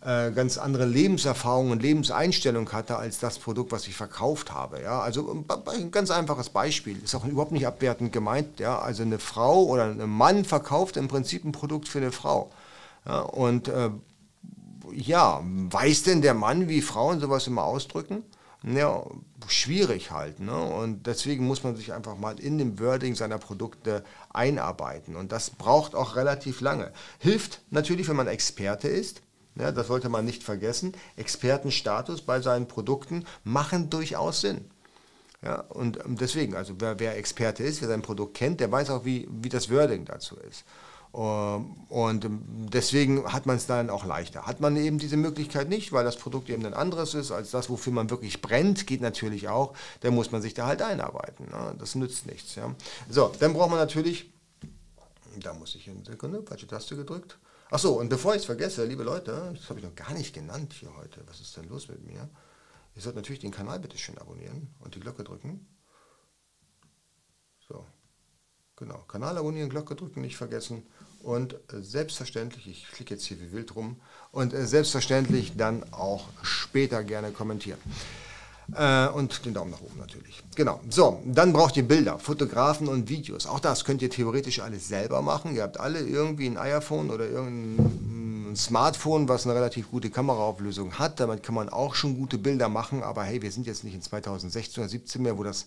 ganz 0.00 0.58
andere 0.58 0.86
Lebenserfahrung 0.86 1.72
und 1.72 1.82
Lebenseinstellung 1.82 2.70
hatte 2.72 2.96
als 2.96 3.18
das 3.18 3.38
Produkt, 3.38 3.72
was 3.72 3.88
ich 3.88 3.96
verkauft 3.96 4.52
habe. 4.52 4.80
Ja? 4.80 5.00
Also 5.00 5.44
ein 5.66 5.90
ganz 5.90 6.12
einfaches 6.12 6.50
Beispiel, 6.50 7.02
ist 7.02 7.16
auch 7.16 7.24
überhaupt 7.24 7.50
nicht 7.50 7.66
abwertend 7.66 8.12
gemeint. 8.12 8.60
Ja? 8.60 8.78
Also 8.78 9.02
eine 9.02 9.18
Frau 9.18 9.64
oder 9.64 9.86
ein 9.86 10.08
Mann 10.08 10.44
verkauft 10.44 10.96
im 10.96 11.08
Prinzip 11.08 11.44
ein 11.44 11.50
Produkt 11.50 11.88
für 11.88 11.98
eine 11.98 12.12
Frau. 12.12 12.50
Ja? 13.06 13.20
Und 13.22 13.66
äh, 13.66 13.90
ja, 14.92 15.42
weiß 15.42 16.04
denn 16.04 16.22
der 16.22 16.34
Mann, 16.34 16.68
wie 16.68 16.80
Frauen 16.80 17.20
sowas 17.20 17.46
immer 17.46 17.64
ausdrücken? 17.64 18.22
Ja, 18.62 19.04
schwierig 19.46 20.10
halt. 20.10 20.40
Ne? 20.40 20.56
Und 20.56 21.06
deswegen 21.06 21.46
muss 21.46 21.62
man 21.62 21.76
sich 21.76 21.92
einfach 21.92 22.16
mal 22.16 22.38
in 22.40 22.58
dem 22.58 22.78
Wording 22.80 23.14
seiner 23.14 23.38
Produkte 23.38 24.04
einarbeiten. 24.30 25.16
Und 25.16 25.32
das 25.32 25.50
braucht 25.50 25.94
auch 25.94 26.16
relativ 26.16 26.60
lange. 26.60 26.92
Hilft 27.18 27.62
natürlich, 27.70 28.08
wenn 28.08 28.16
man 28.16 28.26
Experte 28.26 28.88
ist. 28.88 29.22
Ja, 29.58 29.72
das 29.72 29.88
sollte 29.88 30.08
man 30.08 30.24
nicht 30.24 30.42
vergessen. 30.42 30.92
Expertenstatus 31.16 32.22
bei 32.22 32.40
seinen 32.40 32.68
Produkten 32.68 33.24
machen 33.44 33.90
durchaus 33.90 34.40
Sinn. 34.40 34.64
Ja, 35.42 35.60
und 35.60 35.98
ähm, 36.04 36.16
deswegen, 36.16 36.54
also 36.54 36.74
wer, 36.78 36.98
wer, 36.98 37.16
Experte 37.16 37.62
ist, 37.62 37.80
wer 37.80 37.88
sein 37.88 38.02
Produkt 38.02 38.34
kennt, 38.34 38.60
der 38.60 38.70
weiß 38.72 38.90
auch, 38.90 39.04
wie, 39.04 39.28
wie 39.30 39.48
das 39.48 39.70
Wording 39.70 40.04
dazu 40.04 40.36
ist. 40.48 40.64
Ähm, 41.14 41.76
und 41.88 42.24
ähm, 42.24 42.42
deswegen 42.72 43.32
hat 43.32 43.46
man 43.46 43.56
es 43.56 43.66
dann 43.66 43.88
auch 43.90 44.04
leichter. 44.04 44.46
Hat 44.46 44.60
man 44.60 44.76
eben 44.76 44.98
diese 44.98 45.16
Möglichkeit 45.16 45.68
nicht, 45.68 45.92
weil 45.92 46.04
das 46.04 46.16
Produkt 46.16 46.50
eben 46.50 46.66
ein 46.66 46.74
anderes 46.74 47.14
ist 47.14 47.30
als 47.30 47.50
das, 47.50 47.70
wofür 47.70 47.92
man 47.92 48.10
wirklich 48.10 48.42
brennt, 48.42 48.86
geht 48.86 49.00
natürlich 49.00 49.48
auch, 49.48 49.74
dann 50.00 50.14
muss 50.14 50.32
man 50.32 50.42
sich 50.42 50.54
da 50.54 50.66
halt 50.66 50.82
einarbeiten. 50.82 51.46
Ne? 51.46 51.74
Das 51.78 51.94
nützt 51.94 52.26
nichts. 52.26 52.56
Ja. 52.56 52.74
So, 53.08 53.32
dann 53.38 53.54
braucht 53.54 53.70
man 53.70 53.78
natürlich, 53.78 54.30
da 55.40 55.54
muss 55.54 55.74
ich 55.76 55.88
eine 55.88 56.04
Sekunde, 56.04 56.42
falsche 56.42 56.66
Taste 56.66 56.96
gedrückt. 56.96 57.38
Achso, 57.70 57.92
und 57.92 58.08
bevor 58.08 58.34
ich 58.34 58.40
es 58.40 58.46
vergesse, 58.46 58.84
liebe 58.86 59.02
Leute, 59.02 59.52
das 59.54 59.68
habe 59.68 59.80
ich 59.80 59.84
noch 59.84 59.94
gar 59.94 60.12
nicht 60.14 60.34
genannt 60.34 60.72
hier 60.72 60.94
heute. 60.96 61.22
Was 61.26 61.40
ist 61.40 61.56
denn 61.56 61.68
los 61.68 61.88
mit 61.88 62.02
mir? 62.04 62.28
Ihr 62.94 63.02
sollt 63.02 63.16
natürlich 63.16 63.40
den 63.40 63.50
Kanal 63.50 63.78
bitte 63.78 63.98
schön 63.98 64.16
abonnieren 64.18 64.74
und 64.78 64.94
die 64.94 65.00
Glocke 65.00 65.22
drücken. 65.22 65.66
So, 67.68 67.84
genau. 68.76 68.98
Kanal 69.00 69.36
abonnieren, 69.36 69.68
Glocke 69.68 69.94
drücken, 69.94 70.22
nicht 70.22 70.36
vergessen. 70.36 70.86
Und 71.22 71.54
äh, 71.72 71.82
selbstverständlich, 71.82 72.66
ich 72.68 72.88
klicke 72.88 73.14
jetzt 73.14 73.24
hier 73.24 73.40
wie 73.40 73.52
wild 73.52 73.74
rum, 73.76 74.00
und 74.32 74.54
äh, 74.54 74.66
selbstverständlich 74.66 75.56
dann 75.56 75.92
auch 75.92 76.28
später 76.42 77.04
gerne 77.04 77.32
kommentieren. 77.32 77.80
Äh, 78.74 79.08
und 79.08 79.44
den 79.46 79.54
Daumen 79.54 79.70
nach 79.70 79.80
oben 79.80 79.98
natürlich. 79.98 80.42
Genau. 80.54 80.80
So, 80.90 81.22
dann 81.24 81.52
braucht 81.52 81.76
ihr 81.76 81.86
Bilder, 81.86 82.18
Fotografen 82.18 82.88
und 82.88 83.08
Videos. 83.08 83.46
Auch 83.46 83.60
das 83.60 83.84
könnt 83.84 84.02
ihr 84.02 84.10
theoretisch 84.10 84.60
alles 84.60 84.88
selber 84.88 85.22
machen. 85.22 85.54
Ihr 85.54 85.62
habt 85.62 85.80
alle 85.80 86.00
irgendwie 86.00 86.46
ein 86.46 86.58
iPhone 86.58 87.10
oder 87.10 87.26
irgendein 87.26 88.54
Smartphone, 88.56 89.28
was 89.28 89.46
eine 89.46 89.54
relativ 89.54 89.90
gute 89.90 90.10
Kameraauflösung 90.10 90.98
hat. 90.98 91.18
Damit 91.20 91.42
kann 91.42 91.54
man 91.54 91.68
auch 91.68 91.94
schon 91.94 92.16
gute 92.16 92.36
Bilder 92.36 92.68
machen. 92.68 93.02
Aber 93.02 93.22
hey, 93.22 93.40
wir 93.40 93.50
sind 93.50 93.66
jetzt 93.66 93.84
nicht 93.84 93.94
in 93.94 94.02
2016 94.02 94.82
oder 94.82 94.88
2017 94.88 95.22
mehr, 95.22 95.38
wo 95.38 95.44
das 95.44 95.66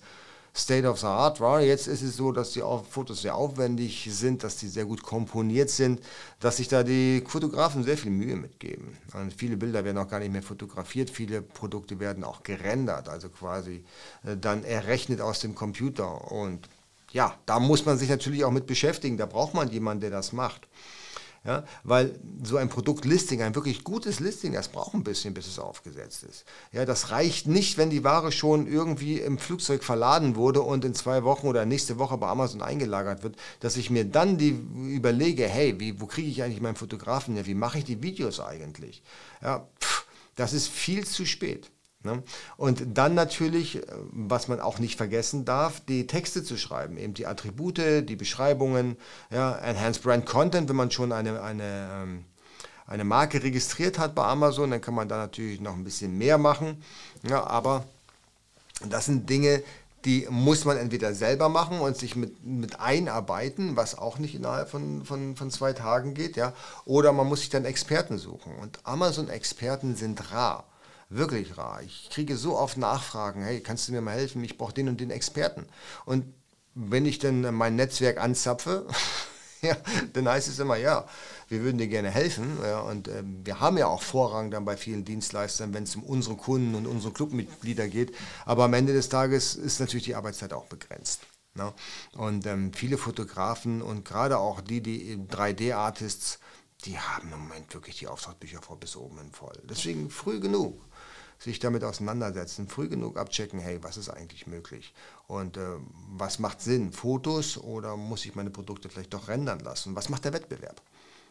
State 0.54 0.88
of 0.88 1.00
the 1.00 1.06
Art 1.06 1.40
war. 1.40 1.62
Jetzt 1.62 1.88
ist 1.88 2.02
es 2.02 2.18
so, 2.18 2.32
dass 2.32 2.52
die 2.52 2.62
Fotos 2.90 3.22
sehr 3.22 3.36
aufwendig 3.36 4.10
sind, 4.12 4.44
dass 4.44 4.58
die 4.58 4.68
sehr 4.68 4.86
gut 4.86 5.02
komponiert 5.02 5.70
sind, 5.70 6.02
dass 6.40 6.58
sich 6.58 6.68
da 6.68 6.84
die 6.84 7.24
Fotografen 7.26 7.84
sehr 7.84 7.98
viel 7.98 8.12
Mühe 8.12 8.36
mitgeben. 8.36 8.98
Und 9.14 9.34
viele 9.34 9.56
Bilder 9.56 9.86
werden 9.86 9.98
auch 9.98 10.10
gar 10.10 10.20
nicht 10.20 10.32
mehr 10.32 10.44
fotografiert, 10.44 11.10
viele 11.10 11.42
Produkte 11.42 12.00
werden 12.00 12.24
auch 12.24 12.44
gerendert, 12.44 13.08
also 13.08 13.30
quasi 13.30 13.84
äh, 14.26 14.36
dann 14.36 14.66
errechnet 14.66 15.22
aus 15.22 15.40
dem 15.40 15.56
Computer. 15.56 16.32
Und 16.32 16.68
ja, 17.12 17.34
da 17.46 17.60
muss 17.60 17.86
man 17.86 17.98
sich 17.98 18.10
natürlich 18.10 18.44
auch 18.44 18.52
mit 18.52 18.68
beschäftigen, 18.68 19.18
da 19.18 19.26
braucht 19.26 19.54
man 19.54 19.70
jemanden, 19.70 20.02
der 20.02 20.12
das 20.12 20.34
macht. 20.34 20.68
Ja, 21.44 21.64
weil 21.84 22.20
so 22.44 22.58
ein 22.58 22.70
Produktlisting, 22.70 23.42
ein 23.42 23.56
wirklich 23.56 23.84
gutes 23.84 24.20
Listing, 24.20 24.54
das 24.54 24.68
braucht 24.68 24.94
ein 24.94 25.04
bisschen, 25.04 25.34
bis 25.34 25.48
es 25.48 25.58
aufgesetzt 25.58 26.24
ist. 26.24 26.46
Ja, 26.72 26.86
das 26.86 27.10
reicht 27.10 27.48
nicht, 27.48 27.80
wenn 27.80 27.90
die 27.90 28.04
Ware 28.04 28.32
schon 28.32 28.68
irgendwie 28.68 29.20
im 29.20 29.40
Flugzeug 29.40 29.84
verladen 29.84 30.36
wurde 30.36 30.62
und 30.62 30.86
in 30.86 30.94
zwei 30.94 31.24
Wochen 31.24 31.48
oder 31.48 31.66
nächste 31.66 31.98
Woche 31.98 32.16
bei 32.20 32.28
Amazon 32.28 32.62
eingelagert 32.62 33.24
wird, 33.24 33.38
dass 33.60 33.76
ich 33.76 33.90
mir 33.90 34.06
dann 34.06 34.38
die 34.38 34.50
überlege, 34.50 35.48
hey, 35.48 35.80
wie, 35.80 36.00
wo 36.00 36.06
kriege 36.06 36.30
ich 36.30 36.44
eigentlich 36.44 36.62
meinen 36.62 36.76
Fotografen 36.76 37.34
her? 37.34 37.48
Wie 37.48 37.56
mache 37.56 37.80
ich 37.80 37.86
die 37.86 38.04
Videos 38.04 38.40
eigentlich? 38.40 39.02
Ja, 39.42 39.68
pff, 39.80 40.06
das 40.36 40.54
ist 40.54 40.68
viel 40.68 41.08
zu 41.08 41.26
spät. 41.26 41.72
Ne? 42.04 42.24
Und 42.58 42.84
dann 42.98 43.14
natürlich, 43.14 43.78
äh, 43.78 43.82
was 44.12 44.48
man 44.48 44.60
auch 44.60 44.80
nicht 44.80 44.98
vergessen 44.98 45.46
darf, 45.46 45.82
die 45.82 46.08
Texte 46.08 46.44
zu 46.44 46.58
schreiben, 46.58 46.98
eben 46.98 47.14
die 47.14 47.28
Attribute, 47.28 47.78
die 47.78 48.16
Beschreibungen, 48.16 48.98
ja, 49.30 49.56
Enhanced 49.58 50.02
Brand 50.02 50.26
Content, 50.26 50.68
wenn 50.70 50.76
man 50.76 50.90
schon 50.90 51.12
eine, 51.12 51.42
eine, 51.42 51.90
ähm, 51.94 52.26
eine 52.88 53.04
Marke 53.04 53.44
registriert 53.44 54.00
hat 54.00 54.16
bei 54.16 54.24
Amazon, 54.26 54.72
dann 54.72 54.82
kann 54.82 54.96
man 54.96 55.10
da 55.10 55.18
natürlich 55.18 55.62
noch 55.62 55.76
ein 55.76 55.84
bisschen 55.84 56.18
mehr 56.18 56.38
machen. 56.38 56.84
Ja, 57.28 57.46
aber 57.46 57.86
das 58.90 59.06
sind 59.06 59.30
Dinge, 59.30 59.62
die 60.06 60.28
muss 60.32 60.66
man 60.66 60.78
entweder 60.78 61.14
selber 61.14 61.50
machen 61.50 61.80
und 61.80 61.96
sich 61.96 62.16
mit, 62.16 62.44
mit 62.44 62.80
einarbeiten, 62.80 63.76
was 63.76 63.96
auch 63.96 64.18
nicht 64.18 64.34
innerhalb 64.34 64.70
von, 64.70 65.06
von, 65.06 65.36
von 65.36 65.52
zwei 65.52 65.74
Tagen 65.74 66.16
geht, 66.16 66.36
ja, 66.36 66.54
oder 66.86 67.12
man 67.12 67.28
muss 67.28 67.42
sich 67.42 67.52
dann 67.52 67.66
Experten 67.66 68.18
suchen. 68.18 68.56
Und 68.56 68.80
Amazon-Experten 68.84 69.96
sind 69.96 70.32
rar 70.32 70.64
wirklich 71.12 71.58
rar. 71.58 71.82
Ich 71.84 72.10
kriege 72.10 72.38
so 72.38 72.58
oft 72.58 72.78
Nachfragen, 72.78 73.44
hey, 73.44 73.62
kannst 73.62 73.88
du 73.88 73.92
mir 73.92 74.02
mal 74.02 74.16
helfen? 74.16 74.44
Ich 74.44 74.58
brauche 74.58 74.74
den 74.74 74.90
und 74.90 75.00
den 75.00 75.12
Experten. 75.12 75.66
Und 76.06 76.26
wenn 76.74 77.06
ich 77.06 77.20
dann 77.20 77.54
mein 77.54 77.76
Netzwerk 77.76 78.18
anzapfe, 78.18 78.88
ja, 79.62 79.76
dann 80.14 80.28
heißt 80.28 80.48
es 80.48 80.60
immer, 80.60 80.78
ja, 80.78 81.06
wir 81.50 81.62
würden 81.62 81.78
dir 81.78 81.90
gerne 81.90 82.10
helfen. 82.10 82.58
Ja, 82.64 82.80
und 82.80 83.10
äh, 83.10 83.24
wir 83.26 83.60
haben 83.60 83.78
ja 83.78 83.88
auch 83.88 84.02
Vorrang 84.02 84.52
dann 84.52 84.66
bei 84.66 84.78
vielen 84.78 85.04
Dienstleistern, 85.04 85.74
wenn 85.74 85.84
es 85.84 85.96
um 85.96 86.04
unsere 86.04 86.38
Kunden 86.38 86.76
und 86.76 86.88
unsere 86.88 87.14
Clubmitglieder 87.14 87.88
geht. 87.88 88.16
Aber 88.46 88.64
am 88.64 88.74
Ende 88.74 88.94
des 88.94 89.10
Tages 89.10 89.56
ist 89.56 89.80
natürlich 89.80 90.06
die 90.06 90.16
Arbeitszeit 90.16 90.54
auch 90.54 90.66
begrenzt. 90.66 91.22
Ne? 91.56 91.74
Und 92.14 92.46
ähm, 92.46 92.72
viele 92.74 92.98
Fotografen 92.98 93.82
und 93.82 94.06
gerade 94.06 94.38
auch 94.38 94.62
die, 94.62 94.82
die 94.82 95.18
3D-Artists, 95.18 96.40
die 96.86 96.98
haben 96.98 97.32
im 97.34 97.40
Moment 97.40 97.74
wirklich 97.74 98.00
die 98.00 98.08
Auftragsbücher 98.08 98.62
vor 98.62 98.80
bis 98.80 98.96
oben 98.96 99.18
hin 99.18 99.32
voll. 99.34 99.62
Deswegen 99.70 100.10
früh 100.10 100.40
genug 100.40 100.82
sich 101.42 101.60
damit 101.60 101.84
auseinandersetzen, 101.84 102.68
früh 102.68 102.88
genug 102.88 103.18
abchecken, 103.18 103.60
hey, 103.60 103.80
was 103.82 103.98
ist 103.98 104.10
eigentlich 104.10 104.46
möglich 104.46 104.94
und 105.28 105.58
äh, 105.58 105.62
was 106.16 106.38
macht 106.38 106.62
Sinn, 106.62 106.92
Fotos 106.92 107.58
oder 107.58 107.98
muss 107.98 108.26
ich 108.26 108.36
meine 108.36 108.52
Produkte 108.52 108.90
vielleicht 108.90 109.14
doch 109.14 109.28
rendern 109.28 109.60
lassen? 109.60 109.96
Was 109.96 110.10
macht 110.10 110.26
der 110.26 110.34
Wettbewerb? 110.34 110.82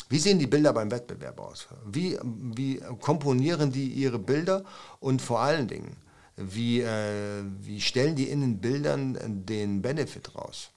Wie 0.09 0.19
sehen 0.19 0.41
die 0.41 0.49
Bilder 0.49 0.73
beim 0.73 0.91
Wettbewerb 0.91 1.39
aus? 1.39 1.69
Wie, 1.87 2.19
wie 2.23 2.81
komponieren 3.01 3.71
die 3.71 3.87
ihre 3.87 4.19
Bilder 4.19 4.65
und 4.99 5.23
vor 5.23 5.41
allen 5.41 5.69
Dingen, 5.69 5.97
wie, 6.37 6.81
äh, 6.81 7.45
wie 7.61 7.81
stellen 7.81 8.17
die 8.17 8.29
in 8.29 8.41
den 8.41 8.61
Bildern 8.61 9.17
den 9.47 9.81
Benefit 9.81 10.35
raus? 10.35 10.71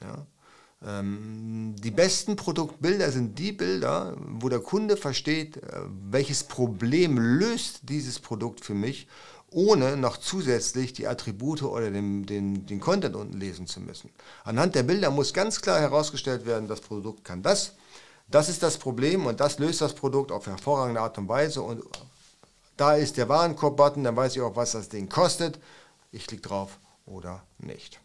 Ja? 0.00 0.26
Ähm, 0.86 1.74
die 1.78 1.90
besten 1.90 2.36
Produktbilder 2.36 3.10
sind 3.10 3.38
die 3.38 3.52
Bilder, 3.52 4.16
wo 4.18 4.48
der 4.48 4.60
Kunde 4.60 4.96
versteht, 4.96 5.56
äh, 5.56 5.80
welches 6.10 6.44
Problem 6.44 7.18
löst 7.18 7.80
dieses 7.82 8.20
Produkt 8.20 8.64
für 8.64 8.74
mich, 8.74 9.08
ohne 9.50 9.96
noch 9.96 10.16
zusätzlich 10.18 10.92
die 10.92 11.06
Attribute 11.06 11.62
oder 11.62 11.90
den, 11.90 12.24
den, 12.26 12.66
den 12.66 12.80
Content 12.80 13.16
unten 13.16 13.38
lesen 13.38 13.66
zu 13.66 13.80
müssen. 13.80 14.10
Anhand 14.44 14.74
der 14.74 14.84
Bilder 14.84 15.10
muss 15.10 15.32
ganz 15.32 15.60
klar 15.60 15.80
herausgestellt 15.80 16.46
werden, 16.46 16.68
das 16.68 16.80
Produkt 16.80 17.24
kann 17.24 17.42
das, 17.42 17.74
das 18.28 18.48
ist 18.48 18.62
das 18.62 18.78
Problem 18.78 19.26
und 19.26 19.40
das 19.40 19.58
löst 19.58 19.80
das 19.80 19.94
Produkt 19.94 20.30
auf 20.30 20.46
hervorragende 20.46 21.00
Art 21.00 21.18
und 21.18 21.28
Weise 21.28 21.62
und 21.62 21.82
da 22.76 22.94
ist 22.94 23.16
der 23.16 23.28
Warenkorb-Button, 23.28 24.04
dann 24.04 24.16
weiß 24.16 24.36
ich 24.36 24.42
auch, 24.42 24.54
was 24.54 24.72
das 24.72 24.88
Ding 24.88 25.08
kostet. 25.08 25.58
Ich 26.12 26.26
klicke 26.26 26.42
drauf 26.42 26.78
oder 27.06 27.42
nicht. 27.58 28.00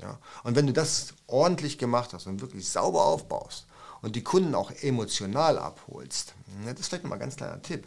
Ja? 0.00 0.18
Und 0.42 0.56
wenn 0.56 0.66
du 0.66 0.72
das 0.72 1.14
ordentlich 1.26 1.78
gemacht 1.78 2.12
hast 2.12 2.26
und 2.26 2.40
wirklich 2.40 2.68
sauber 2.68 3.04
aufbaust 3.04 3.66
und 4.02 4.16
die 4.16 4.24
Kunden 4.24 4.54
auch 4.54 4.70
emotional 4.70 5.58
abholst, 5.58 6.34
das 6.64 6.80
ist 6.80 6.88
vielleicht 6.88 7.04
mal 7.04 7.14
ein 7.14 7.20
ganz 7.20 7.36
kleiner 7.36 7.62
Tipp. 7.62 7.86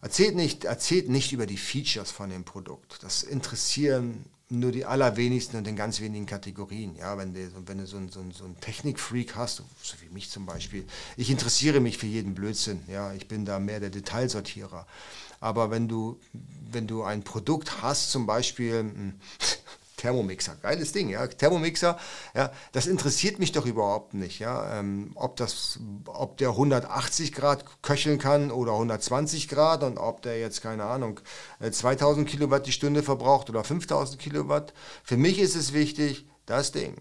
Erzählt 0.00 0.36
nicht, 0.36 0.64
erzählt 0.64 1.08
nicht 1.08 1.32
über 1.32 1.46
die 1.46 1.56
Features 1.56 2.10
von 2.10 2.28
dem 2.28 2.44
Produkt. 2.44 3.02
Das 3.02 3.22
interessieren 3.22 4.26
nur 4.50 4.72
die 4.72 4.84
allerwenigsten 4.84 5.56
und 5.56 5.66
in 5.66 5.76
ganz 5.76 6.00
wenigen 6.00 6.26
Kategorien. 6.26 6.96
Ja, 6.96 7.16
wenn 7.16 7.32
du, 7.32 7.50
wenn 7.66 7.78
du 7.78 7.86
so 7.86 7.96
einen 7.96 8.10
so 8.10 8.22
so 8.30 8.44
ein 8.44 8.60
Technikfreak 8.60 9.34
hast, 9.36 9.56
so 9.82 9.94
wie 10.02 10.12
mich 10.12 10.30
zum 10.30 10.46
Beispiel, 10.46 10.84
ich 11.16 11.30
interessiere 11.30 11.80
mich 11.80 11.98
für 11.98 12.06
jeden 12.06 12.34
Blödsinn. 12.34 12.82
Ja, 12.86 13.12
ich 13.14 13.28
bin 13.28 13.44
da 13.44 13.58
mehr 13.58 13.80
der 13.80 13.90
Detailsortierer. 13.90 14.86
Aber 15.40 15.70
wenn 15.70 15.88
du, 15.88 16.20
wenn 16.70 16.86
du 16.86 17.02
ein 17.02 17.22
Produkt 17.22 17.82
hast, 17.82 18.10
zum 18.10 18.26
Beispiel, 18.26 18.80
hm, 18.80 19.14
Thermomixer, 19.96 20.56
geiles 20.60 20.92
Ding, 20.92 21.08
ja, 21.08 21.26
Thermomixer, 21.26 21.98
ja, 22.34 22.50
das 22.72 22.86
interessiert 22.86 23.38
mich 23.38 23.52
doch 23.52 23.66
überhaupt 23.66 24.14
nicht, 24.14 24.38
ja, 24.38 24.78
ähm, 24.78 25.12
ob 25.14 25.36
das, 25.36 25.78
ob 26.06 26.36
der 26.38 26.50
180 26.50 27.32
Grad 27.32 27.64
köcheln 27.82 28.18
kann 28.18 28.50
oder 28.50 28.72
120 28.72 29.48
Grad 29.48 29.82
und 29.82 29.98
ob 29.98 30.22
der 30.22 30.38
jetzt, 30.38 30.62
keine 30.62 30.84
Ahnung, 30.84 31.20
2000 31.68 32.26
äh, 32.26 32.30
Kilowatt 32.30 32.66
die 32.66 32.72
Stunde 32.72 33.02
verbraucht 33.02 33.50
oder 33.50 33.62
5000 33.64 34.20
Kilowatt. 34.20 34.74
Für 35.02 35.16
mich 35.16 35.38
ist 35.38 35.54
es 35.54 35.72
wichtig, 35.72 36.26
das 36.46 36.72
Ding. 36.72 36.96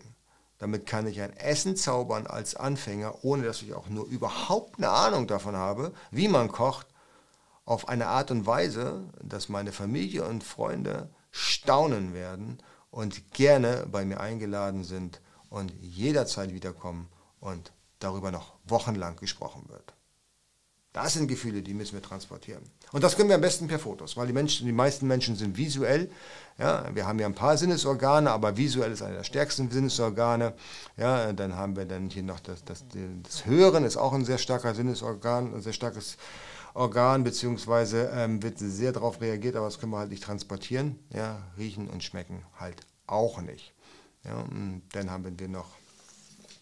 Damit 0.59 0.85
kann 0.85 1.07
ich 1.07 1.19
ein 1.19 1.35
Essen 1.35 1.75
zaubern 1.75 2.27
als 2.27 2.55
Anfänger, 2.55 3.23
ohne 3.23 3.43
dass 3.43 3.61
ich 3.61 3.73
auch 3.73 3.89
nur 3.89 4.05
überhaupt 4.05 4.77
eine 4.77 4.89
Ahnung 4.89 5.27
davon 5.27 5.57
habe, 5.57 5.93
wie 6.11 6.27
man 6.27 6.49
kocht, 6.51 6.87
auf 7.65 7.89
eine 7.89 8.07
Art 8.07 8.31
und 8.31 8.45
Weise, 8.45 9.09
dass 9.21 9.49
meine 9.49 9.71
Familie 9.71 10.25
und 10.25 10.43
Freunde 10.43 11.09
staunen 11.31 12.13
werden 12.13 12.59
und 12.93 13.33
gerne 13.33 13.87
bei 13.91 14.05
mir 14.05 14.19
eingeladen 14.19 14.83
sind 14.83 15.19
und 15.49 15.73
jederzeit 15.81 16.53
wiederkommen 16.53 17.09
und 17.39 17.73
darüber 17.97 18.31
noch 18.31 18.53
wochenlang 18.65 19.15
gesprochen 19.15 19.63
wird. 19.67 19.95
Das 20.93 21.13
sind 21.13 21.27
Gefühle, 21.27 21.63
die 21.63 21.73
müssen 21.73 21.95
wir 21.95 22.03
transportieren. 22.03 22.61
Und 22.91 23.03
das 23.03 23.15
können 23.15 23.29
wir 23.29 23.35
am 23.35 23.41
besten 23.41 23.67
per 23.67 23.79
Fotos, 23.79 24.15
weil 24.15 24.27
die, 24.27 24.33
Menschen, 24.33 24.67
die 24.67 24.71
meisten 24.71 25.07
Menschen 25.07 25.35
sind 25.35 25.57
visuell. 25.57 26.11
Ja, 26.59 26.85
wir 26.93 27.07
haben 27.07 27.17
ja 27.17 27.25
ein 27.25 27.33
paar 27.33 27.57
Sinnesorgane, 27.57 28.29
aber 28.29 28.57
visuell 28.57 28.91
ist 28.91 29.01
einer 29.01 29.15
der 29.15 29.23
stärksten 29.23 29.71
Sinnesorgane. 29.71 30.53
Ja, 30.95 31.33
dann 31.33 31.55
haben 31.55 31.75
wir 31.75 31.85
dann 31.85 32.11
hier 32.11 32.21
noch 32.21 32.39
das, 32.41 32.63
das, 32.63 32.85
das 33.23 33.47
Hören, 33.47 33.85
ist 33.85 33.97
auch 33.97 34.13
ein 34.13 34.23
sehr 34.23 34.37
starker 34.37 34.75
Sinnesorgan, 34.75 35.55
ein 35.55 35.61
sehr 35.61 35.73
starkes 35.73 36.17
Organ, 36.73 37.23
beziehungsweise 37.23 38.11
ähm, 38.13 38.41
wird 38.41 38.57
sehr 38.57 38.91
darauf 38.91 39.21
reagiert, 39.21 39.55
aber 39.55 39.65
das 39.65 39.79
können 39.79 39.91
wir 39.91 39.99
halt 39.99 40.09
nicht 40.09 40.23
transportieren. 40.23 40.99
Ja, 41.13 41.41
riechen 41.57 41.89
und 41.89 42.03
schmecken 42.03 42.43
halt 42.59 42.77
auch 43.07 43.41
nicht. 43.41 43.73
Ja, 44.23 44.45
dann 44.93 45.11
haben 45.11 45.39
wir 45.39 45.47
noch 45.47 45.67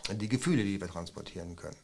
die 0.10 0.28
Gefühle, 0.28 0.64
die 0.64 0.82
wir 0.82 0.88
transportieren 0.88 1.56
können. 1.56 1.76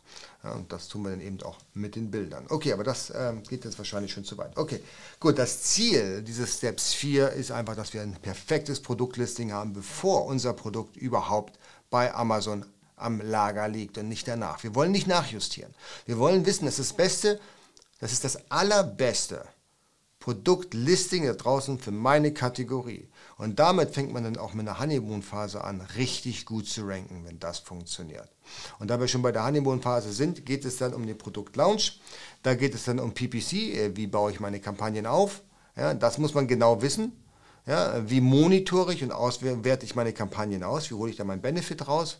Ja, 0.43 0.53
und 0.53 0.71
das 0.71 0.87
tun 0.87 1.03
wir 1.03 1.11
dann 1.11 1.21
eben 1.21 1.41
auch 1.43 1.57
mit 1.73 1.95
den 1.95 2.11
Bildern. 2.11 2.45
Okay, 2.49 2.73
aber 2.73 2.83
das 2.83 3.13
ähm, 3.15 3.43
geht 3.43 3.63
jetzt 3.63 3.77
wahrscheinlich 3.77 4.11
schon 4.11 4.25
zu 4.25 4.37
weit. 4.37 4.57
Okay, 4.57 4.81
gut, 5.19 5.37
das 5.37 5.63
Ziel 5.63 6.23
dieses 6.23 6.57
Steps 6.57 6.93
4 6.93 7.31
ist 7.31 7.51
einfach, 7.51 7.75
dass 7.75 7.93
wir 7.93 8.01
ein 8.01 8.13
perfektes 8.13 8.81
Produktlisting 8.81 9.51
haben, 9.51 9.73
bevor 9.73 10.25
unser 10.25 10.53
Produkt 10.53 10.97
überhaupt 10.97 11.59
bei 11.89 12.13
Amazon 12.13 12.65
am 12.95 13.21
Lager 13.21 13.67
liegt 13.67 13.97
und 13.99 14.09
nicht 14.09 14.27
danach. 14.27 14.63
Wir 14.63 14.73
wollen 14.73 14.91
nicht 14.91 15.07
nachjustieren. 15.07 15.73
Wir 16.05 16.17
wollen 16.17 16.45
wissen, 16.45 16.65
dass 16.65 16.77
das 16.77 16.93
Beste 16.93 17.39
das 17.99 18.11
ist 18.11 18.23
das 18.23 18.51
allerbeste 18.51 19.45
Produktlisting 20.19 21.25
da 21.25 21.33
draußen 21.33 21.79
für 21.79 21.91
meine 21.91 22.33
Kategorie. 22.33 23.07
Und 23.37 23.59
damit 23.59 23.91
fängt 23.91 24.11
man 24.11 24.25
dann 24.25 24.37
auch 24.37 24.53
mit 24.53 24.67
einer 24.67 24.77
Honeymoon-Phase 24.79 25.63
an, 25.63 25.79
richtig 25.95 26.45
gut 26.45 26.67
zu 26.67 26.85
ranken, 26.85 27.23
wenn 27.25 27.39
das 27.39 27.59
funktioniert. 27.59 28.29
Und 28.79 28.89
da 28.89 28.99
wir 28.99 29.07
schon 29.07 29.21
bei 29.21 29.31
der 29.31 29.45
Honeymoon-Phase 29.45 30.11
sind, 30.11 30.45
geht 30.45 30.65
es 30.65 30.77
dann 30.77 30.93
um 30.93 31.07
den 31.07 31.17
Produktlaunch. 31.17 32.01
Da 32.43 32.55
geht 32.55 32.75
es 32.75 32.83
dann 32.83 32.99
um 32.99 33.13
PPC, 33.13 33.53
äh, 33.53 33.95
wie 33.95 34.07
baue 34.07 34.31
ich 34.31 34.41
meine 34.41 34.59
Kampagnen 34.59 35.05
auf. 35.05 35.43
Ja, 35.77 35.93
das 35.93 36.17
muss 36.17 36.33
man 36.33 36.47
genau 36.47 36.81
wissen. 36.81 37.13
Ja, 37.65 38.09
wie 38.09 38.19
monitore 38.19 38.93
ich 38.93 39.03
und 39.03 39.11
auswerte 39.11 39.85
ich 39.85 39.95
meine 39.95 40.13
Kampagnen 40.13 40.63
aus? 40.63 40.89
Wie 40.89 40.95
hole 40.95 41.11
ich 41.11 41.17
da 41.17 41.23
meinen 41.23 41.41
Benefit 41.41 41.87
raus? 41.87 42.19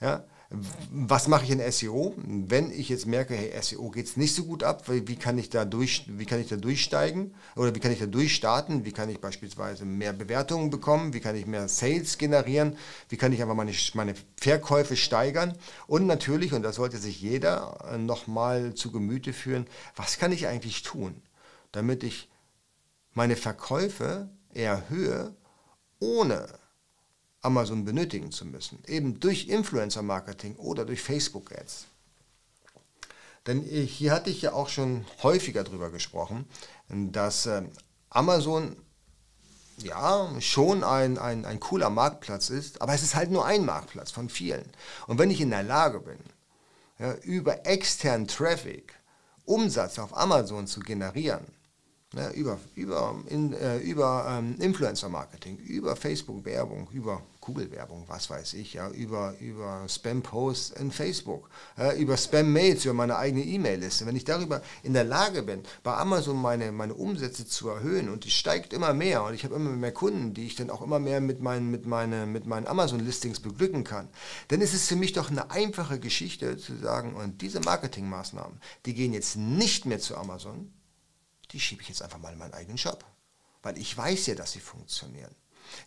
Ja, 0.00 0.24
was 0.52 1.28
mache 1.28 1.44
ich 1.44 1.50
in 1.50 1.72
SEO? 1.72 2.12
Wenn 2.16 2.72
ich 2.72 2.88
jetzt 2.88 3.06
merke, 3.06 3.34
hey, 3.34 3.52
SEO 3.62 3.88
geht 3.90 4.06
es 4.06 4.16
nicht 4.16 4.34
so 4.34 4.44
gut 4.44 4.64
ab, 4.64 4.82
wie 4.88 5.14
kann, 5.14 5.38
ich 5.38 5.48
da 5.48 5.64
durch, 5.64 6.06
wie 6.08 6.26
kann 6.26 6.40
ich 6.40 6.48
da 6.48 6.56
durchsteigen 6.56 7.34
oder 7.54 7.72
wie 7.72 7.78
kann 7.78 7.92
ich 7.92 8.00
da 8.00 8.06
durchstarten? 8.06 8.84
Wie 8.84 8.90
kann 8.90 9.08
ich 9.08 9.20
beispielsweise 9.20 9.84
mehr 9.84 10.12
Bewertungen 10.12 10.70
bekommen? 10.70 11.14
Wie 11.14 11.20
kann 11.20 11.36
ich 11.36 11.46
mehr 11.46 11.68
Sales 11.68 12.18
generieren? 12.18 12.76
Wie 13.08 13.16
kann 13.16 13.32
ich 13.32 13.40
einfach 13.42 13.54
meine, 13.54 13.72
meine 13.94 14.14
Verkäufe 14.40 14.96
steigern? 14.96 15.56
Und 15.86 16.08
natürlich, 16.08 16.52
und 16.52 16.64
das 16.64 16.76
sollte 16.76 16.98
sich 16.98 17.20
jeder 17.20 17.78
äh, 17.88 17.98
nochmal 17.98 18.74
zu 18.74 18.90
Gemüte 18.90 19.32
führen, 19.32 19.66
was 19.94 20.18
kann 20.18 20.32
ich 20.32 20.48
eigentlich 20.48 20.82
tun, 20.82 21.22
damit 21.70 22.02
ich 22.02 22.28
meine 23.14 23.36
Verkäufe 23.36 24.28
erhöhe, 24.52 25.32
ohne 26.00 26.48
Amazon 27.42 27.84
benötigen 27.84 28.32
zu 28.32 28.44
müssen, 28.44 28.82
eben 28.86 29.20
durch 29.20 29.48
Influencer-Marketing 29.48 30.56
oder 30.56 30.84
durch 30.84 31.02
Facebook-Ads. 31.02 31.86
Denn 33.46 33.62
hier 33.62 34.12
hatte 34.12 34.30
ich 34.30 34.42
ja 34.42 34.52
auch 34.52 34.68
schon 34.68 35.06
häufiger 35.22 35.64
darüber 35.64 35.90
gesprochen, 35.90 36.46
dass 36.88 37.46
äh, 37.46 37.62
Amazon 38.10 38.76
ja 39.78 40.28
schon 40.40 40.84
ein, 40.84 41.16
ein, 41.16 41.46
ein 41.46 41.58
cooler 41.58 41.88
Marktplatz 41.88 42.50
ist, 42.50 42.82
aber 42.82 42.92
es 42.92 43.02
ist 43.02 43.14
halt 43.14 43.30
nur 43.30 43.46
ein 43.46 43.64
Marktplatz 43.64 44.10
von 44.10 44.28
vielen. 44.28 44.66
Und 45.06 45.18
wenn 45.18 45.30
ich 45.30 45.40
in 45.40 45.50
der 45.50 45.62
Lage 45.62 46.00
bin, 46.00 46.18
ja, 46.98 47.14
über 47.22 47.66
externen 47.66 48.28
Traffic 48.28 48.94
Umsatz 49.46 49.98
auf 49.98 50.14
Amazon 50.14 50.66
zu 50.66 50.80
generieren, 50.80 51.46
Ne, 52.12 52.28
über 52.32 52.58
über, 52.74 53.22
in, 53.28 53.52
äh, 53.52 53.78
über 53.78 54.26
ähm, 54.28 54.56
Influencer-Marketing, 54.58 55.58
über 55.58 55.94
Facebook-Werbung, 55.94 56.88
über 56.90 57.22
Google-Werbung, 57.40 58.04
was 58.06 58.28
weiß 58.28 58.54
ich, 58.54 58.74
ja, 58.74 58.88
über, 58.90 59.34
über 59.40 59.86
Spam-Posts 59.88 60.70
in 60.72 60.92
Facebook, 60.92 61.48
äh, 61.78 62.00
über 62.00 62.16
Spam-Mails, 62.16 62.84
über 62.84 62.94
meine 62.94 63.16
eigene 63.16 63.42
E-Mail-Liste. 63.42 64.06
Wenn 64.06 64.16
ich 64.16 64.24
darüber 64.24 64.62
in 64.82 64.92
der 64.92 65.04
Lage 65.04 65.42
bin, 65.42 65.62
bei 65.82 65.96
Amazon 65.96 66.36
meine, 66.36 66.70
meine 66.72 66.94
Umsätze 66.94 67.46
zu 67.46 67.68
erhöhen 67.68 68.10
und 68.10 68.26
es 68.26 68.32
steigt 68.32 68.72
immer 68.72 68.92
mehr 68.92 69.24
und 69.24 69.34
ich 69.34 69.44
habe 69.44 69.54
immer 69.54 69.70
mehr 69.70 69.92
Kunden, 69.92 70.34
die 70.34 70.46
ich 70.46 70.56
dann 70.56 70.70
auch 70.70 70.82
immer 70.82 70.98
mehr 70.98 71.20
mit 71.20 71.40
meinen, 71.40 71.70
mit 71.70 71.86
meine, 71.86 72.26
mit 72.26 72.46
meinen 72.46 72.66
Amazon-Listings 72.66 73.40
beglücken 73.40 73.84
kann, 73.84 74.08
dann 74.48 74.60
ist 74.60 74.74
es 74.74 74.88
für 74.88 74.96
mich 74.96 75.12
doch 75.12 75.30
eine 75.30 75.50
einfache 75.50 75.98
Geschichte 75.98 76.58
zu 76.58 76.76
sagen, 76.76 77.14
und 77.14 77.40
diese 77.40 77.60
Marketingmaßnahmen, 77.60 78.60
die 78.86 78.94
gehen 78.94 79.12
jetzt 79.12 79.36
nicht 79.36 79.86
mehr 79.86 79.98
zu 79.98 80.16
Amazon, 80.16 80.72
die 81.52 81.60
schiebe 81.60 81.82
ich 81.82 81.88
jetzt 81.88 82.02
einfach 82.02 82.18
mal 82.18 82.32
in 82.32 82.38
meinen 82.38 82.54
eigenen 82.54 82.78
Shop. 82.78 83.04
Weil 83.62 83.76
ich 83.78 83.96
weiß 83.96 84.26
ja, 84.26 84.34
dass 84.34 84.52
sie 84.52 84.60
funktionieren. 84.60 85.34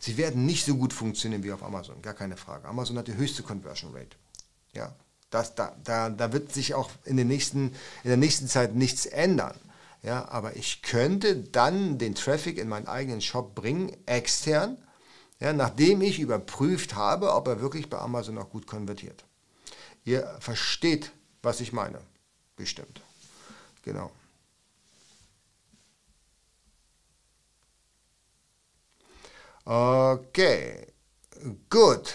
Sie 0.00 0.16
werden 0.16 0.46
nicht 0.46 0.64
so 0.64 0.76
gut 0.76 0.92
funktionieren 0.92 1.42
wie 1.42 1.52
auf 1.52 1.62
Amazon, 1.62 2.02
gar 2.02 2.14
keine 2.14 2.36
Frage. 2.36 2.68
Amazon 2.68 2.98
hat 2.98 3.08
die 3.08 3.16
höchste 3.16 3.42
Conversion 3.42 3.94
Rate. 3.94 4.16
Ja, 4.72 4.94
das, 5.30 5.54
da, 5.54 5.74
da, 5.82 6.10
da 6.10 6.32
wird 6.32 6.52
sich 6.52 6.74
auch 6.74 6.90
in, 7.04 7.16
den 7.16 7.28
nächsten, 7.28 7.68
in 8.02 8.08
der 8.08 8.16
nächsten 8.16 8.48
Zeit 8.48 8.74
nichts 8.74 9.06
ändern. 9.06 9.58
Ja, 10.02 10.28
aber 10.28 10.56
ich 10.56 10.82
könnte 10.82 11.36
dann 11.36 11.96
den 11.98 12.14
Traffic 12.14 12.58
in 12.58 12.68
meinen 12.68 12.86
eigenen 12.86 13.22
Shop 13.22 13.54
bringen, 13.54 13.96
extern, 14.04 14.76
ja, 15.40 15.52
nachdem 15.52 16.02
ich 16.02 16.20
überprüft 16.20 16.94
habe, 16.94 17.32
ob 17.32 17.48
er 17.48 17.60
wirklich 17.60 17.88
bei 17.88 17.98
Amazon 17.98 18.38
auch 18.38 18.50
gut 18.50 18.66
konvertiert. 18.66 19.24
Ihr 20.04 20.36
versteht, 20.40 21.10
was 21.42 21.60
ich 21.60 21.72
meine. 21.72 22.00
Bestimmt. 22.56 23.00
Genau. 23.82 24.10
Okay, 29.64 30.86
gut. 31.70 32.14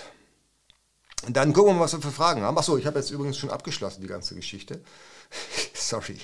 Dann 1.28 1.54
gucken 1.54 1.72
wir 1.72 1.74
mal, 1.76 1.84
was 1.86 1.94
wir 1.94 2.02
für 2.02 2.12
Fragen 2.12 2.42
haben. 2.42 2.58
Achso, 2.58 2.78
ich 2.78 2.86
habe 2.86 3.00
jetzt 3.00 3.12
übrigens 3.12 3.38
schon 3.38 3.50
abgeschlossen, 3.50 4.02
die 4.02 4.08
ganze 4.08 4.36
Geschichte. 4.36 4.82
Sorry. 5.74 6.18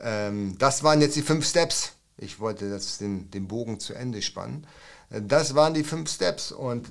Ähm, 0.00 0.56
das 0.58 0.82
waren 0.82 1.00
jetzt 1.00 1.16
die 1.16 1.22
fünf 1.22 1.48
Steps. 1.48 1.92
Ich 2.16 2.40
wollte 2.40 2.70
das 2.70 2.98
den, 2.98 3.30
den 3.30 3.48
Bogen 3.48 3.80
zu 3.80 3.94
Ende 3.94 4.22
spannen. 4.22 4.66
Das 5.10 5.54
waren 5.54 5.74
die 5.74 5.84
fünf 5.84 6.10
Steps 6.10 6.52
und 6.52 6.88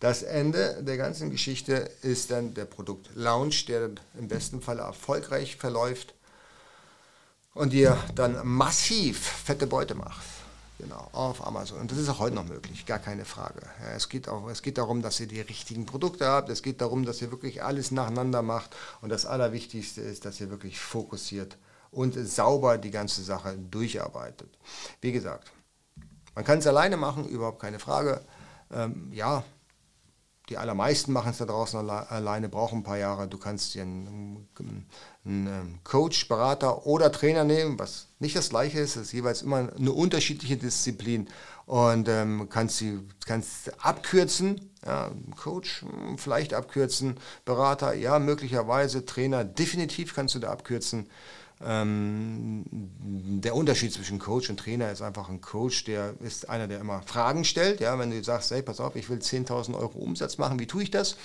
Das 0.00 0.22
Ende 0.22 0.82
der 0.82 0.98
ganzen 0.98 1.30
Geschichte 1.30 1.90
ist 2.02 2.30
dann 2.30 2.52
der 2.52 2.66
Produktlaunch, 2.66 3.64
der 3.66 3.90
im 4.18 4.28
besten 4.28 4.60
Fall 4.60 4.78
erfolgreich 4.78 5.56
verläuft 5.56 6.14
und 7.54 7.72
dir 7.72 7.96
dann 8.14 8.46
massiv 8.46 9.18
fette 9.18 9.66
Beute 9.66 9.94
macht. 9.94 10.33
Genau, 10.78 11.08
auf 11.12 11.46
Amazon. 11.46 11.78
Und 11.80 11.92
das 11.92 11.98
ist 11.98 12.08
auch 12.08 12.18
heute 12.18 12.34
noch 12.34 12.46
möglich, 12.46 12.84
gar 12.84 12.98
keine 12.98 13.24
Frage. 13.24 13.60
Ja, 13.80 13.92
es, 13.94 14.08
geht 14.08 14.28
auch, 14.28 14.48
es 14.48 14.60
geht 14.60 14.76
darum, 14.76 15.02
dass 15.02 15.20
ihr 15.20 15.28
die 15.28 15.40
richtigen 15.40 15.86
Produkte 15.86 16.26
habt. 16.26 16.48
Es 16.48 16.62
geht 16.62 16.80
darum, 16.80 17.04
dass 17.04 17.22
ihr 17.22 17.30
wirklich 17.30 17.62
alles 17.62 17.92
nacheinander 17.92 18.42
macht. 18.42 18.74
Und 19.00 19.10
das 19.10 19.24
Allerwichtigste 19.24 20.00
ist, 20.00 20.24
dass 20.24 20.40
ihr 20.40 20.50
wirklich 20.50 20.80
fokussiert 20.80 21.56
und 21.92 22.14
sauber 22.14 22.76
die 22.76 22.90
ganze 22.90 23.22
Sache 23.22 23.56
durcharbeitet. 23.56 24.58
Wie 25.00 25.12
gesagt, 25.12 25.52
man 26.34 26.44
kann 26.44 26.58
es 26.58 26.66
alleine 26.66 26.96
machen, 26.96 27.28
überhaupt 27.28 27.60
keine 27.60 27.78
Frage. 27.78 28.20
Ähm, 28.72 29.12
ja, 29.12 29.44
die 30.48 30.58
allermeisten 30.58 31.12
machen 31.12 31.30
es 31.30 31.38
da 31.38 31.46
draußen 31.46 31.78
alle, 31.78 32.10
alleine, 32.10 32.48
brauchen 32.48 32.80
ein 32.80 32.82
paar 32.82 32.98
Jahre. 32.98 33.28
Du 33.28 33.38
kannst 33.38 33.74
dir 33.74 33.82
einen, 33.82 34.48
einen, 35.24 35.46
ähm, 35.46 35.78
Coach, 35.84 36.28
Berater 36.28 36.86
oder 36.86 37.10
Trainer 37.10 37.44
nehmen, 37.44 37.78
was 37.78 38.08
nicht 38.24 38.36
das 38.36 38.50
gleiche 38.50 38.80
ist. 38.80 38.96
Das 38.96 39.04
ist 39.04 39.12
jeweils 39.12 39.42
immer 39.42 39.68
eine 39.76 39.92
unterschiedliche 39.92 40.56
Disziplin 40.56 41.28
und 41.66 42.08
ähm, 42.08 42.48
kannst 42.50 42.78
sie 42.78 42.98
kannst 43.26 43.72
abkürzen. 43.84 44.70
Ja, 44.84 45.10
Coach 45.36 45.82
hm, 45.82 46.18
vielleicht 46.18 46.52
abkürzen, 46.52 47.16
Berater 47.44 47.94
ja 47.94 48.18
möglicherweise, 48.18 49.06
Trainer 49.06 49.44
definitiv 49.44 50.14
kannst 50.14 50.34
du 50.34 50.40
da 50.40 50.50
abkürzen. 50.50 51.06
Ähm, 51.62 52.64
der 52.68 53.54
Unterschied 53.54 53.92
zwischen 53.92 54.18
Coach 54.18 54.50
und 54.50 54.58
Trainer 54.58 54.90
ist 54.90 55.02
einfach 55.02 55.28
ein 55.28 55.40
Coach, 55.40 55.84
der 55.84 56.14
ist 56.20 56.50
einer, 56.50 56.66
der 56.66 56.80
immer 56.80 57.00
Fragen 57.02 57.44
stellt. 57.44 57.80
Ja, 57.80 57.98
wenn 57.98 58.10
du 58.10 58.22
sagst, 58.22 58.50
hey, 58.50 58.60
pass 58.60 58.80
auf, 58.80 58.96
ich 58.96 59.08
will 59.08 59.18
10.000 59.18 59.74
Euro 59.74 59.98
Umsatz 59.98 60.36
machen, 60.36 60.58
wie 60.58 60.66
tue 60.66 60.82
ich 60.82 60.90
das? 60.90 61.16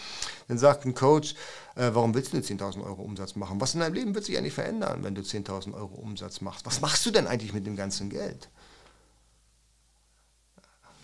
Dann 0.48 0.58
sagt 0.58 0.86
ein 0.86 0.94
Coach, 0.94 1.36
äh, 1.80 1.96
warum 1.96 2.14
willst 2.14 2.34
du 2.34 2.38
10.000 2.38 2.84
Euro 2.84 3.02
Umsatz 3.02 3.36
machen? 3.36 3.62
Was 3.62 3.74
in 3.74 3.80
deinem 3.80 3.94
Leben 3.94 4.14
wird 4.14 4.26
sich 4.26 4.38
eigentlich 4.38 4.54
verändern, 4.54 5.04
wenn 5.04 5.16
du 5.16 5.22
10.000 5.22 5.74
Euro 5.74 5.96
Umsatz 5.96 6.42
machst? 6.42 6.66
Was 6.66 6.82
machst 6.82 7.06
du 7.06 7.12
denn 7.12 7.26
eigentlich 7.26 7.54
mit 7.54 7.66
dem 7.66 7.78
ganzen 7.78 8.10
Geld? 8.10 8.50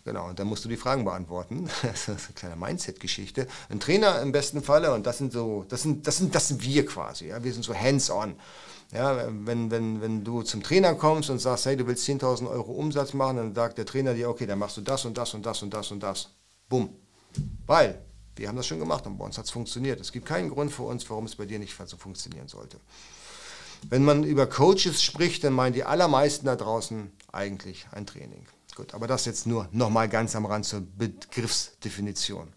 Genau, 0.04 0.28
und 0.28 0.38
dann 0.38 0.48
musst 0.48 0.64
du 0.64 0.70
die 0.70 0.78
Fragen 0.78 1.06
beantworten. 1.06 1.68
Das 1.82 2.10
ist 2.10 2.10
eine 2.10 2.34
kleine 2.36 2.56
Mindset-Geschichte. 2.58 3.48
Ein 3.70 3.80
Trainer 3.80 4.22
im 4.22 4.32
besten 4.32 4.62
Falle, 4.62 4.94
und 4.94 5.06
das 5.08 5.18
sind 5.18 5.32
so, 5.32 5.66
das 5.70 5.82
sind, 5.82 6.06
das 6.06 6.18
sind, 6.18 6.36
das 6.36 6.50
sind 6.50 6.62
wir 6.62 6.86
quasi. 6.86 7.28
Ja? 7.28 7.44
Wir 7.44 7.54
sind 7.54 7.64
so 7.64 7.74
hands-on. 7.74 8.36
Ja, 8.92 9.18
wenn, 9.30 9.72
wenn, 9.72 10.02
wenn 10.02 10.24
du 10.24 10.44
zum 10.44 10.62
Trainer 10.62 10.94
kommst 10.94 11.32
und 11.32 11.40
sagst, 11.40 11.66
hey, 11.66 11.76
du 11.76 11.88
willst 11.88 12.08
10.000 12.08 12.48
Euro 12.48 12.74
Umsatz 12.74 13.14
machen, 13.14 13.38
dann 13.38 13.56
sagt 13.56 13.80
der 13.80 13.86
Trainer 13.86 14.14
dir, 14.14 14.30
okay, 14.30 14.46
dann 14.46 14.60
machst 14.60 14.78
du 14.78 14.82
das 14.82 15.06
und 15.06 15.18
das 15.18 15.34
und 15.34 15.44
das 15.46 15.64
und 15.64 15.74
das 15.74 15.90
und 15.90 16.04
das. 16.04 16.30
Bumm. 16.70 16.90
Weil 17.66 18.00
wir 18.36 18.48
haben 18.48 18.56
das 18.56 18.68
schon 18.68 18.80
gemacht 18.80 19.06
und 19.06 19.18
bei 19.18 19.26
uns 19.26 19.38
hat 19.38 19.46
es 19.46 19.52
funktioniert. 19.52 20.00
Es 20.00 20.12
gibt 20.12 20.26
keinen 20.26 20.50
Grund 20.50 20.72
für 20.72 20.84
uns, 20.84 21.10
warum 21.10 21.26
es 21.26 21.36
bei 21.36 21.46
dir 21.46 21.60
nicht 21.60 21.76
so 21.86 21.98
funktionieren 21.98 22.48
sollte. 22.48 22.80
Wenn 23.90 24.04
man 24.04 24.24
über 24.24 24.48
Coaches 24.48 25.02
spricht, 25.02 25.44
dann 25.44 25.54
meinen 25.54 25.74
die 25.74 25.84
allermeisten 25.84 26.46
da 26.46 26.56
draußen 26.56 27.12
eigentlich 27.32 27.88
ein 27.92 28.06
Training. 28.06 28.46
Gut, 28.76 28.94
aber 28.94 29.08
das 29.08 29.26
jetzt 29.26 29.48
nur 29.48 29.70
nochmal 29.72 30.10
ganz 30.10 30.36
am 30.36 30.46
Rand 30.46 30.66
zur 30.66 30.82
Begriffsdefinition. 30.82 32.52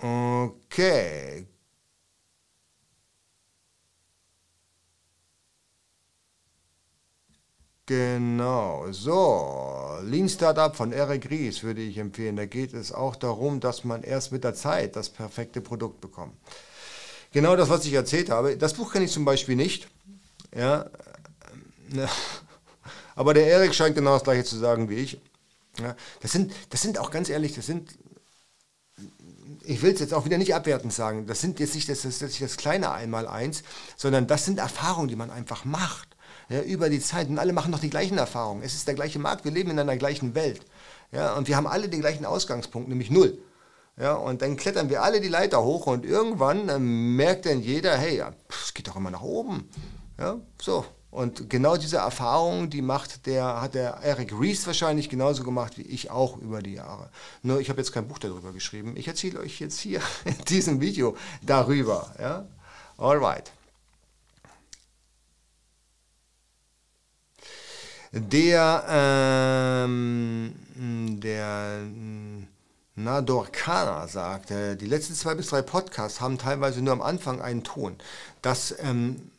Okay. 0.00 1.47
Genau, 7.88 8.84
so. 8.90 9.98
Lean 10.02 10.28
Startup 10.28 10.76
von 10.76 10.92
Eric 10.92 11.30
Ries 11.30 11.62
würde 11.62 11.80
ich 11.80 11.96
empfehlen. 11.96 12.36
Da 12.36 12.44
geht 12.44 12.74
es 12.74 12.92
auch 12.92 13.16
darum, 13.16 13.60
dass 13.60 13.82
man 13.82 14.02
erst 14.02 14.30
mit 14.30 14.44
der 14.44 14.54
Zeit 14.54 14.94
das 14.94 15.08
perfekte 15.08 15.62
Produkt 15.62 16.02
bekommt. 16.02 16.34
Genau 17.32 17.56
das, 17.56 17.70
was 17.70 17.86
ich 17.86 17.94
erzählt 17.94 18.28
habe. 18.28 18.58
Das 18.58 18.74
Buch 18.74 18.92
kenne 18.92 19.06
ich 19.06 19.10
zum 19.10 19.24
Beispiel 19.24 19.56
nicht. 19.56 19.88
Ja. 20.54 20.90
Aber 23.14 23.32
der 23.32 23.46
Erik 23.46 23.74
scheint 23.74 23.94
genau 23.94 24.12
das 24.12 24.24
gleiche 24.24 24.44
zu 24.44 24.58
sagen 24.58 24.90
wie 24.90 24.96
ich. 24.96 25.18
Ja. 25.80 25.96
Das, 26.20 26.32
sind, 26.32 26.52
das 26.68 26.82
sind 26.82 26.98
auch 26.98 27.10
ganz 27.10 27.30
ehrlich, 27.30 27.54
das 27.54 27.64
sind 27.64 27.96
ich 29.64 29.80
will 29.82 29.92
es 29.92 30.00
jetzt 30.00 30.12
auch 30.14 30.24
wieder 30.26 30.38
nicht 30.38 30.54
abwertend 30.54 30.92
sagen, 30.92 31.26
das 31.26 31.40
sind 31.40 31.58
jetzt 31.60 31.74
nicht 31.74 31.88
das, 31.88 32.02
das, 32.02 32.18
das, 32.18 32.38
das 32.38 32.56
kleine 32.56 32.90
Einmaleins, 32.90 33.62
sondern 33.96 34.26
das 34.26 34.44
sind 34.44 34.58
Erfahrungen, 34.58 35.08
die 35.08 35.16
man 35.16 35.30
einfach 35.30 35.64
macht. 35.64 36.17
Ja, 36.48 36.62
über 36.62 36.88
die 36.88 37.00
Zeit. 37.00 37.28
Und 37.28 37.38
alle 37.38 37.52
machen 37.52 37.72
doch 37.72 37.80
die 37.80 37.90
gleichen 37.90 38.16
Erfahrungen. 38.16 38.62
Es 38.62 38.74
ist 38.74 38.88
der 38.88 38.94
gleiche 38.94 39.18
Markt, 39.18 39.44
wir 39.44 39.52
leben 39.52 39.70
in 39.70 39.78
einer 39.78 39.96
gleichen 39.96 40.34
Welt. 40.34 40.62
Ja, 41.12 41.34
und 41.34 41.48
wir 41.48 41.56
haben 41.56 41.66
alle 41.66 41.88
den 41.88 42.00
gleichen 42.00 42.24
Ausgangspunkt, 42.24 42.88
nämlich 42.88 43.10
null. 43.10 43.38
Ja, 44.00 44.14
und 44.14 44.42
dann 44.42 44.56
klettern 44.56 44.90
wir 44.90 45.02
alle 45.02 45.20
die 45.20 45.28
Leiter 45.28 45.62
hoch 45.62 45.86
und 45.86 46.04
irgendwann 46.04 46.68
äh, 46.68 46.78
merkt 46.78 47.46
dann 47.46 47.60
jeder, 47.60 47.96
hey, 47.96 48.22
es 48.48 48.72
geht 48.72 48.86
doch 48.86 48.96
immer 48.96 49.10
nach 49.10 49.22
oben. 49.22 49.68
Ja, 50.18 50.36
so. 50.60 50.84
Und 51.10 51.48
genau 51.48 51.76
diese 51.76 51.96
Erfahrung, 51.96 52.68
die 52.68 52.82
macht 52.82 53.26
der, 53.26 53.62
hat 53.62 53.74
der 53.74 53.94
Eric 54.02 54.38
Rees 54.38 54.66
wahrscheinlich 54.66 55.08
genauso 55.08 55.42
gemacht 55.42 55.78
wie 55.78 55.82
ich 55.82 56.10
auch 56.10 56.36
über 56.36 56.60
die 56.62 56.74
Jahre. 56.74 57.10
Nur 57.42 57.60
ich 57.60 57.70
habe 57.70 57.80
jetzt 57.80 57.92
kein 57.92 58.06
Buch 58.06 58.18
darüber 58.18 58.52
geschrieben. 58.52 58.94
Ich 58.96 59.08
erzähle 59.08 59.40
euch 59.40 59.58
jetzt 59.58 59.80
hier 59.80 60.00
in 60.24 60.36
diesem 60.44 60.80
Video 60.80 61.16
darüber. 61.42 62.12
Ja? 62.20 62.46
Alright. 62.98 63.52
Der, 68.12 68.84
ähm, 68.88 70.54
der 71.20 71.82
Nador 72.94 73.46
Kana 73.52 74.08
sagt, 74.08 74.50
die 74.50 74.86
letzten 74.86 75.14
zwei 75.14 75.34
bis 75.34 75.48
drei 75.48 75.62
Podcasts 75.62 76.20
haben 76.20 76.38
teilweise 76.38 76.82
nur 76.82 76.94
am 76.94 77.02
Anfang 77.02 77.40
einen 77.40 77.64
Ton. 77.64 77.96
Das 78.40 78.74
ähm, 78.80 79.30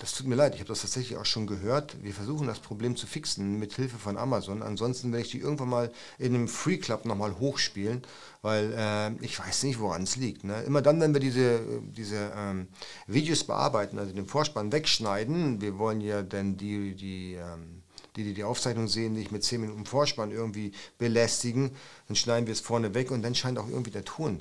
das 0.00 0.14
tut 0.14 0.26
mir 0.26 0.34
leid, 0.34 0.54
ich 0.54 0.60
habe 0.60 0.68
das 0.68 0.80
tatsächlich 0.80 1.18
auch 1.18 1.26
schon 1.26 1.46
gehört. 1.46 2.02
Wir 2.02 2.14
versuchen 2.14 2.46
das 2.46 2.58
Problem 2.58 2.96
zu 2.96 3.06
fixen 3.06 3.58
mit 3.58 3.74
Hilfe 3.74 3.98
von 3.98 4.16
Amazon. 4.16 4.62
Ansonsten 4.62 5.12
werde 5.12 5.26
ich 5.26 5.30
die 5.30 5.40
irgendwann 5.40 5.68
mal 5.68 5.92
in 6.18 6.34
einem 6.34 6.48
Free 6.48 6.78
Club 6.78 7.04
nochmal 7.04 7.38
hochspielen, 7.38 8.00
weil 8.40 8.72
äh, 8.74 9.12
ich 9.22 9.38
weiß 9.38 9.64
nicht, 9.64 9.78
woran 9.78 10.04
es 10.04 10.16
liegt. 10.16 10.42
Ne? 10.42 10.62
Immer 10.62 10.80
dann, 10.80 11.02
wenn 11.02 11.12
wir 11.12 11.20
diese, 11.20 11.60
diese 11.82 12.32
ähm, 12.34 12.68
Videos 13.08 13.44
bearbeiten, 13.44 13.98
also 13.98 14.14
den 14.14 14.24
Vorspann 14.24 14.72
wegschneiden, 14.72 15.60
wir 15.60 15.76
wollen 15.76 16.00
ja 16.00 16.22
dann 16.22 16.56
die, 16.56 16.94
die 16.94 17.34
ähm, 17.34 17.79
die, 18.16 18.24
die 18.24 18.34
die 18.34 18.44
Aufzeichnung 18.44 18.88
sehen, 18.88 19.12
nicht 19.12 19.32
mit 19.32 19.44
10 19.44 19.60
Minuten 19.60 19.86
Vorspann 19.86 20.30
irgendwie 20.30 20.72
belästigen, 20.98 21.70
dann 22.08 22.16
schneiden 22.16 22.46
wir 22.46 22.52
es 22.52 22.60
vorne 22.60 22.94
weg 22.94 23.10
und 23.10 23.22
dann 23.22 23.34
scheint 23.34 23.58
auch 23.58 23.68
irgendwie 23.68 23.90
der 23.90 24.04
Ton 24.04 24.40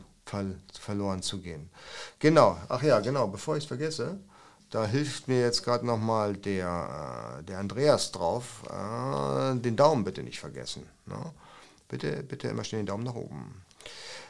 verloren 0.79 1.23
zu 1.23 1.39
gehen. 1.39 1.69
Genau, 2.19 2.57
ach 2.67 2.83
ja, 2.83 2.99
genau, 2.99 3.27
bevor 3.27 3.57
ich 3.57 3.63
es 3.63 3.67
vergesse, 3.67 4.19
da 4.69 4.85
hilft 4.85 5.27
mir 5.27 5.41
jetzt 5.41 5.63
gerade 5.63 5.85
nochmal 5.85 6.37
der, 6.37 7.39
äh, 7.39 7.43
der 7.43 7.59
Andreas 7.59 8.11
drauf. 8.11 8.63
Äh, 8.69 9.55
den 9.55 9.75
Daumen 9.75 10.03
bitte 10.03 10.21
nicht 10.21 10.39
vergessen. 10.39 10.87
Ne? 11.07 11.33
Bitte, 11.87 12.23
bitte 12.23 12.49
immer 12.49 12.63
schnell 12.63 12.81
den 12.81 12.87
Daumen 12.87 13.03
nach 13.03 13.15
oben. 13.15 13.63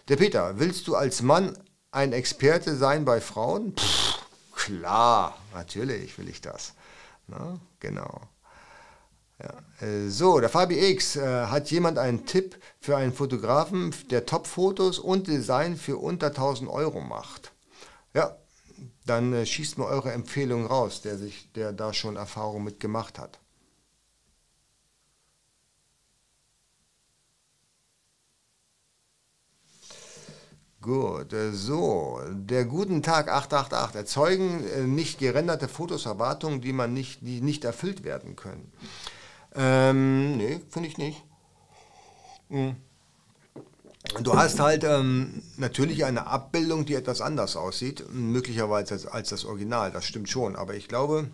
Der 0.08 0.16
Peter, 0.16 0.58
willst 0.58 0.88
du 0.88 0.96
als 0.96 1.22
Mann 1.22 1.58
ein 1.92 2.14
Experte 2.14 2.76
sein 2.78 3.04
bei 3.04 3.20
Frauen? 3.20 3.76
Pff, 3.76 4.20
klar, 4.56 5.38
natürlich 5.54 6.18
will 6.18 6.30
ich 6.30 6.40
das. 6.40 6.74
Ne? 7.28 7.60
Genau. 7.82 8.22
Ja. 9.42 9.88
Äh, 9.88 10.10
so, 10.10 10.40
der 10.40 10.50
Fabi 10.50 10.78
X, 10.92 11.16
äh, 11.16 11.46
hat 11.46 11.72
jemand 11.72 11.98
einen 11.98 12.26
Tipp 12.26 12.58
für 12.80 12.98
einen 12.98 13.14
Fotografen, 13.14 13.94
der 14.12 14.26
Top-Fotos 14.26 15.00
und 15.00 15.28
Design 15.28 15.78
für 15.78 15.98
unter 15.98 16.28
1000 16.28 16.70
Euro 16.70 17.02
macht? 17.02 17.54
Ja, 18.14 18.38
dann 19.06 19.34
äh, 19.34 19.46
schießt 19.46 19.78
mal 19.78 19.86
eure 19.86 20.12
Empfehlung 20.12 20.66
raus, 20.66 21.02
der, 21.02 21.18
sich, 21.18 21.52
der 21.54 21.72
da 21.74 21.94
schon 21.94 22.18
Erfahrung 22.18 22.64
mit 22.64 22.80
gemacht 22.80 23.18
hat. 23.20 23.40
Gut, 30.82 31.36
so, 31.52 32.22
der 32.32 32.64
guten 32.64 33.04
Tag 33.04 33.28
888 33.28 33.96
erzeugen 33.98 34.96
nicht 34.96 35.20
gerenderte 35.20 35.68
Fotos 35.68 36.06
Erwartungen, 36.06 36.62
die 36.62 36.72
man 36.72 36.94
nicht, 36.94 37.20
die 37.22 37.42
nicht 37.42 37.66
erfüllt 37.66 38.06
werden 38.06 38.38
können. 38.38 38.72
Ähm, 39.56 40.38
nee, 40.38 40.62
finde 40.70 40.90
ich 40.90 40.98
nicht. 40.98 41.24
Hm. 42.50 42.76
Du 44.22 44.34
hast 44.36 44.60
halt 44.60 44.84
ähm, 44.84 45.44
natürlich 45.58 46.06
eine 46.06 46.28
Abbildung, 46.28 46.86
die 46.86 46.96
etwas 46.96 47.22
anders 47.22 47.56
aussieht, 47.56 48.06
möglicherweise 48.12 48.94
als, 48.94 49.06
als 49.06 49.30
das 49.30 49.46
Original, 49.46 49.92
das 49.92 50.06
stimmt 50.06 50.30
schon, 50.30 50.56
aber 50.56 50.74
ich 50.74 50.88
glaube, 50.88 51.30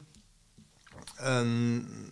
ähm, 1.24 2.12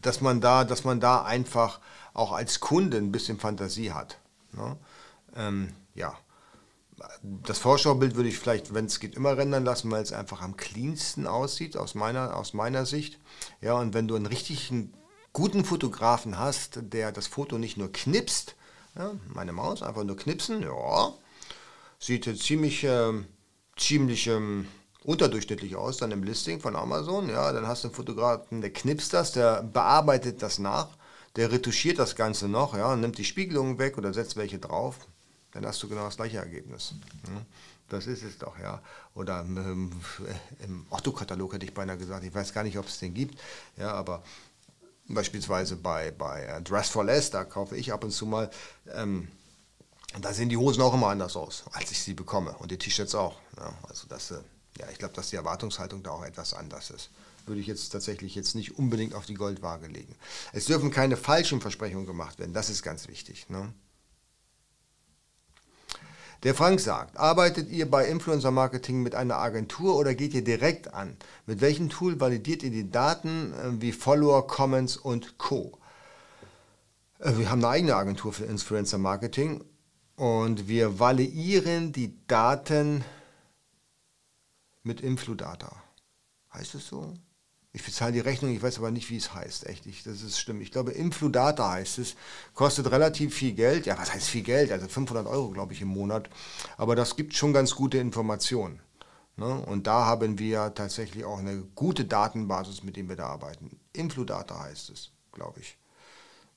dass, 0.00 0.20
man 0.20 0.40
da, 0.40 0.64
dass 0.64 0.84
man 0.84 1.00
da 1.00 1.22
einfach 1.22 1.80
auch 2.12 2.32
als 2.32 2.60
Kunde 2.60 2.98
ein 2.98 3.12
bisschen 3.12 3.38
Fantasie 3.38 3.92
hat. 3.92 4.18
Ne? 4.52 4.76
Ähm, 5.36 5.72
ja, 5.94 6.16
das 7.22 7.58
Vorschaubild 7.58 8.16
würde 8.16 8.28
ich 8.28 8.38
vielleicht, 8.38 8.74
wenn 8.74 8.86
es 8.86 9.00
geht, 9.00 9.14
immer 9.14 9.36
rendern 9.36 9.64
lassen, 9.64 9.90
weil 9.90 10.02
es 10.02 10.12
einfach 10.12 10.42
am 10.42 10.56
cleansten 10.56 11.26
aussieht, 11.26 11.76
aus 11.76 11.94
meiner, 11.94 12.36
aus 12.36 12.54
meiner 12.54 12.86
Sicht. 12.86 13.18
Ja, 13.60 13.74
und 13.74 13.94
wenn 13.94 14.08
du 14.08 14.14
einen 14.14 14.26
richtigen 14.26 14.92
guten 15.32 15.64
Fotografen 15.64 16.38
hast, 16.38 16.78
der 16.80 17.12
das 17.12 17.26
Foto 17.26 17.58
nicht 17.58 17.76
nur 17.76 17.90
knipst, 17.92 18.56
ja, 18.96 19.12
meine 19.26 19.52
Maus 19.52 19.82
einfach 19.82 20.04
nur 20.04 20.16
knipsen, 20.16 20.62
ja, 20.62 21.12
sieht 21.98 22.24
ziemlich, 22.40 22.84
äh, 22.84 23.12
ziemlich 23.76 24.26
ähm, 24.26 24.66
unterdurchschnittlich 25.04 25.76
aus 25.76 25.98
dann 25.98 26.12
im 26.12 26.22
Listing 26.22 26.60
von 26.60 26.76
Amazon. 26.76 27.28
Ja, 27.28 27.52
dann 27.52 27.66
hast 27.66 27.84
du 27.84 27.88
einen 27.88 27.94
Fotografen, 27.94 28.60
der 28.60 28.72
knipst 28.72 29.12
das, 29.12 29.32
der 29.32 29.62
bearbeitet 29.62 30.42
das 30.42 30.58
nach, 30.58 30.88
der 31.36 31.50
retuschiert 31.50 31.98
das 31.98 32.16
Ganze 32.16 32.48
noch, 32.48 32.76
ja, 32.76 32.94
nimmt 32.96 33.18
die 33.18 33.24
Spiegelungen 33.24 33.78
weg 33.78 33.98
oder 33.98 34.12
setzt 34.12 34.36
welche 34.36 34.58
drauf. 34.58 35.08
Dann 35.54 35.64
hast 35.64 35.82
du 35.82 35.88
genau 35.88 36.04
das 36.04 36.16
gleiche 36.16 36.38
Ergebnis. 36.38 36.94
Ja, 37.26 37.40
das 37.88 38.06
ist 38.06 38.24
es 38.24 38.38
doch, 38.38 38.58
ja. 38.58 38.82
Oder 39.14 39.40
im, 39.40 39.92
im 40.58 40.86
Otto-Katalog 40.90 41.54
hätte 41.54 41.64
ich 41.64 41.72
beinahe 41.72 41.96
gesagt. 41.96 42.24
Ich 42.24 42.34
weiß 42.34 42.52
gar 42.52 42.64
nicht, 42.64 42.76
ob 42.76 42.86
es 42.86 42.98
den 42.98 43.14
gibt. 43.14 43.40
Ja, 43.76 43.92
aber 43.92 44.22
beispielsweise 45.08 45.76
bei, 45.76 46.10
bei 46.10 46.42
äh, 46.42 46.62
Dress 46.62 46.88
for 46.88 47.04
Less, 47.04 47.30
da 47.30 47.44
kaufe 47.44 47.76
ich 47.76 47.92
ab 47.92 48.04
und 48.04 48.10
zu 48.10 48.26
mal. 48.26 48.50
Ähm, 48.92 49.28
da 50.20 50.32
sehen 50.32 50.48
die 50.48 50.56
Hosen 50.56 50.82
auch 50.82 50.94
immer 50.94 51.08
anders 51.08 51.36
aus, 51.36 51.64
als 51.72 51.90
ich 51.90 52.00
sie 52.00 52.14
bekomme. 52.14 52.54
Und 52.58 52.70
die 52.70 52.78
T-Shirts 52.78 53.14
auch. 53.14 53.36
Ja, 53.56 53.72
also 53.88 54.06
das, 54.08 54.32
äh, 54.32 54.40
ja, 54.78 54.86
ich 54.90 54.98
glaube, 54.98 55.14
dass 55.14 55.30
die 55.30 55.36
Erwartungshaltung 55.36 56.02
da 56.02 56.10
auch 56.10 56.24
etwas 56.24 56.52
anders 56.54 56.90
ist. 56.90 57.10
Würde 57.46 57.60
ich 57.60 57.66
jetzt 57.66 57.90
tatsächlich 57.90 58.34
jetzt 58.34 58.54
nicht 58.54 58.78
unbedingt 58.78 59.14
auf 59.14 59.26
die 59.26 59.34
Goldwaage 59.34 59.86
legen. 59.86 60.16
Es 60.52 60.64
dürfen 60.64 60.90
keine 60.90 61.16
falschen 61.16 61.60
Versprechungen 61.60 62.06
gemacht 62.06 62.38
werden, 62.38 62.54
das 62.54 62.70
ist 62.70 62.82
ganz 62.82 63.06
wichtig. 63.06 63.50
Ne? 63.50 63.72
Der 66.44 66.54
Frank 66.54 66.78
sagt, 66.78 67.16
arbeitet 67.16 67.70
ihr 67.70 67.90
bei 67.90 68.06
Influencer 68.06 68.50
Marketing 68.50 69.02
mit 69.02 69.14
einer 69.14 69.38
Agentur 69.38 69.96
oder 69.96 70.14
geht 70.14 70.34
ihr 70.34 70.44
direkt 70.44 70.92
an? 70.92 71.16
Mit 71.46 71.62
welchem 71.62 71.88
Tool 71.88 72.20
validiert 72.20 72.62
ihr 72.62 72.70
die 72.70 72.90
Daten 72.90 73.54
äh, 73.54 73.80
wie 73.80 73.92
Follower, 73.92 74.46
Comments 74.46 74.98
und 74.98 75.38
Co? 75.38 75.78
Äh, 77.18 77.38
wir 77.38 77.50
haben 77.50 77.64
eine 77.64 77.68
eigene 77.68 77.96
Agentur 77.96 78.34
für 78.34 78.44
Influencer 78.44 78.98
Marketing 78.98 79.64
und 80.16 80.68
wir 80.68 80.98
validieren 80.98 81.92
die 81.92 82.14
Daten 82.26 83.02
mit 84.82 85.00
Infludata. 85.00 85.74
Heißt 86.52 86.74
es 86.74 86.86
so? 86.86 87.14
Ich 87.76 87.84
bezahle 87.84 88.12
die 88.12 88.20
Rechnung, 88.20 88.54
ich 88.54 88.62
weiß 88.62 88.78
aber 88.78 88.92
nicht, 88.92 89.10
wie 89.10 89.16
es 89.16 89.34
heißt. 89.34 89.66
Echt, 89.66 89.84
ich, 89.86 90.04
das 90.04 90.22
ist 90.22 90.38
stimmt. 90.38 90.62
Ich 90.62 90.70
glaube, 90.70 90.92
Infludata 90.92 91.72
heißt 91.72 91.98
es. 91.98 92.14
Kostet 92.54 92.88
relativ 92.92 93.34
viel 93.34 93.52
Geld. 93.52 93.86
Ja, 93.86 93.98
was 93.98 94.14
heißt 94.14 94.28
viel 94.28 94.44
Geld? 94.44 94.70
Also 94.70 94.86
500 94.86 95.26
Euro, 95.26 95.50
glaube 95.50 95.72
ich, 95.72 95.82
im 95.82 95.88
Monat. 95.88 96.30
Aber 96.76 96.94
das 96.94 97.16
gibt 97.16 97.34
schon 97.34 97.52
ganz 97.52 97.74
gute 97.74 97.98
Informationen. 97.98 98.78
Ne? 99.36 99.60
Und 99.66 99.88
da 99.88 100.06
haben 100.06 100.38
wir 100.38 100.72
tatsächlich 100.76 101.24
auch 101.24 101.40
eine 101.40 101.64
gute 101.74 102.04
Datenbasis, 102.04 102.84
mit 102.84 102.96
der 102.96 103.08
wir 103.08 103.16
da 103.16 103.26
arbeiten. 103.26 103.80
Infludata 103.92 104.60
heißt 104.60 104.90
es, 104.90 105.10
glaube 105.32 105.58
ich. 105.58 105.76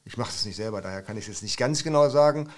Ich 0.06 0.18
mache 0.18 0.32
das 0.32 0.46
nicht 0.46 0.56
selber, 0.56 0.82
daher 0.82 1.02
kann 1.02 1.18
ich 1.18 1.24
es 1.24 1.30
jetzt 1.30 1.44
nicht 1.44 1.58
ganz 1.58 1.84
genau 1.84 2.10
sagen. 2.10 2.50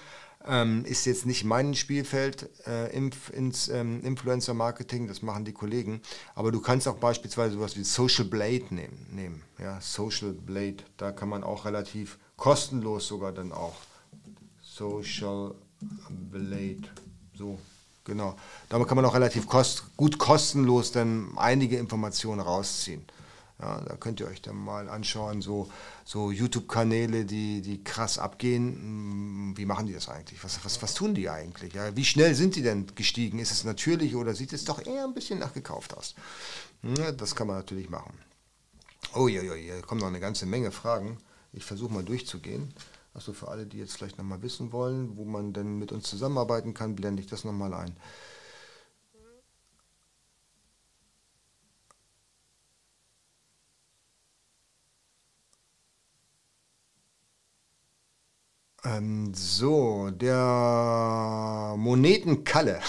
Ähm, 0.48 0.86
ist 0.86 1.06
jetzt 1.06 1.26
nicht 1.26 1.44
mein 1.44 1.74
Spielfeld 1.74 2.50
äh, 2.66 2.96
Inf 2.96 3.30
ins 3.30 3.68
ähm, 3.68 4.02
Influencer 4.04 4.54
Marketing, 4.54 5.08
das 5.08 5.22
machen 5.22 5.44
die 5.44 5.52
Kollegen. 5.52 6.02
Aber 6.34 6.52
du 6.52 6.62
kannst 6.62 6.88
auch 6.88 6.96
beispielsweise 6.96 7.56
sowas 7.56 7.76
wie 7.76 7.84
Social 7.84 8.24
Blade 8.24 8.74
nehmen. 8.74 9.06
nehmen 9.12 9.42
ja, 9.62 9.80
Social 9.82 10.32
Blade, 10.32 10.78
da 10.98 11.12
kann 11.12 11.30
man 11.30 11.44
auch 11.44 11.66
relativ 11.66 12.18
kostenlos 12.38 13.08
sogar 13.08 13.32
dann 13.32 13.52
auch 13.52 13.76
Social 14.62 15.54
Blade, 16.10 16.88
so 17.38 17.60
genau. 18.06 18.36
Damit 18.70 18.88
kann 18.88 18.96
man 18.96 19.06
auch 19.06 19.14
relativ 19.14 19.46
kost 19.48 19.96
gut 19.98 20.18
kostenlos 20.18 20.92
dann 20.92 21.38
einige 21.38 21.78
Informationen 21.78 22.40
rausziehen. 22.40 23.04
Ja, 23.62 23.82
da 23.82 23.98
könnt 23.98 24.22
ihr 24.22 24.28
euch 24.28 24.42
dann 24.42 24.56
mal 24.56 24.88
anschauen, 24.88 25.42
so, 25.42 25.70
so 26.06 26.32
YouTube-Kanäle, 26.32 27.26
die, 27.26 27.62
die 27.62 27.84
krass 27.84 28.18
abgehen. 28.18 28.74
Hm, 28.76 29.58
wie 29.58 29.66
machen 29.66 29.86
die 29.86 29.94
das 29.94 30.08
eigentlich? 30.08 30.42
Was, 30.44 30.64
was, 30.64 30.82
was 30.82 30.94
tun 30.94 31.14
die 31.14 31.30
eigentlich? 31.30 31.74
Ja, 31.74 31.96
wie 31.96 32.06
schnell 32.06 32.36
sind 32.36 32.56
die 32.56 32.62
denn 32.62 32.88
gestiegen? 32.96 33.38
Ist 33.40 33.52
es 33.52 33.66
natürlich 33.66 34.16
oder 34.16 34.34
sieht 34.34 34.54
es 34.54 34.64
doch 34.64 34.86
eher 34.86 35.04
ein 35.04 35.14
bisschen 35.14 35.40
nachgekauft 35.40 35.96
aus? 35.98 36.16
Ja, 36.98 37.12
das 37.12 37.36
kann 37.36 37.48
man 37.48 37.58
natürlich 37.58 37.90
machen. 37.90 38.14
Oh 39.14 39.28
ja, 39.28 39.42
ja, 39.42 39.54
hier 39.54 39.82
kommen 39.82 40.00
noch 40.00 40.08
eine 40.08 40.22
ganze 40.22 40.46
Menge 40.46 40.72
Fragen. 40.72 41.18
Ich 41.52 41.66
versuche 41.66 41.94
mal 41.94 42.04
durchzugehen. 42.04 42.74
Also 43.14 43.34
für 43.34 43.50
alle, 43.50 43.66
die 43.66 43.78
jetzt 43.78 43.98
vielleicht 43.98 44.18
nochmal 44.18 44.42
wissen 44.42 44.72
wollen, 44.72 45.18
wo 45.18 45.26
man 45.26 45.52
denn 45.52 45.78
mit 45.80 45.92
uns 45.92 46.08
zusammenarbeiten 46.10 46.74
kann, 46.74 46.96
blende 46.96 47.22
ich 47.22 47.28
das 47.28 47.44
nochmal 47.44 47.74
ein. 47.74 47.98
Ähm, 58.86 59.34
so, 59.34 60.10
der 60.12 61.76
Monetenkalle. 61.78 62.80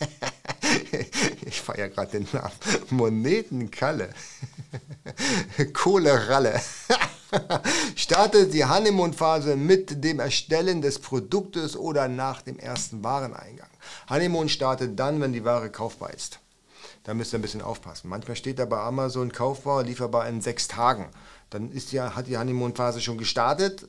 ich 1.46 1.60
feiere 1.60 1.88
gerade 1.88 2.18
den 2.18 2.28
Namen. 2.32 2.52
Monetenkalle. 2.90 4.10
Kohleralle. 5.72 6.60
Startet 7.96 8.54
die 8.54 8.64
Honeymoon-Phase 8.64 9.56
mit 9.56 10.02
dem 10.02 10.18
Erstellen 10.18 10.82
des 10.82 10.98
Produktes 10.98 11.76
oder 11.76 12.08
nach 12.08 12.42
dem 12.42 12.58
ersten 12.58 13.04
Wareneingang. 13.04 13.68
Honeymoon 14.08 14.48
startet 14.48 14.98
dann, 14.98 15.20
wenn 15.20 15.32
die 15.32 15.44
Ware 15.44 15.70
kaufbar 15.70 16.12
ist. 16.14 16.40
Da 17.04 17.14
müsst 17.14 17.32
ihr 17.32 17.38
ein 17.38 17.42
bisschen 17.42 17.62
aufpassen. 17.62 18.08
Manchmal 18.08 18.36
steht 18.36 18.58
da 18.58 18.64
bei 18.64 18.78
Amazon 18.78 19.32
kaufbar, 19.32 19.82
lieferbar 19.82 20.28
in 20.28 20.40
sechs 20.40 20.68
Tagen. 20.68 21.08
Dann 21.50 21.70
ist 21.70 21.92
die, 21.92 22.00
hat 22.00 22.26
die 22.26 22.38
Honeymoon-Phase 22.38 23.00
schon 23.00 23.18
gestartet, 23.18 23.88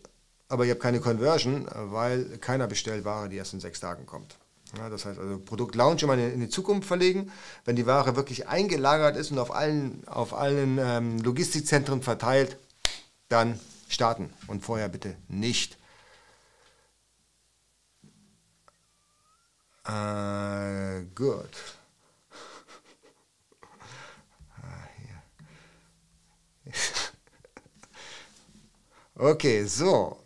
aber 0.50 0.66
ich 0.66 0.72
habe 0.72 0.80
keine 0.80 1.00
Conversion, 1.00 1.68
weil 1.74 2.38
keiner 2.40 2.68
bestellt 2.68 3.06
Ware, 3.06 3.30
die 3.30 3.38
erst 3.38 3.54
in 3.54 3.60
sechs 3.60 3.80
Tagen 3.80 4.06
kommt. 4.06 4.38
Ja, 4.78 4.90
das 4.90 5.06
heißt 5.06 5.20
also 5.20 5.40
Produktlaunch 5.40 6.04
immer 6.04 6.16
in 6.16 6.42
die 6.42 6.50
Zukunft 6.50 6.88
verlegen. 6.88 7.32
Wenn 7.66 7.76
die 7.76 7.88
Ware 7.88 8.16
wirklich 8.16 8.48
eingelagert 8.48 9.16
ist 9.16 9.32
und 9.32 9.40
auf 9.40 9.54
allen, 9.54 10.08
auf 10.08 10.34
allen 10.34 10.78
ähm, 10.80 11.20
Logistikzentren 11.20 12.02
verteilt, 12.04 12.58
dann 13.30 13.60
starten 13.88 14.32
und 14.48 14.64
vorher 14.64 14.90
bitte 14.90 15.16
nicht. 15.28 15.78
Äh, 19.86 21.04
gut. 21.16 21.50
Ah, 24.62 24.88
okay, 29.16 29.66
so. 29.66 30.19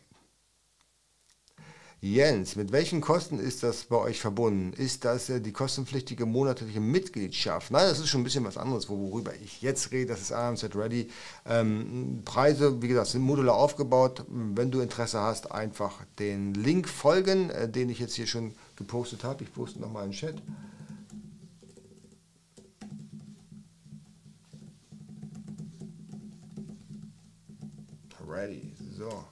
Jens, 2.03 2.57
mit 2.57 2.73
welchen 2.73 2.99
Kosten 2.99 3.39
ist 3.39 3.63
das 3.63 3.85
bei 3.85 3.95
euch 3.95 4.19
verbunden? 4.19 4.73
Ist 4.73 5.05
das 5.05 5.30
äh, 5.30 5.39
die 5.39 5.53
kostenpflichtige 5.53 6.25
monatliche 6.25 6.81
Mitgliedschaft? 6.81 7.71
Nein, 7.71 7.88
das 7.88 7.99
ist 7.99 8.09
schon 8.09 8.19
ein 8.19 8.25
bisschen 8.25 8.43
was 8.43 8.57
anderes, 8.57 8.89
worüber 8.89 9.31
ich 9.41 9.61
jetzt 9.61 9.89
rede. 9.93 10.07
Das 10.07 10.19
ist 10.19 10.34
AMZ 10.34 10.75
Ready. 10.75 11.09
Ähm, 11.45 12.21
Preise, 12.25 12.81
wie 12.81 12.89
gesagt, 12.89 13.07
sind 13.07 13.21
modular 13.21 13.55
aufgebaut. 13.55 14.25
Wenn 14.27 14.69
du 14.69 14.81
Interesse 14.81 15.21
hast, 15.21 15.53
einfach 15.53 16.03
den 16.19 16.53
Link 16.53 16.89
folgen, 16.89 17.49
äh, 17.51 17.69
den 17.69 17.89
ich 17.89 17.99
jetzt 17.99 18.15
hier 18.15 18.27
schon 18.27 18.53
gepostet 18.75 19.23
habe. 19.23 19.45
Ich 19.45 19.53
poste 19.53 19.80
nochmal 19.80 20.03
in 20.03 20.11
den 20.11 20.17
Chat. 20.17 20.35
Ready. 28.27 28.73
So 28.97 29.23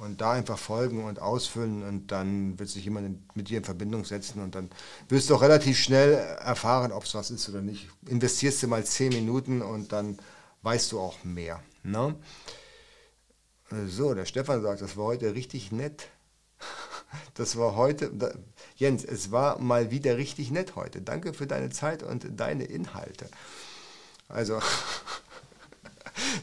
und 0.00 0.20
da 0.20 0.32
einfach 0.32 0.58
folgen 0.58 1.04
und 1.04 1.20
ausfüllen 1.20 1.82
und 1.82 2.10
dann 2.10 2.58
wird 2.58 2.68
sich 2.68 2.84
jemand 2.84 3.36
mit 3.36 3.48
dir 3.48 3.58
in 3.58 3.64
Verbindung 3.64 4.04
setzen 4.04 4.42
und 4.42 4.54
dann 4.54 4.70
wirst 5.08 5.28
du 5.28 5.34
auch 5.34 5.42
relativ 5.42 5.78
schnell 5.78 6.14
erfahren, 6.14 6.90
ob 6.90 7.04
es 7.04 7.14
was 7.14 7.30
ist 7.30 7.48
oder 7.48 7.60
nicht. 7.60 7.88
Investierst 8.08 8.62
du 8.62 8.66
mal 8.66 8.84
10 8.84 9.10
Minuten 9.10 9.60
und 9.60 9.92
dann 9.92 10.18
weißt 10.62 10.92
du 10.92 11.00
auch 11.00 11.22
mehr. 11.22 11.62
Ne? 11.82 12.14
So, 13.88 14.14
der 14.14 14.24
Stefan 14.24 14.62
sagt, 14.62 14.80
das 14.80 14.96
war 14.96 15.04
heute 15.04 15.34
richtig 15.34 15.72
nett. 15.72 16.08
Das 17.34 17.56
war 17.56 17.74
heute, 17.74 18.12
Jens, 18.76 19.04
es 19.04 19.32
war 19.32 19.58
mal 19.58 19.90
wieder 19.90 20.16
richtig 20.16 20.52
nett 20.52 20.76
heute. 20.76 21.00
Danke 21.00 21.34
für 21.34 21.48
deine 21.48 21.70
Zeit 21.70 22.04
und 22.04 22.24
deine 22.38 22.62
Inhalte. 22.64 23.28
Also, 24.28 24.60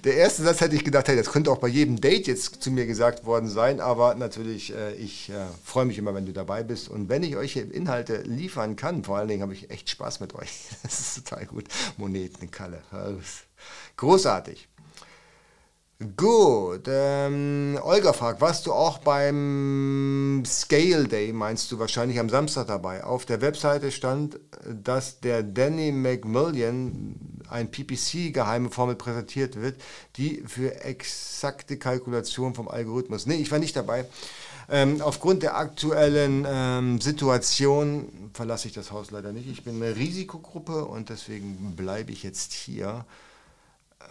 der 0.03 0.15
erste 0.15 0.43
Satz 0.43 0.61
hätte 0.61 0.75
ich 0.75 0.83
gedacht, 0.83 1.07
hey, 1.07 1.15
das 1.15 1.31
könnte 1.31 1.51
auch 1.51 1.57
bei 1.57 1.67
jedem 1.67 1.99
Date 1.99 2.27
jetzt 2.27 2.61
zu 2.61 2.71
mir 2.71 2.85
gesagt 2.85 3.25
worden 3.25 3.49
sein, 3.49 3.79
aber 3.79 4.15
natürlich, 4.15 4.73
äh, 4.73 4.93
ich 4.95 5.29
äh, 5.29 5.33
freue 5.63 5.85
mich 5.85 5.97
immer, 5.97 6.13
wenn 6.13 6.25
du 6.25 6.33
dabei 6.33 6.63
bist 6.63 6.89
und 6.89 7.09
wenn 7.09 7.23
ich 7.23 7.35
euch 7.35 7.55
Inhalte 7.55 8.21
liefern 8.21 8.75
kann, 8.75 9.03
vor 9.03 9.17
allen 9.17 9.27
Dingen 9.27 9.41
habe 9.41 9.53
ich 9.53 9.69
echt 9.69 9.89
Spaß 9.89 10.19
mit 10.19 10.35
euch. 10.35 10.51
Das 10.83 10.99
ist 10.99 11.27
total 11.27 11.45
gut. 11.45 11.65
Moneten, 11.97 12.49
Kalle. 12.49 12.81
Großartig. 13.97 14.67
Gut. 16.15 16.83
Ähm, 16.87 17.79
Olga 17.81 18.13
fragt, 18.13 18.39
warst 18.39 18.67
du 18.67 18.73
auch 18.73 18.99
beim 18.99 20.43
Scale 20.45 21.07
Day, 21.07 21.33
meinst 21.33 21.71
du 21.71 21.79
wahrscheinlich 21.79 22.19
am 22.19 22.29
Samstag 22.29 22.67
dabei? 22.67 23.03
Auf 23.03 23.25
der 23.25 23.41
Webseite 23.41 23.91
stand, 23.91 24.39
dass 24.63 25.21
der 25.21 25.41
Danny 25.41 25.91
McMillian 25.91 27.41
ein 27.49 27.71
PPC-geheime 27.71 28.69
Formel 28.69 28.93
präsentiert 28.93 29.59
wird, 29.59 29.81
die 30.17 30.43
für 30.45 30.83
exakte 30.83 31.77
Kalkulation 31.77 32.53
vom 32.53 32.67
Algorithmus. 32.67 33.25
Nee, 33.25 33.37
ich 33.37 33.51
war 33.51 33.57
nicht 33.57 33.75
dabei. 33.75 34.05
Ähm, 34.69 35.01
aufgrund 35.01 35.41
der 35.41 35.57
aktuellen 35.57 36.45
ähm, 36.47 37.01
Situation 37.01 38.29
verlasse 38.33 38.67
ich 38.67 38.73
das 38.75 38.91
Haus 38.91 39.09
leider 39.09 39.31
nicht. 39.31 39.49
Ich 39.49 39.63
bin 39.63 39.81
eine 39.81 39.95
Risikogruppe 39.95 40.85
und 40.85 41.09
deswegen 41.09 41.75
bleibe 41.75 42.11
ich 42.11 42.21
jetzt 42.21 42.53
hier. 42.53 43.03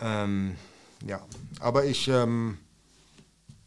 Ähm, 0.00 0.56
ja, 1.04 1.24
aber 1.60 1.84
ich, 1.84 2.08
ähm, 2.08 2.58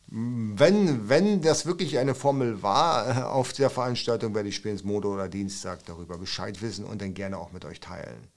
wenn, 0.07 1.07
wenn 1.07 1.41
das 1.41 1.65
wirklich 1.65 1.97
eine 1.99 2.15
Formel 2.15 2.64
war 2.64 3.31
auf 3.31 3.53
der 3.53 3.69
Veranstaltung, 3.69 4.34
werde 4.34 4.49
ich 4.49 4.56
spätestens 4.56 4.89
Montag 4.89 5.11
oder 5.11 5.30
Dienstag 5.30 5.85
darüber 5.85 6.18
Bescheid 6.18 6.61
wissen 6.61 6.85
und 6.85 7.01
dann 7.01 7.14
gerne 7.14 7.38
auch 7.38 7.51
mit 7.51 7.65
euch 7.65 7.80
teilen. 7.80 8.27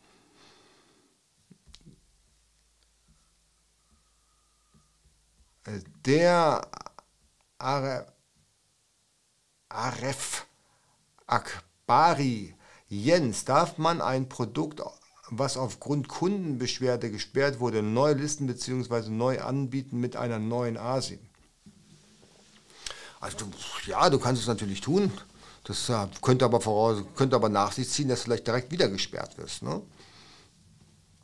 Der 6.05 6.67
Aref 9.69 10.47
Akbari 11.27 12.55
Jens, 12.89 13.47
darf 13.47 13.79
man 13.79 14.03
ein 14.03 14.29
Produkt 14.29 14.83
was 15.35 15.57
aufgrund 15.57 16.09
Kundenbeschwerde 16.09 17.11
gesperrt 17.11 17.59
wurde, 17.59 17.83
neu 17.83 18.13
listen 18.13 18.47
bzw. 18.47 19.09
neu 19.09 19.41
anbieten 19.41 19.99
mit 19.99 20.15
einer 20.15 20.39
neuen 20.39 20.77
ASIN. 20.77 21.19
Also 23.19 23.39
du, 23.39 23.47
ja, 23.87 24.11
du 24.11 24.19
kannst 24.19 24.43
es 24.43 24.49
natürlich 24.49 24.83
tun. 24.83 25.11
Das 25.65 25.89
äh, 25.89 26.07
könnte, 26.21 26.45
aber 26.45 26.61
voraus, 26.61 27.03
könnte 27.17 27.37
aber 27.37 27.49
nach 27.49 27.73
sich 27.73 27.89
ziehen, 27.89 28.09
dass 28.09 28.21
du 28.21 28.25
vielleicht 28.25 28.47
direkt 28.47 28.71
wieder 28.73 28.89
gesperrt 28.89 29.39
wirst. 29.39 29.63
Ne? 29.63 29.81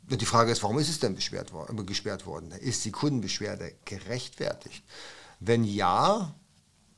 Die 0.09 0.25
Frage 0.25 0.51
ist, 0.51 0.63
warum 0.63 0.79
ist 0.79 0.89
es 0.89 0.99
denn 0.99 1.15
gesperrt, 1.15 1.51
äh, 1.69 1.83
gesperrt 1.83 2.25
worden? 2.25 2.51
Ist 2.51 2.85
die 2.85 2.91
Kundenbeschwerde 2.91 3.73
gerechtfertigt? 3.85 4.83
Wenn 5.39 5.63
ja, 5.63 6.33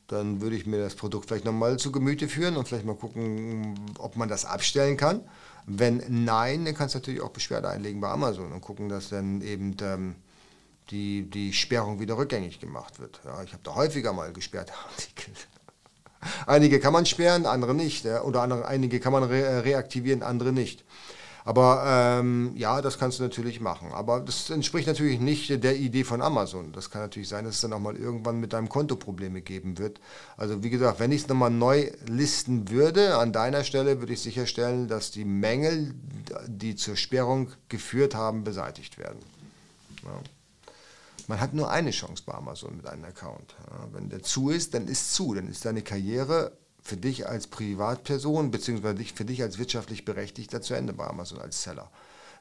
dann 0.08 0.40
würde 0.40 0.56
ich 0.56 0.66
mir 0.66 0.80
das 0.80 0.96
Produkt 0.96 1.28
vielleicht 1.28 1.46
nochmal 1.46 1.78
zu 1.78 1.92
Gemüte 1.92 2.30
führen 2.30 2.56
und 2.56 2.68
vielleicht 2.68 2.86
mal 2.86 2.96
gucken, 2.96 3.76
ob 3.98 4.16
man 4.16 4.30
das 4.30 4.46
abstellen 4.46 4.96
kann. 4.96 5.22
Wenn 5.66 6.04
nein, 6.08 6.66
dann 6.66 6.76
kannst 6.76 6.96
du 6.96 7.00
natürlich 7.00 7.22
auch 7.22 7.30
Beschwerde 7.30 7.70
einlegen 7.70 8.02
bei 8.02 8.10
Amazon 8.10 8.52
und 8.52 8.62
gucken, 8.62 8.90
dass 8.90 9.10
dann 9.10 9.42
eben 9.42 9.76
ähm, 9.82 10.16
die, 10.90 11.30
die 11.30 11.54
Sperrung 11.54 12.00
wieder 12.00 12.18
rückgängig 12.18 12.60
gemacht 12.60 13.00
wird. 13.00 13.22
Ja, 13.26 13.44
ich 13.44 13.54
habe 13.54 13.64
da 13.64 13.76
häufiger 13.76 14.14
mal 14.14 14.34
gesperrte 14.34 14.74
Artikel. 14.90 15.34
Einige 16.46 16.80
kann 16.80 16.94
man 16.94 17.06
sperren, 17.06 17.46
andere 17.46 17.74
nicht. 17.74 18.06
Oder 18.06 18.42
andere, 18.42 18.68
einige 18.68 19.00
kann 19.00 19.12
man 19.12 19.24
re 19.24 19.64
reaktivieren, 19.64 20.22
andere 20.22 20.52
nicht. 20.52 20.84
Aber 21.44 21.84
ähm, 22.20 22.54
ja, 22.56 22.82
das 22.82 23.00
kannst 23.00 23.20
du 23.20 23.24
natürlich 23.24 23.60
machen. 23.60 23.92
Aber 23.92 24.20
das 24.20 24.50
entspricht 24.50 24.88
natürlich 24.88 25.20
nicht 25.20 25.64
der 25.64 25.76
Idee 25.78 26.04
von 26.04 26.22
Amazon. 26.22 26.72
Das 26.72 26.90
kann 26.92 27.02
natürlich 27.02 27.30
sein, 27.30 27.46
dass 27.46 27.56
es 27.56 27.62
dann 27.62 27.74
auch 27.74 27.80
mal 27.80 27.96
irgendwann 27.96 28.40
mit 28.40 28.54
deinem 28.54 28.70
Konto 28.70 28.96
Probleme 28.96 29.42
geben 29.42 29.78
wird. 29.78 30.00
Also 30.38 30.64
wie 30.64 30.70
gesagt, 30.70 31.00
wenn 31.00 31.12
ich 31.12 31.24
es 31.24 31.28
nochmal 31.28 31.52
neu 31.52 31.92
listen 32.08 32.70
würde, 32.70 33.18
an 33.18 33.34
deiner 33.34 33.64
Stelle 33.64 34.00
würde 34.00 34.14
ich 34.14 34.22
sicherstellen, 34.22 34.88
dass 34.88 35.12
die 35.12 35.26
Mängel, 35.26 35.96
die 36.48 36.76
zur 36.76 36.96
Sperrung 36.96 37.52
geführt 37.70 38.16
haben, 38.16 38.44
beseitigt 38.44 38.98
werden. 38.98 39.20
Ja. 40.04 40.20
Man 41.28 41.40
hat 41.40 41.54
nur 41.54 41.72
eine 41.72 41.92
Chance 41.92 42.24
bei 42.26 42.34
Amazon 42.34 42.76
mit 42.76 42.88
einem 42.88 43.06
Account. 43.06 43.56
Ja, 43.70 43.88
wenn 43.94 44.10
der 44.10 44.22
zu 44.22 44.50
ist, 44.50 44.74
dann 44.74 44.88
ist 44.88 45.14
zu. 45.14 45.34
Dann 45.34 45.48
ist 45.48 45.64
deine 45.66 45.82
Karriere 45.82 46.52
für 46.82 46.98
dich 46.98 47.28
als 47.28 47.48
Privatperson 47.48 48.52
beziehungsweise 48.52 49.04
für 49.06 49.26
dich 49.26 49.42
als 49.42 49.58
wirtschaftlich 49.58 50.06
Berechtigter 50.06 50.62
zu 50.62 50.74
Ende 50.74 50.94
bei 50.94 51.06
Amazon 51.06 51.40
als 51.40 51.62
Seller. 51.62 51.92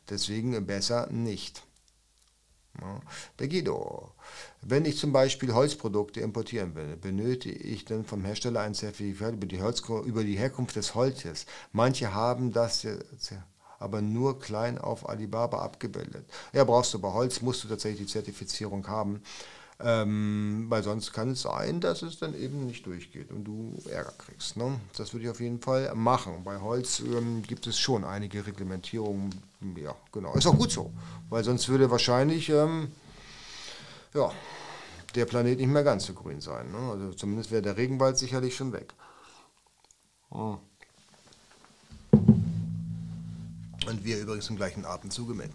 Deswegen 0.09 0.67
besser 0.67 1.09
nicht. 1.11 1.63
Ja. 2.81 3.01
Der 3.39 3.49
Guido. 3.49 4.13
Wenn 4.63 4.85
ich 4.85 4.97
zum 4.99 5.13
Beispiel 5.13 5.53
Holzprodukte 5.53 6.21
importieren 6.21 6.75
will, 6.75 6.97
benötige 6.97 7.59
ich 7.59 7.85
dann 7.85 8.05
vom 8.05 8.25
Hersteller 8.25 8.61
ein 8.61 8.75
Zertifikat 8.75 9.35
über 9.35 9.47
die, 9.47 9.61
Holz, 9.61 9.83
über 10.05 10.25
die 10.25 10.39
Herkunft 10.39 10.77
des 10.77 10.95
Holzes. 10.95 11.47
Manche 11.73 12.15
haben 12.15 12.53
das 12.53 12.87
aber 13.79 14.03
nur 14.03 14.39
klein 14.39 14.79
auf 14.79 15.09
Alibaba 15.09 15.63
abgebildet. 15.63 16.27
Ja, 16.53 16.65
brauchst 16.65 16.95
du 16.95 16.99
bei 16.99 17.13
Holz, 17.13 17.41
musst 17.41 17.65
du 17.65 17.69
tatsächlich 17.69 18.07
die 18.07 18.13
Zertifizierung 18.13 18.87
haben. 18.87 19.23
Ähm, 19.83 20.67
weil 20.69 20.83
sonst 20.83 21.13
kann 21.13 21.31
es 21.31 21.43
sein, 21.43 21.81
dass 21.81 22.03
es 22.03 22.19
dann 22.19 22.35
eben 22.35 22.67
nicht 22.67 22.85
durchgeht 22.85 23.31
und 23.31 23.45
du 23.45 23.75
Ärger 23.89 24.13
kriegst. 24.19 24.59
Ne? 24.59 24.79
Das 24.97 25.15
würde 25.15 25.25
ich 25.25 25.31
auf 25.31 25.41
jeden 25.41 25.61
Fall 25.61 25.95
machen. 25.95 26.45
Bei 26.45 26.61
Holz 26.61 27.01
ähm, 27.01 27.43
gibt 27.43 27.67
es 27.67 27.79
schon 27.79 28.05
einige 28.05 28.47
Reglementierungen. 28.47 29.35
Ja, 29.77 29.95
genau. 30.13 30.35
Ist 30.35 30.47
auch 30.47 30.59
gut 30.59 30.71
so, 30.71 30.93
weil 31.31 31.45
sonst 31.45 31.69
würde 31.71 31.91
wahrscheinlich 31.91 32.51
ähm, 32.51 32.89
ja, 34.13 34.31
der 35.15 35.25
Planet 35.25 35.59
nicht 35.59 35.69
mehr 35.69 35.85
ganz 35.85 36.05
so 36.05 36.13
grün 36.13 36.43
sein. 36.43 36.71
Ne? 36.71 36.79
Also 36.79 37.15
zumindest 37.15 37.51
wäre 37.51 37.63
der 37.63 37.79
Regenwald 37.79 38.19
sicherlich 38.19 38.55
schon 38.55 38.73
weg. 38.73 38.93
Oh. 40.31 40.59
Und 43.87 44.05
wir 44.05 44.19
übrigens 44.19 44.51
im 44.51 44.57
gleichen 44.57 44.85
Atemzuge 44.85 45.33
mit. 45.35 45.53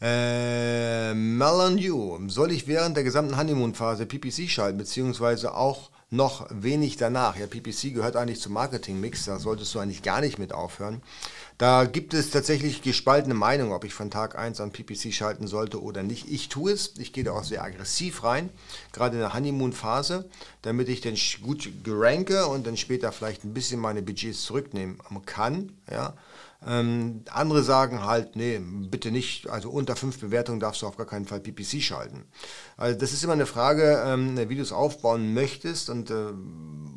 Äh, 0.00 1.12
Melon. 1.12 2.30
Soll 2.30 2.52
ich 2.52 2.66
während 2.66 2.96
der 2.96 3.04
gesamten 3.04 3.36
Honeymoon-Phase 3.36 4.06
PPC 4.06 4.48
schalten, 4.48 4.78
beziehungsweise 4.78 5.54
auch 5.54 5.90
noch 6.08 6.46
wenig 6.50 6.96
danach? 6.96 7.36
Ja, 7.36 7.46
PPC 7.46 7.92
gehört 7.92 8.16
eigentlich 8.16 8.40
zum 8.40 8.54
Marketing-Mix, 8.54 9.26
da 9.26 9.38
solltest 9.38 9.74
du 9.74 9.78
eigentlich 9.78 10.02
gar 10.02 10.22
nicht 10.22 10.38
mit 10.38 10.54
aufhören. 10.54 11.02
Da 11.58 11.84
gibt 11.84 12.14
es 12.14 12.30
tatsächlich 12.30 12.80
gespaltene 12.80 13.34
Meinungen, 13.34 13.72
ob 13.72 13.84
ich 13.84 13.92
von 13.92 14.10
Tag 14.10 14.38
1 14.38 14.62
an 14.62 14.72
PPC 14.72 15.12
schalten 15.12 15.46
sollte 15.46 15.82
oder 15.82 16.02
nicht. 16.02 16.30
Ich 16.30 16.48
tue 16.48 16.72
es, 16.72 16.94
ich 16.96 17.12
gehe 17.12 17.22
da 17.22 17.32
auch 17.32 17.44
sehr 17.44 17.62
aggressiv 17.62 18.24
rein, 18.24 18.48
gerade 18.92 19.16
in 19.16 19.20
der 19.20 19.34
Honeymoon-Phase, 19.34 20.30
damit 20.62 20.88
ich 20.88 21.02
dann 21.02 21.16
gut 21.42 21.68
geranke 21.84 22.46
und 22.46 22.66
dann 22.66 22.78
später 22.78 23.12
vielleicht 23.12 23.44
ein 23.44 23.52
bisschen 23.52 23.78
meine 23.78 24.00
Budgets 24.00 24.44
zurücknehmen 24.44 24.98
kann. 25.26 25.72
Ja. 25.90 26.14
Ähm, 26.66 27.24
andere 27.30 27.62
sagen 27.62 28.04
halt, 28.04 28.36
nee, 28.36 28.58
bitte 28.58 29.10
nicht, 29.10 29.48
also 29.48 29.70
unter 29.70 29.96
fünf 29.96 30.20
Bewertungen 30.20 30.60
darfst 30.60 30.82
du 30.82 30.86
auf 30.86 30.98
gar 30.98 31.06
keinen 31.06 31.24
Fall 31.24 31.40
PPC 31.40 31.80
schalten. 31.80 32.24
Also 32.76 32.98
das 32.98 33.12
ist 33.12 33.24
immer 33.24 33.32
eine 33.32 33.46
Frage, 33.46 34.02
ähm, 34.04 34.36
wie 34.48 34.56
du 34.56 34.62
es 34.62 34.72
aufbauen 34.72 35.32
möchtest 35.32 35.88
und 35.88 36.10
äh, 36.10 36.32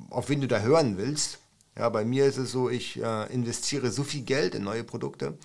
auf 0.10 0.30
wen 0.30 0.41
du 0.41 0.48
da 0.48 0.60
hören 0.60 0.98
willst. 0.98 1.40
Ja, 1.77 1.90
bei 1.90 2.06
mir 2.06 2.26
ist 2.26 2.38
es 2.38 2.52
so, 2.52 2.69
ich 2.69 3.02
äh, 3.02 3.34
investiere 3.34 3.90
so 3.90 4.03
viel 4.03 4.23
Geld 4.23 4.53
in 4.53 4.64
neue 4.64 4.84
Produkte. 4.84 5.38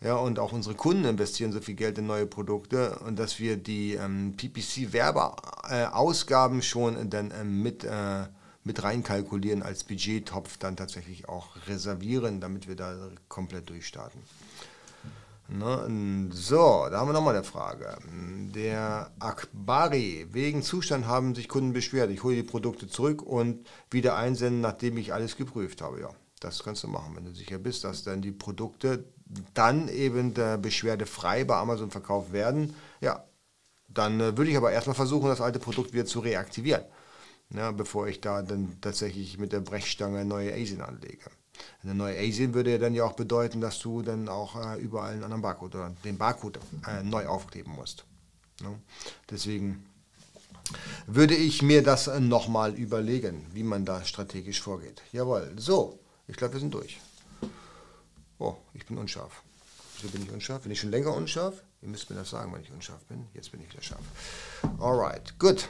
Ja, 0.00 0.16
und 0.16 0.38
auch 0.38 0.52
unsere 0.52 0.74
Kunden 0.74 1.04
investieren 1.04 1.52
so 1.52 1.60
viel 1.60 1.74
Geld 1.74 1.98
in 1.98 2.06
neue 2.06 2.26
Produkte 2.26 2.98
und 3.00 3.18
dass 3.18 3.40
wir 3.40 3.56
die 3.56 3.94
ähm, 3.94 4.36
PPC-Werbeausgaben 4.36 6.62
schon 6.62 7.10
dann 7.10 7.32
ähm, 7.38 7.62
mit 7.62 7.84
äh, 7.84 8.24
mit 8.66 8.82
reinkalkulieren 8.82 9.62
als 9.62 9.84
Budgettopf 9.84 10.58
dann 10.58 10.76
tatsächlich 10.76 11.28
auch 11.28 11.50
reservieren, 11.68 12.40
damit 12.40 12.66
wir 12.66 12.74
da 12.74 12.96
komplett 13.28 13.70
durchstarten. 13.70 14.20
Ne? 15.48 16.30
So, 16.32 16.88
da 16.90 16.98
haben 16.98 17.08
wir 17.08 17.12
nochmal 17.12 17.36
eine 17.36 17.44
Frage. 17.44 17.96
Der 18.56 19.12
Akbari, 19.20 20.26
wegen 20.32 20.64
Zustand 20.64 21.06
haben 21.06 21.36
sich 21.36 21.48
Kunden 21.48 21.72
beschwert. 21.72 22.10
Ich 22.10 22.24
hole 22.24 22.34
die 22.34 22.42
Produkte 22.42 22.88
zurück 22.88 23.22
und 23.22 23.68
wieder 23.88 24.16
einsenden, 24.16 24.62
nachdem 24.62 24.96
ich 24.98 25.14
alles 25.14 25.36
geprüft 25.36 25.80
habe. 25.80 26.00
Ja, 26.00 26.10
das 26.40 26.64
kannst 26.64 26.82
du 26.82 26.88
machen, 26.88 27.14
wenn 27.14 27.24
du 27.24 27.32
sicher 27.32 27.58
bist, 27.58 27.84
dass 27.84 28.02
dann 28.02 28.20
die 28.20 28.32
Produkte 28.32 29.04
dann 29.54 29.86
eben 29.86 30.34
der 30.34 30.58
Beschwerde 30.58 31.06
frei 31.06 31.44
bei 31.44 31.54
Amazon 31.54 31.92
verkauft 31.92 32.32
werden. 32.32 32.74
Ja, 33.00 33.24
dann 33.88 34.18
äh, 34.18 34.36
würde 34.36 34.50
ich 34.50 34.56
aber 34.56 34.72
erstmal 34.72 34.96
versuchen, 34.96 35.28
das 35.28 35.40
alte 35.40 35.60
Produkt 35.60 35.92
wieder 35.92 36.06
zu 36.06 36.18
reaktivieren 36.18 36.82
ja, 37.50 37.70
bevor 37.70 38.08
ich 38.08 38.20
da 38.20 38.42
dann 38.42 38.78
tatsächlich 38.80 39.38
mit 39.38 39.52
der 39.52 39.60
Brechstange 39.60 40.24
neue 40.24 40.52
ASIN 40.52 40.80
anlege. 40.80 41.30
Eine 41.82 41.94
neue 41.94 42.18
ASIN 42.18 42.54
würde 42.54 42.72
ja 42.72 42.78
dann 42.78 42.94
ja 42.94 43.04
auch 43.04 43.14
bedeuten, 43.14 43.60
dass 43.60 43.78
du 43.78 44.02
dann 44.02 44.28
auch 44.28 44.56
äh, 44.56 44.78
überall 44.78 45.12
einen 45.12 45.24
anderen 45.24 45.42
Barcode 45.42 45.74
oder 45.76 45.94
den 46.04 46.18
Barcode 46.18 46.58
äh, 46.86 47.02
neu 47.02 47.26
aufkleben 47.26 47.72
musst. 47.72 48.04
Ja. 48.60 48.74
Deswegen 49.30 49.86
würde 51.06 51.34
ich 51.34 51.62
mir 51.62 51.82
das 51.82 52.08
nochmal 52.18 52.74
überlegen, 52.74 53.46
wie 53.52 53.62
man 53.62 53.84
da 53.84 54.04
strategisch 54.04 54.60
vorgeht. 54.60 55.02
Jawohl, 55.12 55.52
so, 55.56 55.98
ich 56.26 56.36
glaube, 56.36 56.54
wir 56.54 56.60
sind 56.60 56.74
durch. 56.74 57.00
Oh, 58.38 58.56
ich 58.74 58.84
bin 58.86 58.98
unscharf. 58.98 59.42
Wieso 59.96 60.12
bin 60.12 60.22
ich 60.22 60.30
unscharf? 60.30 60.62
Bin 60.62 60.72
ich 60.72 60.80
schon 60.80 60.90
länger 60.90 61.14
unscharf? 61.14 61.62
Ihr 61.80 61.88
müsst 61.88 62.10
mir 62.10 62.16
das 62.16 62.30
sagen, 62.30 62.52
wenn 62.52 62.62
ich 62.62 62.72
unscharf 62.72 63.02
bin. 63.04 63.26
Jetzt 63.32 63.52
bin 63.52 63.60
ich 63.60 63.70
wieder 63.70 63.82
scharf. 63.82 64.02
Alright, 64.78 65.38
gut. 65.38 65.68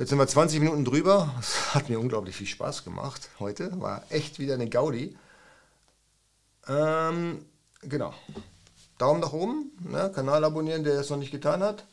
Jetzt 0.00 0.08
sind 0.08 0.18
wir 0.18 0.26
20 0.26 0.60
Minuten 0.60 0.86
drüber. 0.86 1.30
Es 1.38 1.74
hat 1.74 1.90
mir 1.90 2.00
unglaublich 2.00 2.34
viel 2.34 2.46
Spaß 2.46 2.84
gemacht 2.84 3.28
heute. 3.38 3.78
War 3.82 4.02
echt 4.08 4.38
wieder 4.38 4.54
eine 4.54 4.66
Gaudi. 4.66 5.14
Ähm, 6.66 7.44
genau. 7.82 8.14
Daumen 8.96 9.20
nach 9.20 9.34
oben, 9.34 9.72
ne? 9.78 10.10
Kanal 10.14 10.42
abonnieren, 10.44 10.84
der 10.84 11.00
es 11.00 11.10
noch 11.10 11.18
nicht 11.18 11.32
getan 11.32 11.62
hat. 11.62 11.84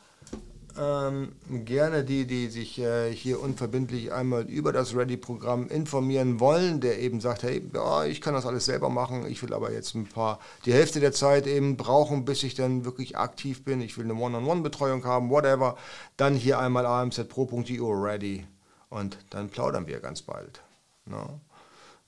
Ähm, 0.76 1.32
gerne 1.64 2.04
die, 2.04 2.26
die 2.26 2.48
sich 2.48 2.78
äh, 2.78 3.12
hier 3.12 3.40
unverbindlich 3.40 4.12
einmal 4.12 4.42
über 4.42 4.72
das 4.72 4.94
Ready-Programm 4.94 5.68
informieren 5.68 6.40
wollen, 6.40 6.80
der 6.80 7.00
eben 7.00 7.20
sagt, 7.20 7.42
hey, 7.42 7.62
ja, 7.74 8.04
ich 8.04 8.20
kann 8.20 8.34
das 8.34 8.46
alles 8.46 8.66
selber 8.66 8.88
machen, 8.90 9.26
ich 9.26 9.42
will 9.42 9.54
aber 9.54 9.72
jetzt 9.72 9.94
ein 9.94 10.06
paar, 10.06 10.38
die 10.66 10.72
Hälfte 10.72 11.00
der 11.00 11.12
Zeit 11.12 11.46
eben 11.46 11.76
brauchen, 11.76 12.24
bis 12.24 12.42
ich 12.42 12.54
dann 12.54 12.84
wirklich 12.84 13.16
aktiv 13.16 13.64
bin, 13.64 13.80
ich 13.80 13.98
will 13.98 14.04
eine 14.04 14.14
One-on-One-Betreuung 14.14 15.04
haben, 15.04 15.30
whatever, 15.30 15.76
dann 16.16 16.34
hier 16.34 16.58
einmal 16.58 16.86
amzpro.io 16.86 17.90
ready 17.90 18.46
und 18.88 19.18
dann 19.30 19.48
plaudern 19.48 19.86
wir 19.86 20.00
ganz 20.00 20.22
bald. 20.22 20.60
No? 21.06 21.40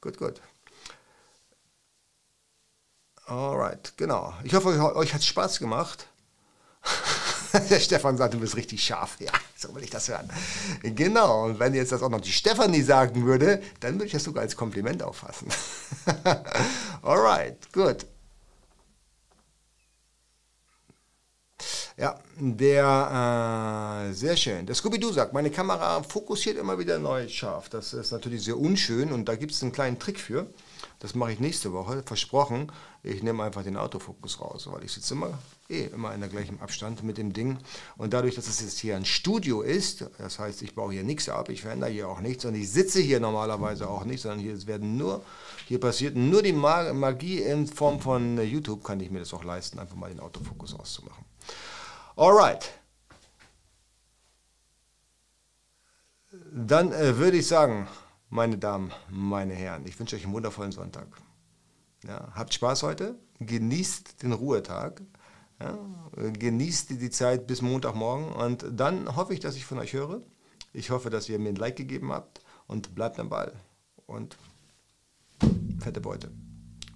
Gut, 0.01 0.17
gut. 0.19 0.41
Alright, 3.27 3.95
genau. 3.97 4.35
Ich 4.45 4.55
hoffe, 4.55 4.69
euch 4.97 5.15
hat 5.15 5.21
es 5.21 5.27
Spaß 5.27 5.59
gemacht. 5.59 6.07
Der 7.53 7.81
Stefan 7.81 8.17
sagt, 8.17 8.35
du 8.35 8.41
bist 8.41 8.57
richtig 8.57 8.83
scharf. 8.83 9.17
Ja, 9.19 9.33
so 9.57 9.75
will 9.75 9.83
ich 9.83 9.91
das 9.91 10.09
hören. 10.09 10.29
Genau, 10.83 11.47
und 11.47 11.59
wenn 11.59 11.75
jetzt 11.75 11.93
das 11.93 12.03
auch 12.03 12.09
noch 12.09 12.21
die 12.21 12.33
Stefanie 12.33 12.83
sagen 12.83 13.25
würde, 13.27 13.63
dann 13.81 13.95
würde 13.95 14.07
ich 14.07 14.13
das 14.13 14.25
sogar 14.25 14.43
als 14.43 14.57
Kompliment 14.57 15.03
auffassen. 15.03 15.49
Alright, 17.03 17.73
gut. 17.73 18.07
Ja, 22.01 22.19
der, 22.39 24.09
äh, 24.09 24.15
sehr 24.15 24.35
schön. 24.35 24.65
Der 24.65 24.75
Scooby-Doo 24.75 25.13
sagt, 25.13 25.35
meine 25.35 25.51
Kamera 25.51 26.03
fokussiert 26.03 26.57
immer 26.57 26.79
wieder 26.79 26.99
neu 26.99 27.29
scharf. 27.29 27.69
Das 27.69 27.93
ist 27.93 28.11
natürlich 28.11 28.43
sehr 28.43 28.57
unschön 28.57 29.13
und 29.13 29.29
da 29.29 29.37
gibt 29.37 29.53
es 29.53 29.63
einen 29.63 29.73
kleinen 29.73 29.99
Trick 29.99 30.19
für. 30.19 30.47
Das 30.99 31.15
mache 31.15 31.33
ich 31.33 31.41
nächste 31.41 31.75
Woche, 31.75 32.03
versprochen. 32.07 32.73
Ich 33.03 33.23
nehme 33.23 33.43
einfach 33.43 33.63
den 33.63 33.79
Autofokus 33.79 34.41
raus, 34.41 34.69
weil 34.71 34.85
ich 34.85 34.93
sitze 34.93 35.15
immer, 35.15 35.39
eh 35.71 35.87
immer 35.87 36.13
in 36.13 36.21
der 36.21 36.29
gleichen 36.29 36.61
Abstand 36.61 37.03
mit 37.03 37.17
dem 37.17 37.33
Ding. 37.33 37.57
Und 37.97 38.13
dadurch, 38.13 38.35
dass 38.35 38.47
es 38.47 38.61
jetzt 38.61 38.79
hier 38.79 38.95
ein 38.97 39.07
Studio 39.07 39.63
ist, 39.63 40.05
das 40.19 40.39
heißt, 40.39 40.61
ich 40.61 40.75
baue 40.75 40.93
hier 40.93 41.03
nichts 41.03 41.29
ab, 41.31 41.49
ich 41.49 41.63
verändere 41.63 41.91
hier 41.91 42.09
auch 42.09 42.21
nichts 42.21 42.45
und 42.45 42.55
ich 42.55 42.71
sitze 42.71 43.01
hier 43.01 43.19
normalerweise 43.19 43.89
auch 43.89 44.05
nicht, 44.05 44.21
sondern 44.21 44.41
hier 44.41 44.67
werden 44.67 44.99
nur, 44.99 45.25
hier 45.67 45.81
passiert 45.81 46.15
nur 46.15 46.43
die 46.43 46.53
Magie 46.53 47.39
in 47.39 47.67
Form 47.67 48.01
von 48.01 48.39
YouTube, 48.39 48.85
kann 48.85 49.01
ich 49.01 49.11
mir 49.11 49.21
das 49.21 49.33
auch 49.33 49.45
leisten, 49.45 49.79
einfach 49.79 49.97
mal 49.97 50.11
den 50.11 50.21
Autofokus 50.21 50.75
auszumachen. 50.75 51.25
Alright. 52.17 52.71
Dann 56.53 56.93
äh, 56.93 57.17
würde 57.17 57.39
ich 57.39 57.47
sagen, 57.47 57.89
meine 58.29 58.59
Damen, 58.59 58.93
meine 59.09 59.55
Herren, 59.55 59.87
ich 59.87 59.99
wünsche 59.99 60.17
euch 60.17 60.25
einen 60.25 60.35
wundervollen 60.35 60.73
Sonntag. 60.73 61.07
Ja, 62.07 62.33
habt 62.35 62.55
Spaß 62.55 62.83
heute, 62.83 63.19
genießt 63.41 64.23
den 64.23 64.33
Ruhetag, 64.33 65.03
ja, 65.61 65.79
genießt 66.17 66.91
die 66.91 67.11
Zeit 67.11 67.47
bis 67.47 67.61
Montagmorgen 67.61 68.33
und 68.33 68.65
dann 68.73 69.17
hoffe 69.17 69.35
ich, 69.35 69.41
dass 69.41 69.57
ich 69.57 69.67
von 69.67 69.79
euch 69.79 69.93
höre. 69.93 70.23
Ich 70.73 70.91
hoffe, 70.91 71.11
dass 71.11 71.29
ihr 71.29 71.39
mir 71.39 71.51
ein 71.51 71.57
Like 71.57 71.77
gegeben 71.77 72.13
habt 72.13 72.41
und 72.67 72.95
bleibt 72.95 73.19
am 73.19 73.29
Ball. 73.29 73.53
Und 74.07 74.37
fette 75.81 76.01
Beute. 76.01 76.31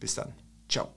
Bis 0.01 0.15
dann. 0.15 0.33
Ciao. 0.69 0.89